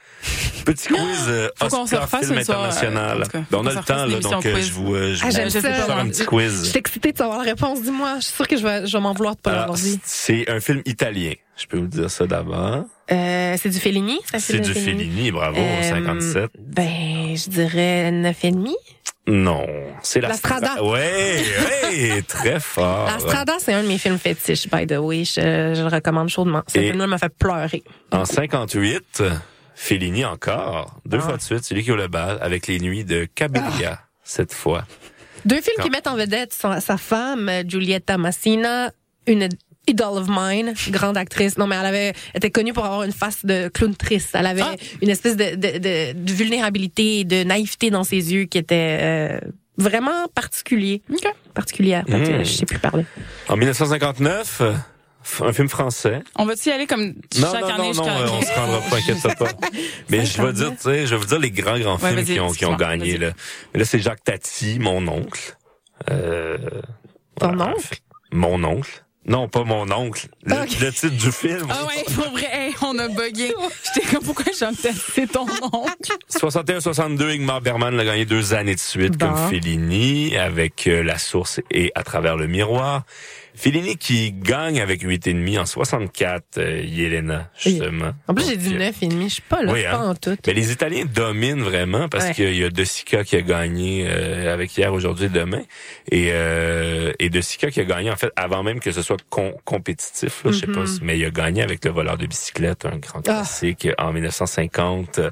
Petit 0.67 0.89
quiz 0.89 0.99
euh, 1.29 1.49
Oscar 1.63 1.87
film 1.89 2.39
un 2.39 2.45
soir, 2.45 2.61
euh, 2.61 2.69
international. 2.69 3.23
Ben, 3.33 3.45
on 3.55 3.67
a 3.67 3.73
le 3.73 3.83
temps 3.83 4.05
là, 4.05 4.19
donc 4.21 4.45
euh, 4.45 4.61
je 4.61 4.73
vous, 4.73 4.95
euh, 4.95 5.15
je 5.15 5.23
Ah, 5.25 5.31
vous 5.31 5.51
je 5.51 5.59
faire 5.59 5.97
un 5.99 6.09
petit 6.09 6.27
quiz. 6.27 6.65
Je 6.65 6.69
suis 6.71 6.79
excitée 6.79 7.13
de 7.13 7.17
savoir 7.19 7.39
la 7.39 7.45
réponse. 7.45 7.81
Dis-moi, 7.83 8.17
je 8.19 8.25
suis 8.27 8.35
sûre 8.35 8.47
que 8.49 8.57
je 8.59 8.63
vais, 8.63 8.87
je 8.87 8.93
vais 8.97 9.03
m'en 9.03 9.15
vouloir 9.15 9.37
de 9.37 9.41
pas 9.41 9.51
l'avoir 9.51 9.65
Alors, 9.69 9.77
dit. 9.77 9.99
c'est 10.05 10.51
un 10.51 10.61
film 10.61 10.83
italien. 10.85 11.33
Je 11.57 11.65
peux 11.67 11.79
vous 11.79 11.87
dire 11.87 12.11
ça 12.11 12.27
d'abord. 12.27 12.85
Euh, 13.11 13.57
c'est 13.59 13.71
du 13.71 13.79
Fellini? 13.79 14.19
C'est 14.37 14.61
du 14.61 14.75
Fellini, 14.75 15.31
bravo, 15.31 15.57
Euh, 15.59 15.83
57. 15.83 16.51
Ben, 16.59 17.35
je 17.35 17.49
dirais 17.49 18.11
neuf 18.11 18.45
et 18.45 18.51
demi. 18.51 18.77
Non, 19.29 19.67
c'est 20.03 20.21
la, 20.21 20.29
La 20.29 20.35
Strada. 20.35 20.83
Ouais, 20.85 21.43
ouais, 21.91 22.23
très 22.23 22.61
fort. 22.61 23.07
La 23.07 23.19
Strada, 23.19 23.55
c'est 23.59 23.73
un 23.73 23.83
de 23.83 23.89
mes 23.89 23.99
films 23.99 24.19
fétiches, 24.19 24.69
by 24.71 24.87
the 24.87 24.93
way. 24.99 25.25
Je, 25.25 25.75
je 25.75 25.83
le 25.83 25.89
recommande 25.89 26.29
chaudement. 26.29 26.63
Ce 26.69 26.79
film-là 26.79 27.07
m'a 27.09 27.19
fait 27.19 27.29
pleurer. 27.37 27.83
En 28.13 28.25
58, 28.25 29.25
Fellini 29.75 30.25
encore, 30.25 31.01
deux 31.05 31.19
Ah. 31.21 31.23
fois 31.23 31.37
de 31.39 31.43
suite, 31.43 31.65
c'est 31.65 31.75
lui 31.75 31.83
qui 31.83 31.91
a 31.91 31.97
le 31.97 32.07
bal 32.09 32.39
avec 32.41 32.67
les 32.69 32.79
nuits 32.79 33.05
de 33.05 33.25
Cabiria, 33.35 34.01
cette 34.23 34.53
fois. 34.55 34.85
Deux 35.45 35.61
films 35.61 35.75
Quand- 35.79 35.83
qui 35.85 35.91
mettent 35.91 36.07
en 36.07 36.17
vedette 36.17 36.53
sa, 36.53 36.81
sa 36.81 36.97
femme, 36.97 37.51
Giulietta 37.67 38.17
Massina, 38.19 38.91
une 39.27 39.49
idol 39.89 40.19
of 40.19 40.27
mine, 40.29 40.75
grande 40.91 41.17
actrice. 41.17 41.59
Non, 41.59 41.67
mais 41.67 41.77
elle 41.77 41.87
avait 41.87 42.13
était 42.35 42.51
connue 42.51 42.73
pour 42.73 42.85
avoir 42.85 43.03
une 43.05 43.13
face 43.13 43.45
de 43.45 43.69
clown 43.69 43.95
triste. 43.95 44.31
Elle 44.35 44.47
avait 44.47 44.63
Ah. 44.63 44.75
une 45.03 45.09
espèce 45.11 45.37
de, 45.37 45.55
de, 45.55 45.79
de, 45.79 46.13
de 46.13 46.33
vulnérabilité 46.33 47.21
et 47.21 47.25
de 47.25 47.45
naïveté 47.45 47.91
dans 47.91 48.05
ses 48.05 48.33
yeux 48.35 48.45
qui 48.45 48.59
était 48.59 48.99
euh, 49.01 49.41
vraiment 49.79 50.27
particulier. 50.35 51.03
Particulière. 51.55 52.05
Fait 52.07 52.21
que, 52.23 52.39
Mm. 52.41 52.45
Je 52.45 52.53
sais 52.53 52.67
plus 52.67 52.79
parler. 52.79 53.05
En 53.49 53.57
1959, 53.57 54.61
euh, 54.61 54.73
un 55.41 55.53
film 55.53 55.69
français. 55.69 56.21
On 56.37 56.45
va-tu 56.47 56.69
y 56.69 56.73
aller 56.73 56.87
comme 56.87 57.07
Non, 57.39 57.53
chaque 57.53 57.61
non, 57.63 57.69
année 57.69 57.77
non, 57.77 57.85
non, 57.85 57.91
jusqu'à 57.93 58.19
euh, 58.19 58.29
on 58.33 58.43
se 58.43 58.53
rendra 58.53 58.81
pas, 58.91 58.97
inquiète 58.97 59.23
pas. 59.39 59.49
Mais 60.11 60.25
je 60.25 60.43
vais 60.43 60.53
dire, 60.53 60.71
tu 60.73 60.83
sais, 60.83 61.07
je 61.07 61.15
vais 61.15 61.21
vous 61.21 61.27
dire 61.27 61.39
les 61.39 61.51
grands, 61.51 61.79
grands 61.79 61.97
Ouais, 61.99 62.11
films 62.15 62.25
qui 62.25 62.41
ont, 62.41 62.51
qui 62.53 62.65
ont 62.67 62.77
gagné, 62.77 63.17
là. 63.19 63.31
Mais 63.73 63.81
là, 63.81 63.87
c'est 63.87 63.99
Jacques 64.01 64.23
Tati, 64.25 64.79
mon 64.79 65.07
oncle. 65.09 65.57
Euh, 66.11 66.59
Ton 67.41 67.49
voilà. 67.55 67.73
oncle? 67.75 67.97
Mon 68.33 68.63
oncle. 68.65 69.05
Non, 69.29 69.49
pas 69.49 69.65
mon 69.65 69.91
oncle. 69.91 70.29
Le, 70.45 70.55
le 70.55 70.93
titre 70.93 71.09
du 71.17 71.33
film. 71.33 71.67
Ah 71.69 71.85
ouais, 71.87 72.05
pour 72.15 72.31
vrai, 72.31 72.49
hey, 72.53 72.75
on 72.83 72.97
a 72.99 73.09
bugué. 73.09 73.53
J'étais 73.95 74.07
comme, 74.09 74.25
pourquoi 74.25 74.45
j'ai 74.57 74.67
c'est 75.15 75.27
ton 75.33 75.47
nom? 75.47 75.87
61-62, 76.33 77.35
Ingmar 77.35 77.61
Bergman 77.61 77.91
l'a 77.97 78.05
gagné 78.05 78.25
deux 78.25 78.55
années 78.55 78.75
de 78.75 78.81
suite 78.81 79.17
Bon. 79.17 79.27
comme 79.27 79.49
Fellini 79.49 80.37
avec 80.37 80.87
euh, 80.87 81.03
La 81.03 81.19
Source 81.19 81.61
et 81.71 81.91
À 81.95 82.05
travers 82.05 82.37
le 82.37 82.47
miroir. 82.47 83.03
Fellini 83.57 83.97
qui 83.97 84.33
gagne 84.33 84.81
avec 84.81 85.03
8,5 85.03 85.59
en 85.61 85.67
64, 85.67 86.59
euh, 86.59 86.83
Yelena, 86.85 87.51
justement. 87.59 88.13
En 88.29 88.35
plus, 88.35 88.47
j'ai 88.49 88.57
dit 88.57 88.75
euh, 88.75 88.79
neuf 88.79 89.03
et 89.03 89.07
demi. 89.09 89.29
Je 89.29 89.35
suis 89.35 89.43
pas 89.43 89.63
là, 89.63 89.73
Oui, 89.73 89.83
pas 89.83 89.95
hein. 89.97 90.11
en 90.11 90.15
tout. 90.15 90.37
Mais 90.47 90.53
les 90.53 90.73
Italiens 90.73 91.05
dominent 91.07 91.63
vraiment 91.63 92.09
parce 92.09 92.27
Ouais. 92.27 92.35
qu'il 92.35 92.57
y 92.57 92.65
a 92.65 92.71
De 92.71 92.85
Sica 92.85 93.25
qui 93.25 93.37
a 93.37 93.41
gagné 93.43 94.07
euh, 94.09 94.53
avec 94.53 94.77
hier, 94.77 94.93
aujourd'hui, 94.93 95.29
demain. 95.31 95.63
Et, 96.11 96.29
euh, 96.33 97.13
et 97.19 97.31
De 97.31 97.41
Sica 97.41 97.71
qui 97.71 97.81
a 97.81 97.85
gagné, 97.85 98.11
en 98.11 98.17
fait, 98.17 98.31
avant 98.37 98.63
même 98.63 98.79
que 98.81 98.93
ce 98.93 99.01
soit 99.03 99.17
com- 99.31 99.55
compétitif, 99.65 100.45
là, 100.45 100.53
je 100.53 100.59
sais 100.59 100.67
pas, 100.67 100.81
Mhm. 100.81 100.87
si- 100.87 100.99
mais 101.03 101.19
il 101.19 101.25
a 101.25 101.31
gagné 101.31 101.63
avec 101.63 101.85
Le 101.85 101.91
voleur 101.93 102.19
de 102.19 102.27
bicyclette, 102.27 102.85
un 102.85 102.99
grand 102.99 103.21
Ah. 103.21 103.33
classique 103.43 103.89
en 103.99 104.13
1950. 104.13 105.19
euh, 105.19 105.31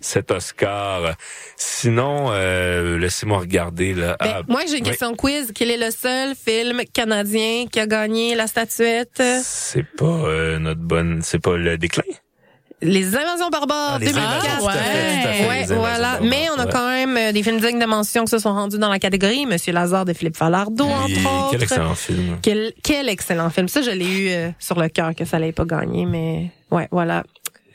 Cet 0.00 0.30
Oscar. 0.30 1.14
Sinon, 1.56 2.28
euh, 2.32 2.98
laissez-moi 2.98 3.38
regarder. 3.38 3.94
Là. 3.94 4.16
Ben, 4.20 4.34
Ah, 4.38 4.42
moi, 4.48 4.60
j'ai 4.68 4.78
une 4.78 4.84
oui. 4.84 4.90
question 4.90 5.14
quiz. 5.14 5.52
Quel 5.54 5.70
est 5.70 5.76
le 5.76 5.90
seul 5.90 6.34
film 6.34 6.80
canadien 6.92 7.61
qui 7.70 7.80
a 7.80 7.86
gagné 7.86 8.34
la 8.34 8.46
statuette? 8.46 9.22
C'est 9.42 9.82
pas 9.96 10.04
euh, 10.06 10.58
notre 10.58 10.80
bonne... 10.80 11.20
C'est 11.22 11.38
pas 11.38 11.56
le 11.56 11.76
déclin? 11.78 12.02
Les 12.84 13.14
Invasions 13.14 13.48
barbares, 13.48 13.92
Ah, 13.94 13.98
les 14.00 14.06
2004. 14.06 14.34
Invasions, 14.34 14.58
tout 14.62 14.68
à 14.68 14.72
fait, 15.32 15.48
Ouais, 15.48 15.64
voilà. 15.66 15.98
barbares, 16.18 16.22
Mais 16.28 16.48
on 16.50 16.58
a 16.58 16.64
ouais. 16.66 16.72
quand 16.72 16.88
même 16.88 17.16
euh, 17.16 17.30
des 17.32 17.42
films 17.44 17.60
dignes 17.60 17.78
de 17.78 17.86
mention 17.86 18.24
qui 18.24 18.30
se 18.32 18.38
sont 18.40 18.52
rendus 18.52 18.78
dans 18.78 18.88
la 18.88 18.98
catégorie. 18.98 19.46
Monsieur 19.46 19.72
Lazare 19.72 20.04
de 20.04 20.12
Philippe 20.12 20.36
Falardeau, 20.36 20.86
Oui, 20.86 20.92
entre 20.92 21.32
autres. 21.44 21.50
quel 21.52 21.62
excellent 21.62 21.94
film. 21.94 22.38
Quel, 22.42 22.72
quel 22.82 23.08
excellent 23.08 23.50
film. 23.50 23.68
Ça, 23.68 23.82
je 23.82 23.90
l'ai 23.90 24.04
eu 24.04 24.28
euh, 24.30 24.50
sur 24.58 24.80
le 24.80 24.88
cœur 24.88 25.14
que 25.14 25.24
ça 25.24 25.38
n'allait 25.38 25.52
pas 25.52 25.64
gagner, 25.64 26.06
mais 26.06 26.50
ouais, 26.72 26.88
voilà. 26.90 27.22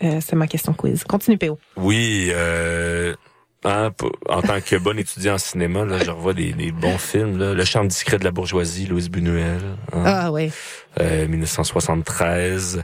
Euh, 0.03 0.19
c'est 0.19 0.35
ma 0.35 0.45
question 0.45 0.73
quiz. 0.73 1.05
Continue, 1.05 1.37
Péo. 1.37 1.57
Oui, 1.77 2.27
euh, 2.31 3.15
hein, 3.67 3.91
en 4.29 4.41
tant 4.41 4.61
que 4.61 4.75
bon 4.77 4.97
étudiant 4.97 5.35
en 5.35 5.37
cinéma, 5.37 5.85
là, 5.85 5.97
je 6.03 6.09
revois 6.11 6.33
des, 6.33 6.53
des 6.53 6.71
bons 6.71 6.97
films. 6.97 7.37
Là. 7.37 7.53
Le 7.53 7.65
charme 7.65 7.87
discret 7.87 8.17
de 8.17 8.23
la 8.23 8.31
bourgeoisie, 8.31 8.85
Louise 8.85 9.09
Buñuel. 9.09 9.59
hein. 9.93 10.03
Ah 10.05 10.31
oui. 10.31 10.51
Euh, 10.99 11.27
1973. 11.27 12.83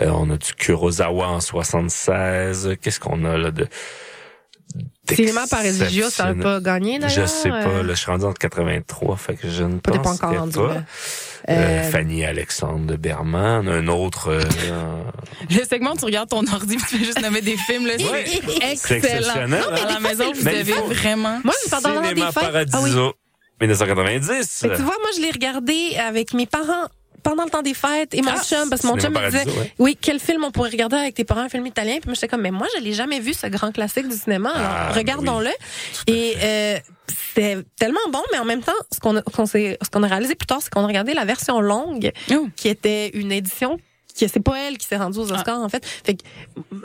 Euh, 0.00 0.10
on 0.14 0.30
a 0.30 0.36
du 0.36 0.52
Kurosawa 0.54 1.28
en 1.28 1.40
76. 1.40 2.76
Qu'est-ce 2.80 2.98
qu'on 3.00 3.24
a 3.24 3.36
là 3.38 3.50
de 3.50 3.66
Cinéma 5.10 5.46
Paradiso, 5.50 6.10
ça 6.10 6.32
n'a 6.32 6.42
pas 6.42 6.60
gagné, 6.60 6.98
d'ailleurs. 6.98 7.26
Je 7.26 7.26
sais 7.26 7.48
pas. 7.48 7.66
euh, 7.66 7.82
Là, 7.82 7.94
je 7.94 7.98
suis 7.98 8.10
rendu 8.10 8.24
en 8.24 8.32
83, 8.32 9.16
fait 9.16 9.34
que 9.34 9.48
je 9.50 9.64
ne 9.64 9.78
Pas- 9.78 9.92
t'es 9.92 9.98
pas 9.98 10.12
rendu, 10.28 10.52
pas. 10.56 10.76
Euh, 11.48 11.82
Fanny 11.90 12.24
Alexandre 12.24 12.86
de 12.86 12.94
Berman, 12.96 13.66
un 13.68 13.88
autre. 13.88 14.28
euh, 14.30 14.40
Le 15.50 15.64
segment, 15.64 15.96
tu 15.96 16.04
regardes 16.04 16.28
ton 16.28 16.46
ordi 16.46 16.76
puis 16.76 16.86
tu 16.88 16.98
fais 16.98 17.04
juste 17.04 17.20
nommer 17.20 17.40
des 17.40 17.56
films, 17.56 17.86
là. 17.86 17.94
Ouais. 17.96 18.24
C'est 18.26 18.76
C'est 18.76 18.94
excellent. 18.94 19.18
exceptionnel, 19.18 19.60
Non, 19.64 19.70
mais 19.72 19.80
à 19.80 19.92
la 19.94 20.00
maison, 20.00 20.32
vous 20.32 20.48
avez 20.48 20.72
vraiment. 20.72 21.40
Moi, 21.42 21.54
pendant 21.68 21.90
l'heure 21.90 22.02
des 22.02 22.08
Cinéma 22.10 22.32
fêtes. 22.32 22.42
Ah 22.44 22.46
oui. 22.52 22.52
Paradiso, 22.70 23.12
1990. 23.60 24.28
Mais 24.68 24.76
tu 24.76 24.82
vois, 24.82 24.96
moi, 25.00 25.08
je 25.16 25.20
l'ai 25.20 25.30
regardé 25.30 25.96
avec 25.98 26.32
mes 26.34 26.46
parents 26.46 26.86
pendant 27.22 27.44
le 27.44 27.50
temps 27.50 27.62
des 27.62 27.74
fêtes 27.74 28.14
et 28.14 28.22
mon 28.22 28.30
Ah, 28.34 28.42
chum, 28.42 28.68
parce 28.70 28.82
que 28.82 28.86
mon 28.86 28.98
chum 28.98 29.12
me 29.12 29.24
disait, 29.30 29.44
ouais. 29.46 29.72
oui, 29.78 29.98
quel 30.00 30.18
film 30.20 30.44
on 30.44 30.50
pourrait 30.50 30.70
regarder 30.70 30.96
avec 30.96 31.14
tes 31.14 31.24
parents, 31.24 31.42
un 31.42 31.48
film 31.48 31.66
italien? 31.66 31.94
Puis 31.94 32.06
moi, 32.06 32.14
j'étais 32.14 32.28
comme, 32.28 32.42
mais 32.42 32.50
moi, 32.50 32.66
je 32.76 32.82
l'ai 32.82 32.92
jamais 32.92 33.20
vu, 33.20 33.32
ce 33.34 33.46
grand 33.46 33.72
classique 33.72 34.08
du 34.08 34.16
cinéma. 34.16 34.50
Alors, 34.50 34.70
Ah, 34.70 34.92
regardons-le. 34.92 35.50
Et 36.06 36.34
euh, 36.42 36.78
c'était 37.08 37.58
tellement 37.78 38.00
bon, 38.10 38.22
mais 38.32 38.38
en 38.38 38.44
même 38.44 38.62
temps, 38.62 38.72
ce 38.92 38.98
qu'on 39.00 39.16
a, 39.16 39.22
ce 39.26 39.90
qu'on 39.90 40.02
a 40.02 40.06
réalisé 40.06 40.34
plus 40.34 40.46
tard, 40.46 40.58
c'est 40.62 40.70
qu'on 40.70 40.84
a 40.84 40.86
regardé 40.86 41.14
la 41.14 41.24
version 41.24 41.60
longue, 41.60 42.10
Oh. 42.32 42.48
qui 42.56 42.68
était 42.68 43.08
une 43.14 43.32
édition 43.32 43.78
que 44.18 44.26
c'est 44.28 44.40
pas 44.40 44.58
elle 44.60 44.78
qui 44.78 44.86
s'est 44.86 44.96
rendue 44.96 45.18
aux 45.18 45.32
Oscars 45.32 45.60
en 45.60 45.68
fait. 45.68 45.84
Fait 45.86 46.14
que 46.14 46.22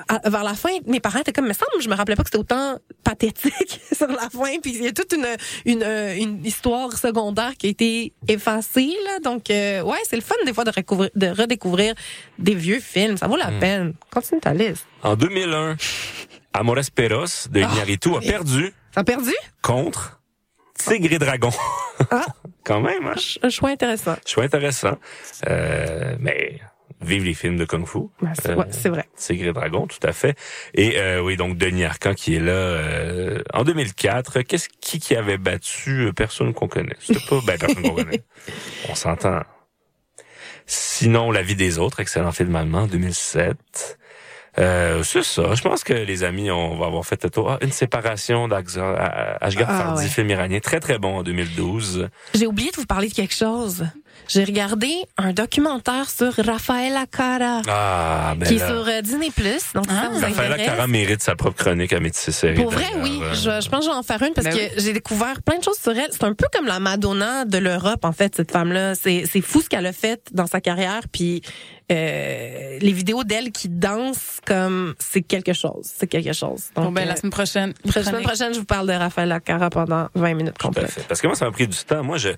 à- 0.08 0.30
vers 0.30 0.44
la 0.44 0.54
fin, 0.54 0.70
mes 0.86 1.00
parents 1.00 1.20
étaient 1.20 1.34
comme 1.34 1.48
mais 1.48 1.54
ça, 1.54 1.66
je 1.80 1.90
me 1.90 1.96
rappelais 1.96 2.16
pas 2.16 2.24
que 2.24 2.30
c'était 2.30 2.40
autant 2.40 2.78
pathétique 3.04 3.80
sur 3.92 4.08
la 4.08 4.30
fin 4.30 4.60
puis 4.62 4.74
il 4.76 4.84
y 4.84 4.88
a 4.88 4.92
toute 4.94 5.14
une 5.14 5.26
une, 5.66 5.84
une 5.84 6.46
histoire 6.46 6.92
secondaire 6.98 7.54
qui 7.58 7.68
a 7.68 7.70
été 7.70 8.14
effacée 8.28 8.94
là. 9.06 9.20
Donc 9.20 9.50
euh, 9.50 9.82
ouais, 9.82 9.98
c'est 10.10 10.16
le 10.16 10.22
fun 10.22 10.36
des 10.46 10.54
fois 10.54 10.64
de 10.64 10.70
redécouvrir 10.72 11.10
de 11.16 11.28
redécouvrir 11.28 11.94
des 12.40 12.56
vieux 12.56 12.80
films, 12.80 13.18
ça 13.18 13.28
vaut 13.28 13.38
la 13.38 13.52
Hmm. 13.52 13.60
peine. 13.60 13.94
Continue 14.12 14.42
ta 14.42 14.54
liste. 14.54 14.86
En 15.04 15.16
2001, 15.16 15.78
Amores 16.54 16.92
Perros 16.94 17.26
de 17.50 17.60
Iñárritu 17.62 18.16
a 18.16 18.20
perdu 18.20 18.74
T'as 18.94 19.04
perdu? 19.04 19.32
contre 19.62 20.20
Tigre 20.78 21.14
et 21.14 21.20
Dragon. 21.20 21.50
Quand 22.64 22.82
même, 22.82 23.08
hein? 23.08 23.16
Un 23.42 23.50
choix 23.50 23.70
intéressant. 23.70 24.16
Choix 24.26 24.44
intéressant. 24.44 24.98
Euh, 25.48 26.16
mais 26.20 26.60
vive 27.02 27.24
les 27.24 27.34
films 27.34 27.58
de 27.58 27.66
Kung 27.66 27.86
Fu. 27.86 28.00
Ben, 28.22 28.34
c'est- 28.42 28.54
ouais, 28.56 28.66
c'est 28.72 28.90
vrai. 28.90 29.06
Tigre 29.16 29.48
et 29.50 29.54
Dragon, 29.54 29.86
tout 29.88 30.00
à 30.06 30.12
fait. 30.14 30.36
Et 30.74 30.98
euh, 31.00 31.22
oui, 31.22 31.38
donc 31.38 31.58
Denis 31.58 31.86
Arcand 31.86 32.14
qui 32.14 32.36
est 32.36 32.40
là 32.40 32.52
euh, 32.52 33.42
en 33.54 33.64
2004. 33.64 34.42
Qu'est-ce 34.42 34.70
qui 34.82 35.00
qui 35.00 35.16
avait 35.16 35.38
battu 35.38 36.08
euh, 36.08 36.14
personne 36.14 36.54
qu'on 36.54 36.68
connaît? 36.68 36.96
C'était 37.00 37.20
pas 37.30 37.40
ben 37.46 37.58
personne 37.58 37.84
qu'on 37.84 37.96
connaît. 37.96 38.24
On 38.90 38.96
s'entend. 38.96 39.42
Sinon, 40.66 41.32
La 41.32 41.42
vie 41.44 41.56
des 41.56 41.78
autres, 41.80 42.00
excellent 42.02 42.32
film 42.32 42.56
allemand, 42.56 42.88
2007. 42.88 43.98
Euh, 44.60 45.04
c'est 45.04 45.24
ça. 45.24 45.54
Je 45.54 45.62
pense 45.62 45.84
que 45.84 45.94
les 45.94 46.24
amis, 46.24 46.50
on 46.50 46.76
va 46.78 46.88
avoir 46.88 47.06
fait 47.06 47.24
le 47.24 47.30
tour. 47.30 47.52
Ah, 47.52 47.58
une 47.62 47.72
séparation 47.72 48.48
d'Ashgar 48.48 48.96
Ah, 49.00 49.48
Fardi, 49.78 50.04
ouais. 50.04 50.10
film 50.10 50.30
iranien, 50.32 50.60
très 50.60 50.80
très 50.80 50.98
bon 50.98 51.18
en 51.18 51.24
2012. 51.24 52.10
J'ai 52.34 52.48
oublié 52.48 52.72
de 52.72 52.76
vous 52.76 52.86
parler 52.88 53.08
de 53.08 53.14
quelque 53.14 53.36
chose. 53.36 53.86
J'ai 54.28 54.44
regardé 54.44 54.94
un 55.18 55.34
documentaire 55.34 56.10
sur 56.10 56.34
Rafaela 56.36 57.06
Cara. 57.06 57.62
Ah, 57.68 58.36
ben 58.38 58.48
qui 58.48 58.56
est 58.56 58.66
sur 58.68 58.88
euh, 58.88 59.02
Disney+. 59.02 59.30
Donc, 59.74 59.86
si 59.88 59.96
ça 59.96 60.10
vous 60.12 60.20
Rafaela 60.20 60.54
intéresse. 60.56 60.66
Cara 60.66 60.88
mérite 60.88 61.22
sa 61.22 61.36
propre 61.36 61.58
chronique 61.64 61.94
à 61.94 62.00
Métis 62.00 62.30
Série. 62.32 62.56
Pour 62.56 62.72
vrai, 62.72 62.86
oui. 63.02 63.20
Euh, 63.22 63.34
Je, 63.34 63.62
je 63.64 63.70
pense 63.70 63.80
que 63.80 63.86
je 63.86 63.90
vais 63.90 63.96
en 63.96 64.04
faire 64.04 64.22
une 64.24 64.34
parce 64.34 64.48
Ben 64.48 64.56
que 64.56 64.82
j'ai 64.82 64.94
découvert 64.94 65.42
plein 65.42 65.58
de 65.60 65.64
choses 65.64 65.78
sur 65.82 65.92
elle. 65.98 66.10
C'est 66.12 66.24
un 66.24 66.34
peu 66.34 66.46
comme 66.54 66.66
la 66.66 66.80
Madonna 66.80 67.46
de 67.46 67.58
l'Europe, 67.58 68.04
en 68.04 68.12
fait, 68.12 68.36
cette 68.36 68.52
femme-là. 68.52 68.96
C'est, 68.96 69.24
c'est 69.32 69.42
fou 69.42 69.62
ce 69.62 69.70
qu'elle 69.70 69.86
a 69.86 69.94
fait 69.94 70.22
dans 70.32 70.48
sa 70.48 70.62
carrière. 70.62 71.02
Puis 71.12 71.42
euh, 71.92 72.78
les 72.80 72.92
vidéos 72.92 73.24
d'elle 73.24 73.52
qui 73.52 73.70
danse 73.70 74.40
comme 74.46 74.94
c'est 75.00 75.22
quelque 75.22 75.54
chose. 75.54 75.90
C'est 75.98 76.08
quelque 76.08 76.34
chose. 76.34 76.66
Donc, 76.76 76.86
Bon, 76.86 76.92
ben, 76.92 77.06
la 77.06 77.14
euh, 77.14 77.16
semaine 77.16 77.32
prochaine. 77.32 77.74
la 77.96 78.04
semaine 78.04 78.24
prochaine, 78.24 78.54
je 78.54 78.60
vous 78.60 78.66
parle 78.66 78.88
de 78.88 78.94
Rafaela 78.94 79.40
Cara 79.40 79.70
pendant 79.70 80.10
20 80.16 80.34
minutes 80.34 80.56
Tout 80.60 80.68
à 80.68 80.70
complètes. 80.70 80.92
fait. 80.92 81.08
Parce 81.08 81.22
que 81.22 81.28
moi, 81.28 81.36
ça 81.36 81.46
m'a 81.46 81.52
pris 81.52 81.68
du 81.68 81.78
temps. 81.78 82.04
Moi, 82.04 82.18
je, 82.18 82.30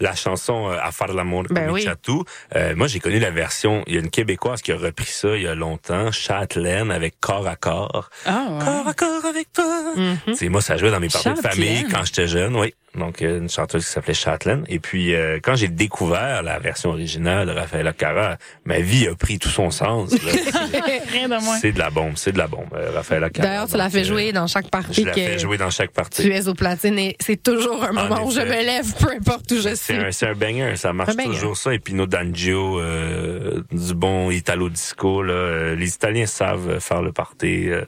la 0.00 0.14
chanson 0.14 0.70
euh, 0.70 0.76
À 0.82 0.90
faire 0.90 1.12
l'amour 1.12 1.44
de 1.44 1.52
Ben 1.54 1.70
oui. 1.70 1.82
Chatou, 1.82 2.24
euh, 2.56 2.74
moi, 2.76 2.86
j'ai 2.86 3.00
connu 3.00 3.18
la 3.18 3.30
version, 3.30 3.82
il 3.86 3.94
y 3.94 3.96
a 3.96 4.00
une 4.00 4.10
Québécoise 4.10 4.62
qui 4.62 4.72
a 4.72 4.76
repris 4.76 5.06
ça 5.06 5.36
il 5.36 5.42
y 5.42 5.46
a 5.46 5.54
longtemps, 5.54 6.10
Châtelaine, 6.10 6.90
avec 6.90 7.20
Corps 7.20 7.46
à 7.46 7.56
corps. 7.56 8.10
Ah, 8.26 8.46
ouais. 8.50 8.64
Corps 8.64 8.88
à 8.88 8.94
corps 8.94 9.24
avec 9.26 9.52
toi. 9.52 9.94
C'est 10.34 10.48
moi, 10.48 10.60
ça 10.62 10.76
jouait 10.76 10.90
dans 10.90 11.00
mes 11.00 11.08
parties 11.08 11.28
de 11.30 11.34
Châtelaine. 11.36 11.52
famille 11.52 11.86
quand 11.92 12.04
j'étais 12.04 12.26
jeune, 12.26 12.56
oui. 12.56 12.74
donc 12.94 13.20
euh, 13.22 13.38
une 13.38 13.48
chanteuse 13.50 13.84
qui 13.84 13.92
s'appelait 13.92 14.14
Chatelaine. 14.14 14.64
Et 14.68 14.78
puis 14.78 15.14
euh, 15.14 15.38
quand 15.42 15.56
j'ai 15.56 15.68
découvert 15.68 16.42
la 16.42 16.58
version 16.58 16.90
originale 16.90 17.46
de 17.48 17.52
Rafaela 17.52 17.92
Cara, 17.92 18.36
ma 18.64 18.78
vie 18.80 18.93
a 19.08 19.14
pris 19.14 19.38
tout 19.38 19.48
son 19.48 19.70
sens. 19.70 20.12
là. 20.12 20.18
Rien 21.12 21.28
de 21.28 21.42
moins. 21.44 21.58
c'est 21.58 21.72
de 21.72 21.78
la 21.78 21.90
bombe, 21.90 22.12
c'est 22.16 22.32
de 22.32 22.38
la 22.38 22.46
bombe. 22.46 22.68
Euh, 22.74 22.92
Cara. 23.02 23.30
D'ailleurs, 23.30 23.68
tu 23.68 23.76
l'as 23.76 23.90
fait 23.90 24.00
euh, 24.00 24.04
jouer 24.04 24.32
dans 24.32 24.46
chaque 24.46 24.70
partie 24.70 25.02
Je 25.02 25.06
la 25.06 25.12
fais 25.12 25.34
que 25.34 25.38
jouer 25.38 25.58
dans 25.58 25.70
chaque 25.70 25.90
partie. 25.90 26.22
tu 26.22 26.32
es 26.32 26.48
au 26.48 26.54
platine 26.54 26.98
et 26.98 27.16
c'est 27.20 27.42
toujours 27.42 27.82
un 27.84 27.92
moment 27.92 28.24
où 28.24 28.30
je 28.30 28.40
me 28.40 28.64
lève, 28.64 28.92
peu 28.98 29.10
importe 29.10 29.50
où 29.52 29.56
je 29.56 29.74
suis. 29.74 29.94
C'est 30.10 30.26
un, 30.28 30.34
banger, 30.34 30.76
ça 30.76 30.92
marche 30.92 31.16
toujours 31.16 31.56
ça. 31.56 31.74
Et 31.74 31.78
puis 31.78 31.94
nos 31.94 32.06
D'Angio, 32.06 32.78
euh, 32.78 33.62
du 33.72 33.94
bon 33.94 34.30
Italo 34.30 34.68
disco, 34.68 35.22
là, 35.22 35.32
euh, 35.32 35.74
les 35.74 35.94
Italiens 35.94 36.26
savent 36.26 36.78
faire 36.80 37.02
le 37.02 37.12
party. 37.12 37.70
euh, 37.70 37.84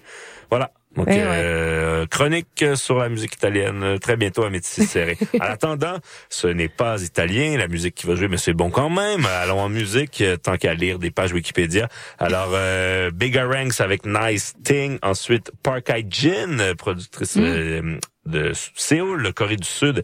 voilà. 0.51 0.71
Donc, 0.97 1.07
Eh 1.11 1.15
ouais. 1.15 1.25
euh, 1.25 2.07
chronique 2.07 2.65
sur 2.75 2.99
la 2.99 3.09
musique 3.09 3.35
italienne 3.35 3.83
euh, 3.83 3.99
très 3.99 4.17
bientôt 4.17 4.45
à 4.45 4.51
Métis 4.51 4.87
Serré. 4.87 5.19
en 5.41 5.45
attendant, 5.45 5.99
ce 6.31 6.47
n'est 6.47 6.69
pas 6.69 7.03
italien, 7.03 7.57
la 7.59 7.69
musique 7.69 7.95
qui 7.95 8.07
va 8.07 8.15
jouer, 8.15 8.29
mais 8.29 8.39
c'est 8.39 8.55
bon 8.55 8.71
quand 8.71 8.89
même. 8.91 9.27
Allons 9.27 9.61
en 9.61 9.69
musique, 9.69 10.21
euh, 10.23 10.37
tant 10.37 10.57
qu'à 10.57 10.75
lire 10.75 10.99
des 10.99 11.11
pages 11.11 11.33
Wikipédia. 11.33 11.89
Alors, 12.19 12.51
euh, 12.55 13.11
Bigger 13.11 13.43
Ranks 13.45 13.81
avec 13.81 14.07
Nice 14.07 14.55
Thing. 14.65 14.99
Ensuite, 15.03 15.53
Park 15.63 15.91
Eye 15.91 16.07
Jin, 16.09 16.75
productrice 16.79 17.37
euh, 17.37 17.99
de 18.25 18.53
Séoul, 18.75 19.21
le 19.23 19.33
Corée 19.33 19.57
du 19.57 19.69
Sud 19.69 20.03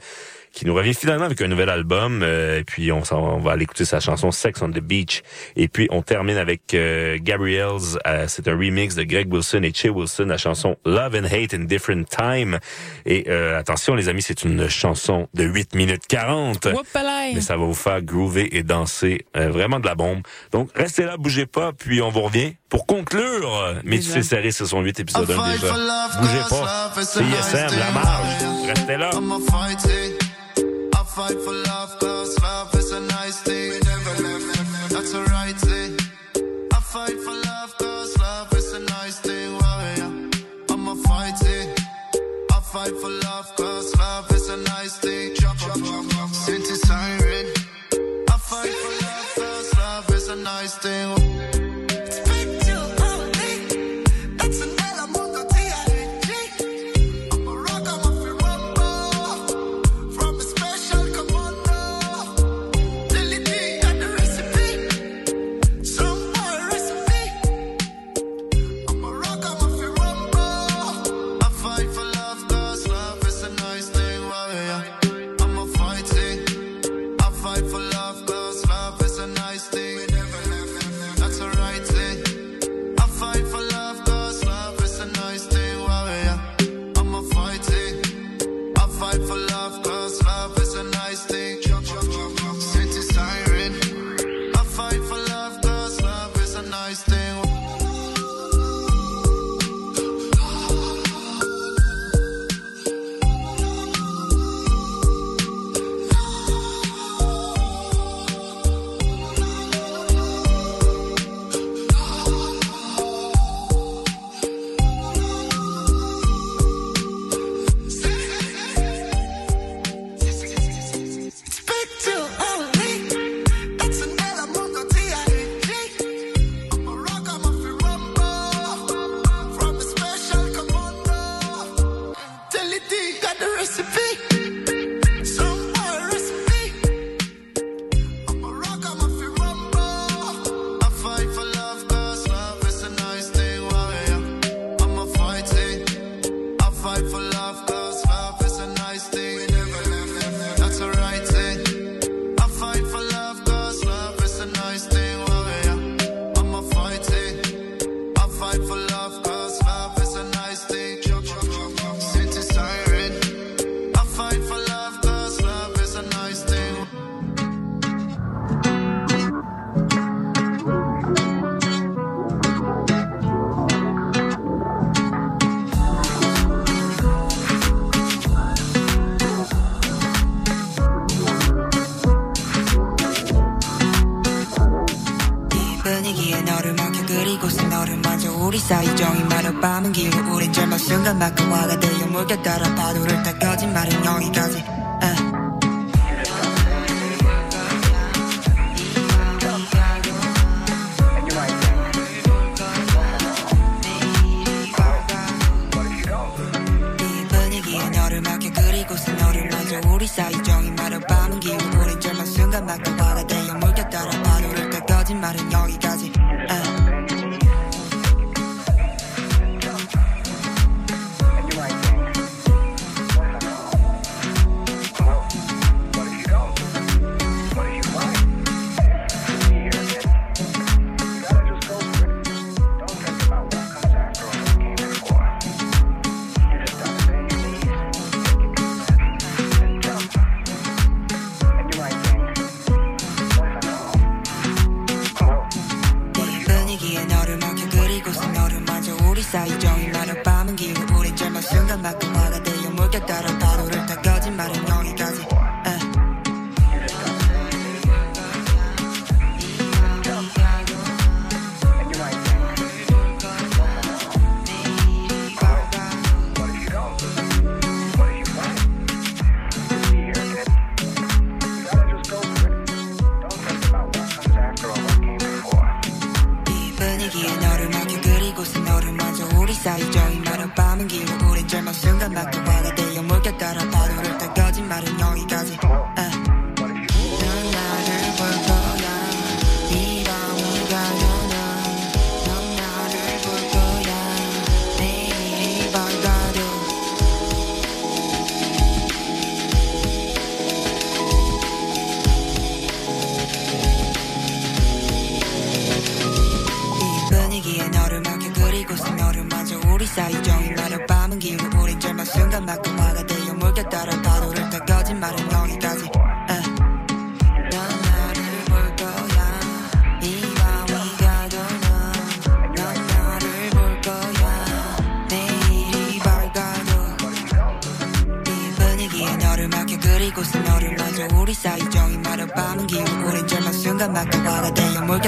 qui 0.52 0.66
nous 0.66 0.74
revient 0.74 0.94
finalement 0.94 1.24
avec 1.24 1.40
un 1.40 1.48
nouvel 1.48 1.68
album. 1.70 2.22
euh, 2.22 2.58
et 2.60 2.64
puis 2.64 2.92
on, 2.92 3.04
s'en- 3.04 3.20
on 3.36 3.38
va 3.38 3.52
aller 3.52 3.62
écouter 3.64 3.84
sa 3.84 4.00
chanson 4.00 4.30
Sex 4.30 4.60
on 4.62 4.68
the 4.70 4.80
Beach. 4.80 5.22
Et 5.56 5.68
puis 5.68 5.88
on 5.90 6.02
termine 6.02 6.36
avec 6.36 6.74
euh, 6.74 7.18
Gabrielle's. 7.20 7.98
euh, 8.06 8.26
c'est 8.28 8.48
un 8.48 8.52
remix 8.52 8.94
de 8.94 9.02
Greg 9.04 9.32
Wilson 9.32 9.62
et 9.62 9.72
Che 9.74 9.86
Wilson, 9.86 10.26
la 10.26 10.36
chanson 10.38 10.76
Love 10.84 11.14
and 11.16 11.24
Hate 11.24 11.54
in 11.54 11.64
Different 11.64 12.04
Time. 12.04 12.58
Et 13.06 13.24
euh, 13.28 13.58
attention 13.58 13.94
les 13.94 14.08
amis, 14.08 14.22
c'est 14.22 14.44
une 14.44 14.68
chanson 14.68 15.28
de 15.34 15.44
8 15.44 15.74
minutes 15.74 16.06
40. 16.08 16.66
Whoopalaï. 16.66 17.34
Mais 17.34 17.40
ça 17.40 17.56
va 17.56 17.64
vous 17.64 17.74
faire 17.74 18.02
groover 18.02 18.56
et 18.56 18.62
danser 18.62 19.24
euh, 19.36 19.48
vraiment 19.50 19.80
de 19.80 19.86
la 19.86 19.94
bombe. 19.94 20.20
Donc 20.52 20.68
restez 20.74 21.04
là, 21.04 21.16
bougez 21.16 21.46
pas, 21.46 21.72
puis 21.72 22.02
on 22.02 22.10
vous 22.10 22.22
revient 22.22 22.54
pour 22.68 22.86
conclure. 22.86 23.74
Mais 23.84 23.96
tu 23.98 24.04
sais 24.04 24.22
serré, 24.22 24.50
ce 24.50 24.64
sont 24.66 24.80
8 24.80 25.00
épisodes 25.00 25.28
I 25.28 25.32
un 25.32 25.36
fight 25.44 25.60
déjà. 25.60 25.66
for 25.72 25.76
love, 25.78 26.20
Bougez 26.20 26.48
pas. 26.50 26.92
C'est 27.02 27.20
ISM, 27.24 27.78
la 27.78 27.90
marge. 27.90 28.68
Restez 28.68 28.96
là. 28.96 29.10
Fight 31.14 31.38
for 31.42 31.52
love, 31.52 31.98
cause 31.98 32.40
love 32.42 32.74
is 32.74 32.90
a 32.92 33.00
nice 33.00 33.40
thing. 33.42 33.80
That's 34.88 35.12
a 35.12 35.22
right 35.24 35.56
thing. 35.56 35.98
I 36.72 36.80
fight 36.80 37.18
for 37.24 37.34
love, 37.48 37.76
cause 37.78 38.18
love 38.18 38.52
is 38.54 38.72
a 38.72 38.80
nice 38.80 39.18
thing. 39.18 39.52
Warrior. 39.52 40.10
I'm 40.70 40.88
a 40.88 40.96
fighting. 41.08 41.68
I 42.50 42.60
fight 42.60 42.94
for 43.00 43.10
love, 43.10 43.21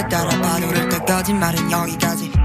따라 0.09 0.31
파도를 0.41 0.89
타 0.89 0.99
거짓말은 1.05 1.71
여기까지. 1.71 2.44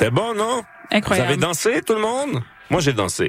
C'était 0.00 0.12
bon, 0.12 0.32
non? 0.32 0.62
Incroyable. 0.90 1.26
Vous 1.26 1.32
avez 1.34 1.40
dansé, 1.42 1.82
tout 1.82 1.92
le 1.92 2.00
monde? 2.00 2.42
Moi, 2.70 2.80
j'ai 2.80 2.94
dansé. 2.94 3.28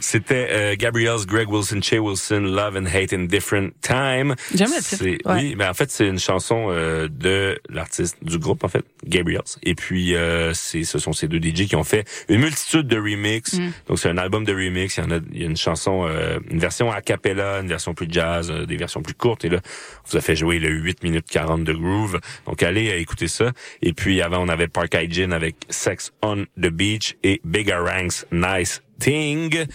C'était 0.00 0.48
euh, 0.50 0.74
Gabrielle's 0.76 1.24
Greg 1.24 1.48
Wilson, 1.48 1.80
Che 1.80 2.00
Wilson, 2.00 2.40
Love 2.40 2.76
and 2.78 2.86
Hate 2.86 3.12
in 3.12 3.26
Different 3.26 3.70
Time. 3.80 4.34
J'aime 4.52 4.70
le 4.74 4.82
titre. 4.82 5.04
Ouais. 5.04 5.34
Oui, 5.34 5.54
mais 5.56 5.68
en 5.68 5.74
fait, 5.74 5.88
c'est 5.92 6.08
une 6.08 6.18
chanson 6.18 6.66
euh, 6.70 7.06
de 7.08 7.60
l'artiste 7.68 8.16
du 8.22 8.40
groupe, 8.40 8.64
en 8.64 8.68
fait, 8.68 8.84
Gabriel's. 9.08 9.58
Et 9.62 9.74
puis, 9.74 10.14
euh, 10.14 10.52
c'est, 10.54 10.84
ce 10.84 10.98
sont 10.98 11.12
ces 11.12 11.28
deux 11.28 11.38
DJ 11.38 11.66
qui 11.66 11.76
ont 11.76 11.84
fait 11.84 12.06
une 12.28 12.40
multitude 12.40 12.86
de 12.86 12.96
remix. 12.96 13.54
Mm. 13.54 13.72
Donc, 13.88 13.98
c'est 13.98 14.08
un 14.08 14.18
album 14.18 14.44
de 14.44 14.52
remix. 14.52 14.96
Il 14.96 15.04
y 15.04 15.06
en 15.06 15.10
a, 15.10 15.20
il 15.32 15.40
y 15.40 15.44
a 15.44 15.46
une 15.46 15.56
chanson, 15.56 16.06
euh, 16.06 16.38
une 16.50 16.58
version 16.58 16.90
a 16.90 17.00
cappella, 17.00 17.60
une 17.60 17.68
version 17.68 17.94
plus 17.94 18.06
jazz, 18.10 18.50
euh, 18.50 18.66
des 18.66 18.76
versions 18.76 19.02
plus 19.02 19.14
courtes. 19.14 19.44
Et 19.44 19.48
là, 19.48 19.58
on 19.62 20.10
vous 20.10 20.16
a 20.16 20.20
fait 20.20 20.36
jouer 20.36 20.58
le 20.58 20.70
8 20.70 21.02
minutes 21.02 21.26
40 21.30 21.64
de 21.64 21.72
groove. 21.72 22.20
Donc, 22.46 22.62
allez 22.62 22.90
euh, 22.90 22.98
écouter 22.98 23.28
ça. 23.28 23.52
Et 23.82 23.92
puis, 23.92 24.22
avant, 24.22 24.44
on 24.44 24.48
avait 24.48 24.68
Park 24.68 24.94
Hygiene 24.94 25.32
avec 25.32 25.56
Sex 25.68 26.12
on 26.22 26.44
the 26.60 26.68
Beach 26.68 27.16
et 27.22 27.40
Big 27.44 27.70
Ranks 27.70 28.24
Nice 28.32 28.82
Thing. 28.98 29.66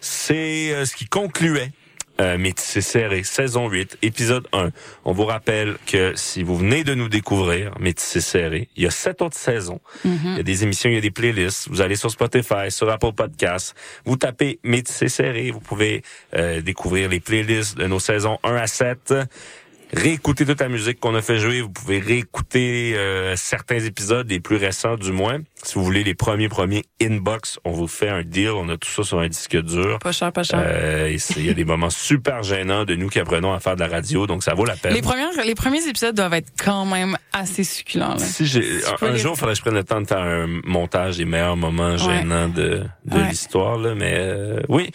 C'est 0.00 0.72
euh, 0.72 0.84
ce 0.84 0.96
qui 0.96 1.06
concluait 1.06 1.70
euh, 2.22 2.38
Métissé 2.38 2.80
serré, 2.80 3.24
saison 3.24 3.68
8, 3.68 3.98
épisode 4.02 4.46
1. 4.52 4.70
On 5.04 5.12
vous 5.12 5.24
rappelle 5.24 5.76
que 5.86 6.12
si 6.14 6.44
vous 6.44 6.56
venez 6.56 6.84
de 6.84 6.94
nous 6.94 7.08
découvrir, 7.08 7.72
Métissé 7.80 8.20
serré, 8.20 8.68
il 8.76 8.84
y 8.84 8.86
a 8.86 8.90
sept 8.90 9.22
autres 9.22 9.36
saisons. 9.36 9.80
Il 10.04 10.36
y 10.36 10.40
a 10.40 10.44
des 10.44 10.62
émissions, 10.62 10.88
il 10.88 10.94
y 10.94 10.98
a 10.98 11.00
des 11.00 11.10
playlists. 11.10 11.68
Vous 11.68 11.80
allez 11.80 11.96
sur 11.96 12.10
Spotify, 12.10 12.70
sur 12.70 12.88
Apple 12.90 13.12
Podcasts. 13.12 13.74
Vous 14.04 14.16
tapez 14.16 14.60
Métissé 14.62 15.08
serré. 15.08 15.50
Vous 15.50 15.60
pouvez 15.60 16.02
euh, 16.36 16.60
découvrir 16.60 17.08
les 17.08 17.18
playlists 17.18 17.76
de 17.76 17.86
nos 17.86 17.98
saisons 17.98 18.38
1 18.44 18.54
à 18.54 18.66
7. 18.68 19.14
Réécouter 19.94 20.46
toute 20.46 20.60
la 20.60 20.68
musique 20.68 21.00
qu'on 21.00 21.14
a 21.14 21.20
fait 21.20 21.38
jouer. 21.38 21.60
Vous 21.60 21.68
pouvez 21.68 21.98
réécouter 21.98 22.94
euh, 22.96 23.36
certains 23.36 23.78
épisodes, 23.78 24.28
les 24.30 24.40
plus 24.40 24.56
récents 24.56 24.96
du 24.96 25.12
moins. 25.12 25.38
Si 25.62 25.74
vous 25.74 25.84
voulez 25.84 26.02
les 26.02 26.14
premiers 26.14 26.48
premiers 26.48 26.84
inbox, 27.00 27.58
on 27.64 27.72
vous 27.72 27.86
fait 27.86 28.08
un 28.08 28.22
deal. 28.22 28.50
On 28.50 28.68
a 28.70 28.76
tout 28.78 28.88
ça 28.88 29.02
sur 29.02 29.18
un 29.18 29.28
disque 29.28 29.56
dur. 29.62 29.98
Pas 29.98 30.12
cher, 30.12 30.32
pas 30.32 30.44
cher. 30.44 30.60
Euh, 30.64 31.14
Il 31.36 31.46
y 31.46 31.50
a 31.50 31.54
des 31.54 31.64
moments 31.66 31.90
super 31.90 32.42
gênants 32.42 32.84
de 32.84 32.94
nous 32.94 33.08
qui 33.08 33.18
apprenons 33.18 33.52
à 33.52 33.60
faire 33.60 33.74
de 33.76 33.80
la 33.80 33.88
radio, 33.88 34.26
donc 34.26 34.42
ça 34.42 34.54
vaut 34.54 34.64
la 34.64 34.76
peine. 34.76 34.94
Les 34.94 35.02
premières, 35.02 35.28
les 35.44 35.54
premiers 35.54 35.86
épisodes 35.86 36.16
doivent 36.16 36.34
être 36.34 36.52
quand 36.58 36.86
même 36.86 37.16
assez 37.34 37.62
succulents. 37.62 38.14
là. 38.14 38.18
Si 38.18 38.46
j'ai 38.46 38.64
un, 39.02 39.16
jour, 39.16 39.34
il 39.34 39.38
faudrait 39.38 39.52
que 39.52 39.58
je 39.58 39.62
prenne 39.62 39.74
le 39.74 39.84
temps 39.84 40.00
de 40.00 40.06
faire 40.06 40.18
un 40.22 40.46
montage 40.64 41.18
des 41.18 41.26
meilleurs 41.26 41.56
moments 41.56 41.96
gênants 41.98 42.48
de, 42.48 42.82
de 43.04 43.16
Ouais. 43.18 43.28
l'histoire, 43.28 43.76
là. 43.76 43.94
Mais 43.94 44.14
euh, 44.16 44.60
oui. 44.68 44.90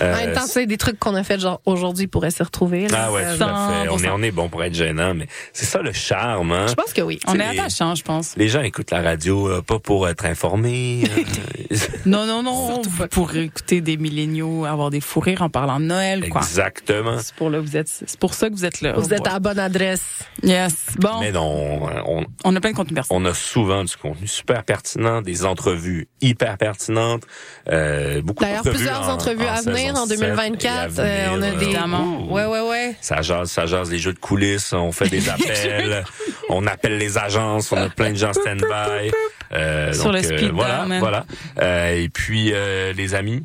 Euh, 0.00 0.12
en 0.14 0.16
même 0.16 0.34
temps, 0.34 0.46
c'est 0.46 0.66
des 0.66 0.76
trucs 0.76 0.98
qu'on 0.98 1.14
a 1.14 1.22
fait 1.22 1.38
genre 1.40 1.60
aujourd'hui 1.66 2.06
pourraient 2.06 2.30
se 2.30 2.42
retrouver. 2.42 2.88
là. 2.88 3.06
ah 3.06 3.12
ouais, 3.12 3.22
tout 3.36 3.42
à 3.42 3.82
fait. 3.84 3.88
On 3.90 3.98
est, 3.98 4.06
100%. 4.06 4.10
on 4.14 4.22
est 4.22 4.30
bon 4.30 4.48
pour 4.48 4.62
être 4.64 4.74
gênant, 4.74 5.14
mais 5.14 5.26
c'est 5.52 5.66
ça 5.66 5.80
le 5.82 5.92
charme. 5.92 6.52
Hein? 6.52 6.66
Je 6.68 6.74
pense 6.74 6.92
que 6.92 7.02
oui. 7.02 7.18
On 7.26 7.38
est 7.38 7.44
attachant, 7.58 7.94
je 7.94 8.02
pense. 8.02 8.34
Les 8.36 8.48
gens 8.48 8.62
écoutent 8.62 8.90
la 8.90 9.02
radio 9.02 9.48
euh, 9.48 9.62
pas 9.62 9.78
pour 9.78 10.08
être 10.08 10.24
informés. 10.24 11.04
euh, 11.72 11.76
Non, 12.06 12.26
non, 12.26 12.42
non. 12.42 12.82
Pour 13.10 13.34
écouter 13.36 13.80
des 13.80 13.96
milléniaux, 13.96 14.64
avoir 14.64 14.90
des 14.90 15.00
fous 15.00 15.20
rires 15.20 15.42
en 15.42 15.50
parlant 15.50 15.78
de 15.80 15.84
Noël, 15.84 16.28
quoi. 16.28 16.40
Exactement. 16.40 17.18
C'est 17.20 17.34
pour, 17.34 17.50
là, 17.50 17.60
vous 17.60 17.76
êtes, 17.76 17.88
c'est 17.88 18.18
pour 18.18 18.34
ça 18.34 18.48
que 18.48 18.54
vous 18.54 18.64
êtes 18.64 18.80
là. 18.80 18.94
Vous 18.96 19.12
êtes 19.14 19.26
à 19.26 19.34
la 19.34 19.38
bonne 19.40 19.58
adresse. 19.58 20.02
Yes. 20.42 20.74
Bon. 20.98 21.20
Mais 21.20 21.32
non, 21.32 21.88
on, 22.06 22.24
On 22.44 22.56
a 22.56 22.60
plein 22.60 22.70
de 22.72 22.76
contenu 22.76 22.94
personnel. 22.94 23.22
on 23.22 23.30
a 23.30 23.34
souvent 23.34 23.84
du 23.84 23.96
contenu 23.96 24.26
super 24.26 24.64
pertinent, 24.64 25.22
des 25.22 25.44
entrevues 25.44 26.08
hyper 26.20 26.56
pertinentes, 26.58 27.22
euh, 27.68 28.20
beaucoup 28.22 28.42
D'ailleurs, 28.44 28.58
d'entrevues 28.64 28.76
plusieurs 28.76 29.08
en- 29.08 29.12
entrevues 29.12 29.44
à 29.60 29.74
saison 29.74 29.76
venir 29.76 29.94
en 29.96 30.06
7 30.06 30.16
et 30.16 30.20
2024. 30.20 30.98
à 30.98 31.02
euh, 31.02 31.26
on 31.32 31.42
a 31.42 31.50
des. 31.50 31.64
Évidemment. 31.64 32.26
ouh. 32.28 32.32
Ouais, 32.34 32.44
ouais, 32.46 32.60
ouais. 32.68 32.96
Ça 33.00 33.22
jase, 33.22 33.50
ça 33.50 33.66
jase 33.66 33.90
les 33.90 33.98
jeux 33.98 34.12
de 34.12 34.18
coulisses, 34.18 34.72
on 34.72 34.92
fait 34.92 35.08
des 35.08 35.28
appels, 35.30 36.04
on 36.48 36.66
appelle 36.66 36.98
les 36.98 37.18
agences, 37.18 37.70
on 37.72 37.76
a 37.76 37.88
plein 37.88 38.10
de 38.10 38.16
gens 38.16 38.32
stand-by. 38.32 39.10
Euh, 39.52 39.92
Sur 39.92 40.04
donc, 40.04 40.14
le 40.14 40.22
speed 40.22 40.52
voilà, 40.52 40.84
dial, 40.86 40.98
voilà. 41.00 41.24
Euh, 41.60 41.94
et 42.02 42.08
puis 42.08 42.50
euh, 42.52 42.92
les 42.92 43.14
amis, 43.14 43.42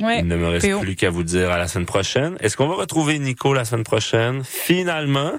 Ouais. 0.00 0.20
il 0.20 0.28
ne 0.28 0.36
me 0.36 0.46
reste 0.48 0.70
PO. 0.70 0.78
plus 0.78 0.94
qu'à 0.94 1.10
vous 1.10 1.24
dire 1.24 1.50
à 1.50 1.58
la 1.58 1.66
semaine 1.66 1.84
prochaine. 1.86 2.36
Est-ce 2.40 2.56
qu'on 2.56 2.68
va 2.68 2.76
retrouver 2.76 3.18
Nico 3.18 3.52
la 3.52 3.64
semaine 3.64 3.82
prochaine? 3.82 4.42
Finalement, 4.44 5.32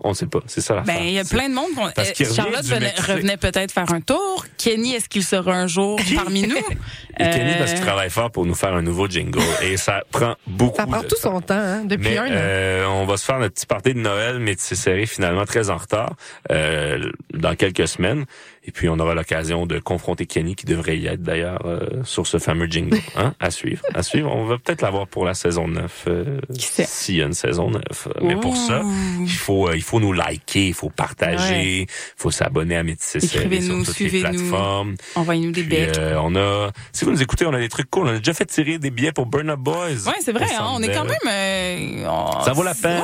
on 0.00 0.10
ne 0.10 0.14
sait 0.14 0.26
pas. 0.26 0.38
C'est 0.46 0.62
ça 0.62 0.76
la 0.76 0.80
Ben, 0.80 0.96
il 1.02 1.10
y 1.12 1.18
a 1.18 1.24
plein 1.24 1.48
de 1.50 1.54
monde. 1.54 1.66
Parce 1.94 2.12
euh, 2.18 2.24
Charlotte 2.34 2.64
venait- 2.64 2.94
revenait 2.98 3.36
peut-être 3.36 3.70
faire 3.70 3.92
un 3.92 4.00
tour. 4.00 4.46
Kenny, 4.56 4.94
est-ce 4.94 5.08
qu'il 5.10 5.22
sera 5.24 5.52
un 5.52 5.66
jour 5.66 6.00
parmi 6.14 6.42
nous? 6.48 6.56
Et 7.18 7.30
Kenny 7.30 7.52
parce 7.58 7.72
qu'il 7.72 7.82
Euh, 7.82 7.86
travaille 7.86 8.10
fort 8.10 8.30
pour 8.30 8.46
nous 8.46 8.54
faire 8.54 8.74
un 8.74 8.82
nouveau 8.82 9.08
jingle 9.08 9.40
et 9.62 9.76
ça 9.76 10.02
prend 10.10 10.34
beaucoup 10.46 10.76
Ça 10.76 10.86
prend 10.86 11.02
de 11.02 11.06
tout 11.06 11.16
son 11.20 11.40
temps, 11.40 11.54
hein, 11.54 11.84
depuis 11.84 12.10
Mais 12.10 12.18
un 12.18 12.26
an. 12.26 12.30
euh, 12.30 12.86
on 12.86 13.06
va 13.06 13.16
se 13.16 13.24
faire 13.24 13.38
notre 13.38 13.54
petit 13.54 13.66
party 13.66 13.94
de 13.94 14.00
Noël, 14.00 14.38
mais 14.38 14.54
c'est 14.58 14.74
serré 14.74 15.06
finalement 15.06 15.44
très 15.44 15.70
en 15.70 15.76
retard 15.76 16.14
euh, 16.50 17.10
dans 17.34 17.54
quelques 17.54 17.88
semaines. 17.88 18.24
Et 18.64 18.70
puis, 18.70 18.90
on 18.90 18.98
aura 18.98 19.14
l'occasion 19.14 19.64
de 19.64 19.78
confronter 19.78 20.26
Kenny, 20.26 20.54
qui 20.54 20.66
devrait 20.66 20.98
y 20.98 21.06
être 21.06 21.22
d'ailleurs 21.22 21.64
euh, 21.64 21.80
sur 22.04 22.26
ce 22.26 22.38
fameux 22.38 22.66
jingle. 22.66 22.98
Hein? 23.16 23.34
À 23.40 23.50
suivre. 23.50 23.82
À 23.94 24.02
suivre. 24.02 24.30
On 24.34 24.44
va 24.44 24.58
peut-être 24.58 24.82
l'avoir 24.82 25.06
pour 25.08 25.24
la 25.24 25.32
saison 25.34 25.66
9. 25.66 26.04
Euh, 26.08 26.40
S'il 26.52 27.16
y 27.16 27.22
a 27.22 27.24
une 27.26 27.32
saison 27.32 27.70
9. 27.70 28.08
Mais 28.22 28.36
pour 28.36 28.56
ça, 28.56 28.82
il 29.20 29.30
faut, 29.30 29.68
euh, 29.68 29.76
il 29.76 29.82
faut 29.82 29.98
nous 30.00 30.12
liker, 30.12 30.66
il 30.68 30.74
faut 30.74 30.90
partager, 30.90 31.80
il 31.82 31.86
faut 32.16 32.30
s'abonner 32.30 32.76
à 32.76 32.82
Métis 32.82 33.16
Écrivez-nous, 33.24 33.78
toutes 33.84 33.98
les 33.98 34.08
suivez-nous. 34.08 34.28
plateformes. 34.50 34.94
Envoyez-nous 35.14 35.52
des 35.52 35.66
euh, 35.98 36.20
on 36.22 36.36
a, 36.36 36.70
si 36.92 37.04
vous 37.08 37.14
nous 37.16 37.22
écoutez, 37.22 37.46
on 37.46 37.52
a 37.54 37.58
des 37.58 37.68
trucs 37.68 37.90
cool. 37.90 38.06
On 38.06 38.10
a 38.14 38.18
déjà 38.18 38.34
fait 38.34 38.44
tirer 38.46 38.78
des 38.78 38.90
billets 38.90 39.12
pour 39.12 39.26
Burn 39.26 39.48
Up 39.50 39.58
Boys. 39.58 40.06
Ouais, 40.06 40.14
c'est 40.20 40.32
vrai, 40.32 40.46
hein, 40.58 40.66
on 40.72 40.82
est 40.82 40.92
quand 40.92 41.04
même. 41.04 41.16
euh, 41.26 42.06
on- 42.08 42.42
Ça 42.44 42.52
vaut 42.52 42.62
la 42.62 42.74
peine. 42.74 43.02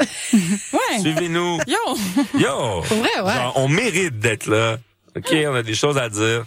Ouais. 0.00 0.06
ouais. 0.72 1.00
Suivez-nous. 1.00 1.58
Yo. 1.66 1.76
Yo! 2.38 2.82
Pour 2.88 2.96
vrai, 2.98 3.20
ouais. 3.22 3.34
Genre, 3.34 3.52
on 3.56 3.68
mérite 3.68 4.18
d'être 4.18 4.46
là. 4.46 4.78
OK, 5.16 5.32
on 5.46 5.54
a 5.54 5.62
des 5.62 5.74
choses 5.74 5.98
à 5.98 6.08
dire. 6.08 6.44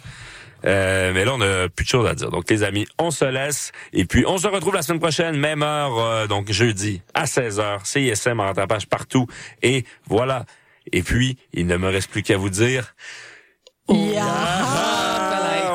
Euh, 0.66 1.12
mais 1.14 1.24
là, 1.24 1.32
on 1.34 1.40
a 1.40 1.68
plus 1.68 1.84
de 1.84 1.88
choses 1.88 2.06
à 2.08 2.14
dire. 2.14 2.30
Donc, 2.30 2.50
les 2.50 2.62
amis, 2.64 2.86
on 2.98 3.10
se 3.12 3.24
laisse. 3.24 3.70
Et 3.92 4.04
puis, 4.04 4.24
on 4.26 4.38
se 4.38 4.48
retrouve 4.48 4.74
la 4.74 4.82
semaine 4.82 4.98
prochaine, 5.00 5.36
même 5.36 5.62
heure, 5.62 5.96
euh, 5.98 6.26
donc 6.26 6.50
jeudi, 6.50 7.00
à 7.14 7.24
16h. 7.26 7.84
CISM 7.86 8.40
en 8.40 8.46
rattrapage 8.46 8.86
partout. 8.88 9.26
Et 9.62 9.84
voilà. 10.06 10.44
Et 10.92 11.02
puis, 11.02 11.38
il 11.52 11.66
ne 11.68 11.76
me 11.76 11.88
reste 11.88 12.10
plus 12.10 12.22
qu'à 12.22 12.36
vous 12.36 12.50
dire... 12.50 12.94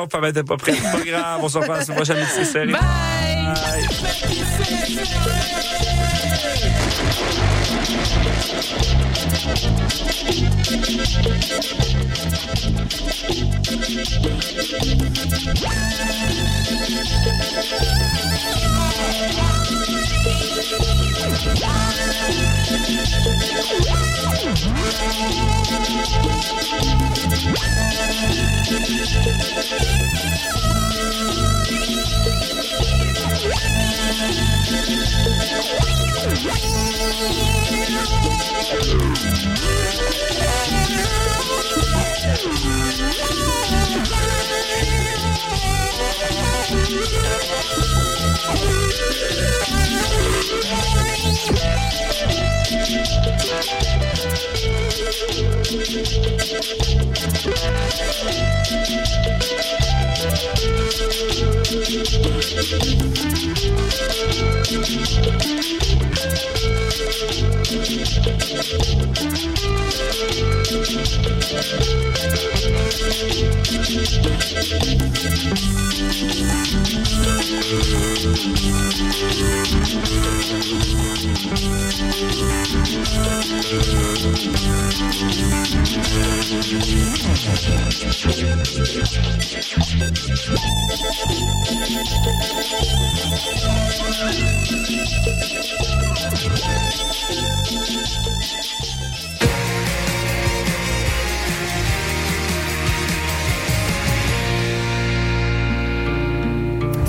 Ah, 0.04 0.06
on 0.06 0.08
paraît 0.08 0.34
pas 0.34 0.58
prêt, 0.58 0.74
pas 0.74 1.00
grave. 1.06 1.40
On 1.42 1.48
se 1.48 1.58
revoit 1.58 1.80
la 1.80 1.94
prochaine. 1.94 2.18
C'est 28.74 29.34
série. 55.14 55.54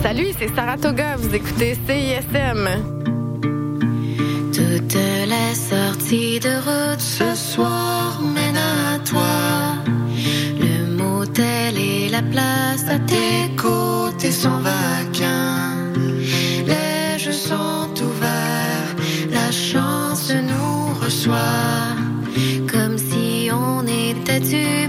Salut, 0.02 0.32
c'est 0.39 0.55
Saratoga, 0.55 1.16
vous 1.16 1.32
écoutez 1.32 1.77
CISM. 1.86 2.69
Toutes 4.52 4.94
les 4.94 5.55
sorties 5.55 6.40
de 6.40 6.56
route 6.56 7.01
ce 7.01 7.35
soir 7.36 8.20
mènent 8.20 8.56
à 8.56 8.98
toi. 8.98 9.53
La 12.15 12.23
place 12.23 12.85
à 12.89 13.01
tes 13.01 13.57
côtés 13.57 14.31
sont 14.31 14.61
vacants. 14.61 15.91
Les 16.65 17.19
jeux 17.19 17.32
sont 17.32 17.91
ouverts, 18.09 18.95
la 19.32 19.51
chance 19.51 20.31
nous 20.31 20.95
reçoit. 21.05 21.91
Comme 22.73 22.99
si 22.99 23.51
on 23.53 23.85
était 23.85 24.39
dû 24.39 24.89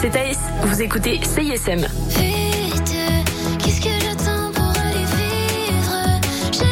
c'est 0.00 0.10
Thaïs. 0.10 0.38
Vous 0.62 0.82
écoutez 0.82 1.20
CISM. 1.22 1.86
Vite, 2.08 2.94
qu'est-ce 3.58 3.80
que 3.80 3.88
j'attends 4.00 4.52
pour 4.52 4.70
aller 4.80 5.04
vivre? 5.16 6.20
J'ai 6.52 6.66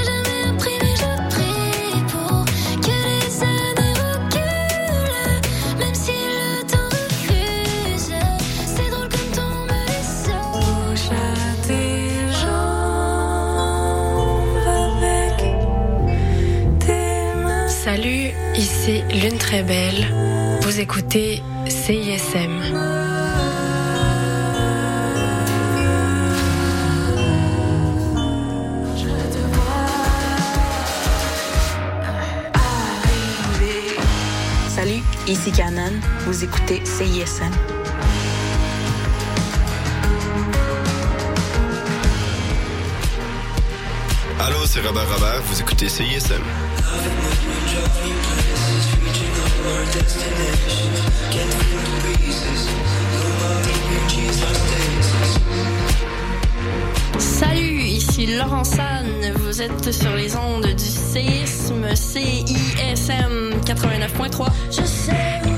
Vous 36.26 36.44
écoutez 36.44 36.82
CISM. 36.84 37.50
Allô, 44.40 44.58
c'est 44.66 44.80
Robert 44.80 45.08
Robert, 45.12 45.42
vous 45.46 45.60
écoutez 45.60 45.88
CISM. 45.88 46.42
Salut, 57.18 57.82
ici 57.82 58.26
Laurent 58.36 58.64
San. 58.64 59.06
Vous 59.36 59.62
êtes 59.62 59.92
sur 59.92 60.14
les 60.14 60.36
ondes 60.36 60.66
du 60.66 60.84
séisme 60.84 61.94
CISM 61.94 63.50
89.3. 63.64 64.46
Je 64.70 64.84
sais 64.84 65.40
où 65.46 65.55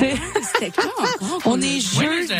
C'est- 0.00 0.14
C'était 0.52 0.70
quand 0.70 0.88
encore? 0.98 1.40
On 1.44 1.60
est 1.60 1.80
jeudi. 1.80 2.32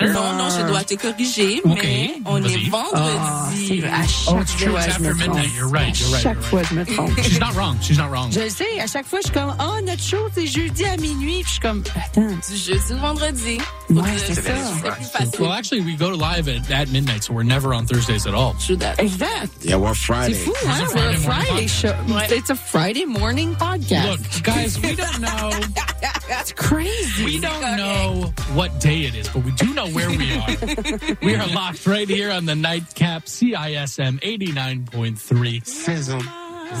Non, 0.00 0.32
non, 0.34 0.48
je 0.50 0.66
dois 0.66 0.84
te 0.84 0.94
corriger, 0.94 1.60
mais 1.64 2.14
on 2.24 2.42
est 2.42 2.46
Ah, 2.46 2.50
c'est 2.54 2.70
vendredi. 2.70 3.80
vrai. 3.80 3.90
À 3.90 4.00
Oh, 4.02 4.06
chaque 4.36 4.42
it's 4.42 4.56
true. 4.56 4.70
fois, 4.70 4.80
It's 4.86 4.94
je 4.96 5.00
me 5.02 5.08
trompe. 5.14 5.18
midnight. 5.36 5.54
You're 5.56 5.70
right. 5.70 5.98
You're 6.00 6.08
À 6.08 6.12
right. 6.12 6.22
chaque 6.22 6.42
fois, 6.42 6.62
je 6.62 6.74
me 6.74 6.84
trompe. 6.86 7.20
She's 7.22 7.40
not 7.40 7.52
wrong. 7.54 7.76
She's 7.82 7.98
not 7.98 8.08
wrong. 8.10 8.30
Je 8.32 8.40
le 8.40 8.48
sais, 8.50 8.80
à 8.80 8.86
chaque 8.86 9.06
fois, 9.06 9.18
je 9.22 9.28
suis 9.30 9.34
comme, 9.34 9.54
oh, 9.60 9.80
notre 9.84 10.02
show, 10.02 10.28
c'est 10.34 10.46
jeudi 10.46 10.84
à 10.84 10.96
minuit. 10.96 11.42
Puis 11.42 11.44
je 11.46 11.50
suis 11.50 11.60
comme, 11.60 11.82
attends. 11.96 12.22
Du 12.26 12.56
jeudi 12.56 12.92
au 12.92 12.96
vendredi. 12.98 13.58
Ouais, 14.02 14.18
c'est 14.18 14.34
ça. 14.34 14.52
C'est. 15.00 15.38
Well, 15.40 15.52
actually, 15.52 15.80
we 15.82 15.96
go 15.96 16.10
to 16.10 16.16
live 16.16 16.48
at, 16.48 16.70
at 16.70 16.88
midnight, 16.90 17.24
so 17.24 17.32
we're 17.34 17.42
never 17.44 17.72
on 17.74 17.86
Thursdays 17.86 18.26
at 18.26 18.34
all. 18.34 18.54
Exact. 18.98 19.64
Yeah, 19.64 19.76
we're 19.76 19.94
C'est 19.94 20.06
Friday. 20.06 20.34
fou, 20.34 20.50
It's 20.52 20.64
hein? 20.64 20.86
a 20.90 20.94
We're 20.94 21.10
a 21.10 21.14
Friday 21.14 21.46
Friday 21.46 21.66
show. 21.66 21.92
podcast. 21.92 22.30
It's 22.32 22.50
a 22.50 22.54
Friday 22.56 23.04
morning 23.06 23.54
podcast. 23.56 24.10
Look, 24.10 24.42
guys, 24.42 24.80
we 24.80 24.94
don't 24.94 25.20
know. 25.20 25.50
That's 26.28 26.52
crazy. 26.52 27.24
We 27.24 27.40
don't 27.40 27.76
know 27.76 28.32
what 28.54 28.80
day 28.80 29.02
it 29.04 29.14
is, 29.14 29.28
but 29.28 29.44
we 29.44 29.52
do 29.52 29.72
know 29.74 29.88
where 29.88 30.08
we 30.10 30.32
are. 30.36 31.16
we 31.22 31.34
are 31.34 31.46
locked 31.48 31.86
right 31.86 32.08
here 32.08 32.30
on 32.30 32.44
the 32.46 32.54
nightcap 32.54 33.24
CISM 33.26 34.20
89.3. 34.20 35.66
Sizzle. 35.66 36.20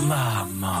Lama. 0.08 0.80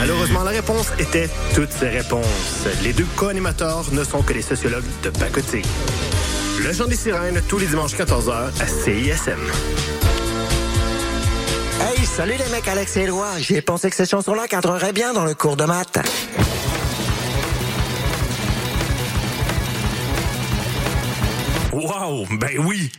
Malheureusement, 0.00 0.44
la 0.44 0.52
réponse 0.52 0.92
était 0.98 1.28
toutes 1.54 1.70
ces 1.70 1.88
réponses. 1.88 2.66
Les 2.82 2.94
deux 2.94 3.06
co-animateurs 3.16 3.84
ne 3.92 4.02
sont 4.02 4.22
que 4.22 4.32
des 4.32 4.40
sociologues 4.40 4.86
de 5.02 5.10
pacotille. 5.10 5.62
Le 6.64 6.72
Chant 6.72 6.86
des 6.86 6.96
Sirènes, 6.96 7.42
tous 7.46 7.58
les 7.58 7.66
dimanches 7.66 7.94
14h 7.94 8.32
à 8.32 8.66
CISM. 8.66 9.38
Hey, 11.82 12.06
salut 12.06 12.32
les 12.32 12.50
mecs, 12.50 12.66
Alex 12.66 12.96
et 12.96 13.02
Éloi. 13.02 13.28
J'ai 13.40 13.60
pensé 13.60 13.90
que 13.90 13.96
ces 13.96 14.06
chansons-là 14.06 14.48
cadreraient 14.48 14.94
bien 14.94 15.12
dans 15.12 15.26
le 15.26 15.34
cours 15.34 15.56
de 15.56 15.64
maths. 15.64 15.98
Wow, 21.74 22.26
ben 22.38 22.58
oui. 22.58 22.90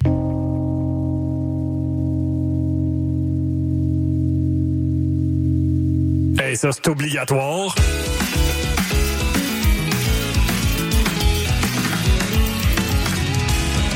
Hey, 6.52 6.58
ça, 6.58 6.70
c'est 6.74 6.86
obligatoire. 6.90 7.74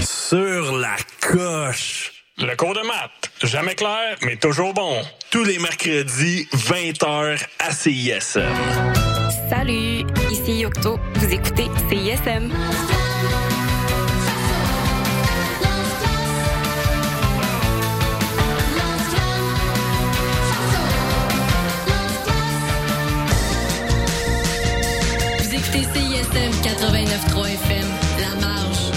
Sur 0.01 0.77
la 0.77 0.95
coche. 1.19 2.13
Le 2.37 2.55
cours 2.55 2.73
de 2.73 2.79
maths, 2.79 3.29
jamais 3.43 3.75
clair, 3.75 4.15
mais 4.21 4.37
toujours 4.37 4.73
bon. 4.73 5.01
Tous 5.31 5.43
les 5.43 5.59
mercredis, 5.59 6.47
20h 6.53 7.45
à 7.59 7.71
CISM. 7.71 8.43
Salut, 9.49 10.05
ici 10.31 10.59
Yocto. 10.59 10.97
Vous 11.15 11.33
écoutez 11.33 11.67
CISM. 11.89 12.53
CCISM 25.75 26.51
89.3 26.63 27.51
FM, 27.51 27.87
La 28.21 28.31
Marge. 28.39 28.95